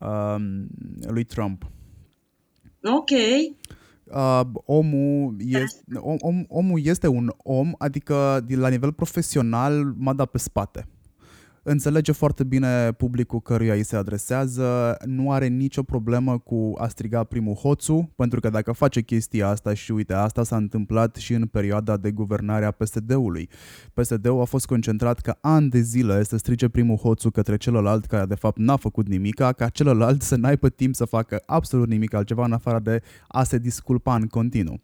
um, 0.00 0.68
lui 1.06 1.24
Trump. 1.24 1.70
Ok. 2.82 3.10
Uh, 4.04 4.40
omul, 4.52 5.34
este, 5.38 5.98
om, 5.98 6.16
om, 6.20 6.44
omul 6.48 6.80
este 6.84 7.06
un 7.06 7.32
om, 7.36 7.72
adică 7.78 8.44
de 8.46 8.56
la 8.56 8.68
nivel 8.68 8.92
profesional 8.92 9.94
m-a 9.96 10.12
dat 10.12 10.30
pe 10.30 10.38
spate. 10.38 10.86
Înțelege 11.62 12.12
foarte 12.12 12.44
bine 12.44 12.92
publicul 12.92 13.40
căruia 13.40 13.74
îi 13.74 13.82
se 13.82 13.96
adresează, 13.96 14.96
nu 15.04 15.32
are 15.32 15.46
nicio 15.46 15.82
problemă 15.82 16.38
cu 16.38 16.74
a 16.78 16.88
striga 16.88 17.24
primul 17.24 17.54
hoțu, 17.54 18.12
pentru 18.16 18.40
că 18.40 18.48
dacă 18.48 18.72
face 18.72 19.00
chestia 19.00 19.48
asta 19.48 19.74
și 19.74 19.92
uite, 19.92 20.12
asta 20.12 20.42
s-a 20.42 20.56
întâmplat 20.56 21.16
și 21.16 21.32
în 21.34 21.46
perioada 21.46 21.96
de 21.96 22.10
guvernare 22.10 22.64
a 22.64 22.70
PSD-ului. 22.70 23.48
PSD-ul 23.94 24.40
a 24.40 24.44
fost 24.44 24.66
concentrat 24.66 25.20
ca 25.20 25.38
ani 25.40 25.68
de 25.68 25.80
zile 25.80 26.22
să 26.22 26.36
strige 26.36 26.68
primul 26.68 26.96
hoțu 26.96 27.30
către 27.30 27.56
celălalt 27.56 28.06
care 28.06 28.26
de 28.26 28.34
fapt 28.34 28.58
n-a 28.58 28.76
făcut 28.76 29.08
nimica, 29.08 29.52
ca 29.52 29.68
celălalt 29.68 30.22
să 30.22 30.36
n-aibă 30.36 30.68
timp 30.68 30.94
să 30.94 31.04
facă 31.04 31.42
absolut 31.46 31.88
nimic 31.88 32.14
altceva 32.14 32.44
în 32.44 32.52
afară 32.52 32.78
de 32.78 33.02
a 33.28 33.42
se 33.42 33.58
disculpa 33.58 34.14
în 34.14 34.26
continuu. 34.26 34.80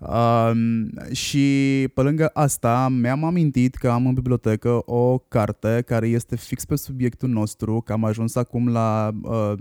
Um, 0.00 0.90
și 1.12 1.88
pe 1.94 2.02
lângă 2.02 2.30
asta 2.32 2.88
mi-am 2.88 3.24
amintit 3.24 3.74
că 3.74 3.88
am 3.88 4.06
în 4.06 4.14
bibliotecă 4.14 4.82
o 4.86 5.18
carte 5.18 5.82
care 5.86 6.08
este 6.08 6.36
fix 6.36 6.64
pe 6.64 6.76
subiectul 6.76 7.28
nostru, 7.28 7.80
că 7.80 7.92
am 7.92 8.04
ajuns 8.04 8.34
acum 8.34 8.68
la 8.68 9.10
uh, 9.22 9.52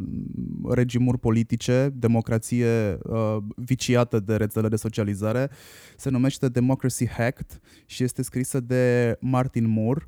regimuri 0.69 1.19
politice, 1.19 1.93
democrație 1.95 2.97
uh, 3.03 3.37
viciată 3.55 4.19
de 4.19 4.35
rețele 4.35 4.67
de 4.67 4.75
socializare. 4.75 5.49
Se 5.97 6.09
numește 6.09 6.47
Democracy 6.47 7.07
Hacked 7.07 7.59
și 7.85 8.03
este 8.03 8.21
scrisă 8.21 8.59
de 8.59 9.17
Martin 9.19 9.69
Moore. 9.69 10.07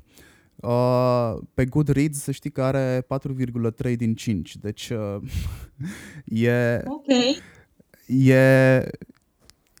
Uh, 0.56 1.34
pe 1.54 1.64
Goodreads 1.64 2.18
să 2.18 2.30
știi 2.30 2.50
că 2.50 2.62
are 2.62 3.06
4,3 3.86 3.96
din 3.96 4.14
5, 4.14 4.56
deci 4.56 4.90
uh, 4.90 5.16
e, 6.48 6.82
Ok. 6.86 7.06
e, 8.26 8.88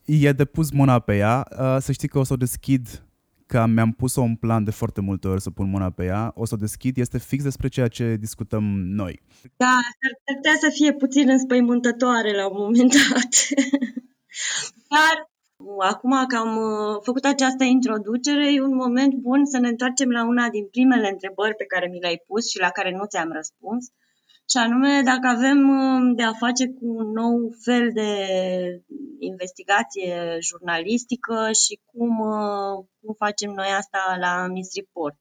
e 0.06 0.32
de 0.32 0.44
pus 0.44 0.70
mâna 0.70 0.98
pe 0.98 1.16
ea. 1.16 1.46
Uh, 1.50 1.76
să 1.80 1.92
știi 1.92 2.08
că 2.08 2.18
o 2.18 2.24
să 2.24 2.32
o 2.32 2.36
deschid, 2.36 3.06
că 3.46 3.66
mi-am 3.66 3.92
pus-o 3.92 4.22
în 4.22 4.34
plan 4.34 4.64
de 4.64 4.70
foarte 4.70 5.00
multe 5.00 5.28
ori 5.28 5.40
să 5.40 5.50
pun 5.50 5.70
mâna 5.70 5.90
pe 5.90 6.04
ea. 6.04 6.32
O 6.34 6.44
să 6.44 6.54
o 6.54 6.56
deschid, 6.56 6.96
este 6.96 7.18
fix 7.18 7.42
despre 7.42 7.68
ceea 7.68 7.88
ce 7.88 8.16
discutăm 8.20 8.64
noi. 8.78 9.22
Da, 9.56 9.74
ar 10.06 10.34
putea 10.36 10.54
să 10.60 10.68
fie 10.72 10.92
puțin 10.92 11.28
înspăimântătoare 11.28 12.36
la 12.36 12.48
un 12.48 12.56
moment 12.58 12.92
dat. 12.92 13.32
Dar 14.94 15.30
acum 15.78 16.26
că 16.26 16.36
am 16.36 16.56
uh, 16.56 16.98
făcut 17.02 17.24
această 17.24 17.64
introducere, 17.64 18.52
e 18.52 18.60
un 18.60 18.74
moment 18.74 19.14
bun 19.14 19.44
să 19.44 19.58
ne 19.58 19.68
întoarcem 19.68 20.10
la 20.10 20.26
una 20.26 20.48
din 20.48 20.66
primele 20.66 21.08
întrebări 21.08 21.54
pe 21.54 21.64
care 21.64 21.86
mi 21.88 22.00
le-ai 22.00 22.22
pus 22.26 22.50
și 22.50 22.58
la 22.58 22.70
care 22.70 22.90
nu 22.90 23.04
ți-am 23.04 23.32
răspuns. 23.32 23.86
Și 24.50 24.56
anume, 24.56 25.02
dacă 25.04 25.26
avem 25.26 25.68
uh, 25.68 26.16
de 26.16 26.22
a 26.22 26.32
face 26.32 26.68
cu 26.68 26.86
un 26.86 27.10
nou 27.10 27.54
fel 27.64 27.90
de 27.92 28.10
investigație 29.18 30.38
jurnalistică 30.40 31.50
și 31.52 31.80
cum, 31.84 32.18
uh, 32.18 32.84
cum 33.00 33.14
facem 33.18 33.50
noi 33.50 33.68
asta 33.76 34.16
la 34.20 34.46
Miss 34.46 34.74
Report. 34.74 35.16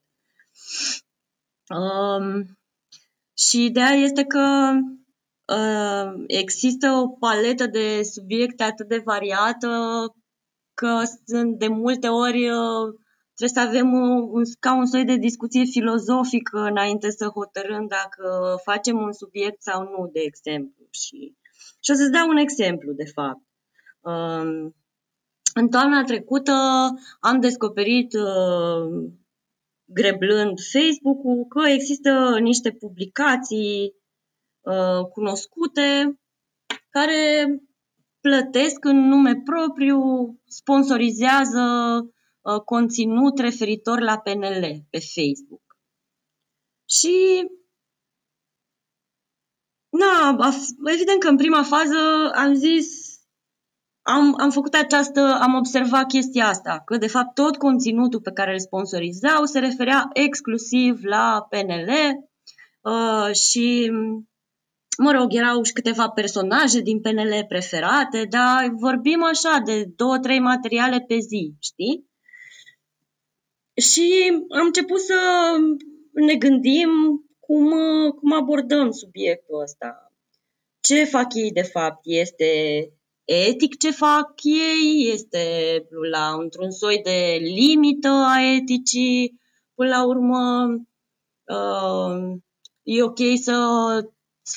Um, 1.70 2.58
și 3.38 3.66
ideea 3.66 3.90
este 3.90 4.24
că 4.24 4.72
uh, 5.54 6.24
există 6.28 6.92
o 6.92 7.08
paletă 7.08 7.66
de 7.66 8.04
subiecte 8.04 8.64
atât 8.64 8.88
de 8.88 9.02
variată 9.06 9.70
că 10.74 11.02
sunt 11.26 11.58
de 11.58 11.68
multe 11.68 12.08
ori 12.08 12.50
uh, 12.50 12.94
trebuie 13.36 13.64
să 13.64 13.70
avem 13.70 13.94
un, 13.94 14.28
un, 14.32 14.44
ca 14.60 14.76
un 14.76 14.86
soi 14.86 15.06
de 15.06 15.16
discuție 15.16 15.64
filozofică 15.64 16.60
înainte 16.60 17.10
să 17.10 17.26
hotărâm 17.26 17.88
dacă 17.88 18.56
facem 18.64 18.98
un 18.98 19.12
subiect 19.12 19.62
sau 19.62 19.82
nu, 19.82 20.10
de 20.14 20.20
exemplu. 20.20 20.86
Și, 20.90 21.36
și 21.80 21.92
o 21.92 21.94
să-ți 21.94 22.12
dau 22.12 22.28
un 22.30 22.38
exemplu, 22.38 22.92
de 22.92 23.06
fapt. 23.06 23.42
Uh, 24.02 24.72
în 25.54 25.70
toamna 25.70 26.04
trecută 26.04 26.54
am 27.20 27.40
descoperit 27.40 28.14
uh, 28.14 29.12
greblând 29.86 30.60
Facebook-ul 30.72 31.46
că 31.50 31.70
există 31.70 32.38
niște 32.42 32.72
publicații 32.72 33.96
uh, 34.62 35.06
cunoscute 35.14 36.20
care 36.90 37.48
plătesc 38.22 38.84
în 38.86 39.08
nume 39.08 39.42
propriu, 39.44 40.00
sponsorizează 40.48 41.62
uh, 42.46 42.62
conținut 42.62 43.40
referitor 43.40 44.00
la 44.00 44.18
PNL 44.18 44.86
pe 44.90 45.00
Facebook. 45.00 45.64
Și 46.90 47.48
na, 49.90 50.38
evident 50.94 51.20
că 51.20 51.28
în 51.28 51.38
prima 51.38 51.64
fază 51.64 52.32
am 52.34 52.54
zis 52.54 53.16
am, 54.08 54.36
am 54.40 54.50
făcut 54.50 54.74
această, 54.74 55.38
am 55.42 55.54
observat 55.54 56.08
chestia 56.08 56.48
asta, 56.48 56.82
că 56.86 56.98
de 56.98 57.08
fapt 57.08 57.34
tot 57.34 57.58
conținutul 57.58 58.22
pe 58.22 58.32
care 58.32 58.52
îl 58.52 58.60
sponsorizau 58.60 59.46
se 59.46 59.60
referea 59.60 60.10
exclusiv 60.14 61.04
la 61.04 61.48
PNL 61.50 61.90
uh, 62.82 63.36
și, 63.36 63.92
mă 64.98 65.12
rog, 65.12 65.34
erau 65.34 65.64
și 65.64 65.74
câteva 65.74 66.10
personaje 66.10 66.80
din 66.80 67.02
PNL 67.02 67.46
preferate, 67.48 68.26
dar 68.30 68.70
vorbim 68.74 69.24
așa 69.24 69.62
de 69.66 69.86
două, 69.96 70.20
trei 70.20 70.40
materiale 70.40 71.00
pe 71.00 71.18
zi, 71.18 71.54
știi? 71.60 72.06
Și 73.76 74.32
am 74.50 74.66
început 74.66 75.00
să 75.00 75.16
ne 76.14 76.36
gândim 76.36 76.90
cum, 77.40 77.72
cum 78.12 78.34
abordăm 78.34 78.92
subiectul 78.92 79.62
ăsta. 79.62 80.12
Ce 80.80 81.04
fac 81.04 81.34
ei 81.34 81.52
de 81.52 81.62
fapt? 81.62 82.00
Este 82.04 82.46
etic 83.24 83.78
ce 83.78 83.92
fac 83.92 84.32
ei? 84.44 85.12
Este 85.14 85.42
la 86.12 86.34
într-un 86.34 86.72
soi 86.72 87.02
de 87.04 87.38
limită 87.42 88.08
a 88.08 88.54
eticii? 88.56 89.40
Până 89.74 89.90
la 89.90 90.06
urmă, 90.06 90.68
uh, 91.44 92.38
e 92.84 93.04
ok 93.04 93.20
să 93.42 93.58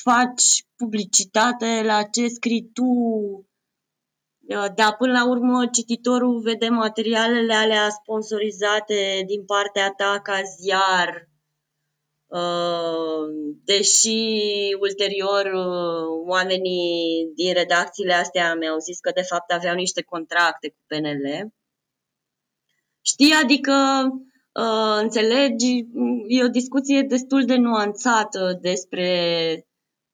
faci 0.03 0.65
publicitate 0.75 1.81
la 1.85 2.03
ce 2.03 2.27
scrii 2.27 2.69
tu, 2.73 2.83
uh, 2.83 3.45
dar 4.49 4.95
până 4.97 5.11
la 5.11 5.29
urmă 5.29 5.67
cititorul 5.71 6.39
vede 6.39 6.67
materialele 6.67 7.53
alea 7.53 7.89
sponsorizate 7.89 9.23
din 9.25 9.45
partea 9.45 9.93
ta 9.97 10.19
ca 10.23 10.41
ziar, 10.41 11.29
uh, 12.27 13.29
deși 13.63 14.17
ulterior 14.79 15.45
uh, 15.45 16.27
oamenii 16.27 17.31
din 17.35 17.53
redacțiile 17.53 18.13
astea 18.13 18.55
mi-au 18.55 18.77
zis 18.77 18.99
că 18.99 19.11
de 19.15 19.21
fapt 19.21 19.51
aveau 19.51 19.75
niște 19.75 20.01
contracte 20.01 20.69
cu 20.69 20.79
PNL. 20.87 21.53
Știi, 23.01 23.33
adică 23.43 23.73
uh, 24.53 24.99
înțelegi, 25.01 25.85
e 26.27 26.43
o 26.43 26.47
discuție 26.47 27.01
destul 27.01 27.45
de 27.45 27.55
nuanțată 27.55 28.57
despre 28.61 29.07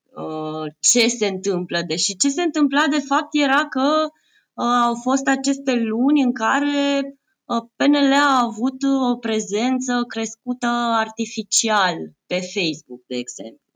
uh, 0.04 0.72
ce 0.80 1.08
se 1.08 1.26
întâmplă, 1.26 1.82
deși 1.86 2.16
ce 2.16 2.28
se 2.28 2.42
întâmpla 2.42 2.86
de 2.90 3.00
fapt 3.08 3.28
era 3.30 3.68
că 3.68 4.04
uh, 4.04 4.24
au 4.64 4.94
fost 4.94 5.26
aceste 5.26 5.74
luni 5.74 6.22
în 6.22 6.32
care 6.32 7.02
uh, 7.44 7.62
PNL 7.76 8.12
a 8.12 8.42
avut 8.42 8.82
o 9.10 9.16
prezență 9.16 10.04
crescută 10.08 10.66
artificial 10.92 11.96
pe 12.26 12.40
Facebook, 12.40 13.06
de 13.06 13.16
exemplu. 13.16 13.72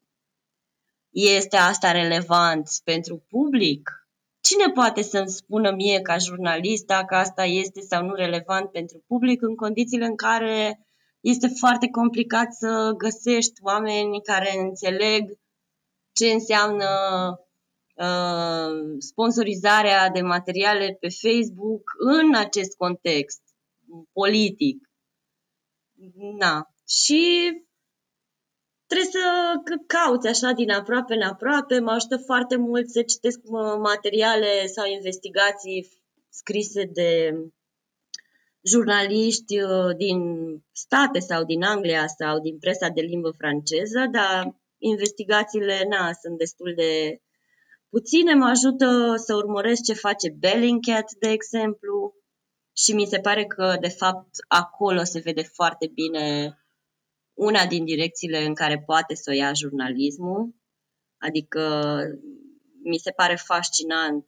Este 1.11 1.57
asta 1.57 1.91
relevant 1.91 2.69
pentru 2.85 3.25
public? 3.29 3.91
Cine 4.41 4.73
poate 4.73 5.03
să-mi 5.03 5.29
spună 5.29 5.71
mie 5.71 6.01
ca 6.01 6.19
jurnalist 6.19 6.87
dacă 6.87 7.15
asta 7.15 7.45
este 7.45 7.81
sau 7.81 8.05
nu 8.05 8.15
relevant 8.15 8.71
pentru 8.71 9.05
public 9.07 9.43
în 9.43 9.55
condițiile 9.55 10.05
în 10.05 10.17
care 10.17 10.81
este 11.21 11.49
foarte 11.49 11.89
complicat 11.89 12.53
să 12.53 12.95
găsești 12.97 13.61
oameni 13.63 14.23
care 14.23 14.59
înțeleg 14.59 15.39
ce 16.13 16.27
înseamnă 16.27 16.85
uh, 16.85 17.50
sponsorizarea 18.99 20.09
de 20.09 20.21
materiale 20.21 20.97
pe 21.01 21.09
Facebook 21.09 21.83
în 21.99 22.35
acest 22.35 22.77
context 22.77 23.41
politic. 24.13 24.91
Na. 26.39 26.67
Și 26.89 27.51
trebuie 28.87 29.11
să 29.11 29.29
cauți 29.87 30.29
așa 30.29 30.53
din 30.53 30.71
aproape 30.71 31.15
în 31.15 31.23
aproape. 31.23 31.79
Mă 31.79 31.91
ajută 31.91 32.17
foarte 32.17 32.57
mult 32.57 32.89
să 32.89 33.03
citesc 33.03 33.39
materiale 33.83 34.67
sau 34.67 34.87
investigații 34.87 35.89
scrise 36.29 36.85
de 36.85 37.35
jurnaliști 38.63 39.61
uh, 39.61 39.97
din 39.97 40.21
state 40.73 41.19
sau 41.19 41.45
din 41.45 41.63
Anglia 41.63 42.07
sau 42.07 42.41
din 42.41 42.59
presa 42.59 42.89
de 42.89 43.01
limbă 43.01 43.31
franceză, 43.31 44.07
dar 44.11 44.55
investigațiile 44.79 45.87
na, 45.89 46.13
sunt 46.13 46.39
destul 46.39 46.73
de 46.77 47.21
puține. 47.91 48.35
Mă 48.35 48.49
ajută 48.49 49.15
să 49.17 49.35
urmăresc 49.35 49.83
ce 49.83 49.93
face 49.95 50.31
Bellingcat, 50.39 51.13
de 51.21 51.29
exemplu, 51.29 52.15
și 52.77 52.93
mi 52.93 53.07
se 53.07 53.19
pare 53.19 53.45
că, 53.45 53.77
de 53.81 53.89
fapt, 53.89 54.29
acolo 54.49 55.05
se 55.05 55.21
vede 55.21 55.43
foarte 55.43 55.91
bine 55.95 56.55
una 57.35 57.67
din 57.67 57.85
direcțiile 57.85 58.45
în 58.45 58.55
care 58.55 58.83
poate 58.87 59.15
să 59.15 59.31
o 59.31 59.35
ia 59.35 59.53
jurnalismul. 59.53 60.55
Adică 61.19 61.63
mi 62.83 62.99
se 62.99 63.11
pare 63.11 63.35
fascinant 63.35 64.27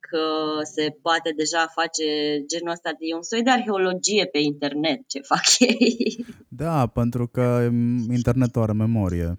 că 0.00 0.24
se 0.62 0.96
poate 1.02 1.32
deja 1.36 1.66
face 1.66 2.04
genul 2.46 2.72
ăsta 2.72 2.90
de 2.90 3.14
un 3.14 3.22
soi 3.22 3.42
de 3.42 3.50
arheologie 3.50 4.26
pe 4.26 4.38
internet, 4.38 5.00
ce 5.06 5.20
fac 5.20 5.44
ei. 5.78 6.24
Da, 6.48 6.86
pentru 6.86 7.26
că 7.28 7.68
internetul 8.10 8.62
are 8.62 8.72
memorie. 8.72 9.38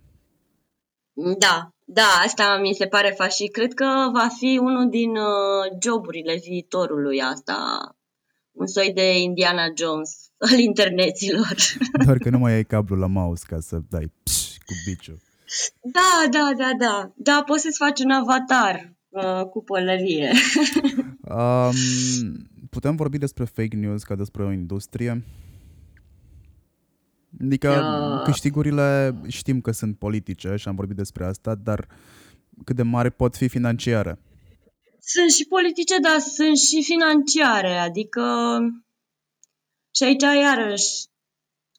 Da, 1.38 1.74
da, 1.92 2.22
asta 2.26 2.58
mi 2.62 2.74
se 2.74 2.86
pare 2.86 3.14
faci 3.18 3.34
și 3.34 3.48
cred 3.48 3.74
că 3.74 4.10
va 4.14 4.28
fi 4.38 4.58
unul 4.62 4.90
din 4.90 5.10
uh, 5.10 5.78
joburile 5.82 6.40
viitorului 6.44 7.22
asta, 7.22 7.58
un 8.52 8.68
soi 8.68 8.92
de 8.94 9.22
Indiana 9.22 9.66
Jones 9.78 10.10
al 10.52 10.60
interneților. 10.60 11.56
Doar 12.06 12.18
că 12.18 12.30
nu 12.30 12.38
mai 12.38 12.54
ai 12.54 12.64
cablu 12.64 12.96
la 12.96 13.08
mouse 13.08 13.44
ca 13.48 13.60
să 13.60 13.80
dai 13.90 14.12
pș, 14.24 14.58
cu 14.66 14.74
biciul. 14.86 15.20
Da, 15.82 16.30
da, 16.30 16.52
da, 16.58 16.72
da. 16.80 17.12
Da, 17.16 17.44
poți 17.46 17.62
să-ți 17.62 17.78
faci 17.78 18.00
un 18.00 18.12
avatar 18.12 18.94
uh, 19.10 19.46
cu 19.46 19.64
pălărie. 19.64 20.32
um, 21.38 21.76
putem 22.70 22.96
vorbi 22.96 23.18
despre 23.18 23.46
fake 23.46 23.76
news 23.76 24.04
ca 24.04 24.16
despre 24.16 24.44
o 24.44 24.52
industrie? 24.52 25.24
Adică 27.42 27.70
uh. 27.70 28.24
câștigurile 28.24 29.16
știm 29.28 29.62
că 29.62 29.72
sunt 29.72 29.98
politice 29.98 30.56
și 30.56 30.68
am 30.68 30.76
vorbit 30.76 30.96
despre 30.96 31.26
asta, 31.26 31.56
dar 31.56 31.88
cât 32.64 32.76
de 32.76 32.84
mari 32.84 33.12
pot 33.12 33.36
fi 33.36 33.48
financiare? 33.48 34.20
Sunt 35.00 35.32
și 35.32 35.46
politice, 35.46 35.98
dar 36.00 36.20
sunt 36.20 36.58
și 36.58 36.84
financiare, 36.84 37.78
adică 37.78 38.24
și 39.96 40.04
aici 40.04 40.22
iarăși 40.22 41.10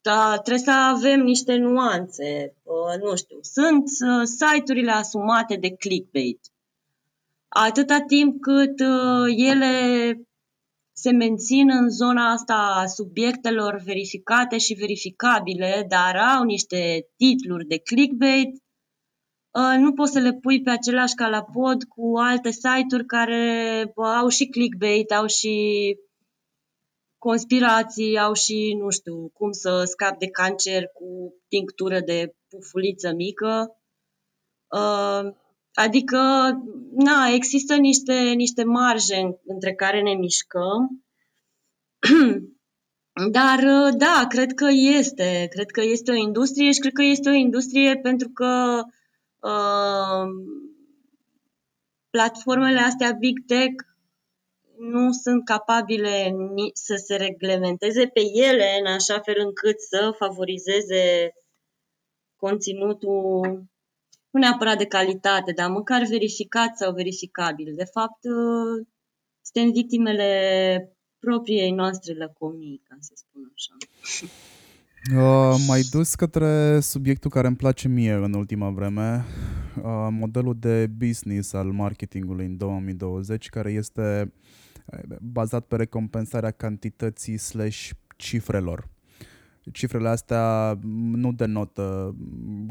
da, 0.03 0.39
trebuie 0.39 0.65
să 0.65 0.71
avem 0.71 1.21
niște 1.21 1.57
nuanțe, 1.57 2.55
uh, 2.63 3.03
nu 3.03 3.17
știu, 3.17 3.39
sunt 3.41 3.85
uh, 3.85 4.25
site-urile 4.25 4.91
asumate 4.91 5.57
de 5.57 5.71
clickbait. 5.71 6.41
Atâta 7.49 8.01
timp 8.01 8.41
cât 8.41 8.81
uh, 8.81 9.35
ele 9.37 9.71
se 11.03 11.11
mențin 11.11 11.71
în 11.71 11.89
zona 11.89 12.31
asta 12.31 12.55
a 12.55 12.87
subiectelor 12.87 13.81
verificate 13.85 14.59
și 14.59 14.75
verificabile, 14.75 15.87
dar 15.89 16.17
au 16.17 16.43
niște 16.43 17.09
titluri 17.17 17.67
de 17.67 17.79
clickbait, 17.79 18.49
uh, 19.51 19.77
nu 19.79 19.93
poți 19.93 20.13
să 20.13 20.19
le 20.19 20.33
pui 20.33 20.63
pe 20.63 20.71
același 20.71 21.15
calapod 21.15 21.85
cu 21.85 22.17
alte 22.17 22.51
site-uri 22.51 23.07
care 23.07 23.93
au 23.95 24.29
și 24.29 24.47
clickbait, 24.47 25.13
au 25.13 25.27
și 25.27 25.55
conspirații, 27.19 28.19
au 28.19 28.33
și, 28.33 28.77
nu 28.79 28.91
știu, 28.91 29.29
cum 29.29 29.53
să 29.53 29.85
scap 29.85 30.19
de 30.19 30.29
cancer 30.29 30.87
cu 30.87 31.35
tinctură 31.49 32.01
de 32.01 32.35
pufuliță 32.49 33.13
mică. 33.13 33.81
Uh, 35.77 35.85
Adică, 35.85 36.19
na, 36.91 37.27
există 37.35 37.77
niște, 37.77 38.15
niște 38.15 38.65
marje 38.65 39.41
între 39.45 39.75
care 39.75 40.03
ne 40.03 40.15
mișcăm. 40.15 41.05
Dar, 43.31 43.61
da, 43.97 44.27
cred 44.29 44.53
că 44.53 44.67
este. 44.99 45.47
Cred 45.51 45.71
că 45.71 45.81
este 45.81 46.11
o 46.11 46.15
industrie 46.15 46.73
și 46.73 46.81
cred 46.81 46.93
că 46.93 47.03
este 47.03 47.29
o 47.29 47.33
industrie 47.33 47.97
pentru 47.97 48.29
că 48.29 48.83
uh, 49.39 50.29
platformele 52.11 52.79
astea 52.79 53.13
Big 53.13 53.47
Tech 53.47 53.85
nu 54.79 55.13
sunt 55.13 55.45
capabile 55.45 56.35
să 56.73 56.95
se 56.95 57.17
reglementeze 57.17 58.07
pe 58.07 58.21
ele 58.35 58.77
în 58.81 58.87
așa 58.87 59.21
fel 59.21 59.35
încât 59.39 59.81
să 59.81 60.15
favorizeze 60.19 61.33
conținutul 62.37 63.65
nu 64.31 64.41
neapărat 64.41 64.79
de 64.79 64.87
calitate, 64.87 65.53
dar 65.53 65.71
măcar 65.71 66.03
verificat 66.09 66.77
sau 66.77 66.93
verificabil. 66.93 67.75
De 67.77 67.85
fapt, 67.85 68.25
uh, 68.25 68.87
suntem 69.41 69.73
victimele 69.73 70.31
propriei 71.19 71.71
noastre 71.71 72.15
lăcomii, 72.15 72.83
ca 72.89 72.97
să 73.01 73.13
spun 73.15 73.53
așa. 73.55 73.75
Uh, 75.17 75.55
mai 75.67 75.81
dus 75.91 76.15
către 76.15 76.81
subiectul 76.81 77.31
care 77.31 77.47
îmi 77.47 77.57
place 77.57 77.89
mie 77.89 78.13
în 78.13 78.35
ultima 78.35 78.71
vreme, 78.71 79.25
uh, 79.77 80.09
modelul 80.11 80.57
de 80.59 80.87
business 80.87 81.53
al 81.53 81.67
marketingului 81.67 82.47
în 82.47 82.57
2020, 82.57 83.49
care 83.49 83.71
este 83.71 84.33
uh, 84.85 85.17
bazat 85.21 85.67
pe 85.67 85.77
recompensarea 85.77 86.51
cantității 86.51 87.37
slash 87.37 87.91
cifrelor 88.17 88.89
cifrele 89.73 90.09
astea 90.09 90.79
nu 91.15 91.33
denotă 91.33 92.17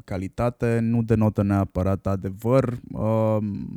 calitate, 0.06 0.80
nu 0.80 1.04
denotă 1.04 1.44
neapărat 1.44 2.08
adevăr. 2.08 2.80
Um, 2.92 3.68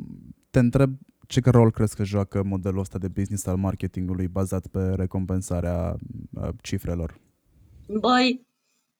te 0.49 0.59
întreb 0.59 0.97
ce 1.27 1.41
rol 1.43 1.71
crezi 1.71 1.95
că 1.95 2.03
joacă 2.03 2.43
modelul 2.43 2.79
ăsta 2.79 2.97
de 2.97 3.07
business 3.07 3.45
al 3.45 3.57
marketingului 3.57 4.27
bazat 4.27 4.67
pe 4.67 4.93
recompensarea 4.95 5.95
uh, 6.33 6.49
cifrelor? 6.61 7.19
Băi, 7.99 8.47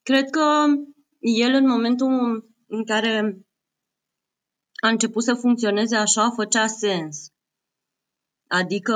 cred 0.03 0.29
că 0.29 0.65
el 1.19 1.53
în 1.53 1.67
momentul 1.67 2.45
în 2.67 2.85
care 2.85 3.37
a 4.81 4.87
început 4.87 5.23
să 5.23 5.33
funcționeze 5.33 5.95
așa, 5.95 6.29
făcea 6.29 6.67
sens. 6.67 7.31
Adică, 8.47 8.95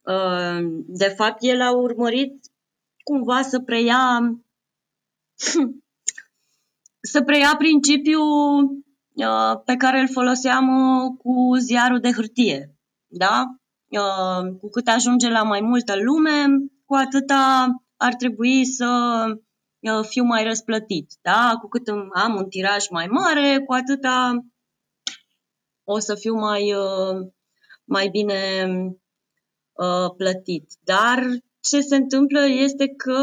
uh, 0.00 0.82
de 0.86 1.08
fapt, 1.08 1.42
el 1.42 1.60
a 1.60 1.76
urmărit 1.76 2.51
cumva 3.02 3.42
să 3.42 3.60
preia 3.60 4.20
să 7.12 7.22
preia 7.22 7.56
principiul 7.56 8.62
uh, 9.14 9.60
pe 9.64 9.76
care 9.76 10.00
îl 10.00 10.08
foloseam 10.08 10.68
uh, 10.68 11.12
cu 11.18 11.56
ziarul 11.58 12.00
de 12.00 12.12
hârtie. 12.12 12.76
Da? 13.06 13.44
Uh, 13.88 14.56
cu 14.60 14.68
cât 14.68 14.88
ajunge 14.88 15.28
la 15.28 15.42
mai 15.42 15.60
multă 15.60 15.96
lume, 15.96 16.44
cu 16.86 16.94
atâta 16.94 17.66
ar 17.96 18.14
trebui 18.14 18.64
să 18.64 18.88
uh, 19.80 20.04
fiu 20.08 20.24
mai 20.24 20.44
răsplătit. 20.44 21.12
Da? 21.22 21.56
Cu 21.60 21.68
cât 21.68 21.88
am 22.12 22.34
un 22.34 22.48
tiraj 22.48 22.88
mai 22.88 23.06
mare, 23.06 23.58
cu 23.66 23.72
atâta 23.72 24.44
o 25.84 25.98
să 25.98 26.14
fiu 26.14 26.34
mai, 26.34 26.74
uh, 26.74 27.30
mai 27.84 28.08
bine 28.08 28.66
uh, 29.72 30.14
plătit. 30.16 30.72
Dar 30.84 31.24
ce 31.62 31.80
se 31.80 31.96
întâmplă 31.96 32.46
este 32.46 32.88
că, 32.88 33.20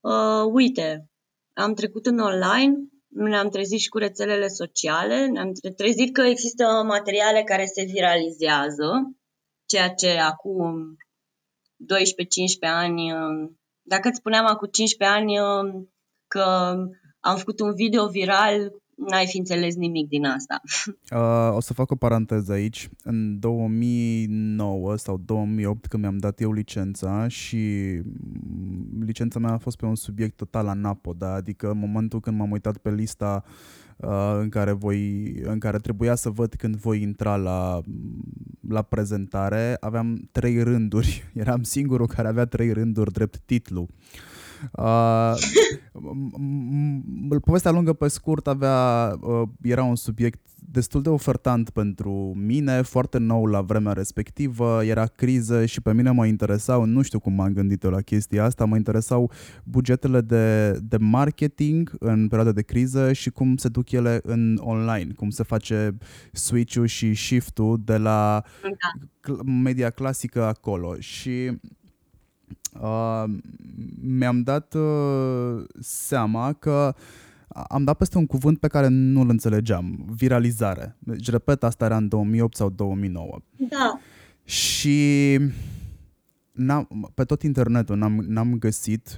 uh, 0.00 0.50
uite, 0.52 1.08
am 1.54 1.74
trecut 1.74 2.06
în 2.06 2.18
online, 2.18 2.74
ne-am 3.08 3.48
trezit 3.48 3.78
și 3.78 3.88
cu 3.88 3.98
rețelele 3.98 4.48
sociale, 4.48 5.26
ne-am 5.26 5.52
trezit 5.76 6.14
că 6.14 6.22
există 6.22 6.64
materiale 6.86 7.42
care 7.42 7.64
se 7.64 7.84
viralizează, 7.84 8.90
ceea 9.66 9.88
ce 9.88 10.10
acum 10.18 10.96
12-15 11.76 12.68
ani, 12.68 13.12
uh, 13.12 13.50
dacă 13.82 14.08
îți 14.08 14.18
spuneam 14.18 14.46
acum 14.46 14.68
15 14.68 15.18
ani 15.18 15.38
uh, 15.38 15.84
că 16.26 16.74
am 17.20 17.36
făcut 17.36 17.60
un 17.60 17.74
video 17.74 18.06
viral 18.06 18.79
n-ai 19.08 19.26
fi 19.26 19.38
înțeles 19.38 19.74
nimic 19.74 20.08
din 20.08 20.24
asta. 20.24 20.60
Uh, 21.10 21.56
o 21.56 21.60
să 21.60 21.74
fac 21.74 21.90
o 21.90 21.96
paranteză 21.96 22.52
aici. 22.52 22.88
În 23.02 23.38
2009 23.38 24.96
sau 24.96 25.20
2008, 25.24 25.86
când 25.86 26.02
mi-am 26.02 26.16
dat 26.16 26.40
eu 26.40 26.52
licența 26.52 27.28
și 27.28 27.56
mm, 28.04 29.02
licența 29.04 29.38
mea 29.38 29.52
a 29.52 29.58
fost 29.58 29.76
pe 29.76 29.86
un 29.86 29.94
subiect 29.94 30.36
total 30.36 30.68
anapoda, 30.68 31.34
adică 31.34 31.70
în 31.70 31.78
momentul 31.78 32.20
când 32.20 32.36
m-am 32.36 32.50
uitat 32.50 32.76
pe 32.76 32.90
lista 32.90 33.44
uh, 33.96 34.38
în 34.40 34.48
care, 34.48 34.72
voi, 34.72 35.32
în 35.42 35.58
care 35.58 35.78
trebuia 35.78 36.14
să 36.14 36.30
văd 36.30 36.54
când 36.54 36.76
voi 36.76 37.02
intra 37.02 37.36
la, 37.36 37.80
la 38.68 38.82
prezentare, 38.82 39.76
aveam 39.80 40.28
trei 40.32 40.62
rânduri. 40.62 41.24
Eram 41.34 41.62
singurul 41.62 42.06
care 42.06 42.28
avea 42.28 42.44
trei 42.44 42.72
rânduri 42.72 43.12
drept 43.12 43.38
titlu. 43.38 43.88
Uh, 43.90 44.29
Uh, 44.72 45.34
povestea 47.44 47.70
lungă 47.70 47.92
pe 47.92 48.08
scurt 48.08 48.46
avea, 48.46 49.12
uh, 49.20 49.48
era 49.62 49.82
un 49.82 49.96
subiect 49.96 50.40
destul 50.72 51.02
de 51.02 51.08
ofertant 51.08 51.70
pentru 51.70 52.32
mine, 52.36 52.82
foarte 52.82 53.18
nou 53.18 53.46
la 53.46 53.60
vremea 53.60 53.92
respectivă, 53.92 54.84
era 54.84 55.06
criză 55.06 55.66
și 55.66 55.80
pe 55.80 55.92
mine 55.92 56.10
mă 56.10 56.26
interesau, 56.26 56.84
nu 56.84 57.02
știu 57.02 57.18
cum 57.18 57.32
m-am 57.32 57.52
gândit 57.52 57.82
eu 57.82 57.90
la 57.90 58.00
chestia 58.00 58.44
asta, 58.44 58.64
mă 58.64 58.76
interesau 58.76 59.30
bugetele 59.64 60.20
de, 60.20 60.72
de 60.82 60.96
marketing 60.96 61.96
în 61.98 62.28
perioada 62.28 62.52
de 62.52 62.62
criză 62.62 63.12
și 63.12 63.30
cum 63.30 63.56
se 63.56 63.68
duc 63.68 63.90
ele 63.90 64.20
în 64.22 64.58
online, 64.62 65.12
cum 65.12 65.30
se 65.30 65.42
face 65.42 65.96
switch-ul 66.32 66.86
și 66.86 67.14
shift-ul 67.14 67.80
de 67.84 67.96
la 67.96 68.42
da. 68.62 69.42
media 69.62 69.90
clasică 69.90 70.44
acolo 70.44 70.94
și 70.98 71.58
uh, 72.80 73.24
mi-am 74.02 74.42
dat 74.42 74.74
uh, 74.74 75.64
seama 75.80 76.52
că 76.52 76.94
am 77.68 77.84
dat 77.84 77.96
peste 77.96 78.18
un 78.18 78.26
cuvânt 78.26 78.58
pe 78.58 78.68
care 78.68 78.88
nu-l 78.88 79.28
înțelegeam, 79.28 80.04
viralizare. 80.14 80.96
Deci, 80.98 81.30
repet, 81.30 81.62
asta 81.62 81.84
era 81.84 81.96
în 81.96 82.08
2008 82.08 82.56
sau 82.56 82.70
2009. 82.70 83.38
Da. 83.56 83.98
Și 84.44 85.38
n-am, 86.52 87.10
pe 87.14 87.24
tot 87.24 87.42
internetul 87.42 87.96
n-am, 87.96 88.24
n-am 88.28 88.58
găsit 88.58 89.16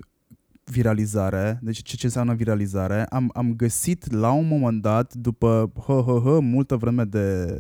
viralizare, 0.65 1.59
deci 1.63 1.83
ce, 1.83 1.97
ce 1.97 2.07
înseamnă 2.07 2.35
viralizare, 2.35 3.05
am, 3.05 3.31
am 3.35 3.55
găsit 3.55 4.13
la 4.13 4.31
un 4.31 4.49
moment 4.49 4.83
dat, 4.83 5.15
după 5.15 5.73
hă, 5.87 6.03
hă, 6.07 6.21
hă, 6.25 6.41
multă 6.41 6.77
vreme 6.77 7.05
de, 7.05 7.59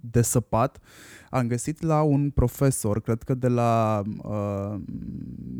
de 0.00 0.22
săpat, 0.22 0.78
am 1.30 1.46
găsit 1.46 1.82
la 1.82 2.02
un 2.02 2.30
profesor, 2.30 3.00
cred 3.00 3.22
că 3.22 3.34
de 3.34 3.48
la 3.48 4.02
uh, 4.22 4.80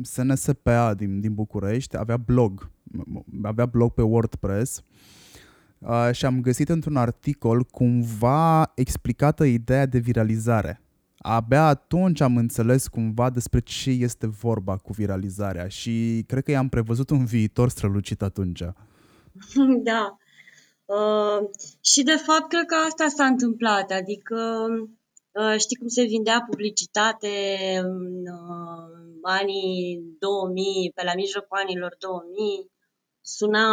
SNSPA 0.02 0.94
din, 0.94 1.20
din 1.20 1.34
București, 1.34 1.96
avea 1.96 2.16
blog, 2.16 2.70
avea 3.42 3.66
blog 3.66 3.92
pe 3.92 4.02
WordPress 4.02 4.82
uh, 5.78 6.08
și 6.12 6.26
am 6.26 6.40
găsit 6.40 6.68
într-un 6.68 6.96
articol 6.96 7.64
cumva 7.64 8.72
explicată 8.74 9.44
ideea 9.44 9.86
de 9.86 9.98
viralizare. 9.98 10.80
Abia 11.22 11.66
atunci 11.66 12.20
am 12.20 12.36
înțeles 12.36 12.88
cumva 12.88 13.30
despre 13.30 13.60
ce 13.60 13.90
este 13.90 14.26
vorba 14.26 14.76
cu 14.76 14.92
viralizarea 14.92 15.68
și 15.68 16.24
cred 16.26 16.44
că 16.44 16.50
i-am 16.50 16.68
prevăzut 16.68 17.10
un 17.10 17.24
viitor 17.24 17.68
strălucit 17.68 18.22
atunci. 18.22 18.62
Da. 19.90 20.16
Uh, 20.84 21.48
și 21.80 22.02
de 22.02 22.16
fapt 22.16 22.48
cred 22.48 22.64
că 22.64 22.74
asta 22.74 23.08
s-a 23.08 23.24
întâmplat, 23.24 23.90
adică 23.90 24.66
uh, 25.30 25.54
știi 25.58 25.76
cum 25.76 25.88
se 25.88 26.02
vindea 26.02 26.44
publicitate 26.50 27.28
în 27.82 28.26
uh, 28.26 29.00
anii 29.22 30.02
2000, 30.18 30.92
pe 30.94 31.02
la 31.04 31.12
mijlocul 31.14 31.58
anilor 31.58 31.96
2000, 31.98 32.70
suna 33.20 33.66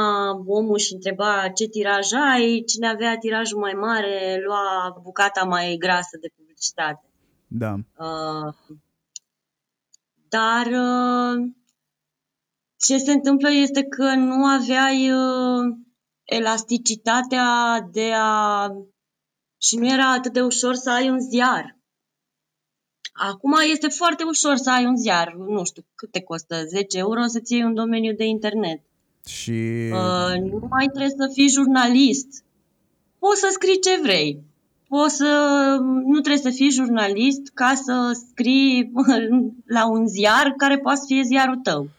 omul 0.48 0.78
și 0.78 0.94
întreba 0.94 1.50
ce 1.56 1.66
tiraj 1.66 2.08
ai, 2.14 2.64
cine 2.66 2.88
avea 2.88 3.18
tirajul 3.18 3.60
mai 3.60 3.74
mare 3.74 4.42
lua 4.46 5.00
bucata 5.04 5.44
mai 5.44 5.76
grasă 5.80 6.18
de 6.22 6.30
publicitate. 6.36 7.07
Da. 7.48 7.74
Uh, 7.74 8.54
dar 10.28 10.66
uh, 10.66 11.52
ce 12.78 12.98
se 12.98 13.12
întâmplă 13.12 13.50
este 13.52 13.84
că 13.84 14.14
nu 14.16 14.46
aveai 14.46 15.12
uh, 15.12 15.78
elasticitatea 16.24 17.80
de 17.92 18.12
a... 18.16 18.68
și 19.58 19.78
nu 19.78 19.88
era 19.88 20.12
atât 20.12 20.34
de 20.34 20.42
ușor 20.42 20.76
să 20.76 20.90
ai 20.90 21.10
un 21.10 21.20
ziar. 21.20 21.78
Acum 23.14 23.54
este 23.72 23.88
foarte 23.88 24.24
ușor 24.24 24.56
să 24.56 24.72
ai 24.72 24.86
un 24.86 24.98
ziar, 24.98 25.34
nu 25.34 25.64
știu 25.64 25.86
cât 25.96 26.12
te 26.12 26.22
costă, 26.22 26.66
10 26.66 26.98
euro 26.98 27.26
să-ți 27.26 27.54
iei 27.54 27.64
un 27.64 27.74
domeniu 27.74 28.14
de 28.14 28.26
internet. 28.26 28.82
Și... 29.26 29.90
Uh, 29.92 30.52
nu 30.52 30.68
mai 30.70 30.86
trebuie 30.86 31.10
să 31.10 31.32
fii 31.34 31.50
jurnalist. 31.50 32.44
Poți 33.20 33.40
să 33.40 33.48
scrii 33.52 33.80
ce 33.80 34.00
vrei 34.02 34.44
poți 34.88 35.16
să, 35.16 35.78
nu 36.06 36.20
trebuie 36.20 36.52
să 36.52 36.58
fii 36.58 36.70
jurnalist 36.70 37.52
ca 37.54 37.74
să 37.76 38.22
scrii 38.30 38.92
la 39.78 39.90
un 39.90 40.08
ziar 40.08 40.54
care 40.58 40.78
poate 40.78 41.00
fi 41.08 41.24
ziarul 41.24 41.56
tău. 41.56 41.90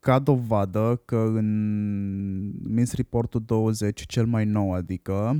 Ca 0.00 0.18
dovadă 0.18 1.02
că 1.04 1.16
în 1.16 1.48
Miss 2.68 2.94
Report 2.94 3.34
20, 3.34 4.06
cel 4.06 4.26
mai 4.26 4.44
nou, 4.44 4.72
adică, 4.72 5.36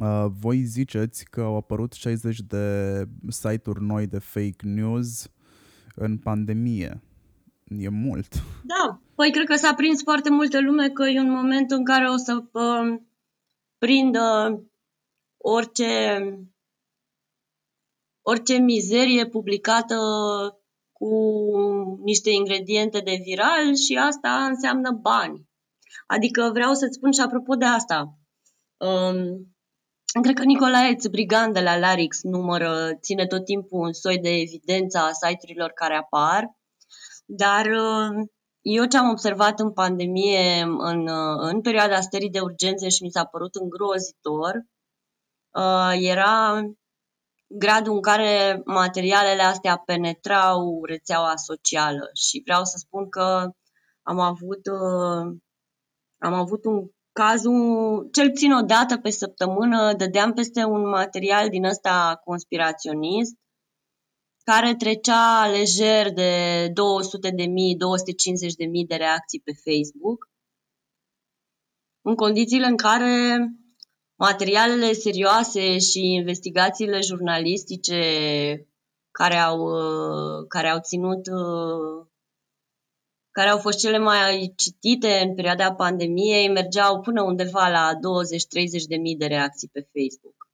uh, 0.00 0.26
voi 0.40 0.62
ziceți 0.62 1.24
că 1.24 1.40
au 1.40 1.56
apărut 1.56 1.92
60 1.92 2.40
de 2.40 3.08
site-uri 3.28 3.82
noi 3.82 4.06
de 4.06 4.18
fake 4.18 4.66
news 4.66 5.30
în 5.94 6.16
pandemie. 6.16 7.02
E 7.78 7.88
mult. 7.88 8.34
Da, 8.64 9.00
păi 9.14 9.30
cred 9.30 9.46
că 9.46 9.54
s-a 9.54 9.74
prins 9.74 10.02
foarte 10.02 10.30
multă 10.30 10.60
lume 10.60 10.88
că 10.88 11.08
e 11.08 11.20
un 11.20 11.30
moment 11.30 11.70
în 11.70 11.84
care 11.84 12.08
o 12.08 12.16
să 12.16 12.44
uh, 12.52 13.00
prindă 13.78 14.60
orice, 15.42 16.22
orice 18.20 18.54
mizerie 18.54 19.26
publicată 19.26 19.96
cu 20.92 21.08
niște 22.02 22.30
ingrediente 22.30 23.00
de 23.00 23.20
viral 23.24 23.74
și 23.74 23.96
asta 23.96 24.44
înseamnă 24.44 24.90
bani. 24.90 25.48
Adică 26.06 26.50
vreau 26.52 26.72
să-ți 26.74 26.94
spun 26.94 27.12
și 27.12 27.20
apropo 27.20 27.54
de 27.54 27.64
asta. 27.64 28.18
Um, 28.76 29.54
cred 30.22 30.36
că 30.36 30.44
Nicolae 30.44 30.96
Țubrigan 30.96 31.52
de 31.52 31.60
la 31.60 31.78
Larix 31.78 32.22
numără, 32.22 32.90
ține 33.00 33.26
tot 33.26 33.44
timpul 33.44 33.80
un 33.80 33.92
soi 33.92 34.18
de 34.18 34.28
evidență 34.28 34.98
a 34.98 35.12
site-urilor 35.12 35.70
care 35.70 35.94
apar, 35.94 36.56
dar 37.24 37.66
uh, 37.66 38.26
eu 38.60 38.84
ce 38.84 38.96
am 38.96 39.08
observat 39.10 39.60
în 39.60 39.72
pandemie, 39.72 40.62
în, 40.62 41.06
uh, 41.06 41.36
în 41.52 41.60
perioada 41.60 42.00
stării 42.00 42.30
de 42.30 42.40
urgențe 42.40 42.88
și 42.88 43.02
mi 43.02 43.10
s-a 43.10 43.24
părut 43.24 43.54
îngrozitor, 43.54 44.54
uh, 44.54 44.81
era 45.92 46.62
gradul 47.46 47.94
în 47.94 48.00
care 48.00 48.62
materialele 48.64 49.42
astea 49.42 49.76
penetrau 49.76 50.84
rețeaua 50.84 51.36
socială 51.36 52.10
și 52.14 52.42
vreau 52.44 52.64
să 52.64 52.76
spun 52.78 53.08
că 53.08 53.50
am 54.02 54.18
avut, 54.18 54.66
uh, 54.66 55.36
am 56.18 56.32
avut 56.32 56.64
un 56.64 56.88
caz, 57.12 57.42
cel 58.12 58.30
puțin 58.30 58.52
o 58.52 58.60
dată 58.60 58.96
pe 58.98 59.10
săptămână, 59.10 59.94
dădeam 59.94 60.32
peste 60.32 60.64
un 60.64 60.88
material 60.88 61.48
din 61.48 61.64
ăsta 61.64 62.20
conspiraționist 62.24 63.36
care 64.44 64.74
trecea 64.74 65.46
lejer 65.46 66.12
de 66.12 66.68
200 66.72 67.30
de 67.30 67.44
mii, 67.44 67.76
250 67.76 68.54
de 68.54 68.64
mii 68.64 68.86
de 68.86 68.94
reacții 68.94 69.40
pe 69.40 69.52
Facebook, 69.52 70.30
în 72.00 72.14
condițiile 72.14 72.66
în 72.66 72.76
care 72.76 73.36
materialele 74.22 74.92
serioase 74.92 75.78
și 75.78 76.00
investigațiile 76.12 77.00
jurnalistice 77.00 78.00
care 79.10 79.36
au, 79.36 79.58
care 80.48 80.68
au 80.68 80.80
ținut 80.80 81.26
care 83.30 83.48
au 83.48 83.58
fost 83.58 83.78
cele 83.78 83.98
mai 83.98 84.52
citite 84.56 85.18
în 85.26 85.34
perioada 85.34 85.74
pandemiei 85.74 86.48
mergeau 86.48 87.00
până 87.00 87.22
undeva 87.22 87.68
la 87.68 87.92
20-30 87.94 87.98
de 88.88 88.96
mii 88.96 89.16
de 89.16 89.26
reacții 89.26 89.68
pe 89.68 89.88
Facebook. 89.92 90.48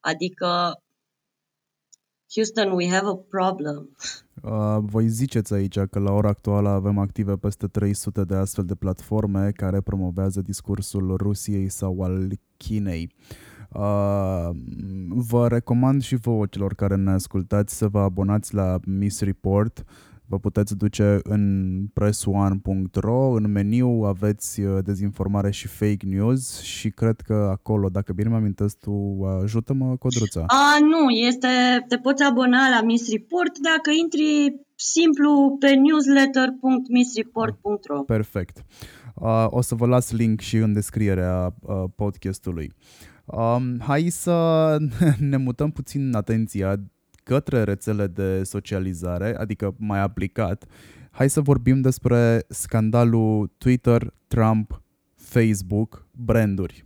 Adică, 0.00 0.82
Houston, 2.34 2.70
we 2.70 2.88
have 2.88 3.06
a 3.06 3.16
problem. 3.16 3.96
Uh, 4.42 4.76
voi 4.80 5.08
ziceți 5.08 5.54
aici 5.54 5.78
că 5.78 5.98
la 5.98 6.12
ora 6.12 6.28
actuală 6.28 6.68
avem 6.68 6.98
active 6.98 7.36
peste 7.36 7.66
300 7.66 8.24
de 8.24 8.34
astfel 8.34 8.64
de 8.64 8.74
platforme 8.74 9.50
care 9.50 9.80
promovează 9.80 10.40
discursul 10.40 11.16
Rusiei 11.16 11.68
sau 11.68 12.00
al 12.02 12.32
Chinei. 12.56 13.12
Uh, 13.72 14.50
vă 15.08 15.48
recomand 15.48 16.02
și 16.02 16.16
vouă 16.16 16.46
celor 16.46 16.74
care 16.74 16.94
ne 16.94 17.10
ascultați 17.10 17.76
să 17.76 17.88
vă 17.88 18.00
abonați 18.00 18.54
la 18.54 18.78
Miss 18.84 19.20
Report 19.20 19.84
vă 20.30 20.38
puteți 20.38 20.76
duce 20.76 21.18
în 21.22 21.84
press1.ro, 22.00 23.30
în 23.30 23.50
meniu 23.50 23.88
aveți 23.88 24.60
uh, 24.60 24.78
dezinformare 24.84 25.50
și 25.50 25.68
fake 25.68 26.06
news 26.06 26.60
și 26.60 26.90
cred 26.90 27.20
că 27.20 27.48
acolo, 27.50 27.88
dacă 27.88 28.12
bine 28.12 28.28
mă 28.28 28.36
amintesc 28.36 28.78
tu, 28.78 29.18
ajută-mă, 29.42 29.96
Codruța. 29.96 30.44
A, 30.46 30.78
nu, 30.80 31.10
este, 31.10 31.48
te 31.88 31.96
poți 31.96 32.22
abona 32.22 32.68
la 32.68 32.82
Miss 32.82 33.10
Report 33.10 33.58
dacă 33.58 33.90
intri 34.02 34.60
simplu 34.74 35.56
pe 35.60 35.74
newsletter.missreport.ro 35.74 38.02
Perfect. 38.02 38.64
Uh, 39.14 39.46
o 39.48 39.60
să 39.60 39.74
vă 39.74 39.86
las 39.86 40.12
link 40.12 40.40
și 40.40 40.56
în 40.56 40.72
descrierea 40.72 41.54
uh, 41.60 41.84
podcastului. 41.96 42.72
Um, 43.24 43.80
hai 43.80 44.02
să 44.02 44.76
ne 45.30 45.36
mutăm 45.36 45.70
puțin 45.70 46.14
atenția 46.14 46.76
către 47.32 47.62
rețele 47.62 48.06
de 48.06 48.42
socializare, 48.42 49.36
adică 49.38 49.74
mai 49.78 50.00
aplicat, 50.00 50.64
hai 51.10 51.30
să 51.30 51.40
vorbim 51.40 51.80
despre 51.80 52.44
scandalul 52.48 53.50
Twitter, 53.58 54.14
Trump, 54.26 54.82
Facebook, 55.14 56.06
branduri. 56.12 56.84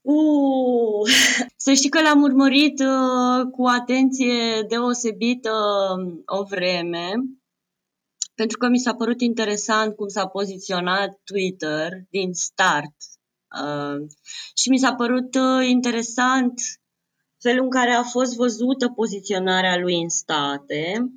Uh, 0.00 1.10
să 1.64 1.72
știi 1.72 1.90
că 1.90 2.00
l-am 2.00 2.22
urmărit 2.22 2.80
uh, 2.80 3.50
cu 3.50 3.66
atenție 3.66 4.62
deosebită 4.68 5.50
uh, 5.50 6.14
o 6.26 6.42
vreme, 6.42 7.10
pentru 8.34 8.58
că 8.58 8.68
mi 8.68 8.78
s-a 8.78 8.94
părut 8.94 9.20
interesant 9.20 9.96
cum 9.96 10.08
s-a 10.08 10.26
poziționat 10.26 11.20
Twitter 11.24 11.88
din 12.10 12.32
start. 12.32 12.94
Uh, 13.62 14.06
și 14.60 14.68
mi 14.70 14.78
s-a 14.78 14.94
părut 14.94 15.34
uh, 15.34 15.68
interesant 15.68 16.52
felul 17.42 17.64
în 17.64 17.70
care 17.70 17.90
a 17.90 18.02
fost 18.02 18.36
văzută 18.36 18.88
poziționarea 18.88 19.78
lui 19.78 20.00
în 20.00 20.08
state. 20.08 21.12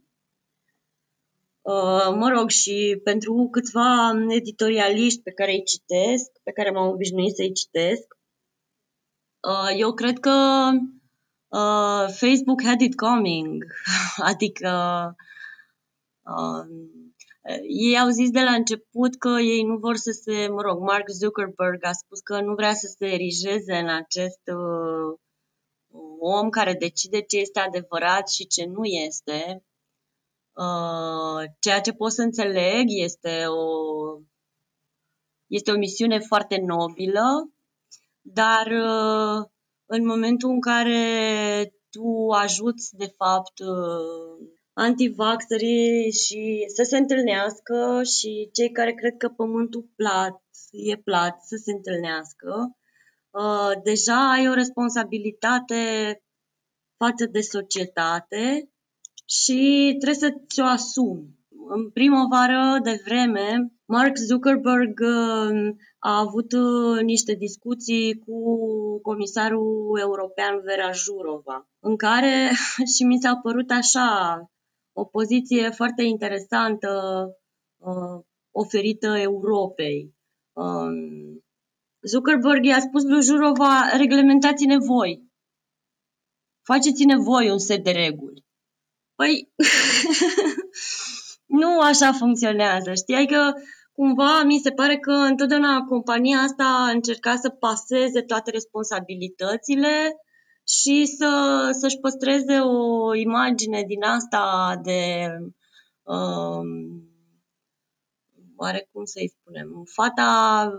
Uh, 1.62 2.16
mă 2.16 2.30
rog, 2.36 2.50
și 2.50 3.02
pentru 3.04 3.48
câțiva 3.52 4.12
editorialiști 4.30 5.22
pe 5.22 5.32
care 5.32 5.52
îi 5.52 5.64
citesc, 5.64 6.32
pe 6.44 6.52
care 6.52 6.72
m-am 6.72 6.88
obișnuit 6.88 7.36
să-i 7.36 7.54
citesc, 7.54 8.18
uh, 9.40 9.80
eu 9.80 9.94
cred 9.94 10.20
că 10.20 10.70
uh, 11.48 12.06
Facebook 12.08 12.64
had 12.64 12.82
it 12.82 12.96
coming. 12.96 13.64
adică 14.32 14.72
ei 17.68 18.00
au 18.00 18.10
zis 18.10 18.30
de 18.30 18.42
la 18.42 18.52
început 18.52 19.16
că 19.16 19.30
ei 19.30 19.64
nu 19.64 19.78
vor 19.78 19.96
să 19.96 20.12
se, 20.12 20.48
mă 20.48 20.62
rog, 20.62 20.80
Mark 20.80 21.10
Zuckerberg 21.10 21.86
a 21.86 21.92
spus 21.92 22.20
că 22.20 22.42
nu 22.42 22.54
vrea 22.54 22.74
să 22.74 22.96
se 22.98 23.06
erigeze 23.06 23.76
în 23.76 23.90
acest 23.90 24.42
uh, 24.46 25.20
om 26.20 26.50
care 26.50 26.74
decide 26.74 27.22
ce 27.22 27.38
este 27.38 27.60
adevărat 27.60 28.30
și 28.30 28.48
ce 28.48 28.66
nu 28.66 28.84
este. 28.84 29.64
Uh, 30.54 31.44
ceea 31.60 31.82
ce 31.82 31.92
pot 31.92 32.12
să 32.12 32.22
înțeleg 32.22 32.84
este 32.88 33.46
o, 33.46 33.66
este 35.48 35.72
o 35.72 35.78
misiune 35.78 36.20
foarte 36.20 36.62
nobilă, 36.66 37.52
dar 38.22 38.66
uh, 38.66 39.46
în 39.86 40.06
momentul 40.06 40.50
în 40.50 40.62
care 40.62 41.74
tu 41.90 42.30
ajuți, 42.30 42.96
de 42.96 43.14
fapt, 43.18 43.60
uh, 43.60 44.48
antivaxerii 44.74 46.12
și 46.12 46.66
să 46.76 46.84
se 46.84 46.98
întâlnească 46.98 48.02
și 48.04 48.50
cei 48.54 48.72
care 48.72 48.94
cred 48.94 49.16
că 49.18 49.30
pământul 49.30 49.90
plat 49.96 50.44
e 50.72 50.96
plat 50.96 51.42
să 51.42 51.56
se 51.64 51.72
întâlnească, 51.72 52.78
Uh, 53.36 53.72
deja 53.84 54.32
ai 54.32 54.48
o 54.50 54.54
responsabilitate 54.54 55.76
față 56.98 57.26
de 57.26 57.42
societate 57.42 58.70
și 59.26 59.96
trebuie 60.00 60.30
să 60.30 60.38
ți-o 60.48 60.64
asumi. 60.64 61.30
În 61.68 61.90
primăvară 61.90 62.80
de 62.84 63.02
vreme, 63.06 63.72
Mark 63.86 64.16
Zuckerberg 64.16 65.00
uh, 65.00 65.76
a 66.00 66.20
avut 66.20 66.52
uh, 66.52 67.02
niște 67.02 67.34
discuții 67.34 68.20
cu 68.20 68.40
comisarul 69.02 70.00
european 70.00 70.62
Vera 70.64 70.92
Jurova, 70.92 71.70
în 71.80 71.96
care 71.96 72.52
și 72.96 73.04
mi 73.04 73.22
s-a 73.22 73.36
părut 73.36 73.70
așa 73.72 74.40
o 74.94 75.04
poziție 75.06 75.70
foarte 75.70 76.04
interesantă 76.04 76.90
uh, 77.78 78.24
oferită 78.52 79.18
Europei. 79.18 80.14
Um, 80.54 81.45
Zuckerberg 82.08 82.66
i-a 82.66 82.80
spus 82.80 83.04
lui 83.04 83.22
Jurova, 83.22 83.90
reglementați-ne 83.98 84.78
voi. 84.78 85.24
Faceți-ne 86.62 87.18
voi 87.18 87.50
un 87.50 87.60
set 87.60 87.84
de 87.84 87.92
reguli. 87.92 88.46
Păi, 89.16 89.50
nu 91.60 91.80
așa 91.80 92.12
funcționează, 92.12 92.94
știi? 92.94 93.16
Adică, 93.16 93.54
cumva, 93.92 94.44
mi 94.44 94.60
se 94.60 94.72
pare 94.72 94.98
că 94.98 95.12
întotdeauna 95.12 95.84
compania 95.84 96.38
asta 96.38 96.64
a 96.64 96.90
încercat 96.90 97.40
să 97.40 97.50
paseze 97.50 98.22
toate 98.22 98.52
responsabilitățile 98.52 100.16
și 100.68 101.06
să, 101.06 101.70
să-și 101.80 102.00
păstreze 102.00 102.60
o 102.60 103.14
imagine 103.16 103.84
din 103.88 104.04
asta 104.04 104.76
de 104.84 105.28
um, 106.04 106.68
oare 108.56 108.90
cum 108.92 109.04
să-i 109.04 109.34
spunem, 109.40 109.84
fata 109.94 110.72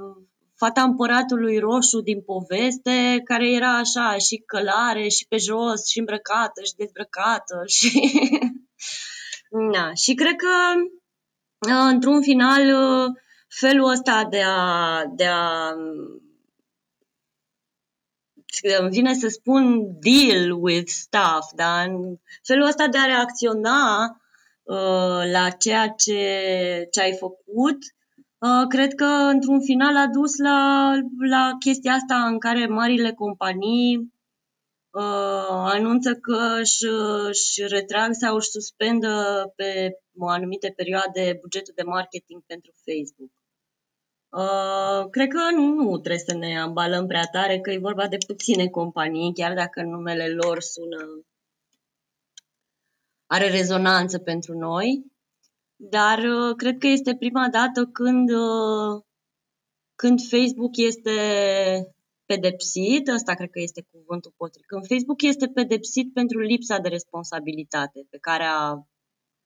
fata 0.56 0.82
împăratului 0.82 1.58
roșu 1.58 2.00
din 2.00 2.22
poveste, 2.22 3.20
care 3.24 3.50
era 3.50 3.76
așa 3.76 4.16
și 4.18 4.42
călare 4.46 5.08
și 5.08 5.26
pe 5.28 5.36
jos 5.36 5.86
și 5.88 5.98
îmbrăcată 5.98 6.62
și 6.62 6.74
dezbrăcată 6.76 7.62
și... 7.76 8.20
Na, 9.50 9.94
și 9.94 10.14
cred 10.14 10.36
că 10.36 10.48
într-un 11.90 12.22
final 12.22 12.62
felul 13.48 13.90
ăsta 13.90 14.26
de 14.30 14.42
a, 14.42 15.02
de 15.14 15.26
a 15.26 15.72
îmi 18.80 18.90
vine 18.90 19.14
să 19.14 19.28
spun 19.28 19.86
deal 20.00 20.50
with 20.50 20.88
stuff, 20.88 21.52
da? 21.54 21.84
felul 22.42 22.66
ăsta 22.66 22.86
de 22.88 22.98
a 22.98 23.04
reacționa 23.04 24.04
uh, 24.62 25.30
la 25.32 25.50
ceea 25.58 25.88
ce, 25.88 26.88
ce 26.90 27.00
ai 27.00 27.16
făcut 27.18 27.78
Uh, 27.78 28.05
cred 28.68 28.94
că 28.94 29.04
într-un 29.04 29.60
final 29.60 29.96
a 29.96 30.06
dus 30.06 30.36
la, 30.36 30.92
la 31.30 31.56
chestia 31.58 31.92
asta 31.92 32.26
în 32.26 32.38
care 32.38 32.66
marile 32.66 33.12
companii 33.12 33.96
uh, 34.90 35.46
anunță 35.48 36.14
că 36.14 36.58
își, 36.60 36.86
își 37.28 37.66
retrag 37.66 38.12
sau 38.12 38.36
își 38.36 38.50
suspendă 38.50 39.12
pe 39.56 39.92
o 40.18 40.28
anumite 40.28 40.72
perioade 40.76 41.38
bugetul 41.40 41.72
de 41.76 41.82
marketing 41.82 42.42
pentru 42.46 42.72
Facebook. 42.84 43.30
Uh, 44.28 45.10
cred 45.10 45.28
că 45.28 45.50
nu, 45.54 45.64
nu 45.64 45.98
trebuie 45.98 46.22
să 46.26 46.34
ne 46.34 46.60
ambalăm 46.60 47.06
prea 47.06 47.24
tare, 47.32 47.60
că 47.60 47.70
e 47.70 47.78
vorba 47.78 48.08
de 48.08 48.16
puține 48.26 48.68
companii, 48.68 49.34
chiar 49.34 49.54
dacă 49.54 49.82
numele 49.82 50.28
lor 50.28 50.60
sună 50.60 51.24
are 53.26 53.50
rezonanță 53.50 54.18
pentru 54.18 54.58
noi. 54.58 55.04
Dar 55.76 56.18
uh, 56.18 56.56
cred 56.56 56.78
că 56.78 56.86
este 56.86 57.16
prima 57.16 57.48
dată 57.48 57.84
când, 57.84 58.30
uh, 58.30 59.02
când 59.94 60.20
Facebook 60.20 60.76
este 60.76 61.16
pedepsit, 62.26 63.08
ăsta 63.08 63.34
cred 63.34 63.50
că 63.50 63.60
este 63.60 63.86
cuvântul 63.90 64.32
potrivit, 64.36 64.66
când 64.66 64.86
Facebook 64.86 65.22
este 65.22 65.46
pedepsit 65.46 66.12
pentru 66.12 66.38
lipsa 66.38 66.78
de 66.78 66.88
responsabilitate 66.88 68.06
pe 68.10 68.18
care 68.18 68.44
a 68.44 68.86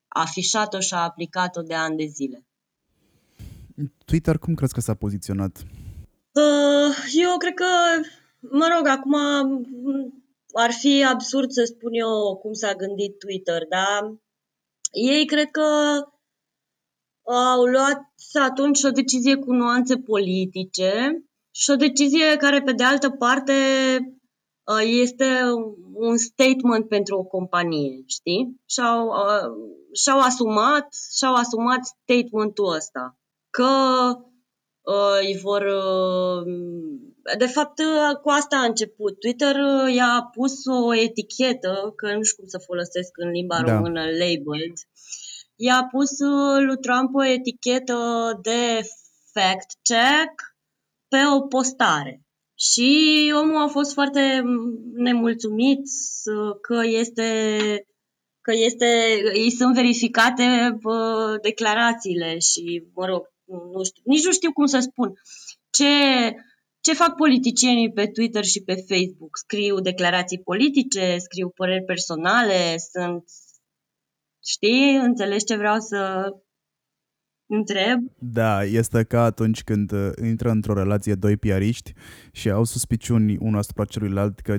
afișat-o 0.09 0.81
și 0.81 0.94
a 0.94 1.02
aplicat-o 1.02 1.62
de 1.62 1.74
ani 1.74 1.97
de 1.97 2.05
zile. 2.07 2.44
Twitter 4.05 4.39
cum 4.39 4.55
crezi 4.55 4.73
că 4.73 4.81
s-a 4.81 4.94
poziționat? 4.94 5.57
Uh, 6.32 6.97
eu 7.12 7.36
cred 7.36 7.55
că, 7.55 7.66
mă 8.40 8.69
rog, 8.77 8.86
acum 8.86 9.15
ar 10.52 10.70
fi 10.70 11.05
absurd 11.05 11.51
să 11.51 11.65
spun 11.65 11.93
eu 11.93 12.36
cum 12.36 12.52
s-a 12.52 12.74
gândit 12.74 13.19
Twitter, 13.19 13.66
dar 13.69 14.15
ei 14.93 15.27
cred 15.27 15.51
că 15.51 15.66
au 17.24 17.64
luat 17.64 18.01
atunci 18.42 18.82
o 18.82 18.90
decizie 18.90 19.36
cu 19.36 19.52
nuanțe 19.52 19.97
politice 19.97 21.24
și 21.51 21.70
o 21.70 21.74
decizie 21.74 22.36
care, 22.36 22.62
pe 22.62 22.72
de 22.72 22.84
altă 22.84 23.10
parte, 23.10 23.52
uh, 24.64 24.82
este 24.84 25.24
un 25.94 26.16
statement 26.16 26.88
pentru 26.88 27.16
o 27.18 27.22
companie, 27.22 28.02
știi? 28.06 28.60
Și-au, 28.66 29.06
uh, 29.06 29.72
și-au 29.92 30.18
asumat, 30.18 30.86
și-au 31.16 31.34
asumat 31.34 31.80
statementul 31.84 32.74
ăsta 32.74 33.18
că 33.51 33.68
uh, 34.80 35.18
îi 35.20 35.38
vor 35.42 35.62
uh, 35.62 36.52
de 37.38 37.47
fapt, 37.47 37.80
cu 38.22 38.28
asta 38.28 38.56
a 38.56 38.64
început. 38.64 39.18
Twitter 39.18 39.56
i-a 39.94 40.30
pus 40.32 40.66
o 40.66 40.94
etichetă, 40.94 41.92
că 41.97 42.14
nu 42.14 42.22
știu 42.22 42.36
cum 42.36 42.48
să 42.48 42.59
folosesc 42.59 43.10
în 43.16 43.30
limba 43.30 43.62
da. 43.62 43.72
română, 43.72 44.01
labeled. 44.01 44.72
I-a 45.62 45.89
pus 45.91 46.11
lui 46.66 46.77
Trump 46.81 47.15
o 47.15 47.24
etichetă 47.24 47.99
de 48.43 48.81
fact-check 49.35 50.35
pe 51.09 51.19
o 51.37 51.41
postare. 51.41 52.23
Și 52.55 52.89
omul 53.43 53.62
a 53.62 53.66
fost 53.66 53.93
foarte 53.93 54.43
nemulțumit 54.95 55.82
că 56.61 56.81
este 56.85 57.47
că 58.41 58.53
este, 58.55 59.20
îi 59.32 59.51
sunt 59.51 59.74
verificate 59.74 60.77
bă, 60.81 61.39
declarațiile 61.43 62.39
și, 62.39 62.82
mă 62.95 63.07
rog, 63.07 63.23
nu 63.73 63.85
știu, 63.85 64.03
nici 64.05 64.24
nu 64.24 64.32
știu 64.32 64.53
cum 64.53 64.66
să 64.66 64.78
spun. 64.78 65.12
Ce, 65.70 65.85
ce 66.81 66.95
fac 66.95 67.16
politicienii 67.16 67.93
pe 67.93 68.07
Twitter 68.07 68.45
și 68.45 68.62
pe 68.62 68.74
Facebook? 68.74 69.37
Scriu 69.37 69.81
declarații 69.81 70.41
politice, 70.41 71.16
scriu 71.19 71.49
păreri 71.49 71.85
personale, 71.85 72.77
sunt... 72.93 73.24
Știi? 74.45 74.97
Înțelegi 74.97 75.45
ce 75.45 75.57
vreau 75.57 75.79
să 75.79 76.31
întreb? 77.47 78.01
Da, 78.19 78.65
este 78.65 79.05
ca 79.05 79.25
atunci 79.25 79.62
când 79.62 79.93
uh, 79.93 80.11
intră 80.25 80.51
într-o 80.51 80.75
relație 80.75 81.15
doi 81.15 81.37
piariști 81.37 81.93
și 82.33 82.51
au 82.51 82.65
suspiciuni 82.65 83.37
unul 83.41 83.59
asupra 83.59 83.85
celuilalt 83.85 84.41
că 84.41 84.57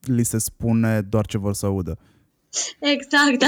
li 0.00 0.22
se 0.22 0.38
spune 0.38 1.00
doar 1.00 1.26
ce 1.26 1.38
vor 1.38 1.54
să 1.54 1.66
audă. 1.66 1.98
Exact, 2.80 3.38
da. 3.38 3.46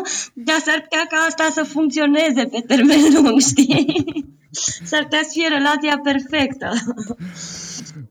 Dar 0.46 0.58
s-ar 0.64 0.80
putea 0.80 1.06
ca 1.08 1.16
asta 1.16 1.48
să 1.52 1.62
funcționeze 1.62 2.46
pe 2.46 2.60
termen 2.66 3.12
lung, 3.14 3.40
știi? 3.50 4.26
S-ar 4.84 5.02
putea 5.02 5.22
să 5.22 5.30
fie 5.32 5.48
relația 5.48 6.00
perfectă. 6.02 6.70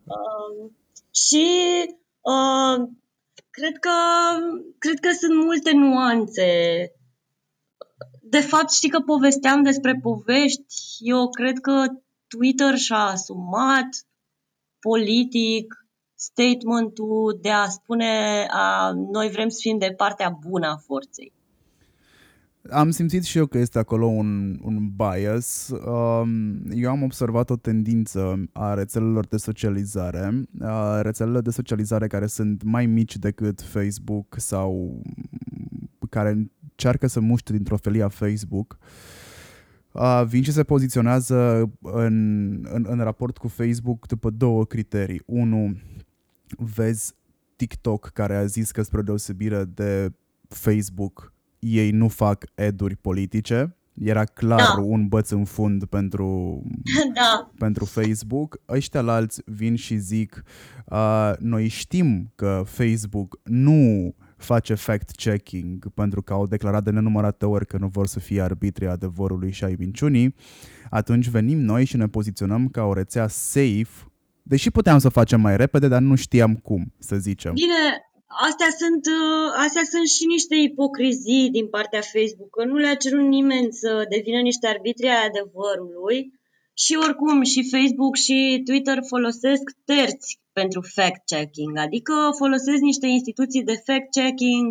uh, 0.06 0.72
și 1.26 1.48
uh, 2.22 2.88
cred, 3.50 3.78
că, 3.80 3.96
cred 4.78 5.00
că 5.00 5.10
sunt 5.20 5.44
multe 5.46 5.72
nuanțe. 5.72 6.46
De 8.30 8.40
fapt, 8.40 8.72
știi 8.72 8.90
că 8.90 9.00
povesteam 9.00 9.64
despre 9.64 10.00
povești. 10.02 10.76
Eu 11.00 11.30
cred 11.30 11.60
că 11.60 11.86
Twitter 12.28 12.76
și-a 12.76 12.98
asumat 12.98 13.90
politic 14.80 15.88
statementul 16.16 17.40
de 17.42 17.50
a 17.50 17.68
spune 17.68 18.46
a, 18.50 18.92
noi 19.12 19.30
vrem 19.30 19.50
să 19.50 19.58
fim 19.62 19.78
de 19.78 19.94
partea 19.98 20.38
bună 20.48 20.68
a 20.68 20.78
forței. 20.86 21.34
Am 22.70 22.90
simțit 22.90 23.24
și 23.24 23.38
eu 23.38 23.46
că 23.46 23.58
este 23.58 23.80
acolo 23.80 24.06
un, 24.06 24.60
un 24.64 24.90
bias. 24.96 25.70
Um, 25.70 26.62
eu 26.72 26.90
am 26.90 27.04
observat 27.04 27.50
o 27.50 27.56
tendință 27.56 28.44
a 28.54 28.74
rețelelor 28.74 29.26
de 29.26 29.38
socializare, 29.38 30.48
a 30.62 31.02
rețelele 31.02 31.42
de 31.42 31.50
socializare 31.50 32.08
care 32.08 32.28
sunt 32.28 32.64
mai 32.64 32.86
mici 32.86 33.18
decât 33.18 33.62
Facebook 33.62 34.36
sau 34.38 35.02
care 36.10 36.52
încearcă 36.80 37.08
să 37.08 37.20
muște 37.20 37.54
dintr-o 37.54 37.78
felie 37.78 38.04
a 38.04 38.08
Facebook, 38.08 38.78
uh, 39.92 40.24
vin 40.28 40.44
și 40.44 40.52
se 40.52 40.64
poziționează 40.64 41.72
în, 41.82 42.50
în, 42.72 42.86
în 42.90 43.00
raport 43.00 43.38
cu 43.38 43.48
Facebook 43.48 44.08
după 44.08 44.30
două 44.30 44.66
criterii. 44.66 45.22
Unu, 45.26 45.78
vezi 46.58 47.14
TikTok 47.56 48.10
care 48.14 48.36
a 48.36 48.46
zis 48.46 48.72
că 48.72 48.82
spre 48.82 49.02
deosebire 49.02 49.64
de 49.64 50.12
Facebook 50.48 51.34
ei 51.60 51.92
nu 51.92 52.08
fac 52.08 52.46
eduri 52.56 52.96
politice. 52.96 53.76
Era 53.94 54.24
clar 54.24 54.76
da. 54.76 54.82
un 54.82 55.08
băț 55.08 55.30
în 55.30 55.46
fund 55.46 55.86
pentru, 55.86 56.62
da. 57.14 57.52
pentru 57.58 57.86
Facebook. 57.86 58.60
Ăștia 58.70 59.02
la 59.02 59.14
alți 59.14 59.42
vin 59.46 59.76
și 59.76 59.98
zic 59.98 60.44
uh, 60.86 61.34
noi 61.40 61.68
știm 61.68 62.32
că 62.36 62.64
Facebook 62.66 63.40
nu 63.44 64.14
face 64.40 64.74
fact-checking 64.74 65.94
pentru 65.94 66.22
că 66.22 66.34
au 66.34 66.48
declarat 66.48 66.84
de 66.84 66.92
nenumărate 66.92 67.46
ori 67.46 67.66
că 67.66 67.78
nu 67.78 67.88
vor 67.88 68.08
să 68.08 68.20
fie 68.20 68.42
arbitrii 68.42 68.88
adevărului 68.88 69.52
și 69.52 69.64
ai 69.64 69.76
minciunii, 69.80 70.36
atunci 70.90 71.28
venim 71.28 71.60
noi 71.60 71.86
și 71.86 71.98
ne 71.98 72.08
poziționăm 72.08 72.68
ca 72.68 72.84
o 72.84 72.94
rețea 72.94 73.28
safe, 73.28 74.12
deși 74.44 74.72
puteam 74.72 74.98
să 75.00 75.10
facem 75.10 75.42
mai 75.42 75.58
repede, 75.58 75.88
dar 75.88 76.02
nu 76.02 76.16
știam 76.16 76.56
cum, 76.56 76.94
să 77.00 77.16
zicem. 77.16 77.54
Bine, 77.54 77.84
astea 78.48 78.70
sunt, 78.82 79.04
uh, 79.06 79.48
astea 79.66 79.86
sunt 79.94 80.08
și 80.16 80.26
niște 80.26 80.56
ipocrizii 80.56 81.50
din 81.58 81.68
partea 81.68 82.02
Facebook, 82.02 82.50
că 82.50 82.64
nu 82.66 82.76
le-a 82.76 82.96
cerut 82.96 83.28
nimeni 83.28 83.68
să 83.72 84.06
devină 84.16 84.40
niște 84.42 84.68
arbitri 84.68 85.08
ai 85.08 85.26
adevărului 85.30 86.39
și 86.84 86.98
oricum 87.04 87.44
și 87.44 87.70
Facebook 87.70 88.16
și 88.16 88.62
Twitter 88.66 89.00
folosesc 89.08 89.64
terți 89.86 90.40
pentru 90.52 90.82
fact-checking, 90.82 91.78
adică 91.78 92.14
folosesc 92.38 92.80
niște 92.80 93.08
instituții 93.08 93.64
de 93.64 93.84
fact-checking 93.88 94.68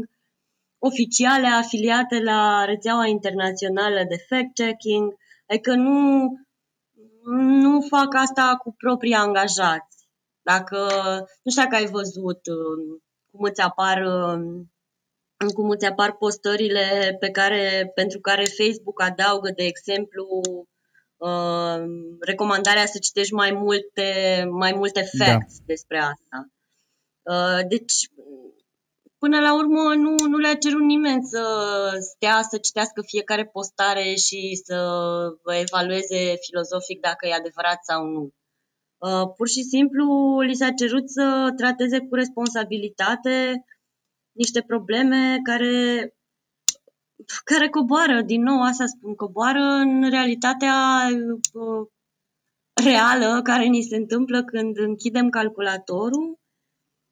oficiale 0.79 1.47
afiliate 1.47 2.21
la 2.23 2.65
rețeaua 2.65 3.07
internațională 3.07 4.01
de 4.09 4.17
fact-checking, 4.29 5.07
adică 5.47 5.75
nu, 5.75 6.33
nu 7.63 7.81
fac 7.81 8.15
asta 8.15 8.57
cu 8.63 8.75
proprii 8.79 9.15
angajați. 9.15 9.97
Dacă, 10.43 10.77
nu 11.43 11.51
știu 11.51 11.63
dacă 11.63 11.75
ai 11.75 11.87
văzut 11.87 12.41
uh, 12.47 13.01
cum 13.31 13.43
îți 13.43 13.61
apar 13.61 14.03
um, 14.03 14.71
cum 15.55 15.69
îți 15.69 15.87
apar 15.87 16.17
postările 16.17 17.17
pe 17.21 17.31
care, 17.31 17.91
pentru 17.95 18.21
care 18.21 18.45
Facebook 18.45 19.03
adaugă, 19.03 19.51
de 19.57 19.65
exemplu, 19.65 20.27
uh, 21.19 21.83
recomandarea 22.21 22.87
să 22.87 22.99
citești 22.99 23.33
mai 23.33 23.53
multe, 23.53 24.09
mai 24.51 24.73
multe 24.73 25.09
da. 25.19 25.25
facts 25.25 25.59
da. 25.59 25.65
despre 25.67 25.99
asta. 25.99 26.49
Uh, 27.23 27.69
deci, 27.69 27.95
până 29.19 29.41
la 29.41 29.55
urmă, 29.55 29.95
nu, 29.95 30.15
nu 30.29 30.37
le-a 30.37 30.55
cerut 30.55 30.83
nimeni 30.83 31.25
să 31.25 31.43
stea 32.01 32.43
să 32.51 32.59
citească 32.59 33.03
fiecare 33.07 33.45
postare 33.45 34.15
și 34.15 34.61
să 34.65 34.79
evalueze 35.63 36.35
filozofic 36.47 37.01
dacă 37.01 37.27
e 37.27 37.35
adevărat 37.35 37.85
sau 37.85 38.05
nu. 38.05 38.33
Uh, 38.99 39.33
pur 39.37 39.49
și 39.49 39.63
simplu 39.63 40.39
li 40.41 40.55
s-a 40.55 40.71
cerut 40.71 41.11
să 41.11 41.53
trateze 41.57 41.99
cu 41.99 42.15
responsabilitate 42.15 43.65
niște 44.33 44.63
probleme 44.67 45.37
care, 45.43 45.75
care 47.45 47.69
coboară, 47.69 48.23
din 48.23 48.43
nou 48.43 48.63
asta 48.63 48.87
spun, 48.87 49.15
coboară 49.15 49.61
în 49.61 50.11
realitatea 50.11 51.07
uh, 51.53 51.89
reală 52.85 53.43
care 53.43 53.65
ni 53.65 53.83
se 53.83 53.97
întâmplă 53.97 54.45
când 54.45 54.79
închidem 54.79 55.29
calculatorul 55.29 56.39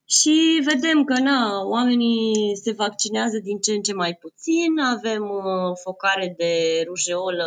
și 0.09 0.63
vedem 0.65 1.05
că 1.05 1.19
na, 1.21 1.63
oamenii 1.65 2.57
se 2.57 2.73
vaccinează 2.73 3.39
din 3.39 3.59
ce 3.59 3.73
în 3.73 3.83
ce 3.83 3.93
mai 3.93 4.15
puțin, 4.15 4.79
avem 4.79 5.23
uh, 5.23 5.77
focare 5.83 6.35
de 6.37 6.83
rujeolă 6.87 7.47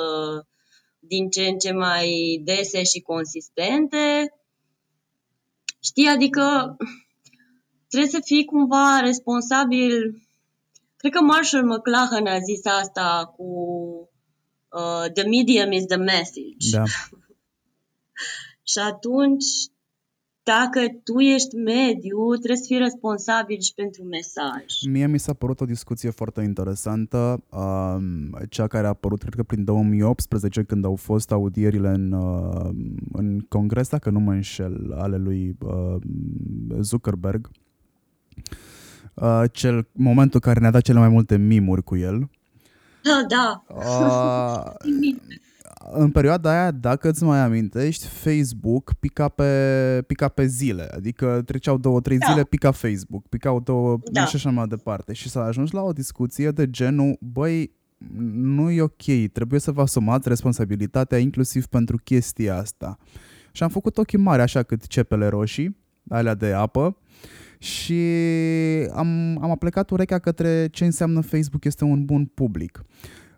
din 0.99 1.30
ce 1.30 1.48
în 1.48 1.57
ce 1.57 1.72
mai 1.72 2.41
dese 2.44 2.84
și 2.84 2.99
consistente. 2.99 4.34
Știi, 5.80 6.07
adică 6.07 6.76
trebuie 7.88 8.10
să 8.10 8.19
fii 8.23 8.45
cumva 8.45 8.99
responsabil. 8.99 10.22
Cred 11.00 11.12
că 11.12 11.22
Marshall 11.22 11.66
McLuhan 11.66 12.26
a 12.26 12.40
zis 12.40 12.66
asta 12.66 13.34
cu 13.36 13.46
uh, 14.70 15.12
The 15.14 15.24
medium 15.24 15.72
is 15.72 15.86
the 15.86 15.98
message. 15.98 16.70
Da. 16.72 16.84
și 18.72 18.80
atunci 18.80 19.46
dacă 20.44 20.80
tu 21.04 21.20
ești 21.20 21.56
mediu, 21.56 22.30
trebuie 22.36 22.58
să 22.58 22.66
fii 22.68 22.78
responsabil 22.78 23.60
și 23.60 23.74
pentru 23.74 24.04
mesaj. 24.04 24.66
Mie 24.92 25.08
mi 25.08 25.20
s-a 25.20 25.34
părut 25.34 25.62
o 25.62 25.66
discuție 25.66 26.10
foarte 26.10 26.42
interesantă, 26.42 27.44
um, 27.50 28.38
cea 28.50 28.68
care 28.68 28.86
a 28.86 28.90
apărut, 28.90 29.20
cred 29.20 29.34
că 29.34 29.44
prin 29.44 29.64
2018, 29.64 30.64
când 30.64 30.86
au 30.86 30.96
fost 30.96 31.32
audierile 31.32 31.90
în, 31.90 32.12
uh, 32.12 32.70
în 33.12 33.40
congres, 33.40 33.90
dacă 33.90 34.10
nu 34.10 34.20
mă 34.20 34.32
înșel, 34.32 34.94
ale 34.98 35.18
lui 35.18 35.56
uh, 35.60 35.96
Zuckerberg. 36.80 37.50
Uh, 39.22 39.44
cel 39.52 39.88
momentul 39.91 40.40
care 40.40 40.60
ne-a 40.60 40.72
dat 40.72 40.82
cele 40.82 41.00
mai 41.00 41.10
multe 41.10 41.38
mimuri 41.38 41.84
cu 41.84 41.96
el. 41.96 42.30
Da, 43.04 43.26
da. 43.28 43.64
Uh, 43.68 45.16
în 45.91 46.12
perioada 46.12 46.50
aia, 46.50 46.72
dacă 46.72 47.10
îți 47.10 47.24
mai 47.24 47.40
amintești, 47.40 48.06
Facebook 48.06 48.94
pica 49.00 49.28
pe, 49.28 50.04
pica 50.08 50.28
pe 50.28 50.46
zile, 50.46 50.90
adică 50.96 51.41
treceau 51.46 51.78
două, 51.78 52.02
trei 52.02 52.18
da. 52.18 52.28
zile, 52.32 52.44
pica 52.44 52.72
Facebook, 52.72 53.28
picau 53.28 53.60
două 53.60 54.00
da. 54.12 54.26
și 54.26 54.36
așa 54.36 54.50
mai 54.50 54.68
departe. 54.68 55.14
Și 55.14 55.30
s-a 55.30 55.44
ajuns 55.44 55.72
la 55.72 55.82
o 55.82 55.91
discuție 55.91 56.52
de 56.52 56.70
genul, 56.70 57.18
băi, 57.20 57.72
nu 58.32 58.70
e 58.70 58.82
ok, 58.82 59.32
trebuie 59.34 59.60
să 59.60 59.72
vă 59.72 59.82
asumați 59.82 60.28
responsabilitatea 60.28 61.18
inclusiv 61.18 61.66
pentru 61.66 61.98
chestia 61.98 62.58
asta. 62.58 62.98
Și 63.52 63.64
am 63.64 63.70
făcut 63.70 63.98
ochii 63.98 64.18
mari 64.18 64.41
așa 64.41 64.64
cât 64.64 64.88
cepele 64.88 65.28
roșii, 65.28 65.78
alea 66.10 66.34
de 66.34 66.52
apă, 66.52 66.98
și 67.60 68.02
am, 68.94 69.38
am 69.41 69.52
aplicat 69.52 69.90
urechea 69.90 70.19
către 70.19 70.68
ce 70.68 70.86
înseamnă 70.86 71.22
Facebook 71.22 71.65
este 71.65 71.84
un 71.84 72.06
bun 72.06 72.26
public. 72.26 72.84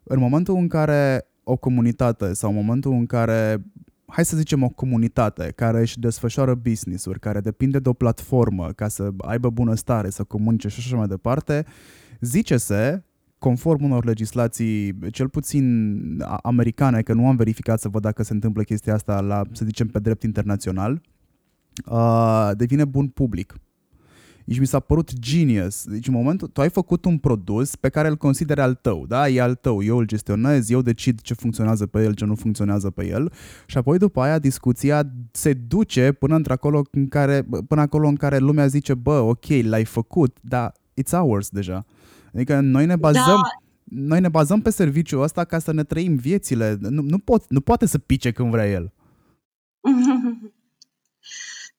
În 0.03 0.19
momentul 0.19 0.55
în 0.55 0.67
care 0.67 1.25
o 1.43 1.55
comunitate 1.55 2.33
sau 2.33 2.49
în 2.49 2.55
momentul 2.55 2.91
în 2.91 3.05
care 3.05 3.63
hai 4.05 4.25
să 4.25 4.37
zicem 4.37 4.63
o 4.63 4.69
comunitate 4.69 5.51
care 5.55 5.79
își 5.79 5.99
desfășoară 5.99 6.55
business-uri, 6.55 7.19
care 7.19 7.39
depinde 7.39 7.79
de 7.79 7.89
o 7.89 7.93
platformă 7.93 8.71
ca 8.75 8.87
să 8.87 9.09
aibă 9.17 9.49
bunăstare, 9.49 10.09
să 10.09 10.23
comunice 10.23 10.67
și 10.67 10.79
așa 10.79 10.97
mai 10.97 11.07
departe, 11.07 11.65
zice-se 12.19 13.03
conform 13.37 13.83
unor 13.83 14.05
legislații, 14.05 14.97
cel 15.11 15.29
puțin 15.29 15.95
americane, 16.41 17.01
că 17.01 17.13
nu 17.13 17.27
am 17.27 17.35
verificat 17.35 17.79
să 17.79 17.89
văd 17.89 18.01
dacă 18.01 18.23
se 18.23 18.33
întâmplă 18.33 18.63
chestia 18.63 18.93
asta 18.93 19.21
la, 19.21 19.41
să 19.51 19.65
zicem, 19.65 19.87
pe 19.87 19.99
drept 19.99 20.23
internațional, 20.23 21.01
uh, 21.85 22.49
devine 22.53 22.85
bun 22.85 23.07
public. 23.07 23.55
Deci 24.51 24.59
mi 24.59 24.67
s-a 24.67 24.79
părut 24.79 25.19
genius. 25.19 25.83
Deci 25.83 26.07
în 26.07 26.13
momentul, 26.13 26.47
tu 26.47 26.61
ai 26.61 26.69
făcut 26.69 27.05
un 27.05 27.17
produs 27.17 27.75
pe 27.75 27.89
care 27.89 28.07
îl 28.07 28.17
consideri 28.17 28.59
al 28.59 28.73
tău, 28.73 29.05
da? 29.07 29.29
E 29.29 29.41
al 29.41 29.55
tău, 29.55 29.83
eu 29.83 29.97
îl 29.97 30.05
gestionez, 30.05 30.69
eu 30.69 30.81
decid 30.81 31.21
ce 31.21 31.33
funcționează 31.33 31.85
pe 31.85 32.03
el, 32.03 32.13
ce 32.13 32.25
nu 32.25 32.35
funcționează 32.35 32.89
pe 32.89 33.07
el 33.07 33.31
și 33.65 33.77
apoi 33.77 33.97
după 33.97 34.21
aia 34.21 34.39
discuția 34.39 35.11
se 35.31 35.53
duce 35.53 36.11
până 36.11 36.35
într-acolo 36.35 36.81
în 36.91 37.07
care, 37.07 37.47
până 37.67 37.81
acolo 37.81 38.07
în 38.07 38.15
care 38.15 38.37
lumea 38.37 38.67
zice, 38.67 38.93
bă, 38.93 39.19
ok, 39.19 39.45
l-ai 39.61 39.85
făcut, 39.85 40.37
dar 40.41 40.73
it's 41.01 41.11
ours 41.11 41.49
deja. 41.49 41.85
Adică 42.33 42.59
noi 42.59 42.85
ne 42.85 42.95
bazăm, 42.95 43.23
da. 43.23 43.41
noi 43.83 44.19
ne 44.19 44.29
bazăm 44.29 44.61
pe 44.61 44.69
serviciul 44.69 45.21
ăsta 45.21 45.43
ca 45.43 45.59
să 45.59 45.71
ne 45.73 45.83
trăim 45.83 46.15
viețile. 46.15 46.77
Nu, 46.79 47.01
nu, 47.01 47.17
pot, 47.17 47.49
nu 47.49 47.61
poate 47.61 47.85
să 47.85 47.97
pice 47.97 48.31
când 48.31 48.51
vrea 48.51 48.69
el. 48.69 48.91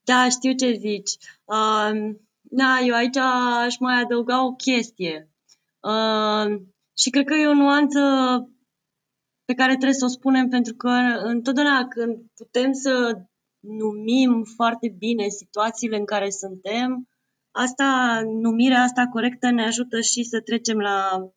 Da, 0.05 0.28
știu 0.28 0.53
ce 0.53 0.78
zici. 0.81 1.11
Uh, 1.44 2.15
da, 2.55 2.81
eu 2.87 2.95
aici 2.95 3.16
aș 3.16 3.79
mai 3.79 4.01
adăuga 4.01 4.45
o 4.45 4.53
chestie. 4.55 5.31
Uh, 5.81 6.61
și 6.97 7.11
cred 7.11 7.24
că 7.24 7.35
e 7.35 7.47
o 7.47 7.55
nuanță 7.55 8.01
pe 9.45 9.55
care 9.55 9.70
trebuie 9.73 9.93
să 9.93 10.05
o 10.05 10.09
spunem 10.09 10.49
pentru 10.49 10.74
că 10.74 10.89
întotdeauna 11.23 11.89
când 11.89 12.16
putem 12.35 12.73
să 12.73 13.23
numim 13.61 14.45
foarte 14.57 14.95
bine 14.99 15.29
situațiile 15.29 15.97
în 15.97 16.05
care 16.05 16.31
suntem, 16.31 17.09
asta, 17.51 18.20
numirea 18.24 18.83
asta 18.83 19.07
corectă 19.07 19.51
ne 19.51 19.66
ajută 19.66 20.01
și 20.01 20.23
să 20.23 20.41
trecem 20.41 20.79
la 20.79 21.29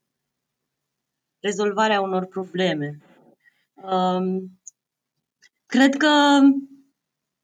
rezolvarea 1.39 2.01
unor 2.01 2.25
probleme. 2.25 2.97
Um, 3.73 4.59
cred 5.65 5.95
că 5.95 6.39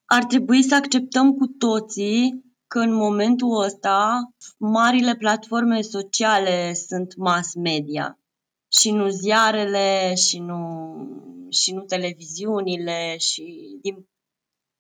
ar 0.05 0.25
trebui 0.25 0.63
să 0.63 0.75
acceptăm 0.75 1.33
cu 1.33 1.45
toții 1.47 2.50
că 2.71 2.79
în 2.79 2.93
momentul 2.93 3.63
ăsta 3.63 4.21
marile 4.57 5.15
platforme 5.15 5.81
sociale 5.81 6.73
sunt 6.73 7.15
mass 7.15 7.53
media 7.55 8.19
și 8.67 8.91
nu 8.91 9.09
ziarele 9.09 10.15
și 10.15 10.39
nu, 10.39 10.61
și 11.49 11.73
nu 11.73 11.81
televiziunile 11.81 13.17
și 13.17 13.77
din... 13.81 14.09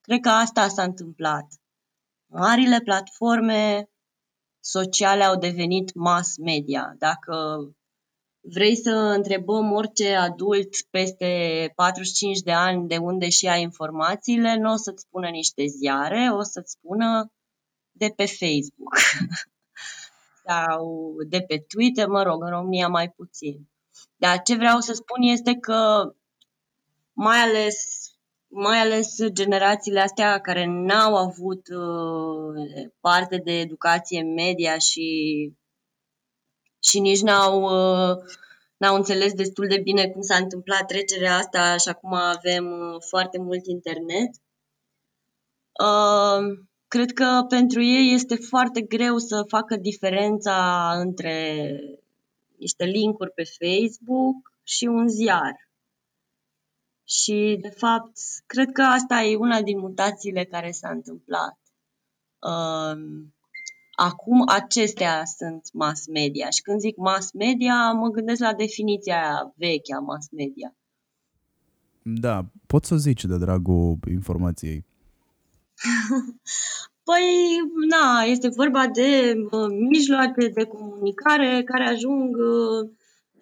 cred 0.01 0.19
că 0.19 0.29
asta 0.29 0.67
s-a 0.67 0.83
întâmplat. 0.83 1.47
Marile 2.29 2.79
platforme 2.79 3.89
sociale 4.59 5.23
au 5.23 5.37
devenit 5.37 5.93
mass 5.93 6.37
media. 6.37 6.95
Dacă 6.97 7.35
vrei 8.41 8.75
să 8.75 8.91
întrebăm 8.91 9.71
orice 9.71 10.15
adult 10.15 10.81
peste 10.89 11.27
45 11.75 12.39
de 12.39 12.51
ani 12.51 12.87
de 12.87 12.97
unde 12.97 13.29
și 13.29 13.45
ia 13.45 13.55
informațiile, 13.55 14.57
nu 14.57 14.71
o 14.71 14.75
să-ți 14.75 15.01
spună 15.01 15.27
niște 15.29 15.65
ziare, 15.65 16.29
o 16.33 16.43
să-ți 16.43 16.71
spună 16.71 17.31
de 17.91 18.13
pe 18.15 18.25
Facebook 18.25 18.95
sau 20.45 21.15
de 21.27 21.41
pe 21.41 21.57
Twitter, 21.67 22.07
mă 22.07 22.23
rog, 22.23 22.43
în 22.43 22.49
România 22.49 22.87
mai 22.87 23.09
puțin. 23.09 23.69
Dar 24.15 24.41
ce 24.41 24.55
vreau 24.55 24.79
să 24.79 24.93
spun 24.93 25.21
este 25.21 25.53
că 25.55 26.11
mai 27.13 27.37
ales, 27.37 28.09
mai 28.47 28.77
ales 28.79 29.15
generațiile 29.27 29.99
astea 29.99 30.39
care 30.39 30.65
n-au 30.65 31.15
avut 31.15 31.67
uh, 31.67 32.89
parte 32.99 33.37
de 33.37 33.51
educație 33.51 34.21
media 34.21 34.77
și, 34.77 35.07
și 36.79 36.99
nici 36.99 37.21
n-au, 37.21 37.61
uh, 37.61 38.17
n-au 38.77 38.95
înțeles 38.95 39.33
destul 39.33 39.67
de 39.67 39.79
bine 39.79 40.07
cum 40.07 40.21
s-a 40.21 40.35
întâmplat 40.35 40.85
trecerea 40.85 41.37
asta 41.37 41.77
și 41.77 41.89
acum 41.89 42.13
avem 42.13 42.65
uh, 42.65 43.01
foarte 43.09 43.37
mult 43.39 43.65
internet. 43.65 44.29
Uh, 45.83 46.69
cred 46.91 47.11
că 47.11 47.45
pentru 47.47 47.83
ei 47.83 48.13
este 48.13 48.35
foarte 48.35 48.81
greu 48.81 49.17
să 49.17 49.43
facă 49.47 49.75
diferența 49.75 50.91
între 50.95 51.65
niște 52.57 52.85
linkuri 52.85 53.31
pe 53.31 53.43
Facebook 53.43 54.53
și 54.63 54.85
un 54.85 55.07
ziar. 55.07 55.69
Și, 57.07 57.57
de 57.61 57.69
fapt, 57.69 58.17
cred 58.45 58.71
că 58.71 58.81
asta 58.81 59.21
e 59.21 59.35
una 59.35 59.61
din 59.61 59.79
mutațiile 59.79 60.43
care 60.43 60.71
s-a 60.71 60.89
întâmplat. 60.89 61.59
Um, 62.39 63.33
acum 63.95 64.43
acestea 64.47 65.25
sunt 65.25 65.69
mass 65.73 66.07
media 66.07 66.49
și 66.49 66.61
când 66.61 66.79
zic 66.79 66.97
mass 66.97 67.31
media 67.31 67.91
mă 67.91 68.07
gândesc 68.07 68.41
la 68.41 68.53
definiția 68.53 69.53
veche 69.55 69.93
a 69.93 69.99
mass 69.99 70.29
media. 70.31 70.75
Da, 72.01 72.45
pot 72.67 72.85
să 72.85 72.95
zici 72.95 73.25
de 73.25 73.37
dragul 73.37 73.97
informației. 74.09 74.89
Păi, 77.03 77.25
na, 77.89 78.21
este 78.21 78.47
vorba 78.47 78.87
de 78.87 79.33
uh, 79.51 79.67
mijloace 79.89 80.47
de 80.47 80.63
comunicare 80.63 81.63
care 81.63 81.83
ajung 81.83 82.35
uh, 82.35 82.89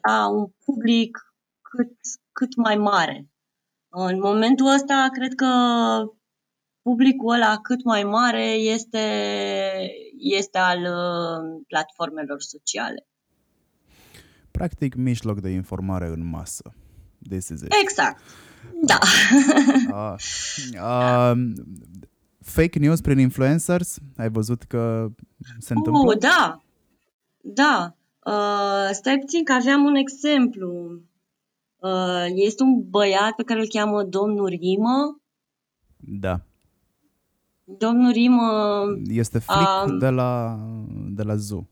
la 0.01 0.27
un 0.27 0.47
public 0.65 1.33
cât, 1.61 1.91
cât 2.31 2.55
mai 2.55 2.75
mare. 2.75 3.27
În 3.89 4.19
momentul 4.19 4.73
ăsta, 4.73 5.09
cred 5.11 5.33
că 5.35 5.47
publicul 6.81 7.33
ăla 7.33 7.57
cât 7.57 7.83
mai 7.83 8.03
mare 8.03 8.45
este, 8.45 9.07
este 10.17 10.57
al 10.57 10.79
uh, 10.79 11.61
platformelor 11.67 12.41
sociale. 12.41 13.07
Practic, 14.51 14.95
mijloc 14.95 15.39
de 15.39 15.49
informare 15.49 16.05
în 16.05 16.29
masă. 16.29 16.73
This 17.29 17.49
is 17.49 17.61
it. 17.61 17.73
Exact. 17.81 18.21
Da. 18.81 18.99
uh, 19.91 20.15
uh, 21.33 21.53
fake 22.41 22.79
news 22.79 23.01
prin 23.01 23.19
influencers? 23.19 23.97
Ai 24.17 24.29
văzut 24.29 24.63
că 24.63 25.11
se 25.59 25.73
întâmplă? 25.73 26.13
Uh, 26.13 26.17
da, 26.17 26.61
da. 27.41 27.93
Uh, 28.25 28.89
stai 28.91 29.17
puțin 29.17 29.43
că 29.43 29.53
aveam 29.53 29.83
un 29.83 29.95
exemplu. 29.95 31.01
Uh, 31.77 32.25
este 32.33 32.63
un 32.63 32.89
băiat 32.89 33.31
pe 33.35 33.43
care 33.43 33.59
îl 33.59 33.67
cheamă 33.67 34.03
domnul 34.03 34.47
Rimă. 34.47 35.21
Da. 35.97 36.41
Domnul 37.63 38.11
Rimă... 38.11 38.81
Este 39.07 39.39
flic 39.39 39.67
uh, 39.85 39.97
de 39.99 40.09
la, 40.09 40.59
de 41.09 41.23
la 41.23 41.35
Zoo. 41.35 41.67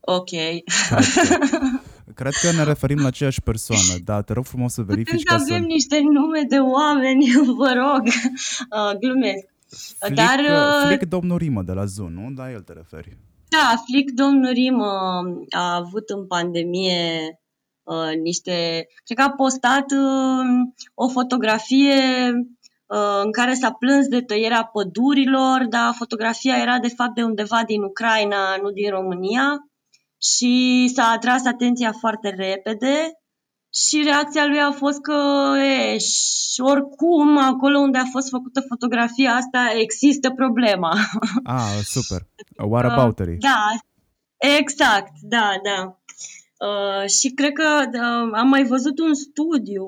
Ok. 0.00 0.30
Cred 2.14 2.32
că 2.32 2.52
ne 2.52 2.64
referim 2.64 2.98
la 3.00 3.06
aceeași 3.06 3.40
persoană, 3.40 4.00
dar 4.04 4.22
te 4.22 4.32
rog 4.32 4.44
frumos 4.44 4.72
să 4.72 4.82
verifici 4.82 5.22
ca 5.22 5.38
să... 5.38 5.52
avem 5.52 5.64
niște 5.64 6.00
nume 6.00 6.42
de 6.48 6.58
oameni, 6.58 7.32
vă 7.58 7.72
rog, 7.72 8.02
uh, 8.06 8.98
glumesc. 8.98 9.52
Flick, 9.98 10.14
Dar, 10.14 10.38
uh, 10.38 10.86
Flick 10.86 11.02
domnul 11.02 11.38
Rimă 11.38 11.62
de 11.62 11.72
la 11.72 11.84
Zoo, 11.84 12.08
nu? 12.08 12.30
Da, 12.30 12.50
el 12.50 12.60
te 12.60 12.72
referi. 12.72 13.16
Da, 13.48 13.74
Flick 13.86 14.10
domnul 14.10 14.52
Rimă 14.52 15.22
a 15.50 15.74
avut 15.74 16.08
în 16.08 16.26
pandemie 16.26 17.38
uh, 17.82 18.16
niște... 18.22 18.86
Cred 19.04 19.18
că 19.18 19.22
a 19.22 19.30
postat 19.30 19.90
uh, 19.90 20.46
o 20.94 21.08
fotografie 21.08 22.02
uh, 22.86 23.20
în 23.24 23.32
care 23.32 23.54
s-a 23.54 23.70
plâns 23.70 24.06
de 24.06 24.20
tăierea 24.20 24.70
pădurilor, 24.72 25.66
dar 25.68 25.94
fotografia 25.96 26.56
era 26.56 26.78
de 26.78 26.88
fapt 26.88 27.14
de 27.14 27.22
undeva 27.22 27.62
din 27.66 27.82
Ucraina, 27.82 28.56
nu 28.62 28.70
din 28.70 28.90
România 28.90 29.68
și 30.32 30.90
s-a 30.94 31.04
atras 31.04 31.44
atenția 31.44 31.92
foarte 31.92 32.28
repede 32.28 33.18
și 33.74 34.02
reacția 34.02 34.46
lui 34.46 34.60
a 34.60 34.70
fost 34.70 35.00
că 35.00 35.52
eș, 35.92 36.04
și 36.52 36.60
oricum 36.60 37.38
acolo 37.38 37.78
unde 37.78 37.98
a 37.98 38.04
fost 38.10 38.28
făcută 38.28 38.60
fotografia 38.68 39.34
asta 39.34 39.72
există 39.80 40.30
problema. 40.30 40.92
Ah, 41.44 41.80
super. 41.84 42.26
What 42.68 42.84
about 42.84 43.18
it? 43.18 43.40
Da, 43.40 43.64
exact, 44.58 45.12
da, 45.20 45.50
da. 45.62 45.98
Uh, 46.66 47.08
și 47.08 47.28
cred 47.30 47.52
că 47.52 47.88
uh, 47.92 48.30
am 48.32 48.48
mai 48.48 48.64
văzut 48.64 48.98
un 48.98 49.14
studiu 49.14 49.86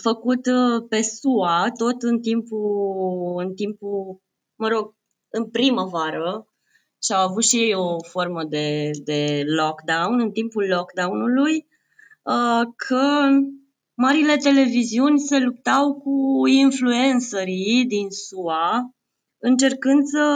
făcut 0.00 0.46
uh, 0.46 0.86
pe 0.88 1.02
SUA, 1.02 1.70
tot 1.76 2.02
în 2.02 2.20
timpul, 2.20 3.42
în 3.44 3.54
timpul, 3.54 4.20
mă 4.58 4.68
rog, 4.68 4.94
în 5.28 5.50
primăvară, 5.50 6.51
și 7.04 7.12
au 7.12 7.28
avut 7.28 7.44
și 7.44 7.56
ei 7.56 7.74
o 7.74 8.02
formă 8.02 8.44
de, 8.44 8.90
de 9.04 9.42
lockdown 9.46 10.20
în 10.20 10.30
timpul 10.30 10.66
lockdown-ului, 10.68 11.66
uh, 12.22 12.62
că 12.76 13.28
marile 13.94 14.36
televiziuni 14.36 15.18
se 15.18 15.38
luptau 15.38 15.94
cu 15.94 16.46
influencerii 16.46 17.84
din 17.86 18.10
SUA 18.10 18.94
încercând 19.38 20.04
să 20.04 20.26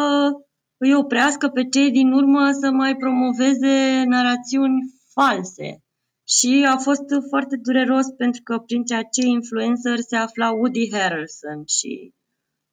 îi 0.77 0.95
oprească 0.95 1.49
pe 1.49 1.69
cei 1.69 1.91
din 1.91 2.13
urmă 2.13 2.51
să 2.61 2.71
mai 2.71 2.97
promoveze 2.97 4.05
narațiuni 4.07 4.95
false. 5.13 5.81
Și 6.29 6.67
a 6.69 6.77
fost 6.77 7.05
foarte 7.29 7.57
dureros 7.63 8.07
pentru 8.17 8.43
că 8.43 8.59
printre 8.59 8.97
acei 8.97 9.31
influencer 9.31 9.99
se 9.99 10.17
afla 10.17 10.51
Woody 10.51 10.93
Harrelson 10.93 11.63
și 11.67 12.13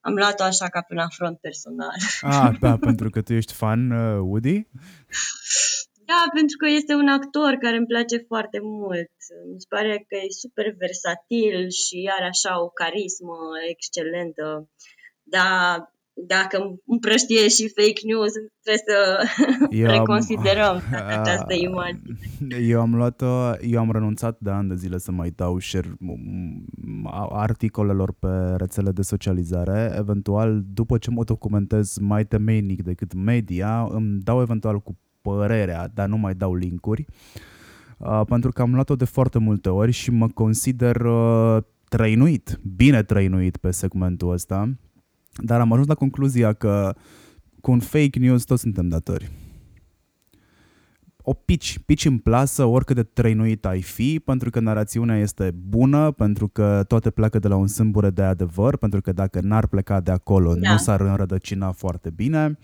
am 0.07 0.13
luat-o 0.13 0.43
așa 0.43 0.67
ca 0.69 0.81
pe 0.81 0.93
un 0.93 0.99
afront 0.99 1.38
personal. 1.39 1.97
Ah, 2.21 2.51
da, 2.59 2.77
pentru 2.89 3.09
că 3.09 3.21
tu 3.21 3.34
ești 3.34 3.53
fan 3.53 3.91
uh, 3.91 4.19
Woody? 4.30 4.67
Da, 6.05 6.21
pentru 6.34 6.57
că 6.57 6.67
este 6.67 6.93
un 6.93 7.07
actor 7.07 7.51
care 7.53 7.77
îmi 7.77 7.91
place 7.93 8.17
foarte 8.17 8.59
mult. 8.61 9.11
Mi 9.53 9.59
se 9.61 9.67
pare 9.69 10.05
că 10.07 10.15
e 10.15 10.41
super 10.43 10.67
versatil 10.77 11.69
și 11.69 12.11
are 12.17 12.25
așa 12.25 12.63
o 12.63 12.69
carismă 12.69 13.38
excelentă. 13.69 14.69
Dar 15.23 15.92
dacă 16.14 16.76
împrăștie 16.85 17.48
și 17.48 17.73
fake 17.76 18.02
news, 18.03 18.31
trebuie 18.61 18.84
să 18.88 19.27
eu 19.81 19.88
reconsiderăm 19.88 20.76
am, 20.76 20.81
această 21.19 21.53
imagine. 21.53 22.57
Eu 22.68 22.81
am 22.81 22.95
luat 22.95 23.23
eu 23.61 23.80
am 23.80 23.91
renunțat 23.91 24.38
de 24.40 24.49
ani 24.49 24.69
de 24.69 24.76
zile 24.76 24.98
să 24.98 25.11
mai 25.11 25.30
dau 25.35 25.60
share 25.60 25.98
articolelor 27.30 28.14
pe 28.19 28.56
rețele 28.57 28.91
de 28.91 29.02
socializare. 29.02 29.95
Eventual, 29.98 30.64
după 30.73 30.98
ce 30.98 31.11
mă 31.11 31.23
documentez 31.23 31.98
mai 31.98 32.26
temeinic 32.26 32.84
decât 32.84 33.14
media, 33.14 33.88
îmi 33.90 34.19
dau 34.22 34.41
eventual 34.41 34.80
cu 34.80 34.98
părerea, 35.22 35.88
dar 35.94 36.07
nu 36.07 36.18
mai 36.18 36.34
dau 36.34 36.56
linkuri. 36.56 37.06
Uh, 37.98 38.22
pentru 38.27 38.52
că 38.52 38.61
am 38.61 38.73
luat-o 38.73 38.95
de 38.95 39.06
foarte 39.06 39.40
multe 39.40 39.69
ori 39.69 39.91
și 39.91 40.11
mă 40.11 40.27
consider 40.27 40.95
uh, 40.95 41.57
trăinuit, 41.90 42.60
bine 42.76 43.03
trăinuit 43.03 43.57
pe 43.57 43.72
segmentul 43.72 44.31
ăsta 44.31 44.76
dar 45.35 45.60
am 45.60 45.72
ajuns 45.72 45.88
la 45.88 45.95
concluzia 45.95 46.53
că 46.53 46.95
cu 47.61 47.72
un 47.72 47.80
fake 47.80 48.19
news 48.19 48.43
toți 48.43 48.61
suntem 48.61 48.88
datori. 48.88 49.31
O 51.26 51.34
pici, 51.34 51.80
pici 51.85 52.05
în 52.05 52.18
plasă 52.18 52.64
oricât 52.64 52.95
de 52.95 53.03
trăinuit 53.03 53.65
ai 53.65 53.81
fi, 53.81 54.19
pentru 54.26 54.49
că 54.49 54.60
narațiunea 54.60 55.18
este 55.18 55.51
bună, 55.68 56.11
pentru 56.11 56.47
că 56.47 56.84
toate 56.88 57.10
pleacă 57.10 57.39
de 57.39 57.47
la 57.47 57.55
un 57.55 57.68
sâmbure 57.68 58.10
de 58.10 58.22
adevăr, 58.22 58.77
pentru 58.77 59.01
că 59.01 59.11
dacă 59.11 59.39
n-ar 59.41 59.68
pleca 59.68 59.99
de 59.99 60.11
acolo, 60.11 60.55
da. 60.55 60.72
nu 60.72 60.77
s-ar 60.77 61.01
înrădăcina 61.01 61.72
foarte 61.72 62.10
bine. 62.10 62.57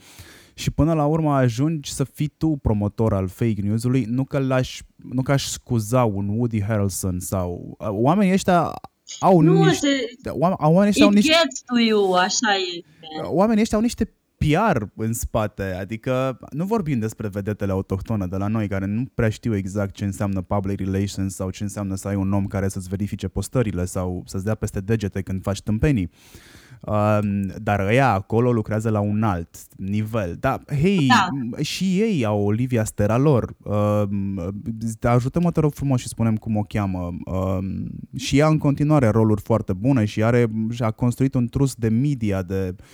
Și 0.53 0.71
până 0.71 0.93
la 0.93 1.05
urmă 1.05 1.33
ajungi 1.33 1.93
să 1.93 2.03
fii 2.03 2.33
tu 2.37 2.47
promotor 2.61 3.13
al 3.13 3.27
fake 3.27 3.61
news-ului, 3.61 4.03
nu 4.03 4.23
că, 4.23 4.39
l-aș, 4.39 4.81
nu 4.95 5.21
că 5.21 5.31
aș 5.31 5.45
scuza 5.45 6.03
un 6.03 6.27
Woody 6.27 6.63
Harrelson 6.63 7.19
sau... 7.19 7.75
Oamenii 7.77 8.33
ăștia 8.33 8.73
au 9.19 9.41
nu, 9.41 9.63
niște... 9.63 9.87
Se... 10.23 10.29
Oamenii 10.29 10.87
ăștia 10.87 11.05
au 11.05 11.11
niște... 11.11 11.31
gets 11.31 11.61
to 11.65 11.79
you, 11.79 12.13
așa 12.13 12.55
e. 12.57 12.83
Oamenii 13.23 13.61
ăștia 13.61 13.77
au 13.77 13.83
niște 13.83 14.13
PR 14.39 14.83
în 14.95 15.13
spate, 15.13 15.63
adică 15.63 16.39
nu 16.51 16.65
vorbim 16.65 16.99
despre 16.99 17.27
vedetele 17.27 17.71
autohtone 17.71 18.27
de 18.27 18.35
la 18.35 18.47
noi 18.47 18.67
care 18.67 18.85
nu 18.85 19.05
prea 19.13 19.29
știu 19.29 19.55
exact 19.55 19.93
ce 19.93 20.05
înseamnă 20.05 20.41
public 20.41 20.79
relations 20.79 21.35
sau 21.35 21.49
ce 21.49 21.63
înseamnă 21.63 21.95
să 21.95 22.07
ai 22.07 22.15
un 22.15 22.33
om 22.33 22.45
care 22.45 22.67
să-ți 22.67 22.89
verifice 22.89 23.27
postările 23.27 23.85
sau 23.85 24.23
să-ți 24.25 24.43
dea 24.43 24.55
peste 24.55 24.79
degete 24.79 25.21
când 25.21 25.41
faci 25.41 25.61
tâmpenii. 25.61 26.09
Uh, 26.81 27.19
dar 27.61 27.79
ăia 27.79 28.13
acolo 28.13 28.51
lucrează 28.51 28.89
la 28.89 28.99
un 28.99 29.23
alt 29.23 29.57
nivel. 29.77 30.37
Da, 30.39 30.59
hei, 30.81 31.07
da. 31.07 31.61
și 31.61 31.99
ei 31.99 32.25
au 32.25 32.41
Olivia 32.45 32.83
Stera 32.83 33.17
lor. 33.17 33.55
Uh, 33.63 34.03
ajută-mă, 35.01 35.51
te 35.51 35.59
rog 35.59 35.73
frumos 35.73 35.99
și 35.99 36.07
spunem 36.07 36.35
cum 36.35 36.55
o 36.55 36.63
cheamă. 36.63 37.09
Uh, 37.25 37.57
și 38.17 38.37
ea 38.37 38.47
în 38.47 38.57
continuare 38.57 39.07
roluri 39.07 39.41
foarte 39.41 39.73
bune 39.73 40.05
și 40.05 40.23
are 40.23 40.51
și 40.69 40.83
a 40.83 40.91
construit 40.91 41.33
un 41.33 41.47
trus 41.47 41.75
de 41.75 41.89
media 41.89 42.41
de 42.41 42.75
uh, 42.77 42.85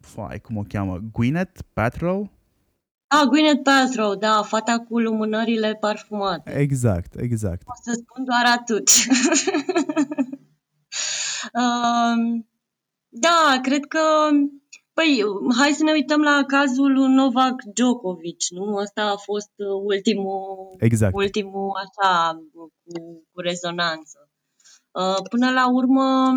fai, 0.00 0.40
cum 0.40 0.56
o 0.56 0.62
cheamă? 0.62 0.98
Gwyneth 1.12 1.60
Paltrow? 1.72 2.30
Ah, 3.06 3.26
Gwyneth 3.28 3.62
Paltrow, 3.62 4.14
da, 4.14 4.42
fata 4.42 4.78
cu 4.88 4.98
lumânările 4.98 5.74
parfumate. 5.74 6.58
Exact, 6.58 7.14
exact. 7.20 7.62
O 7.66 7.72
să 7.82 7.92
spun 7.92 8.24
doar 8.24 8.44
atât. 8.58 8.88
uh, 11.62 12.42
Da, 13.08 13.60
cred 13.62 13.84
că 13.84 14.00
Păi, 14.96 15.22
hai 15.58 15.72
să 15.72 15.82
ne 15.82 15.92
uităm 15.92 16.20
la 16.22 16.44
cazul 16.46 16.92
Novak 16.92 17.62
Djokovic, 17.74 18.42
nu? 18.50 18.76
Asta 18.76 19.02
a 19.02 19.16
fost 19.16 19.52
ultimul, 19.84 20.74
exact. 20.78 21.14
ultimul 21.14 21.72
așa, 21.84 22.40
cu, 22.52 22.72
cu 23.32 23.40
rezonanță. 23.40 24.30
Uh, 24.90 25.22
până 25.30 25.50
la 25.50 25.70
urmă, 25.70 26.32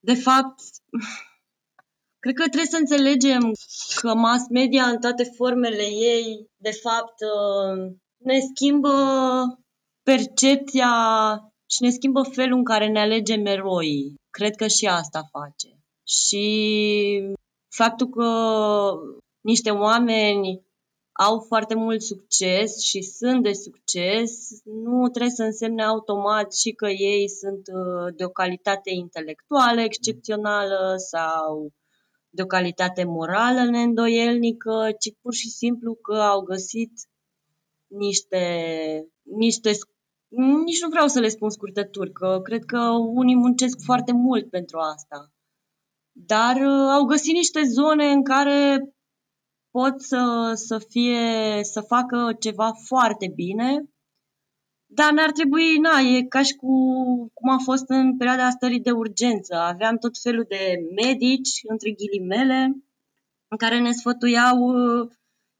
de 0.00 0.14
fapt, 0.14 0.60
cred 2.22 2.34
că 2.34 2.42
trebuie 2.42 2.70
să 2.70 2.76
înțelegem 2.76 3.52
că 4.00 4.14
mass 4.14 4.48
media 4.48 4.84
în 4.84 4.98
toate 5.00 5.24
formele 5.36 5.82
ei, 5.82 6.46
de 6.56 6.70
fapt, 6.70 7.14
uh, 7.20 7.92
ne 8.16 8.38
schimbă 8.54 8.94
percepția 10.02 10.92
și 11.70 11.82
ne 11.82 11.90
schimbă 11.90 12.22
felul 12.22 12.58
în 12.58 12.64
care 12.64 12.88
ne 12.88 13.00
alegem 13.00 13.46
eroii. 13.46 14.14
Cred 14.30 14.54
că 14.54 14.66
și 14.66 14.86
asta 14.86 15.22
face. 15.30 15.78
Și 16.08 16.46
faptul 17.74 18.08
că 18.08 18.30
niște 19.40 19.70
oameni 19.70 20.65
au 21.18 21.40
foarte 21.40 21.74
mult 21.74 22.02
succes 22.02 22.80
și 22.80 23.02
sunt 23.02 23.42
de 23.42 23.52
succes, 23.52 24.48
nu 24.64 25.08
trebuie 25.08 25.32
să 25.32 25.42
însemne 25.42 25.82
automat 25.82 26.54
și 26.54 26.70
că 26.70 26.86
ei 26.88 27.28
sunt 27.28 27.66
uh, 27.66 28.14
de 28.16 28.24
o 28.24 28.28
calitate 28.28 28.90
intelectuală 28.90 29.80
excepțională 29.80 30.94
sau 30.96 31.72
de 32.30 32.42
o 32.42 32.46
calitate 32.46 33.04
morală 33.04 33.70
neîndoielnică, 33.70 34.88
ci 34.98 35.14
pur 35.20 35.34
și 35.34 35.48
simplu 35.48 35.94
că 35.94 36.14
au 36.14 36.40
găsit 36.40 36.92
niște, 37.86 38.44
niște 39.22 39.70
nici 40.64 40.82
nu 40.82 40.88
vreau 40.88 41.06
să 41.06 41.20
le 41.20 41.28
spun 41.28 41.50
scurtături, 41.50 42.12
că 42.12 42.40
cred 42.42 42.64
că 42.64 42.80
unii 43.14 43.36
muncesc 43.36 43.78
foarte 43.84 44.12
mult 44.12 44.50
pentru 44.50 44.78
asta. 44.78 45.32
Dar 46.12 46.56
uh, 46.56 46.90
au 46.90 47.04
găsit 47.04 47.32
niște 47.32 47.62
zone 47.62 48.06
în 48.06 48.24
care 48.24 48.80
pot 49.76 50.00
să, 50.00 50.52
să 50.54 50.78
fie, 50.88 51.60
să 51.62 51.80
facă 51.80 52.36
ceva 52.38 52.72
foarte 52.72 53.32
bine, 53.34 53.90
dar 54.86 55.12
n-ar 55.12 55.30
trebui, 55.32 55.78
na, 55.78 55.98
e 55.98 56.22
ca 56.22 56.42
și 56.42 56.54
cu 56.54 56.72
cum 57.34 57.50
a 57.50 57.58
fost 57.58 57.84
în 57.88 58.16
perioada 58.16 58.50
stării 58.50 58.80
de 58.80 58.90
urgență. 58.90 59.54
Aveam 59.54 59.96
tot 59.96 60.18
felul 60.22 60.44
de 60.48 60.76
medici, 61.04 61.60
între 61.62 61.90
ghilimele, 61.90 62.60
în 63.48 63.56
care 63.56 63.78
ne 63.80 63.92
sfătuiau 63.92 64.58
uh, 64.58 65.08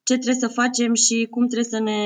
ce 0.02 0.14
trebuie 0.14 0.48
să 0.48 0.48
facem 0.48 0.94
și 0.94 1.26
cum 1.30 1.46
trebuie 1.46 1.70
să 1.70 1.78
ne 1.78 2.00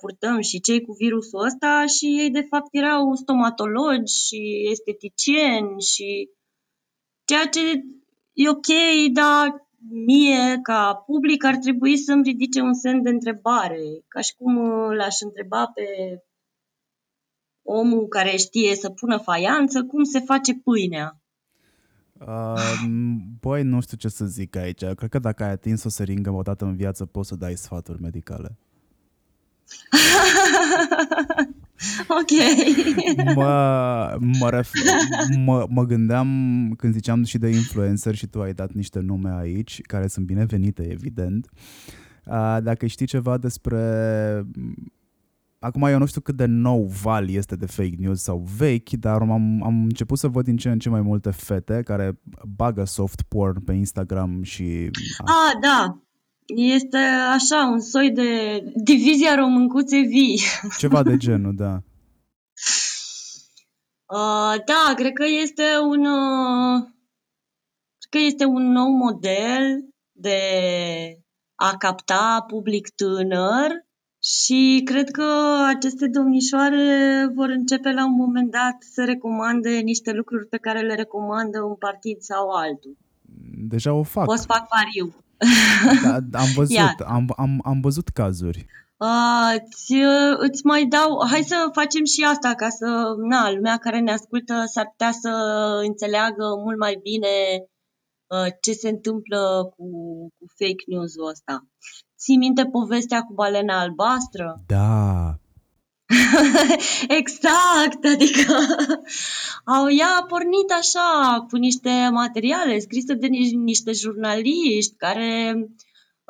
purtăm 0.00 0.40
și 0.40 0.60
cei 0.60 0.80
cu 0.82 0.92
virusul 0.92 1.44
ăsta 1.44 1.86
și 1.86 2.06
ei 2.06 2.30
de 2.30 2.46
fapt 2.50 2.68
erau 2.70 3.14
stomatologi 3.14 4.26
și 4.26 4.68
esteticieni 4.70 5.80
și 5.80 6.30
ceea 7.24 7.46
ce 7.46 7.60
e 8.32 8.48
ok, 8.48 8.70
dar 9.12 9.69
mie 9.88 10.58
ca 10.62 11.02
public 11.06 11.44
ar 11.44 11.56
trebui 11.56 11.96
să-mi 11.96 12.22
ridice 12.22 12.60
un 12.60 12.74
semn 12.74 13.02
de 13.02 13.08
întrebare, 13.08 14.04
ca 14.08 14.20
și 14.20 14.34
cum 14.36 14.56
l-aș 14.92 15.20
întreba 15.20 15.66
pe 15.74 15.84
omul 17.62 18.08
care 18.08 18.36
știe 18.36 18.74
să 18.74 18.90
pună 18.90 19.16
faianță 19.16 19.84
cum 19.84 20.04
se 20.04 20.20
face 20.20 20.54
pâinea. 20.54 21.20
Uh, 22.18 22.82
băi, 23.40 23.62
nu 23.62 23.80
știu 23.80 23.96
ce 23.96 24.08
să 24.08 24.24
zic 24.24 24.56
aici. 24.56 24.84
Cred 24.84 25.10
că 25.10 25.18
dacă 25.18 25.42
ai 25.42 25.50
atins 25.50 25.84
o 25.84 25.88
seringă 25.88 26.30
o 26.30 26.42
dată 26.42 26.64
în 26.64 26.76
viață, 26.76 27.06
poți 27.06 27.28
să 27.28 27.36
dai 27.36 27.54
sfaturi 27.54 28.00
medicale. 28.00 28.58
ok. 32.20 32.32
Mă, 33.34 34.16
mă, 34.38 34.50
ref, 34.50 34.72
mă, 35.44 35.66
mă 35.68 35.84
gândeam 35.84 36.28
când 36.76 36.92
ziceam 36.92 37.24
și 37.24 37.38
de 37.38 37.48
influencer 37.48 38.14
și 38.14 38.26
tu 38.26 38.40
ai 38.40 38.52
dat 38.52 38.72
niște 38.72 39.00
nume 39.00 39.30
aici, 39.38 39.80
care 39.80 40.06
sunt 40.06 40.26
binevenite, 40.26 40.90
evident. 40.90 41.48
Uh, 42.24 42.58
dacă 42.62 42.86
știi 42.86 43.06
ceva 43.06 43.38
despre 43.38 43.78
Acum 45.62 45.82
eu 45.82 45.98
nu 45.98 46.06
știu 46.06 46.20
cât 46.20 46.36
de 46.36 46.44
nou 46.44 46.84
val 47.02 47.30
este 47.30 47.56
de 47.56 47.66
fake 47.66 47.94
news 47.98 48.22
sau 48.22 48.48
vechi, 48.56 48.90
dar 48.90 49.20
am, 49.20 49.62
am 49.62 49.82
început 49.82 50.18
să 50.18 50.28
văd 50.28 50.44
din 50.44 50.56
ce 50.56 50.70
în 50.70 50.78
ce 50.78 50.88
mai 50.88 51.00
multe 51.00 51.30
fete 51.30 51.82
care 51.84 52.20
bagă 52.56 52.84
soft 52.84 53.22
porn 53.22 53.64
pe 53.64 53.72
Instagram 53.72 54.42
și... 54.42 54.90
Ah, 55.18 55.52
da. 55.62 56.02
Este 56.56 56.98
așa, 57.32 57.68
un 57.72 57.80
soi 57.80 58.10
de 58.10 58.62
divizia 58.74 59.34
româncuțe 59.34 60.00
vii. 60.00 60.40
Ceva 60.78 61.02
de 61.02 61.16
genul, 61.16 61.54
da. 61.56 61.78
Uh, 64.12 64.54
da, 64.64 64.94
cred 64.94 65.12
că 65.12 65.24
este 65.42 65.62
un... 65.82 66.04
Uh, 66.04 66.82
cred 67.98 68.10
că 68.10 68.18
este 68.18 68.44
un 68.44 68.72
nou 68.72 68.88
model 68.88 69.84
de 70.12 70.38
a 71.54 71.76
capta 71.76 72.44
public 72.46 72.88
tânăr 72.88 73.70
și 74.22 74.80
cred 74.84 75.10
că 75.10 75.26
aceste 75.66 76.08
domnișoare 76.08 77.26
vor 77.34 77.48
începe 77.48 77.92
la 77.92 78.04
un 78.04 78.14
moment 78.14 78.50
dat 78.50 78.76
să 78.92 79.04
recomande 79.04 79.78
niște 79.78 80.12
lucruri 80.12 80.46
pe 80.46 80.56
care 80.56 80.80
le 80.80 80.94
recomandă 80.94 81.62
un 81.62 81.74
partid 81.74 82.20
sau 82.20 82.48
altul. 82.48 82.96
Deja 83.68 83.92
o 83.92 84.02
fac. 84.02 84.24
Pot 84.24 84.38
să 84.38 84.44
fac 84.46 84.68
pariu. 84.68 85.14
Da, 86.02 86.38
am 86.44 86.48
văzut, 86.54 87.00
am, 87.06 87.32
am, 87.36 87.60
am 87.64 87.80
văzut 87.80 88.08
cazuri. 88.08 88.66
Uh, 88.96 89.60
îți, 89.64 89.92
îți 90.36 90.66
mai 90.66 90.84
dau, 90.84 91.26
hai 91.30 91.42
să 91.42 91.68
facem 91.72 92.04
și 92.04 92.24
asta 92.24 92.54
ca 92.54 92.68
să, 92.68 93.14
na, 93.28 93.52
lumea 93.52 93.76
care 93.76 93.98
ne 94.00 94.12
ascultă 94.12 94.62
s-ar 94.66 94.86
putea 94.90 95.12
să 95.12 95.30
înțeleagă 95.82 96.44
mult 96.64 96.78
mai 96.78 97.00
bine 97.02 97.34
uh, 98.26 98.52
ce 98.60 98.72
se 98.72 98.88
întâmplă 98.88 99.72
cu, 99.76 99.86
cu 100.38 100.44
fake 100.58 100.84
news-ul 100.86 101.28
ăsta. 101.28 101.66
Ții 102.18 102.36
minte 102.36 102.64
povestea 102.64 103.20
cu 103.22 103.32
balena 103.32 103.80
albastră? 103.80 104.62
Da. 104.66 105.39
exact, 107.20 108.04
adică 108.04 108.54
au, 109.74 109.90
ea 109.90 110.16
a 110.20 110.24
pornit 110.24 110.70
așa 110.78 111.44
cu 111.50 111.56
niște 111.56 112.08
materiale 112.12 112.78
scrise 112.78 113.14
de 113.14 113.26
niște 113.50 113.92
jurnaliști 113.92 114.96
care 114.96 115.54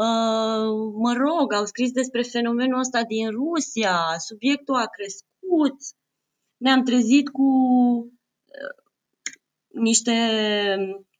Uh, 0.00 0.92
mă 0.94 1.12
rog, 1.12 1.52
au 1.52 1.64
scris 1.64 1.92
despre 1.92 2.22
fenomenul 2.22 2.78
ăsta 2.78 3.02
din 3.04 3.30
Rusia, 3.30 3.96
subiectul 4.18 4.74
a 4.74 4.86
crescut, 4.86 5.76
ne-am 6.56 6.82
trezit 6.82 7.28
cu 7.28 7.42
uh, 7.42 8.84
niște 9.68 10.16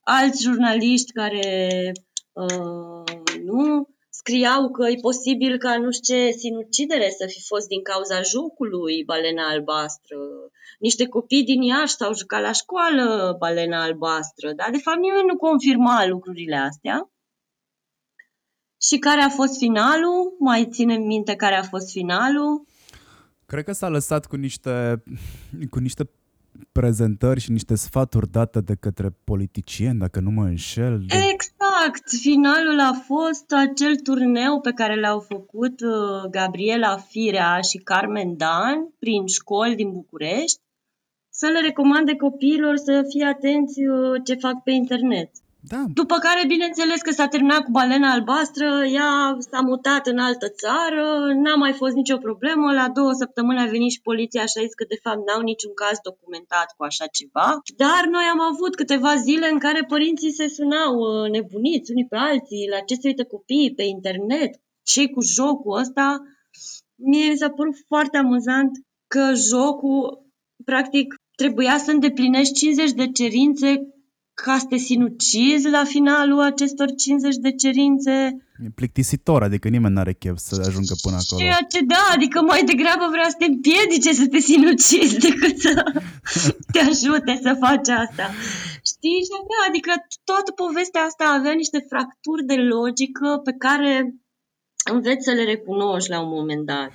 alți 0.00 0.42
jurnaliști 0.42 1.12
care 1.12 1.92
uh, 2.32 3.04
nu 3.44 3.88
scriau 4.20 4.70
că 4.70 4.82
e 4.88 5.06
posibil 5.08 5.58
ca 5.58 5.72
nu 5.84 5.90
știu 5.90 6.14
ce 6.14 6.30
sinucidere 6.42 7.08
să 7.18 7.24
fi 7.26 7.40
fost 7.50 7.66
din 7.68 7.82
cauza 7.82 8.20
jocului 8.32 9.04
balena 9.10 9.48
albastră. 9.48 10.16
Niște 10.78 11.04
copii 11.06 11.44
din 11.44 11.62
Iași 11.62 11.94
s-au 11.98 12.12
jucat 12.14 12.42
la 12.42 12.52
școală 12.52 13.36
balena 13.38 13.82
albastră, 13.82 14.52
dar 14.52 14.70
de 14.70 14.78
fapt 14.86 14.98
nimeni 14.98 15.30
nu 15.30 15.36
confirma 15.36 16.06
lucrurile 16.06 16.56
astea. 16.56 17.10
Și 18.88 18.96
care 18.98 19.20
a 19.20 19.28
fost 19.28 19.58
finalul? 19.58 20.36
Mai 20.38 20.68
ținem 20.70 21.02
minte 21.02 21.34
care 21.34 21.54
a 21.54 21.62
fost 21.62 21.90
finalul? 21.90 22.64
Cred 23.46 23.64
că 23.64 23.72
s-a 23.72 23.88
lăsat 23.88 24.26
cu 24.26 24.36
niște, 24.36 25.02
cu 25.70 25.78
niște 25.78 26.10
prezentări 26.72 27.40
și 27.40 27.50
niște 27.50 27.74
sfaturi 27.74 28.30
date 28.30 28.60
de 28.60 28.74
către 28.74 29.08
politicieni, 29.24 29.98
dacă 29.98 30.20
nu 30.20 30.30
mă 30.30 30.44
înșel. 30.44 31.02
De... 31.06 31.14
Exact! 31.80 32.08
Finalul 32.20 32.80
a 32.80 32.92
fost 32.92 33.52
acel 33.52 33.96
turneu 33.96 34.60
pe 34.60 34.72
care 34.72 35.00
l-au 35.00 35.20
făcut 35.20 35.80
uh, 35.80 36.30
Gabriela 36.30 36.96
Firea 36.96 37.60
și 37.60 37.78
Carmen 37.78 38.36
Dan 38.36 38.94
prin 38.98 39.26
școli 39.26 39.74
din 39.74 39.92
București 39.92 40.60
să 41.30 41.46
le 41.46 41.60
recomande 41.60 42.16
copiilor 42.16 42.76
să 42.76 43.04
fie 43.08 43.24
atenți 43.24 43.80
uh, 43.80 44.20
ce 44.24 44.34
fac 44.34 44.62
pe 44.62 44.70
internet. 44.70 45.30
Da. 45.62 45.84
După 45.94 46.16
care, 46.18 46.46
bineînțeles 46.46 47.00
că 47.00 47.10
s-a 47.10 47.26
terminat 47.26 47.62
cu 47.64 47.70
balena 47.70 48.12
albastră, 48.12 48.66
ea 48.98 49.36
s-a 49.50 49.60
mutat 49.60 50.06
în 50.06 50.18
altă 50.18 50.48
țară, 50.48 51.32
n-a 51.42 51.54
mai 51.54 51.72
fost 51.72 51.94
nicio 51.94 52.16
problemă, 52.16 52.72
la 52.72 52.88
două 52.88 53.12
săptămâni 53.12 53.58
a 53.60 53.64
venit 53.64 53.90
și 53.90 54.00
poliția 54.00 54.44
și 54.46 54.58
a 54.58 54.62
zis 54.62 54.74
că 54.74 54.84
de 54.88 54.98
fapt 55.02 55.26
n-au 55.26 55.40
niciun 55.40 55.74
caz 55.74 55.96
documentat 56.02 56.68
cu 56.76 56.82
așa 56.84 57.06
ceva. 57.06 57.46
Dar 57.76 58.02
noi 58.10 58.26
am 58.32 58.40
avut 58.40 58.74
câteva 58.74 59.16
zile 59.16 59.48
în 59.50 59.58
care 59.58 59.84
părinții 59.88 60.32
se 60.32 60.48
sunau 60.48 60.92
uh, 60.98 61.30
nebuniți 61.30 61.90
unii 61.90 62.06
pe 62.12 62.16
alții, 62.16 62.68
la 62.74 62.80
ce 62.88 62.94
se 62.94 63.08
uită 63.08 63.24
copiii 63.24 63.74
pe 63.74 63.82
internet, 63.82 64.50
ce 64.82 65.08
cu 65.08 65.20
jocul 65.20 65.78
ăsta. 65.78 66.22
Mie 66.94 67.30
mi 67.30 67.36
s-a 67.36 67.50
părut 67.50 67.76
foarte 67.86 68.16
amuzant 68.16 68.70
că 69.06 69.32
jocul, 69.34 70.26
practic, 70.64 71.14
trebuia 71.36 71.78
să 71.78 71.90
îndeplinești 71.90 72.54
50 72.54 72.90
de 72.90 73.06
cerințe 73.10 73.68
ca 74.42 74.58
să 74.58 74.66
te 74.68 74.76
sinucizi 74.76 75.68
la 75.68 75.84
finalul 75.84 76.40
acestor 76.40 76.94
50 76.94 77.36
de 77.36 77.52
cerințe. 77.52 78.12
E 78.64 78.70
plictisitor, 78.74 79.42
adică 79.42 79.68
nimeni 79.68 79.94
nu 79.94 80.00
are 80.00 80.12
chef 80.12 80.36
să 80.36 80.54
ajungă 80.66 80.94
până 81.02 81.16
acolo. 81.22 81.40
Ceea 81.40 81.62
ce 81.72 81.80
da, 81.94 82.04
adică 82.14 82.40
mai 82.40 82.62
degrabă 82.64 83.06
vrea 83.10 83.28
să 83.28 83.36
te 83.38 83.44
împiedice 83.44 84.12
să 84.12 84.26
te 84.26 84.38
sinucizi 84.38 85.18
decât 85.28 85.58
să 85.58 85.72
te 86.72 86.78
ajute 86.78 87.32
să 87.42 87.56
faci 87.64 87.88
asta. 88.04 88.26
Știi? 88.90 89.20
Și 89.26 89.32
avea, 89.40 89.60
adică 89.68 89.92
toată 90.24 90.50
povestea 90.62 91.02
asta 91.02 91.24
avea 91.38 91.52
niște 91.52 91.78
fracturi 91.90 92.44
de 92.50 92.56
logică 92.74 93.28
pe 93.46 93.52
care 93.64 94.14
înveți 94.92 95.24
să 95.24 95.32
le 95.38 95.44
recunoști 95.44 96.10
la 96.10 96.20
un 96.24 96.30
moment 96.38 96.64
dat. 96.66 96.90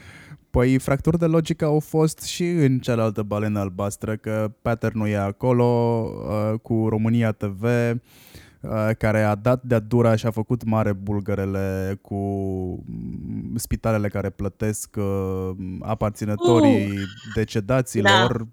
Păi 0.56 0.80
fracturi 0.80 1.18
de 1.18 1.26
logică 1.26 1.65
au 1.65 1.80
fost 1.80 2.22
și 2.22 2.44
în 2.44 2.80
cealaltă 2.80 3.22
balenă 3.23 3.60
albastră, 3.60 4.15
că 4.15 4.52
pattern 4.61 4.99
e 4.99 5.18
acolo 5.18 5.64
uh, 5.64 6.60
cu 6.60 6.86
România 6.90 7.32
TV, 7.32 7.64
uh, 7.64 8.90
care 8.98 9.22
a 9.22 9.36
dat 9.36 9.64
de-a 9.64 9.80
dura 9.80 10.15
și 10.15 10.26
a 10.26 10.32
făcut 10.32 10.64
mare 10.64 10.94
bulgărele 10.94 11.98
cu 12.02 12.15
mm, 12.15 13.56
spitalele 13.56 14.07
care 14.07 14.30
plătesc 14.30 14.95
uh, 14.98 15.52
aparținătorii 15.80 16.90
uh, 16.90 16.98
decedaților. 17.36 18.38
Da 18.38 18.48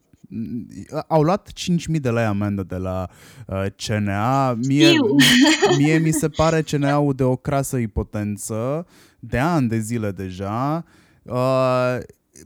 au 1.08 1.22
luat 1.22 1.50
5.000 1.50 2.00
de 2.00 2.10
lei 2.10 2.24
amendă 2.24 2.62
de 2.62 2.76
la 2.76 3.08
uh, 3.46 3.64
CNA. 3.86 4.52
Mie, 4.52 4.92
mie 5.78 5.98
mi 5.98 6.10
se 6.10 6.28
pare 6.28 6.62
CNA-ul 6.62 7.14
de 7.14 7.22
o 7.22 7.36
crasă 7.36 7.76
ipotență, 7.76 8.86
de 9.18 9.38
ani 9.38 9.68
de 9.68 9.78
zile 9.78 10.10
deja. 10.10 10.84
Uh, 10.86 11.00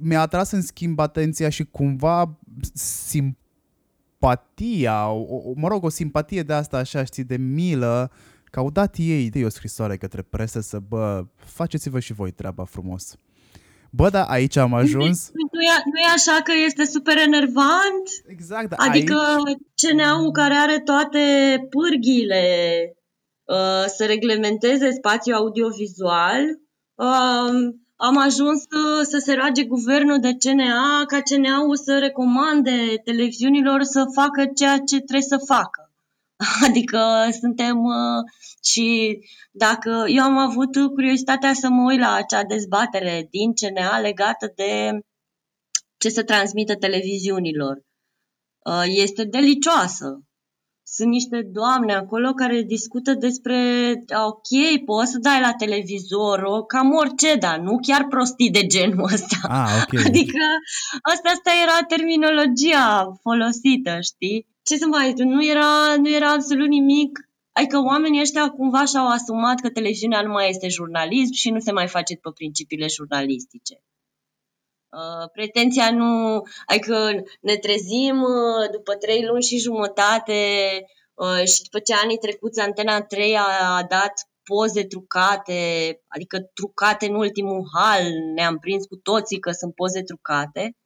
mi-a 0.00 0.20
atras 0.20 0.50
în 0.50 0.62
schimb 0.62 0.98
atenția 0.98 1.48
și 1.48 1.64
cumva 1.64 2.38
simpatia, 2.74 3.40
o, 5.10 5.52
mă 5.54 5.68
rog, 5.68 5.84
o 5.84 5.88
simpatie 5.88 6.42
de 6.42 6.52
asta 6.52 6.76
așa, 6.76 7.04
știi, 7.04 7.24
de 7.24 7.36
milă, 7.36 8.10
că 8.44 8.58
au 8.58 8.70
dat 8.70 8.94
ei 8.98 9.30
de 9.30 9.44
o 9.44 9.48
scrisoare 9.48 9.96
către 9.96 10.22
presă 10.22 10.60
să, 10.60 10.78
bă, 10.88 11.24
faceți-vă 11.36 12.00
și 12.00 12.12
voi 12.12 12.30
treaba 12.30 12.64
frumos. 12.64 13.16
Bă, 13.90 14.08
da, 14.08 14.24
aici 14.24 14.56
am 14.56 14.74
ajuns. 14.74 15.30
Nu 15.32 15.62
e, 15.62 15.82
nu 15.92 16.00
e 16.00 16.12
așa 16.14 16.40
că 16.44 16.52
este 16.66 16.84
super 16.84 17.16
enervant? 17.16 18.06
Exact, 18.26 18.68
da, 18.68 18.76
Adică 18.78 19.16
aici... 19.46 19.58
CNA-ul 19.74 20.30
care 20.30 20.54
are 20.54 20.80
toate 20.80 21.18
pârghiile 21.70 22.44
uh, 23.44 23.84
să 23.86 24.04
reglementeze 24.06 24.90
spațiul 24.90 25.36
audiovizual, 25.36 26.42
uh, 26.94 27.74
am 27.96 28.16
ajuns 28.16 28.62
să 29.02 29.18
se 29.18 29.34
roage 29.34 29.64
guvernul 29.64 30.20
de 30.20 30.36
CNA 30.38 31.04
ca 31.06 31.20
CNA-ul 31.20 31.76
să 31.76 31.98
recomande 31.98 33.00
televiziunilor 33.04 33.82
să 33.82 34.04
facă 34.14 34.46
ceea 34.54 34.78
ce 34.78 34.96
trebuie 34.96 35.22
să 35.22 35.36
facă. 35.46 35.90
Adică 36.68 37.28
suntem 37.40 37.84
uh, 37.84 38.22
și 38.64 39.18
dacă 39.50 40.04
eu 40.08 40.22
am 40.22 40.36
avut 40.38 40.72
curiozitatea 40.94 41.52
să 41.52 41.68
mă 41.68 41.82
uit 41.82 42.00
la 42.00 42.12
acea 42.12 42.44
dezbatere 42.44 43.28
din 43.30 43.52
CNA 43.52 43.98
legată 43.98 44.52
de 44.56 45.00
ce 45.98 46.08
să 46.08 46.22
transmită 46.22 46.74
televiziunilor. 46.74 47.84
Uh, 48.64 48.84
este 48.86 49.24
delicioasă. 49.24 50.20
Sunt 50.88 51.08
niște 51.08 51.48
doamne 51.52 51.94
acolo 51.94 52.32
care 52.32 52.62
discută 52.62 53.14
despre, 53.14 53.58
ok, 54.26 54.84
poți 54.84 55.10
să 55.10 55.18
dai 55.18 55.40
la 55.40 55.52
televizor 55.52 56.42
o, 56.42 56.62
cam 56.62 56.92
orice, 56.92 57.34
dar 57.34 57.58
nu 57.58 57.78
chiar 57.86 58.06
prostii 58.06 58.50
de 58.50 58.66
genul 58.66 59.04
ăsta. 59.12 59.36
Ah, 59.42 59.70
okay. 59.82 60.04
Adică 60.08 60.44
asta, 61.02 61.28
asta 61.28 61.50
era 61.62 61.86
terminologia 61.96 63.12
folosită, 63.22 63.98
știi? 64.00 64.46
Ce 64.62 64.76
să 64.76 64.86
mai 64.86 65.12
nu 65.16 65.44
era, 65.44 65.94
nu 65.96 66.10
era 66.10 66.32
absolut 66.32 66.68
nimic 66.68 67.26
Adică 67.58 67.78
oamenii 67.78 68.20
ăștia 68.20 68.48
cumva 68.48 68.84
și-au 68.84 69.08
asumat 69.08 69.60
că 69.60 69.70
televiziunea 69.70 70.22
nu 70.22 70.32
mai 70.32 70.48
este 70.48 70.68
jurnalism 70.68 71.32
și 71.32 71.50
nu 71.50 71.60
se 71.60 71.72
mai 71.72 71.88
face 71.88 72.14
pe 72.14 72.30
principiile 72.34 72.86
jurnalistice. 72.86 73.74
Uh, 74.90 75.30
pretenția 75.32 75.90
nu, 75.90 76.42
adică 76.66 77.22
ne 77.40 77.56
trezim 77.56 78.22
uh, 78.22 78.70
după 78.72 78.94
trei 78.94 79.24
luni 79.24 79.42
și 79.42 79.58
jumătate 79.58 80.40
uh, 81.14 81.44
și 81.44 81.62
după 81.62 81.78
ce 81.78 81.94
anii 81.94 82.16
trecuți 82.16 82.60
Antena 82.60 83.02
3 83.02 83.36
a, 83.36 83.76
a 83.76 83.82
dat 83.82 84.12
poze 84.44 84.84
trucate, 84.84 85.60
adică 86.08 86.38
trucate 86.54 87.06
în 87.06 87.14
ultimul 87.14 87.62
hal, 87.74 88.02
ne-am 88.34 88.58
prins 88.58 88.86
cu 88.86 88.96
toții 88.96 89.38
că 89.38 89.50
sunt 89.50 89.74
poze 89.74 90.02
trucate. 90.02 90.76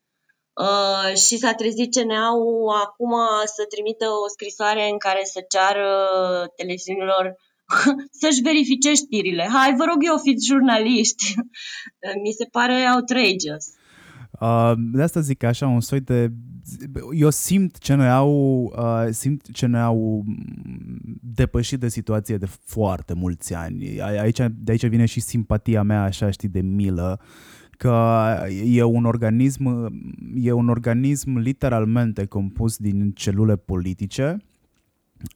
Uh, 0.52 1.14
și 1.14 1.36
s-a 1.38 1.54
trezit 1.54 1.94
CNA-ul 1.94 2.68
acum 2.84 3.12
să 3.44 3.64
trimită 3.68 4.06
o 4.24 4.28
scrisoare 4.28 4.88
în 4.88 4.98
care 4.98 5.20
să 5.24 5.44
ceară 5.48 5.88
televiziunilor 6.56 7.36
să-și 8.20 8.42
verifice 8.42 8.94
știrile. 8.94 9.48
Hai, 9.52 9.74
vă 9.74 9.84
rog 9.84 9.96
eu, 10.00 10.18
fiți 10.18 10.46
jurnaliști. 10.46 11.24
Mi 12.24 12.32
se 12.32 12.44
pare 12.50 12.90
outrageous. 12.94 13.64
Uh, 14.40 14.72
de 14.76 15.02
asta 15.02 15.20
zic 15.20 15.42
așa, 15.42 15.66
un 15.66 15.80
soi 15.80 16.00
de... 16.00 16.32
Eu 17.12 17.30
simt 17.30 17.76
CNA-ul, 17.76 18.74
uh, 18.78 19.06
simt 19.10 19.46
CNA-ul 19.52 20.24
depășit 21.20 21.80
de 21.80 21.88
situație 21.88 22.36
de 22.36 22.46
foarte 22.46 23.14
mulți 23.14 23.54
ani. 23.54 24.00
Aici, 24.00 24.40
de 24.50 24.70
aici 24.70 24.86
vine 24.86 25.04
și 25.04 25.20
simpatia 25.20 25.82
mea, 25.82 26.02
așa, 26.02 26.30
știi, 26.30 26.48
de 26.48 26.60
milă, 26.60 27.20
că 27.70 28.34
e 28.64 28.82
un 28.82 29.04
organism, 29.04 29.92
e 30.34 30.52
un 30.52 30.68
organism 30.68 31.36
literalmente 31.36 32.26
compus 32.26 32.76
din 32.76 33.12
celule 33.12 33.56
politice 33.56 34.36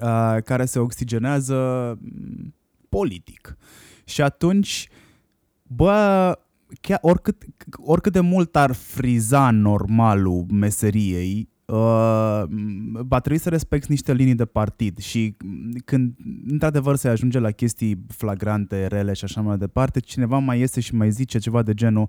uh, 0.01 0.37
care 0.45 0.65
se 0.65 0.79
oxigenează 0.79 1.55
mm, 2.01 2.55
politic. 2.89 3.57
Și 4.05 4.23
atunci, 4.23 4.89
bă, 5.63 6.39
chiar 6.81 6.99
oricât, 7.03 7.43
oricât 7.77 8.13
de 8.13 8.21
mult 8.21 8.57
ar 8.57 8.73
friza 8.73 9.51
normalul 9.51 10.47
meseriei, 10.51 11.49
uh, 11.65 12.43
va 12.93 13.21
trebui 13.21 13.39
să 13.39 13.49
respecti 13.49 13.91
niște 13.91 14.13
linii 14.13 14.35
de 14.35 14.45
partid 14.45 14.99
și 14.99 15.37
când 15.85 16.13
într-adevăr 16.49 16.97
se 16.97 17.09
ajunge 17.09 17.39
la 17.39 17.51
chestii 17.51 18.05
flagrante, 18.09 18.87
rele 18.87 19.13
și 19.13 19.25
așa 19.25 19.41
mai 19.41 19.57
departe, 19.57 20.01
cineva 20.01 20.39
mai 20.39 20.59
iese 20.59 20.81
și 20.81 20.95
mai 20.95 21.11
zice 21.11 21.39
ceva 21.39 21.63
de 21.63 21.75
genul 21.75 22.09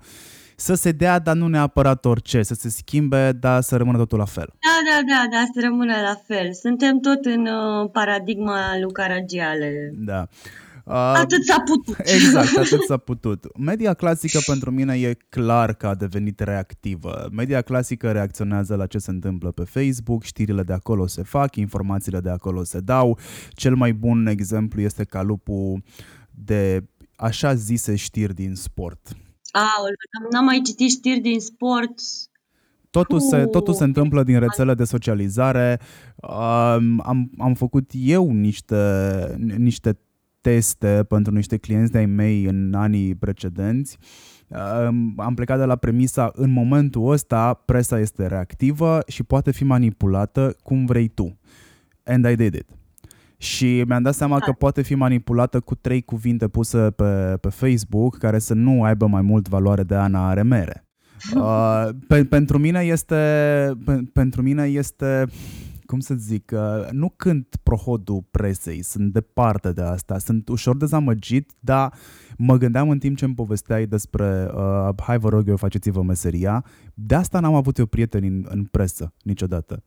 să 0.56 0.74
se 0.74 0.92
dea, 0.92 1.20
dar 1.20 1.36
nu 1.36 1.48
neapărat 1.48 2.06
orice, 2.06 2.44
să 2.44 2.54
se 2.54 2.70
schimbe, 2.70 3.32
dar 3.32 3.62
să 3.62 3.76
rămână 3.76 3.98
totul 3.98 4.18
la 4.18 4.26
fel. 4.26 4.48
Da, 4.48 4.92
da, 4.92 5.14
da, 5.14 5.38
da, 5.38 5.44
să 5.54 5.68
rămână 5.68 5.94
la 5.94 6.22
fel. 6.26 6.54
Suntem 6.54 7.00
tot 7.00 7.26
în 7.26 7.46
uh, 7.46 7.90
paradigma 7.92 8.60
lui 8.82 8.92
Caragiale. 8.92 9.92
Da. 9.94 10.28
Uh, 10.32 10.65
atât 10.94 11.44
s-a 11.44 11.64
putut. 11.66 11.96
Exact, 11.98 12.58
atât 12.66 12.82
s-a 12.82 12.98
putut. 12.98 13.58
Media 13.58 13.94
clasică 13.94 14.40
pentru 14.46 14.72
mine 14.72 14.94
e 14.94 15.18
clar 15.30 15.74
că 15.74 15.88
a 15.88 15.96
devenit 15.96 16.40
reactivă. 16.40 17.30
Media 17.32 17.62
clasică 17.62 18.12
reacționează 18.12 18.76
la 18.76 18.86
ce 18.86 18.98
se 18.98 19.12
întâmplă 19.12 19.52
pe 19.52 19.64
Facebook, 19.64 20.24
știrile 20.24 20.64
de 20.64 20.74
acolo 20.74 21.08
se 21.08 21.24
fac, 21.24 21.56
informațiile 21.56 22.20
de 22.20 22.30
acolo 22.30 22.64
se 22.64 22.80
dau. 22.80 23.20
Cel 23.50 23.76
mai 23.76 23.94
bun 23.94 24.28
exemplu 24.28 24.82
este 24.82 25.04
calupul 25.04 25.84
de 26.32 26.84
așa 27.16 27.54
zise 27.54 27.96
știri 27.96 28.34
din 28.34 28.56
sport. 28.56 29.16
Aoleu, 29.52 29.94
n-am 30.32 30.46
mai 30.46 30.62
citit 30.64 30.90
știri 30.90 31.20
din 31.20 31.40
sport, 31.40 31.94
Totul 32.90 33.20
se, 33.20 33.46
totul 33.46 33.74
se 33.74 33.84
întâmplă 33.84 34.24
din 34.24 34.40
rețele 34.40 34.74
de 34.74 34.84
socializare. 34.84 35.80
Um, 36.16 37.02
am, 37.06 37.32
am 37.38 37.54
făcut 37.54 37.90
eu 37.94 38.32
niște, 38.32 38.76
niște 39.58 39.98
teste 40.46 41.06
pentru 41.08 41.34
niște 41.34 41.58
clienți 41.58 41.92
de-ai 41.92 42.06
mei 42.06 42.44
în 42.44 42.74
anii 42.74 43.16
precedenți. 43.16 43.98
Am 45.18 45.34
plecat 45.36 45.58
de 45.58 45.66
la 45.66 45.76
premisa, 45.76 46.32
în 46.34 46.50
momentul 46.50 47.12
ăsta, 47.12 47.54
presa 47.54 48.00
este 48.00 48.28
reactivă 48.28 49.00
și 49.08 49.24
poate 49.24 49.52
fi 49.52 49.64
manipulată 49.64 50.56
cum 50.64 50.86
vrei 50.86 51.08
tu. 51.08 51.40
And 52.04 52.26
I 52.26 52.36
did 52.36 52.54
it. 52.54 52.70
Și 53.38 53.84
mi-am 53.88 54.02
dat 54.02 54.14
seama 54.14 54.40
că 54.40 54.52
poate 54.52 54.82
fi 54.82 54.96
manipulată 54.96 55.60
cu 55.60 55.76
trei 55.76 56.02
cuvinte 56.02 56.48
puse 56.48 56.92
pe, 56.92 57.38
pe 57.42 57.50
Facebook 57.50 58.18
care 58.18 58.40
să 58.40 58.54
nu 58.54 58.84
aibă 58.84 59.08
mai 59.08 59.22
mult 59.22 59.48
valoare 59.48 59.84
de 59.84 59.96
Ana 59.96 60.30
are 60.30 60.42
mere. 60.42 60.80
Uh, 61.36 61.90
pe, 62.08 62.26
pentru 62.26 62.58
mine 62.58 62.80
este 62.80 63.16
pe, 63.86 64.04
pentru 64.14 64.42
mine 64.42 64.64
este 64.64 65.26
cum 65.86 66.00
să 66.00 66.14
zic, 66.14 66.52
uh, 66.54 66.90
nu 66.92 67.14
cânt 67.16 67.56
prohodul 67.64 68.24
presei, 68.32 68.82
sunt 68.82 69.14
departe 69.14 69.72
de 69.72 69.82
asta, 69.82 70.18
sunt 70.18 70.50
ușor 70.50 70.78
dezamăgit, 70.78 71.52
dar 71.60 71.94
mă 72.38 72.58
gândeam 72.58 72.90
în 72.90 73.00
timp 73.00 73.18
ce 73.18 73.26
îmi 73.26 73.36
povesteai 73.36 73.86
despre 73.86 74.50
uh, 74.56 74.90
hai 74.98 75.18
vă 75.18 75.30
rog 75.30 75.48
eu, 75.48 75.58
faceți-vă 75.58 76.02
meseria, 76.02 76.66
de 76.94 77.16
asta 77.16 77.40
n-am 77.40 77.54
avut 77.54 77.78
eu 77.78 77.86
prieteni 77.86 78.28
în, 78.28 78.46
în 78.50 78.64
presă 78.64 79.14
niciodată. 79.24 79.84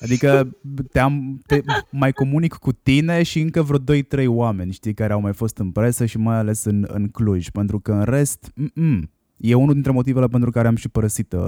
Adică 0.00 0.56
te-am, 0.92 1.40
te, 1.46 1.60
mai 1.90 2.12
comunic 2.12 2.54
cu 2.54 2.72
tine 2.72 3.22
și 3.22 3.40
încă 3.40 3.62
vreo 3.62 3.78
2-3 4.24 4.26
oameni, 4.26 4.72
știi, 4.72 4.94
care 4.94 5.12
au 5.12 5.20
mai 5.20 5.32
fost 5.32 5.58
în 5.58 5.70
presă 5.70 6.06
și 6.06 6.18
mai 6.18 6.36
ales 6.36 6.64
în, 6.64 6.86
în 6.88 7.08
Cluj, 7.08 7.48
pentru 7.48 7.80
că 7.80 7.92
în 7.92 8.02
rest, 8.02 8.52
mm-mm, 8.54 9.10
e 9.36 9.54
unul 9.54 9.72
dintre 9.72 9.92
motivele 9.92 10.26
pentru 10.26 10.50
care 10.50 10.68
am 10.68 10.76
și 10.76 10.88
părăsit 10.88 11.32
uh, 11.32 11.40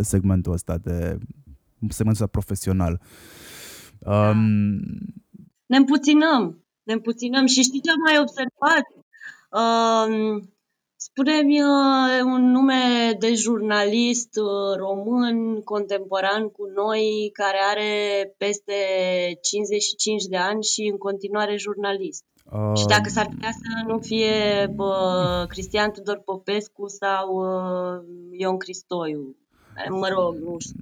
segmentul 0.00 0.52
ăsta 0.52 0.78
de 0.78 1.18
segmentul 1.88 2.24
ăsta 2.24 2.26
profesional. 2.26 3.00
Um, 3.98 4.40
ne 5.66 5.76
împuținăm, 5.76 6.64
ne 6.82 6.92
împuținăm 6.92 7.46
și 7.46 7.62
știi 7.62 7.80
ce 7.80 7.90
am 7.90 8.00
mai 8.06 8.18
observat? 8.18 8.86
Um, 9.60 10.48
Spune-mi 11.00 11.62
uh, 11.62 12.22
un 12.24 12.50
nume 12.50 13.12
de 13.18 13.34
jurnalist 13.34 14.36
uh, 14.36 14.76
român 14.76 15.62
contemporan 15.62 16.48
cu 16.48 16.64
noi 16.74 17.30
care 17.32 17.58
are 17.70 17.92
peste 18.36 18.72
55 19.40 20.24
de 20.24 20.36
ani 20.36 20.62
și 20.62 20.88
în 20.90 20.98
continuare 20.98 21.56
jurnalist. 21.56 22.24
Uh, 22.52 22.78
și 22.78 22.86
dacă 22.86 23.08
s-ar 23.08 23.26
putea 23.26 23.50
să 23.50 23.86
nu 23.86 23.98
fie 23.98 24.32
bă, 24.74 25.44
Cristian 25.48 25.90
Tudor 25.90 26.22
Popescu 26.24 26.88
sau 26.88 27.26
uh, 27.34 28.04
Ion 28.30 28.56
Cristoiu. 28.56 29.36
Mă 29.88 30.08
rog, 30.08 30.36
nu 30.36 30.56
știu. 30.58 30.80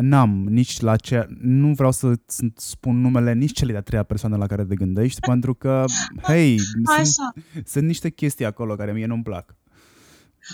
N-am 0.00 0.46
nici 0.48 0.80
la 0.80 0.96
ce... 0.96 1.26
Nu 1.40 1.72
vreau 1.72 1.92
să 1.92 2.12
spun 2.54 3.00
numele 3.00 3.32
nici 3.32 3.52
cele 3.52 3.72
de-a 3.72 3.80
treia 3.80 4.02
persoană 4.02 4.36
la 4.36 4.46
care 4.46 4.64
te 4.64 4.74
gândești, 4.74 5.20
pentru 5.30 5.54
că, 5.54 5.84
hei, 6.22 6.58
sunt, 6.58 7.34
sunt 7.66 7.84
niște 7.86 8.10
chestii 8.10 8.44
acolo 8.44 8.74
care 8.74 8.92
mie 8.92 9.06
nu-mi 9.06 9.22
plac. 9.22 9.56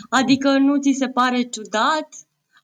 Adică 0.08 0.58
nu 0.58 0.80
ți 0.80 0.96
se 0.98 1.08
pare 1.08 1.42
ciudat? 1.42 2.08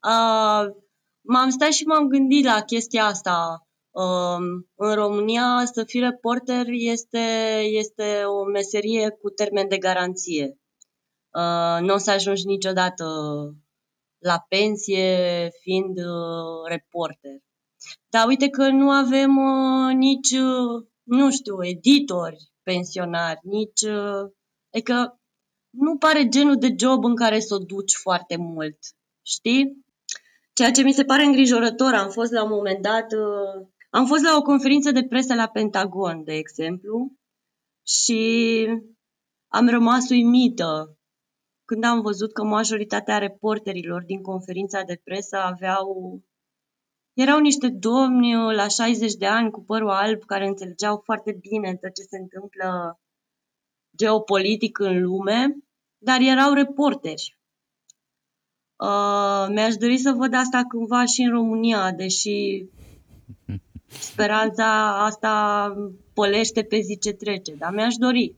Uh, 0.03 0.75
m-am 1.21 1.49
stat 1.51 1.73
și 1.73 1.85
m-am 1.85 2.09
gândit 2.09 2.45
la 2.45 2.61
chestia 2.61 3.05
asta. 3.05 3.67
Uh, 3.91 4.39
în 4.75 4.95
România 4.95 5.63
să 5.73 5.85
fii 5.85 6.01
reporter 6.01 6.65
este, 6.69 7.27
este 7.71 8.23
o 8.25 8.45
meserie 8.45 9.11
cu 9.11 9.29
termen 9.29 9.69
de 9.69 9.79
garanție. 9.79 10.59
Uh, 11.33 11.81
nu 11.81 11.95
o 11.95 11.97
să 11.97 12.11
ajungi 12.11 12.47
niciodată 12.47 13.05
la 14.19 14.45
pensie 14.49 15.49
fiind 15.61 15.99
uh, 15.99 16.69
reporter. 16.69 17.37
Dar 18.09 18.27
uite 18.27 18.49
că 18.49 18.69
nu 18.69 18.91
avem 18.91 19.37
uh, 19.37 19.95
nici, 19.95 20.31
uh, 20.31 20.87
nu 21.03 21.31
știu, 21.31 21.65
editori 21.65 22.51
pensionari, 22.63 23.41
nici... 23.43 23.83
Uh, 23.83 24.33
adică 24.73 25.21
nu 25.71 25.97
pare 25.97 26.29
genul 26.29 26.57
de 26.57 26.75
job 26.79 27.05
în 27.05 27.17
care 27.17 27.41
să 27.41 27.55
o 27.55 27.59
duci 27.59 27.95
foarte 27.95 28.37
mult, 28.37 28.79
știi? 29.23 29.87
Ceea 30.53 30.71
ce 30.71 30.83
mi 30.83 30.93
se 30.93 31.05
pare 31.05 31.25
îngrijorător, 31.25 31.95
am 31.95 32.11
fost 32.11 32.33
la 32.33 32.43
un 32.43 32.51
moment 32.51 32.83
dat, 32.83 33.13
uh, 33.13 33.67
am 33.91 34.07
fost 34.07 34.23
la 34.23 34.37
o 34.37 34.43
conferință 34.43 34.91
de 34.91 35.05
presă 35.05 35.35
la 35.35 35.49
Pentagon, 35.49 36.25
de 36.25 36.35
exemplu, 36.35 37.13
și 37.87 38.67
am 39.49 39.69
rămas 39.69 40.09
uimită 40.09 40.98
când 41.69 41.85
am 41.85 42.01
văzut 42.01 42.33
că 42.33 42.45
majoritatea 42.45 43.19
reporterilor 43.19 44.03
din 44.03 44.23
conferința 44.23 44.83
de 44.83 45.01
presă 45.05 45.37
aveau 45.37 46.21
erau 47.13 47.39
niște 47.41 47.69
domni 47.69 48.37
uh, 48.37 48.55
la 48.55 48.69
60 48.69 49.15
de 49.15 49.27
ani 49.27 49.51
cu 49.51 49.63
părul 49.63 49.91
alb 49.91 50.25
care 50.25 50.47
înțelegeau 50.47 51.01
foarte 51.05 51.39
bine 51.41 51.77
tot 51.77 51.95
ce 51.95 52.03
se 52.03 52.19
întâmplă 52.19 52.99
geopolitic 53.97 54.79
în 54.79 55.03
lume, 55.03 55.57
dar 55.99 56.21
erau 56.21 56.53
reporteri. 56.53 57.39
Uh, 58.77 59.47
mi-aș 59.49 59.75
dori 59.75 59.99
să 59.99 60.13
văd 60.13 60.35
asta 60.35 60.65
cândva 60.69 61.05
și 61.05 61.23
în 61.23 61.31
România, 61.31 61.93
deși 61.93 62.65
speranța 63.87 65.05
asta 65.05 65.75
pălește 66.15 66.63
pe 66.63 66.81
zi 66.81 66.99
ce 66.99 67.13
trece, 67.13 67.55
dar 67.55 67.73
mi-aș 67.73 67.95
dori. 67.95 68.35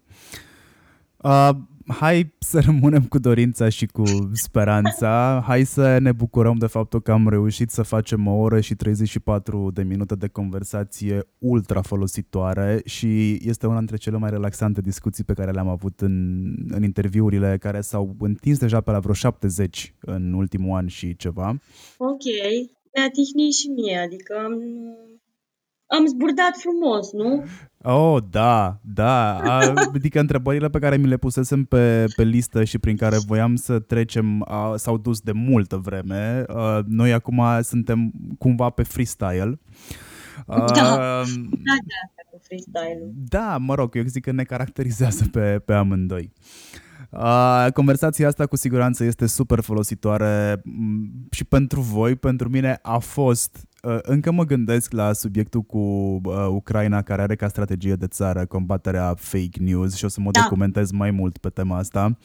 Uh, 1.17 1.51
hai 1.91 2.35
să 2.39 2.61
rămânem 2.61 3.05
cu 3.05 3.19
dorința 3.19 3.69
și 3.69 3.87
cu 3.87 4.03
speranța. 4.33 5.43
Hai 5.47 5.65
să 5.65 5.99
ne 5.99 6.13
bucurăm 6.13 6.59
de 6.59 6.67
faptul 6.67 7.01
că 7.01 7.13
am 7.13 7.29
reușit 7.29 7.71
să 7.71 7.83
facem 7.83 8.27
o 8.27 8.33
oră 8.33 8.61
și 8.61 8.75
34 8.75 9.71
de 9.75 9.83
minute 9.83 10.15
de 10.15 10.29
conversație 10.29 11.27
ultra 11.39 11.83
folositoare 11.83 12.81
și 12.85 13.39
este 13.43 13.67
una 13.67 13.79
dintre 13.79 13.97
cele 13.97 14.17
mai 14.17 14.31
relaxante 14.31 14.81
discuții 14.81 15.25
pe 15.25 15.33
care 15.33 15.51
le-am 15.51 15.69
avut 15.69 16.01
în, 16.01 16.45
în 16.69 16.83
interviurile 16.83 17.57
care 17.61 17.81
s-au 17.81 18.17
întins 18.19 18.59
deja 18.59 18.81
pe 18.81 18.91
la 18.91 18.99
vreo 18.99 19.15
70 19.15 19.95
în 20.01 20.33
ultimul 20.33 20.77
an 20.77 20.87
și 20.87 21.17
ceva. 21.17 21.49
Ok, 21.97 22.25
mi-a 22.95 23.11
tihnit 23.13 23.53
și 23.53 23.69
mie, 23.69 23.99
adică 23.99 24.35
am 25.93 25.99
am 25.99 26.07
zburdat 26.07 26.57
frumos, 26.57 27.13
nu? 27.13 27.45
Oh, 27.83 28.23
da, 28.31 28.79
da. 28.83 29.37
Adică 29.95 30.21
întrebările 30.21 30.69
pe 30.69 30.79
care 30.79 30.97
mi 30.97 31.07
le 31.07 31.17
pusesem 31.17 31.65
pe, 31.65 32.05
pe 32.17 32.23
listă 32.23 32.65
și 32.65 32.79
prin 32.79 32.97
care 32.97 33.17
voiam 33.27 33.57
să 33.57 33.79
trecem 33.79 34.45
a, 34.49 34.77
s-au 34.77 34.99
dus 34.99 35.21
de 35.21 35.33
multă 35.33 35.77
vreme. 35.77 36.45
A, 36.49 36.83
noi 36.87 37.13
acum 37.13 37.43
suntem 37.61 38.13
cumva 38.39 38.71
pe 38.71 38.83
freestyle. 38.83 39.61
A, 40.47 40.59
da, 40.59 40.83
da, 40.83 41.23
da, 41.87 42.23
cu 42.31 42.41
freestyle 42.43 43.11
Da, 43.29 43.57
mă 43.59 43.75
rog, 43.75 43.97
eu 43.97 44.05
zic 44.05 44.25
că 44.25 44.33
ne 44.33 44.43
caracterizează 44.43 45.25
pe, 45.33 45.63
pe 45.65 45.73
amândoi. 45.73 46.33
Uh, 46.35 46.90
conversația 47.73 48.27
asta 48.27 48.47
cu 48.47 48.57
siguranță 48.57 49.05
este 49.05 49.27
super 49.27 49.61
folositoare 49.61 50.63
și 51.31 51.45
pentru 51.45 51.81
voi, 51.81 52.17
pentru 52.17 52.49
mine 52.49 52.79
a 52.83 52.99
fost 52.99 53.69
Uh, 53.83 53.99
încă 54.03 54.33
mă 54.33 54.45
gândesc 54.45 54.93
la 54.93 55.13
subiectul 55.13 55.63
cu 55.63 55.79
uh, 55.79 56.47
Ucraina 56.49 57.03
care 57.03 57.23
are 57.23 57.37
ca 57.37 57.49
strategie 57.49 57.95
de 57.95 58.07
țară 58.07 58.47
combaterea 58.47 59.15
fake 59.19 59.61
news 59.61 59.95
și 59.95 60.05
o 60.05 60.09
să 60.09 60.21
mă 60.21 60.31
da. 60.31 60.41
documentez 60.41 60.91
mai 60.91 61.11
mult 61.11 61.39
pe 61.39 61.49
tema 61.49 61.77
asta. 61.77 62.17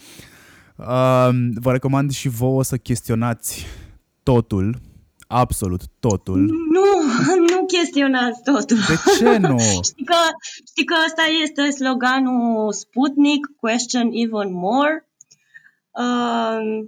Uh, 0.76 1.30
vă 1.54 1.72
recomand 1.72 2.12
și 2.12 2.30
vouă 2.30 2.64
să 2.64 2.78
chestionați 2.78 3.66
totul, 4.24 4.82
absolut 5.28 5.82
totul. 6.00 6.40
Nu, 6.70 6.86
nu 7.50 7.66
chestionați 7.66 8.44
totul. 8.44 8.78
De 8.78 8.98
ce 9.18 9.38
nu? 9.38 9.58
știi, 9.90 10.06
că, 10.06 10.16
știi 10.66 10.86
că 10.86 10.94
asta 11.08 11.22
este 11.44 11.70
sloganul 11.70 12.72
Sputnik, 12.72 13.46
question 13.60 14.10
even 14.12 14.54
more. 14.54 15.10
Uh, 15.92 16.88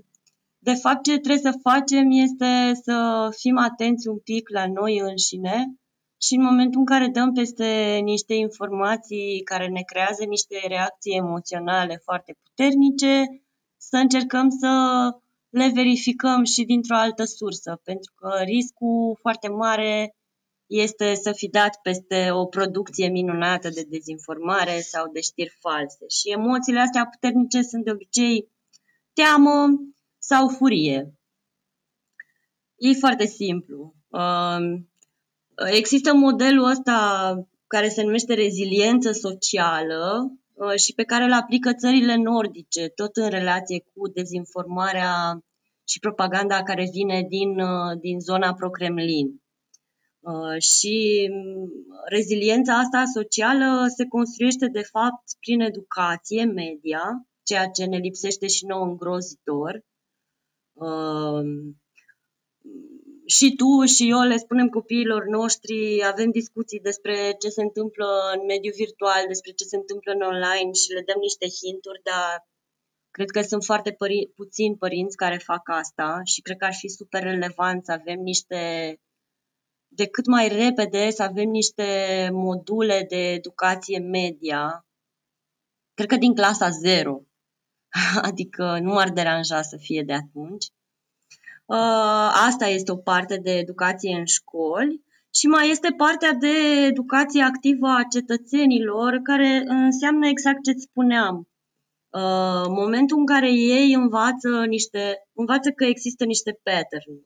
de 0.60 0.74
fapt, 0.74 1.04
ce 1.04 1.18
trebuie 1.18 1.52
să 1.52 1.60
facem 1.62 2.12
este 2.12 2.80
să 2.84 3.28
fim 3.38 3.58
atenți 3.58 4.08
un 4.08 4.18
pic 4.18 4.50
la 4.50 4.68
noi 4.68 5.00
înșine 5.00 5.78
și 6.22 6.36
în 6.36 6.44
momentul 6.44 6.80
în 6.80 6.86
care 6.86 7.08
dăm 7.08 7.34
peste 7.34 8.00
niște 8.04 8.34
informații 8.34 9.42
care 9.44 9.68
ne 9.68 9.82
creează 9.82 10.24
niște 10.24 10.56
reacții 10.68 11.16
emoționale 11.16 12.02
foarte 12.04 12.38
puternice, 12.44 13.42
să 13.78 13.98
încercăm 13.98 14.50
să 14.50 14.72
le 15.50 15.72
verificăm 15.74 16.44
și 16.44 16.64
dintr-o 16.64 16.96
altă 16.96 17.24
sursă, 17.24 17.82
pentru 17.84 18.14
că 18.16 18.30
riscul 18.44 19.18
foarte 19.22 19.48
mare 19.48 20.16
este 20.66 21.16
să 21.16 21.32
fi 21.32 21.48
dat 21.48 21.80
peste 21.82 22.32
o 22.32 22.46
producție 22.46 23.08
minunată 23.08 23.70
de 23.70 23.86
dezinformare 23.90 24.80
sau 24.80 25.12
de 25.12 25.22
știri 25.22 25.58
false. 25.60 26.06
Și 26.08 26.32
emoțiile 26.32 26.80
astea 26.80 27.08
puternice 27.08 27.62
sunt 27.62 27.84
de 27.84 27.92
obicei 27.92 28.52
teamă 29.14 29.68
sau 30.18 30.48
furie. 30.48 31.14
E 32.76 32.94
foarte 32.94 33.26
simplu. 33.26 33.96
Um, 34.08 34.90
există 35.70 36.14
modelul 36.14 36.70
ăsta 36.70 37.34
care 37.68 37.90
se 37.90 38.04
numește 38.04 38.34
reziliență 38.34 39.12
socială 39.12 40.32
uh, 40.32 40.47
și 40.76 40.94
pe 40.94 41.04
care 41.04 41.24
îl 41.24 41.34
aplică 41.34 41.74
țările 41.74 42.16
nordice, 42.16 42.88
tot 42.88 43.16
în 43.16 43.30
relație 43.30 43.80
cu 43.80 44.08
dezinformarea 44.08 45.40
și 45.88 46.00
propaganda 46.00 46.64
care 46.64 46.88
vine 46.92 47.26
din, 47.30 47.60
uh, 47.60 48.00
din 48.00 48.20
zona 48.20 48.54
pro-Kremlin. 48.54 49.42
Uh, 50.20 50.62
și 50.62 51.28
mm, 51.32 51.70
reziliența 52.10 52.74
asta 52.78 53.04
socială 53.14 53.86
se 53.96 54.06
construiește 54.06 54.68
de 54.68 54.82
fapt 54.82 55.24
prin 55.40 55.60
educație 55.62 56.44
media, 56.44 57.28
ceea 57.44 57.68
ce 57.68 57.86
ne 57.86 57.98
lipsește 57.98 58.48
și 58.48 58.66
nou 58.66 58.84
îngrozitor. 58.84 59.86
Uh, 63.28 63.34
și 63.36 63.56
tu 63.56 63.86
și 63.86 64.10
eu 64.10 64.22
le 64.22 64.38
spunem 64.38 64.70
copiilor 64.70 65.26
noștri, 65.26 66.04
avem 66.06 66.30
discuții 66.32 66.80
despre 66.80 67.36
ce 67.40 67.50
se 67.50 67.62
întâmplă 67.62 68.08
în 68.36 68.46
mediul 68.46 68.74
virtual, 68.76 69.24
despre 69.28 69.52
ce 69.52 69.64
se 69.64 69.76
întâmplă 69.76 70.12
în 70.12 70.22
online 70.22 70.72
și 70.72 70.92
le 70.92 71.02
dăm 71.02 71.20
niște 71.20 71.48
hinturi, 71.60 72.02
dar 72.04 72.48
cred 73.12 73.30
că 73.30 73.42
sunt 73.42 73.64
foarte 73.64 73.92
pări- 73.92 74.30
puțini 74.36 74.78
părinți 74.78 75.16
care 75.16 75.38
fac 75.38 75.70
asta 75.70 76.22
și 76.24 76.42
cred 76.42 76.58
că 76.58 76.66
ar 76.66 76.74
fi 76.74 76.88
super 76.88 77.24
relevant 77.24 77.86
să 77.86 77.92
avem 77.92 78.20
niște 78.20 78.62
de 79.88 80.08
cât 80.08 80.26
mai 80.26 80.48
repede 80.48 81.10
să 81.10 81.24
avem 81.24 81.50
niște 81.50 81.88
module 82.32 83.06
de 83.10 83.32
educație 83.32 84.00
media, 84.00 84.86
cred 85.94 86.08
că 86.08 86.16
din 86.16 86.36
clasa 86.36 86.70
0, 86.70 87.22
adică 88.30 88.80
nu 88.80 88.94
m-ar 88.94 89.10
deranja 89.10 89.62
să 89.62 89.78
fie 89.78 90.04
de 90.04 90.14
atunci. 90.14 90.66
Uh, 91.68 92.30
asta 92.48 92.66
este 92.68 92.92
o 92.92 92.96
parte 92.96 93.38
de 93.38 93.52
educație 93.52 94.16
în 94.16 94.26
școli 94.26 95.02
și 95.34 95.48
mai 95.48 95.70
este 95.70 95.94
partea 95.98 96.34
de 96.34 96.56
educație 96.86 97.42
activă 97.42 97.88
a 97.88 98.08
cetățenilor, 98.12 99.20
care 99.24 99.64
înseamnă 99.66 100.28
exact 100.28 100.64
ce 100.64 100.72
spuneam. 100.72 101.48
Uh, 102.10 102.66
momentul 102.68 103.18
în 103.18 103.26
care 103.26 103.52
ei 103.52 103.94
învață, 103.94 104.66
niște, 104.68 105.28
învață 105.34 105.70
că 105.70 105.86
există 105.86 106.24
niște 106.26 106.60
pattern 106.64 107.26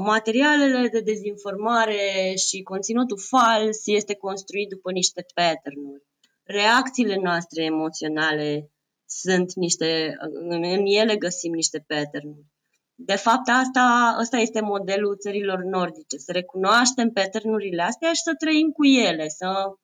materialele 0.00 0.88
de 0.88 1.00
dezinformare 1.00 2.34
și 2.46 2.62
conținutul 2.62 3.18
fals 3.18 3.86
este 3.86 4.14
construit 4.14 4.68
după 4.68 4.90
niște 4.90 5.26
pattern-uri. 5.34 6.02
Reacțiile 6.42 7.16
noastre 7.22 7.64
emoționale 7.64 8.70
sunt 9.06 9.54
niște, 9.54 10.16
în 10.48 10.62
ele 10.84 11.16
găsim 11.16 11.52
niște 11.52 11.84
pattern-uri. 11.86 12.54
De 12.98 13.16
fapt, 13.16 13.48
asta, 13.48 14.14
asta 14.18 14.36
este 14.36 14.60
modelul 14.60 15.16
țărilor 15.16 15.62
nordice, 15.62 16.16
să 16.16 16.32
recunoaștem 16.32 17.10
pattern-urile 17.10 17.82
astea 17.82 18.12
și 18.12 18.22
să 18.22 18.34
trăim 18.38 18.70
cu 18.70 18.84
ele, 18.84 19.28
să 19.28 19.74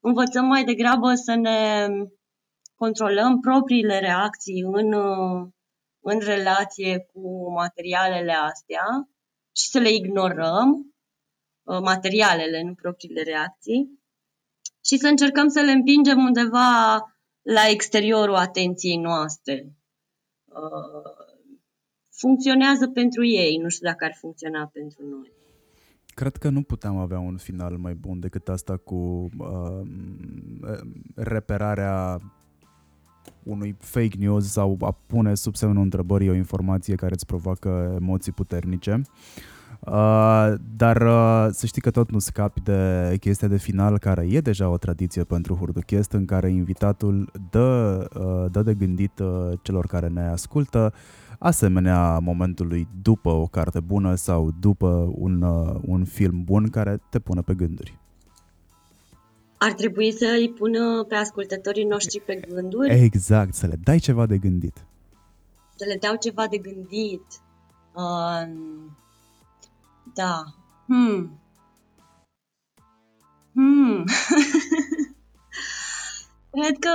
învățăm 0.00 0.44
mai 0.44 0.64
degrabă 0.64 1.14
să 1.14 1.34
ne 1.34 1.86
controlăm 2.76 3.40
propriile 3.40 3.98
reacții 3.98 4.60
în, 4.60 4.92
în 6.00 6.18
relație 6.18 6.98
cu 7.12 7.52
materialele 7.52 8.32
astea 8.32 9.08
și 9.56 9.68
să 9.68 9.78
le 9.78 9.90
ignorăm, 9.90 10.94
uh, 11.62 11.80
materialele, 11.80 12.62
nu 12.62 12.74
propriile 12.74 13.22
reacții, 13.22 14.00
și 14.84 14.96
să 14.96 15.06
încercăm 15.06 15.48
să 15.48 15.60
le 15.60 15.70
împingem 15.70 16.18
undeva 16.18 16.96
la 17.42 17.68
exteriorul 17.68 18.34
atenției 18.34 18.96
noastre. 18.96 19.72
Uh, 22.22 22.28
funcționează 22.28 22.86
pentru 22.86 23.24
ei, 23.24 23.56
nu 23.62 23.68
știu 23.68 23.86
dacă 23.86 24.04
ar 24.04 24.14
funcționa 24.20 24.70
pentru 24.72 25.02
noi. 25.10 25.32
Cred 26.14 26.36
că 26.36 26.48
nu 26.48 26.62
puteam 26.62 26.96
avea 26.96 27.18
un 27.18 27.36
final 27.36 27.76
mai 27.76 27.94
bun 27.94 28.20
decât 28.20 28.48
asta 28.48 28.76
cu 28.76 29.28
uh, 29.38 29.80
reperarea 31.14 32.20
unui 33.42 33.76
fake 33.78 34.16
news 34.18 34.50
sau 34.50 34.76
a 34.80 34.90
pune 35.06 35.34
sub 35.34 35.54
semnul 35.56 35.82
întrebării 35.82 36.28
o 36.28 36.34
informație 36.34 36.94
care 36.94 37.12
îți 37.12 37.26
provoacă 37.26 37.96
emoții 38.00 38.32
puternice. 38.32 39.02
Uh, 39.80 40.52
dar 40.76 40.96
uh, 40.96 41.48
să 41.50 41.66
știi 41.66 41.82
că 41.82 41.90
tot 41.90 42.10
nu 42.10 42.18
scapi 42.18 42.60
de 42.60 43.16
chestia 43.20 43.48
de 43.48 43.56
final 43.56 43.98
care 43.98 44.26
e 44.30 44.40
deja 44.40 44.68
o 44.68 44.76
tradiție 44.76 45.24
pentru 45.24 45.54
Hurduchest 45.54 46.12
în 46.12 46.24
care 46.24 46.50
invitatul 46.50 47.30
dă, 47.50 48.04
uh, 48.14 48.50
dă 48.50 48.62
de 48.62 48.74
gândit 48.74 49.18
uh, 49.18 49.52
celor 49.62 49.86
care 49.86 50.08
ne 50.08 50.28
ascultă 50.28 50.92
asemenea 51.42 52.18
momentului 52.18 52.88
după 53.02 53.30
o 53.30 53.46
carte 53.46 53.80
bună 53.80 54.14
sau 54.14 54.50
după 54.60 55.12
un, 55.14 55.42
uh, 55.42 55.80
un 55.86 56.04
film 56.04 56.44
bun 56.44 56.68
care 56.68 57.02
te 57.10 57.18
pune 57.18 57.40
pe 57.40 57.54
gânduri. 57.54 57.98
Ar 59.58 59.72
trebui 59.72 60.12
să 60.12 60.36
îi 60.38 60.50
pună 60.50 61.04
pe 61.04 61.14
ascultătorii 61.14 61.84
noștri 61.84 62.20
pe 62.20 62.34
gânduri? 62.48 62.90
Exact, 62.90 63.54
să 63.54 63.66
le 63.66 63.78
dai 63.82 63.98
ceva 63.98 64.26
de 64.26 64.38
gândit. 64.38 64.84
Să 65.74 65.84
le 65.88 65.96
dau 66.00 66.16
ceva 66.16 66.46
de 66.46 66.58
gândit. 66.58 67.24
Uh, 67.92 68.48
da. 70.14 70.44
Hmm. 70.86 71.40
Hmm. 73.54 74.04
Cred 76.54 76.78
că 76.78 76.90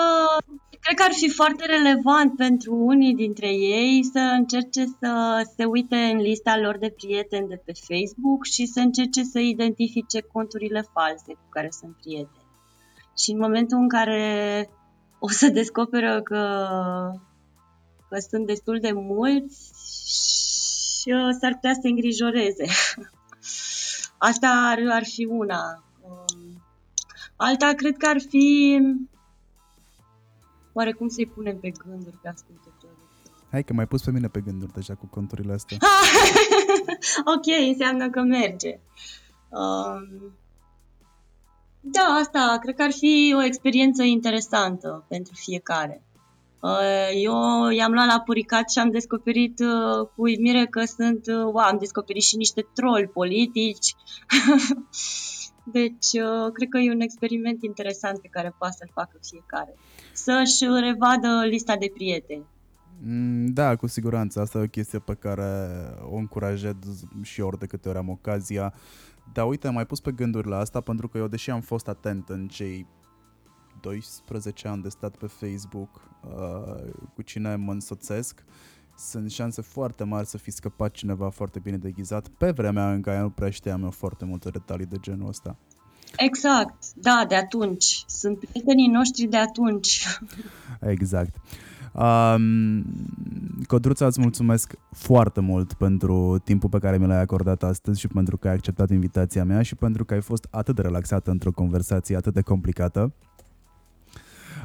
cred 0.88 0.99
că 0.99 1.05
ar 1.05 1.14
fi 1.14 1.30
foarte 1.30 1.65
relevant 1.65 2.35
pentru 2.35 2.76
unii 2.76 3.15
dintre 3.15 3.47
ei 3.47 4.03
să 4.03 4.19
încerce 4.19 4.85
să 4.85 5.41
se 5.55 5.65
uite 5.65 5.95
în 5.95 6.18
lista 6.18 6.57
lor 6.57 6.77
de 6.77 6.89
prieteni 6.89 7.47
de 7.47 7.61
pe 7.65 7.72
Facebook 7.88 8.45
și 8.45 8.65
să 8.65 8.80
încerce 8.80 9.23
să 9.23 9.39
identifice 9.39 10.22
conturile 10.22 10.81
false 10.93 11.34
cu 11.34 11.49
care 11.49 11.69
sunt 11.80 11.95
prieteni. 11.95 12.45
Și 13.18 13.31
în 13.31 13.39
momentul 13.39 13.77
în 13.77 13.89
care 13.89 14.69
o 15.19 15.30
să 15.30 15.47
descoperă 15.47 16.22
că, 16.22 16.57
că 18.09 18.18
sunt 18.30 18.45
destul 18.45 18.80
de 18.80 18.91
mulți 18.91 19.72
și 21.01 21.11
uh, 21.11 21.38
s-ar 21.39 21.53
putea 21.53 21.73
să 21.73 21.80
se 21.81 21.88
îngrijoreze. 21.88 22.65
Asta 24.30 24.47
ar, 24.47 24.80
ar 24.89 25.03
fi 25.03 25.26
una. 25.26 25.84
Um, 26.01 26.64
alta 27.35 27.73
cred 27.73 27.97
că 27.97 28.07
ar 28.07 28.19
fi 28.30 28.80
oarecum 30.77 31.07
să-i 31.07 31.25
punem 31.25 31.57
pe 31.57 31.71
gânduri 31.85 32.17
pe 32.21 32.27
ascultători. 32.27 32.97
Hai 33.51 33.63
că 33.63 33.73
mai 33.73 33.87
pus 33.87 34.03
pe 34.03 34.11
mine 34.11 34.27
pe 34.27 34.41
gânduri 34.41 34.73
deja 34.73 34.95
cu 34.95 35.05
conturile 35.05 35.53
astea. 35.53 35.77
ok, 37.35 37.67
înseamnă 37.67 38.09
că 38.09 38.21
merge. 38.21 38.79
Um, 39.49 40.31
da, 41.79 42.01
asta 42.01 42.57
cred 42.61 42.75
că 42.75 42.83
ar 42.83 42.91
fi 42.91 43.33
o 43.37 43.43
experiență 43.43 44.03
interesantă 44.03 45.05
pentru 45.07 45.33
fiecare. 45.35 46.01
Uh, 46.59 47.09
eu 47.13 47.69
i-am 47.69 47.91
luat 47.91 48.07
la 48.07 48.19
puricat 48.19 48.71
și 48.71 48.79
am 48.79 48.91
descoperit 48.91 49.59
uh, 49.59 50.07
cu 50.15 50.21
uimire 50.21 50.65
că 50.65 50.83
sunt, 50.83 51.27
uh, 51.27 51.43
wow, 51.43 51.57
am 51.57 51.77
descoperit 51.79 52.23
și 52.23 52.35
niște 52.35 52.67
troli 52.73 53.07
politici. 53.07 53.95
deci, 55.72 56.10
cred 56.53 56.69
că 56.69 56.77
e 56.77 56.94
un 56.94 56.99
experiment 56.99 57.64
interesant 57.64 58.19
pe 58.19 58.27
care 58.27 58.56
poate 58.57 58.76
să-l 58.77 58.89
facă 58.94 59.18
fiecare. 59.22 59.76
Să-și 60.14 60.65
revadă 60.65 61.45
lista 61.45 61.76
de 61.76 61.91
prieteni. 61.94 62.45
Mm, 63.03 63.45
da, 63.45 63.76
cu 63.76 63.88
siguranță. 63.88 64.39
Asta 64.39 64.57
e 64.57 64.61
o 64.61 64.68
chestie 64.68 64.99
pe 64.99 65.14
care 65.14 65.69
o 66.10 66.15
încurajez 66.15 66.76
și 67.22 67.41
ori 67.41 67.60
de 67.60 67.65
câte 67.65 67.89
ori 67.89 67.98
am 67.98 68.10
ocazia. 68.10 68.73
Dar 69.34 69.48
uite, 69.48 69.68
am 69.68 69.73
mai 69.73 69.85
pus 69.85 69.99
pe 69.99 70.11
gânduri 70.11 70.48
la 70.48 70.57
asta 70.57 70.81
pentru 70.81 71.07
că 71.07 71.18
eu, 71.18 71.27
deși 71.27 71.49
am 71.49 71.61
fost 71.61 71.88
atent 71.88 72.30
în 72.30 72.48
cei 72.48 72.88
12 73.81 74.68
ani 74.68 74.81
de 74.81 74.89
stat 74.89 75.15
pe 75.15 75.27
Facebook 75.27 76.02
uh, 76.23 76.91
cu 77.14 77.22
cine 77.22 77.56
mă 77.56 77.72
însoțesc, 77.72 78.44
sunt 78.97 79.31
șanse 79.31 79.61
foarte 79.61 80.03
mari 80.03 80.27
să 80.27 80.37
fi 80.37 80.51
scăpat 80.51 80.91
cineva 80.91 81.29
foarte 81.29 81.59
bine 81.59 81.77
deghizat 81.77 82.27
pe 82.27 82.51
vremea 82.51 82.93
în 82.93 83.01
care 83.01 83.19
nu 83.19 83.29
prea 83.29 83.49
știam 83.49 83.83
eu 83.83 83.91
foarte 83.91 84.25
multe 84.25 84.49
detalii 84.49 84.85
de 84.85 84.97
genul 84.99 85.27
ăsta. 85.27 85.57
Exact, 86.17 86.93
da, 86.95 87.25
de 87.27 87.35
atunci. 87.35 88.03
Sunt 88.07 88.37
prietenii 88.37 88.87
noștri 88.87 89.25
de 89.25 89.37
atunci. 89.37 90.07
Exact. 90.95 91.35
Um, 91.93 92.85
Codruța, 93.67 94.05
îți 94.05 94.21
mulțumesc 94.21 94.73
foarte 94.91 95.39
mult 95.39 95.73
pentru 95.73 96.37
timpul 96.43 96.69
pe 96.69 96.79
care 96.79 96.97
mi 96.97 97.07
l-ai 97.07 97.21
acordat 97.21 97.63
astăzi 97.63 97.99
și 97.99 98.07
pentru 98.07 98.37
că 98.37 98.47
ai 98.47 98.53
acceptat 98.53 98.89
invitația 98.89 99.43
mea 99.43 99.61
și 99.61 99.75
pentru 99.75 100.05
că 100.05 100.13
ai 100.13 100.21
fost 100.21 100.47
atât 100.51 100.75
de 100.75 100.81
relaxată 100.81 101.31
într-o 101.31 101.51
conversație 101.51 102.15
atât 102.15 102.33
de 102.33 102.41
complicată. 102.41 103.13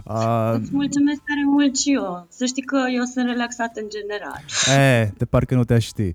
Uh, 0.04 0.54
Îți 0.60 0.70
mulțumesc 0.72 1.20
tare 1.20 1.44
mult 1.46 1.78
și 1.78 1.92
eu. 1.92 2.26
Să 2.28 2.44
știi 2.44 2.62
că 2.62 2.78
eu 2.94 3.04
sunt 3.04 3.26
relaxat 3.26 3.76
în 3.76 3.84
general. 3.88 4.40
E, 4.80 5.12
de 5.16 5.24
parcă 5.24 5.54
nu 5.54 5.64
te 5.64 5.78
ști. 5.78 6.12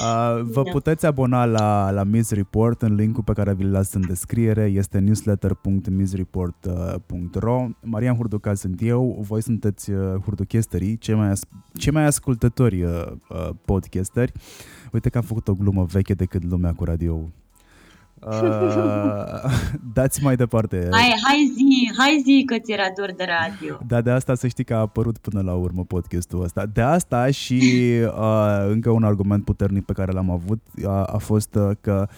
Uh, 0.00 0.40
vă 0.42 0.62
da. 0.64 0.70
puteți 0.70 1.06
abona 1.06 1.44
la, 1.44 1.90
la 1.90 2.02
Miss 2.02 2.30
Report 2.30 2.82
în 2.82 2.94
linkul 2.94 3.22
pe 3.22 3.32
care 3.32 3.54
vi-l 3.54 3.70
las 3.70 3.92
în 3.92 4.06
descriere. 4.06 4.64
Este 4.64 4.98
newsletter.missreport.ro 4.98 7.66
Marian 7.80 8.16
Hurduca 8.16 8.54
sunt 8.54 8.78
eu, 8.82 9.18
voi 9.28 9.42
sunteți 9.42 9.90
uh, 9.90 10.14
hurduchesterii, 10.24 10.98
cei 10.98 11.14
mai, 11.14 11.28
as- 11.28 11.44
cei 11.72 11.92
mai 11.92 12.04
ascultători 12.04 12.82
uh, 12.82 12.90
uh, 13.28 13.48
podcasteri. 13.64 14.32
Uite 14.92 15.08
că 15.08 15.18
am 15.18 15.24
făcut 15.24 15.48
o 15.48 15.54
glumă 15.54 15.84
veche 15.84 16.14
decât 16.14 16.44
lumea 16.44 16.72
cu 16.72 16.84
radio 16.84 17.30
Uh, 18.26 19.50
dați 19.94 20.22
mai 20.22 20.36
departe. 20.36 20.88
Hai, 20.90 21.14
hai 21.24 21.52
zi, 21.54 21.92
hai 21.98 22.22
zi 22.24 22.42
că 22.46 22.58
ți 22.58 22.72
era 22.72 22.86
dor 22.96 23.12
de 23.16 23.24
radio. 23.24 23.78
Da, 23.86 24.00
de 24.00 24.10
asta 24.10 24.34
să 24.34 24.46
știi 24.46 24.64
că 24.64 24.74
a 24.74 24.78
apărut 24.78 25.18
până 25.18 25.40
la 25.40 25.54
urmă 25.54 25.84
podcastul 25.84 26.42
ăsta. 26.42 26.66
De 26.66 26.80
asta 26.80 27.30
și 27.30 27.62
uh, 28.18 28.66
încă 28.68 28.90
un 28.90 29.04
argument 29.04 29.44
puternic 29.44 29.84
pe 29.84 29.92
care 29.92 30.12
l-am 30.12 30.30
avut 30.30 30.60
uh, 30.76 30.88
a 30.88 31.16
fost 31.18 31.54
uh, 31.54 31.70
că 31.80 32.08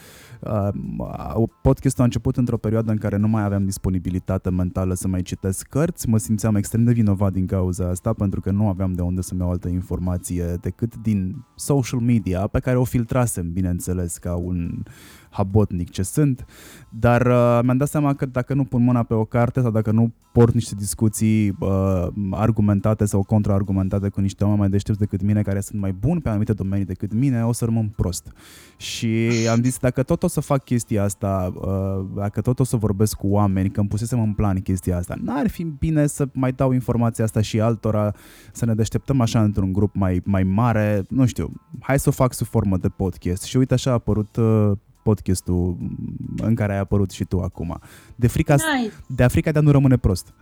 uh, 0.41 1.49
podcastul 1.63 2.03
a 2.03 2.05
început 2.05 2.37
într-o 2.37 2.57
perioadă 2.57 2.91
în 2.91 2.99
care 2.99 3.17
nu 3.17 3.29
mai 3.29 3.45
aveam 3.45 3.65
disponibilitate 3.65 4.51
mentală 4.51 4.95
să 4.95 5.09
mai 5.09 5.23
citesc 5.23 5.67
cărți. 5.67 6.09
Mă 6.09 6.19
simțeam 6.19 6.55
extrem 6.55 6.85
de 6.85 6.93
vinovat 6.93 7.33
din 7.33 7.47
cauza 7.47 7.89
asta 7.89 8.13
pentru 8.13 8.41
că 8.41 8.51
nu 8.51 8.69
aveam 8.69 8.93
de 8.93 9.03
unde 9.03 9.21
să-mi 9.21 9.41
iau 9.41 9.51
altă 9.51 9.69
informație 9.69 10.57
decât 10.61 10.97
din 10.97 11.45
social 11.55 12.01
media 12.01 12.47
pe 12.47 12.59
care 12.59 12.77
o 12.77 12.85
filtrasem, 12.85 13.53
bineînțeles, 13.53 14.19
ca 14.19 14.35
un 14.35 14.83
habotnic 15.35 15.90
ce 15.90 16.02
sunt, 16.02 16.47
dar 16.89 17.27
uh, 17.27 17.59
mi-am 17.62 17.77
dat 17.77 17.89
seama 17.89 18.15
că 18.15 18.27
dacă 18.27 18.55
nu 18.55 18.65
pun 18.65 18.82
mâna 18.82 19.02
pe 19.02 19.15
o 19.15 19.24
carte 19.24 19.61
sau 19.61 19.70
dacă 19.70 19.90
nu 19.90 20.12
port 20.32 20.55
niște 20.55 20.74
discuții 20.74 21.56
uh, 21.59 22.06
argumentate 22.31 23.05
sau 23.05 23.23
contraargumentate 23.23 24.09
cu 24.09 24.20
niște 24.20 24.43
oameni 24.43 24.61
mai 24.61 24.70
deștepți 24.70 25.01
decât 25.01 25.23
mine, 25.23 25.43
care 25.43 25.61
sunt 25.61 25.81
mai 25.81 25.93
buni 25.93 26.20
pe 26.20 26.28
anumite 26.28 26.52
domenii 26.52 26.85
decât 26.85 27.12
mine, 27.12 27.44
o 27.44 27.52
să 27.52 27.65
rămân 27.65 27.89
prost. 27.97 28.32
Și 28.77 29.28
am 29.51 29.62
zis, 29.62 29.78
dacă 29.78 30.02
tot 30.02 30.23
o 30.23 30.27
să 30.27 30.40
fac 30.40 30.65
chestia 30.65 31.02
asta, 31.02 31.52
uh, 31.55 32.06
dacă 32.16 32.40
tot 32.40 32.61
o 32.61 32.65
să 32.65 32.77
vorbesc 32.77 33.16
cu 33.16 33.27
oameni, 33.27 33.70
că 33.70 33.81
îmi 33.81 33.89
pusesem 33.89 34.20
în 34.20 34.32
plan 34.32 34.61
chestia 34.61 34.97
asta, 34.97 35.15
n-ar 35.23 35.48
fi 35.48 35.65
bine 35.65 36.06
să 36.06 36.28
mai 36.32 36.52
dau 36.52 36.73
informația 36.73 37.24
asta 37.24 37.40
și 37.40 37.61
altora, 37.61 38.15
să 38.52 38.65
ne 38.65 38.74
deșteptăm 38.74 39.20
așa 39.20 39.43
într-un 39.43 39.73
grup 39.73 39.94
mai, 39.94 40.20
mai 40.24 40.43
mare, 40.43 41.05
nu 41.09 41.27
știu, 41.27 41.52
hai 41.81 41.98
să 41.98 42.09
o 42.09 42.12
fac 42.12 42.32
sub 42.32 42.47
formă 42.47 42.77
de 42.77 42.89
podcast. 42.89 43.43
Și 43.43 43.56
uite 43.56 43.74
așa 43.74 43.90
a 43.90 43.93
apărut 43.93 44.36
uh, 44.36 44.73
podcastul 45.05 45.77
în 46.37 46.55
care 46.55 46.73
ai 46.73 46.79
apărut 46.79 47.11
și 47.11 47.25
tu 47.25 47.41
acum. 47.41 47.81
De 48.17 48.27
frica, 48.27 48.55
nice. 48.55 48.93
de 49.07 49.23
Africa 49.23 49.53
de 49.53 49.59
a 49.59 49.63
nu 49.63 49.71
rămâne 49.71 49.97
prost. 49.97 50.27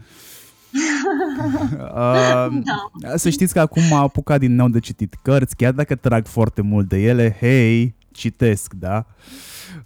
uh, 1.79 2.63
da. 3.01 3.17
Să 3.17 3.29
știți 3.31 3.53
că 3.53 3.61
acum 3.61 3.83
m-a 3.91 4.01
apucat 4.01 4.39
din 4.39 4.55
nou 4.55 4.69
de 4.69 4.79
citit 4.79 5.15
cărți, 5.23 5.57
chiar 5.57 5.73
dacă 5.73 5.95
trag 5.95 6.27
foarte 6.27 6.63
mult 6.63 6.89
de 6.89 6.99
ele, 6.99 7.37
hei, 7.41 7.95
citesc, 8.11 8.73
da? 8.75 9.07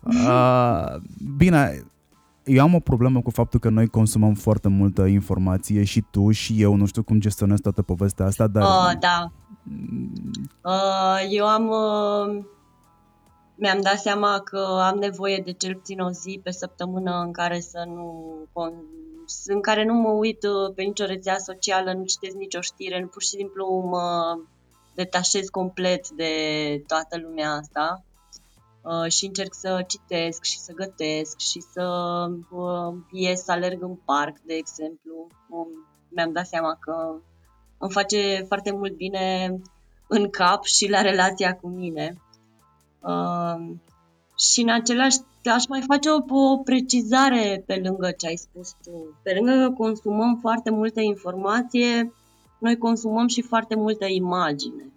Uh, 0.03 1.01
bine, 1.36 1.85
eu 2.44 2.62
am 2.62 2.74
o 2.74 2.81
problemă 2.81 3.20
cu 3.20 3.31
faptul 3.31 3.61
că 3.61 3.69
noi 3.69 3.86
consumăm 3.86 4.35
foarte 4.35 4.69
multă 4.69 5.05
informație 5.05 5.85
și 5.85 6.05
tu 6.11 6.31
și 6.31 6.62
eu, 6.62 6.74
nu 6.74 6.86
știu 6.86 7.03
cum 7.03 7.20
gestionez 7.20 7.61
toată 7.61 7.82
povestea 7.82 8.27
asta, 8.27 8.47
dar... 8.47 8.62
Uh, 8.62 8.93
da. 9.01 9.32
Uh, 10.62 11.27
eu 11.31 11.47
am... 11.47 11.69
Uh 11.69 12.55
mi-am 13.56 13.80
dat 13.80 13.98
seama 13.98 14.40
că 14.40 14.58
am 14.82 14.98
nevoie 14.98 15.42
de 15.44 15.52
cel 15.52 15.74
puțin 15.74 16.00
o 16.00 16.10
zi 16.10 16.40
pe 16.42 16.50
săptămână 16.50 17.20
în 17.24 17.32
care 17.32 17.60
să 17.60 17.84
nu 17.86 18.34
în 19.46 19.60
care 19.60 19.84
nu 19.84 19.94
mă 19.94 20.08
uit 20.08 20.42
uh, 20.42 20.74
pe 20.74 20.82
nicio 20.82 21.04
rețea 21.04 21.38
socială, 21.38 21.92
nu 21.92 22.04
citesc 22.04 22.36
nicio 22.36 22.60
știre, 22.60 23.00
nu 23.00 23.06
pur 23.06 23.22
și 23.22 23.28
simplu 23.28 23.66
mă 23.90 24.38
detașez 24.94 25.48
complet 25.48 26.08
de 26.08 26.32
toată 26.86 27.18
lumea 27.18 27.50
asta 27.50 28.04
uh, 28.82 29.10
și 29.12 29.26
încerc 29.26 29.54
să 29.54 29.84
citesc 29.86 30.42
și 30.42 30.58
să 30.58 30.72
gătesc 30.72 31.38
și 31.38 31.60
să 31.60 31.84
uh, 32.50 32.94
ies 33.12 33.42
să 33.42 33.52
alerg 33.52 33.82
în 33.82 33.94
parc, 33.94 34.38
de 34.38 34.54
exemplu. 34.54 35.26
Um, 35.48 35.68
mi-am 36.08 36.32
dat 36.32 36.46
seama 36.46 36.76
că 36.80 37.14
îmi 37.78 37.92
face 37.92 38.44
foarte 38.46 38.72
mult 38.72 38.96
bine 38.96 39.56
în 40.08 40.30
cap 40.30 40.64
și 40.64 40.90
la 40.90 41.00
relația 41.00 41.56
cu 41.56 41.68
mine. 41.68 42.16
Uh, 43.06 43.76
și 44.38 44.60
în 44.60 44.68
același 44.68 45.18
aș 45.44 45.66
mai 45.66 45.82
face 45.86 46.08
o, 46.08 46.36
o 46.36 46.56
precizare 46.56 47.62
pe 47.66 47.80
lângă 47.84 48.10
ce 48.10 48.26
ai 48.26 48.36
spus 48.36 48.76
tu. 48.84 49.18
Pe 49.22 49.34
lângă 49.34 49.66
că 49.66 49.70
consumăm 49.70 50.38
foarte 50.40 50.70
multă 50.70 51.00
informație, 51.00 52.12
noi 52.58 52.78
consumăm 52.78 53.26
și 53.26 53.42
foarte 53.42 53.74
multă 53.74 54.04
imagine. 54.06 54.92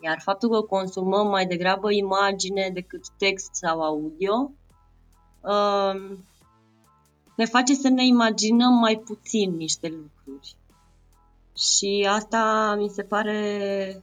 Iar 0.00 0.20
faptul 0.22 0.50
că 0.50 0.60
consumăm 0.60 1.28
mai 1.28 1.46
degrabă 1.46 1.92
imagine 1.92 2.70
decât 2.72 3.08
text 3.18 3.54
sau 3.54 3.82
audio 3.82 4.50
uh, 5.40 6.18
ne 7.36 7.44
face 7.44 7.74
să 7.74 7.88
ne 7.88 8.06
imaginăm 8.06 8.72
mai 8.72 9.02
puțin 9.04 9.56
niște 9.56 9.88
lucruri. 9.88 10.56
Și 11.56 12.08
asta 12.10 12.74
mi 12.78 12.88
se 12.88 13.02
pare 13.02 14.02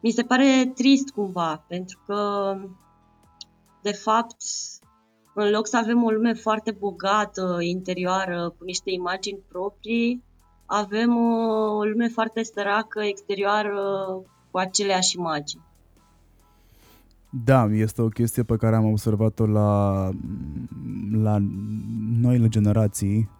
mi 0.00 0.10
se 0.10 0.22
pare 0.22 0.72
trist 0.74 1.10
cumva, 1.10 1.64
pentru 1.68 2.00
că, 2.06 2.54
de 3.82 3.92
fapt, 3.92 4.36
în 5.34 5.50
loc 5.50 5.66
să 5.66 5.76
avem 5.76 6.02
o 6.02 6.10
lume 6.10 6.32
foarte 6.32 6.76
bogată, 6.78 7.56
interioară, 7.60 8.54
cu 8.58 8.64
niște 8.64 8.90
imagini 8.90 9.40
proprii, 9.48 10.22
avem 10.66 11.16
o 11.76 11.84
lume 11.84 12.08
foarte 12.08 12.42
săracă, 12.42 13.02
exterioară, 13.02 13.80
cu 14.50 14.58
aceleași 14.58 15.16
imagini. 15.16 15.66
Da, 17.44 17.64
este 17.64 18.02
o 18.02 18.08
chestie 18.08 18.42
pe 18.42 18.56
care 18.56 18.76
am 18.76 18.84
observat-o 18.84 19.46
la, 19.46 20.10
la 21.12 21.36
noile 22.20 22.48
generații. 22.48 23.30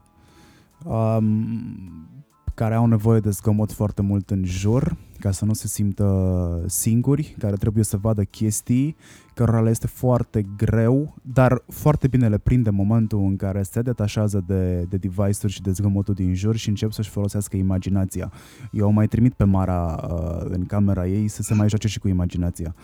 Um, 0.84 2.17
care 2.58 2.74
au 2.74 2.86
nevoie 2.86 3.20
de 3.20 3.30
zgomot 3.30 3.72
foarte 3.72 4.02
mult 4.02 4.30
în 4.30 4.44
jur, 4.44 4.96
ca 5.18 5.30
să 5.30 5.44
nu 5.44 5.52
se 5.52 5.66
simtă 5.66 6.62
singuri, 6.66 7.34
care 7.38 7.56
trebuie 7.56 7.84
să 7.84 7.96
vadă 7.96 8.22
chestii, 8.22 8.96
cărora 9.34 9.60
le 9.60 9.70
este 9.70 9.86
foarte 9.86 10.46
greu, 10.56 11.14
dar 11.22 11.62
foarte 11.68 12.08
bine 12.08 12.28
le 12.28 12.38
prinde 12.38 12.70
momentul 12.70 13.18
în 13.18 13.36
care 13.36 13.62
se 13.62 13.82
detașează 13.82 14.44
de, 14.46 14.86
de 14.88 14.96
device-uri 14.96 15.52
și 15.52 15.62
de 15.62 15.70
zgomotul 15.70 16.14
din 16.14 16.34
jur 16.34 16.56
și 16.56 16.68
încep 16.68 16.92
să-și 16.92 17.10
folosească 17.10 17.56
imaginația. 17.56 18.32
Eu 18.72 18.86
o 18.86 18.90
mai 18.90 19.06
trimit 19.06 19.34
pe 19.34 19.44
Mara 19.44 20.08
uh, 20.10 20.50
în 20.50 20.66
camera 20.66 21.06
ei 21.06 21.28
să 21.28 21.42
se 21.42 21.54
mai 21.54 21.68
joace 21.68 21.88
și 21.88 21.98
cu 21.98 22.08
imaginația. 22.08 22.74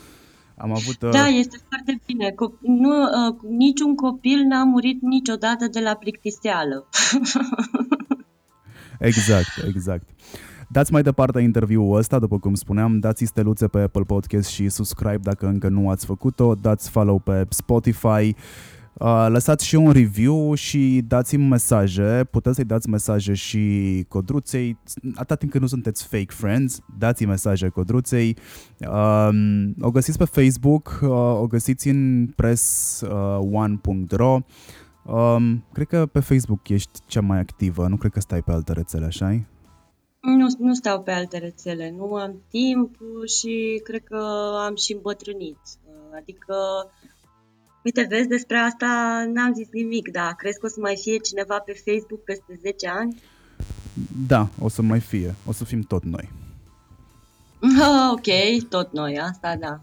Am 0.56 0.70
avut... 0.70 1.02
Uh... 1.02 1.10
Da, 1.10 1.26
este 1.26 1.56
foarte 1.68 2.01
bine. 2.06 2.30
Co- 2.30 2.60
nu, 2.60 3.02
uh, 3.02 3.36
niciun 3.48 3.94
copil 3.94 4.44
n-a 4.48 4.64
murit 4.64 5.02
niciodată 5.02 5.66
de 5.72 5.80
la 5.80 5.94
plictiseală. 5.94 6.86
Exact, 8.98 9.64
exact. 9.66 10.08
Dați 10.68 10.92
mai 10.92 11.02
departe 11.02 11.40
interviul 11.40 11.96
ăsta, 11.96 12.18
după 12.18 12.38
cum 12.38 12.54
spuneam, 12.54 12.98
dați 12.98 13.24
steluțe 13.24 13.66
pe 13.66 13.80
Apple 13.80 14.02
Podcast 14.02 14.48
și 14.48 14.68
subscribe 14.68 15.18
dacă 15.22 15.46
încă 15.46 15.68
nu 15.68 15.90
ați 15.90 16.06
făcut-o, 16.06 16.54
dați 16.54 16.90
follow 16.90 17.18
pe 17.18 17.46
Spotify, 17.48 18.34
Uh, 18.98 19.26
lăsați 19.28 19.66
și 19.66 19.74
un 19.74 19.90
review 19.90 20.54
și 20.54 21.04
dați-mi 21.06 21.48
mesaje, 21.48 22.26
puteți 22.30 22.54
să-i 22.54 22.64
dați 22.64 22.88
mesaje 22.88 23.34
și 23.34 24.04
Codruței, 24.08 24.78
atât 25.14 25.38
timp 25.38 25.50
cât 25.50 25.60
nu 25.60 25.66
sunteți 25.66 26.06
fake 26.06 26.26
friends, 26.28 26.80
dați-i 26.98 27.26
mesaje 27.26 27.68
Codruței. 27.68 28.36
Uh, 28.78 29.28
o 29.80 29.90
găsiți 29.90 30.18
pe 30.18 30.24
Facebook, 30.24 31.00
uh, 31.02 31.08
o 31.40 31.46
găsiți 31.46 31.88
în 31.88 32.28
press1.ro. 32.42 34.38
Uh, 35.06 35.14
Um, 35.14 35.64
cred 35.72 35.86
că 35.86 36.06
pe 36.06 36.20
Facebook 36.20 36.68
ești 36.68 37.01
cea 37.06 37.20
mai 37.20 37.39
activă, 37.39 37.89
nu 37.89 37.97
cred 37.97 38.12
că 38.12 38.20
stai 38.20 38.43
pe 38.43 38.52
alte 38.52 38.72
rețele, 38.72 39.05
așa 39.05 39.40
Nu, 40.20 40.47
nu 40.59 40.74
stau 40.74 41.02
pe 41.02 41.10
alte 41.10 41.39
rețele, 41.39 41.94
nu 41.97 42.14
am 42.14 42.43
timp 42.48 42.97
și 43.39 43.81
cred 43.85 44.05
că 44.05 44.24
am 44.66 44.76
și 44.76 44.93
îmbătrânit. 44.93 45.59
Adică, 46.20 46.56
uite, 47.85 48.06
vezi, 48.09 48.28
despre 48.28 48.56
asta 48.56 49.24
n-am 49.32 49.55
zis 49.55 49.68
nimic, 49.72 50.10
dar 50.10 50.35
crezi 50.36 50.59
că 50.59 50.66
o 50.66 50.68
să 50.68 50.81
mai 50.81 50.97
fie 51.02 51.16
cineva 51.16 51.59
pe 51.59 51.82
Facebook 51.85 52.20
peste 52.24 52.59
10 52.62 52.89
ani? 52.89 53.22
Da, 54.26 54.48
o 54.60 54.68
să 54.68 54.82
mai 54.82 55.01
fie. 55.01 55.35
O 55.47 55.52
să 55.52 55.64
fim 55.64 55.81
tot 55.81 56.05
noi. 56.05 56.31
ok, 58.14 58.68
tot 58.68 58.93
noi, 58.93 59.18
asta 59.18 59.56
da. 59.60 59.81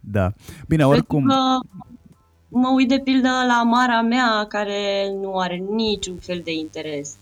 Da. 0.00 0.32
Bine, 0.68 0.86
oricum... 0.86 1.24
Că 1.24 1.58
mă 2.52 2.72
uit 2.74 2.88
de 2.88 3.00
pildă 3.04 3.28
la 3.28 3.62
Mara 3.62 4.02
mea, 4.02 4.44
care 4.48 5.12
nu 5.20 5.38
are 5.38 5.56
niciun 5.56 6.16
fel 6.16 6.40
de 6.44 6.52
interes 6.52 7.16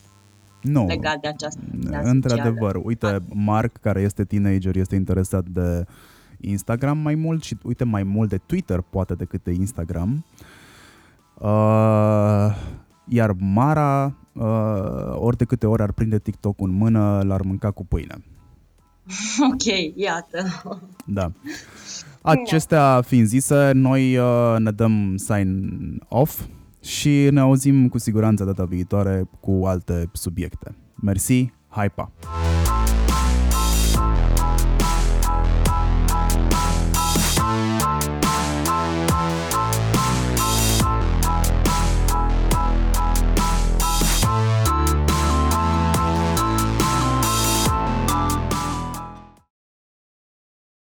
nu, 0.62 0.86
legat 0.86 1.20
de 1.20 1.28
această 1.28 1.60
Într-adevăr, 2.02 2.80
uite, 2.82 3.18
Mark, 3.28 3.76
care 3.76 4.00
este 4.00 4.24
teenager, 4.24 4.76
este 4.76 4.94
interesat 4.94 5.44
de 5.44 5.84
Instagram 6.40 6.98
mai 6.98 7.14
mult 7.14 7.42
și, 7.42 7.56
uite, 7.62 7.84
mai 7.84 8.02
mult 8.02 8.28
de 8.28 8.40
Twitter, 8.46 8.80
poate, 8.80 9.14
decât 9.14 9.44
de 9.44 9.52
Instagram. 9.52 10.24
Uh, 11.34 12.56
iar 13.08 13.32
Mara, 13.38 14.16
uh, 14.32 15.14
ori 15.14 15.36
de 15.36 15.44
câte 15.44 15.66
ori 15.66 15.82
ar 15.82 15.92
prinde 15.92 16.18
TikTok 16.18 16.60
în 16.60 16.70
mână, 16.70 17.20
l-ar 17.24 17.42
mânca 17.42 17.70
cu 17.70 17.84
pâine. 17.84 18.14
Ok, 19.52 19.94
iată. 19.94 20.44
Da. 21.06 21.32
Acestea 22.22 23.00
fiind 23.06 23.26
zise, 23.26 23.70
noi 23.74 24.16
uh, 24.16 24.56
ne 24.58 24.70
dăm 24.70 25.16
sign 25.16 25.68
off 26.08 26.40
și 26.82 27.28
ne 27.30 27.40
auzim 27.40 27.88
cu 27.88 27.98
siguranță 27.98 28.44
data 28.44 28.64
viitoare 28.64 29.22
cu 29.40 29.62
alte 29.64 30.10
subiecte. 30.12 30.74
Mersi, 30.94 31.52
hai 31.68 31.90
pa! 31.90 32.12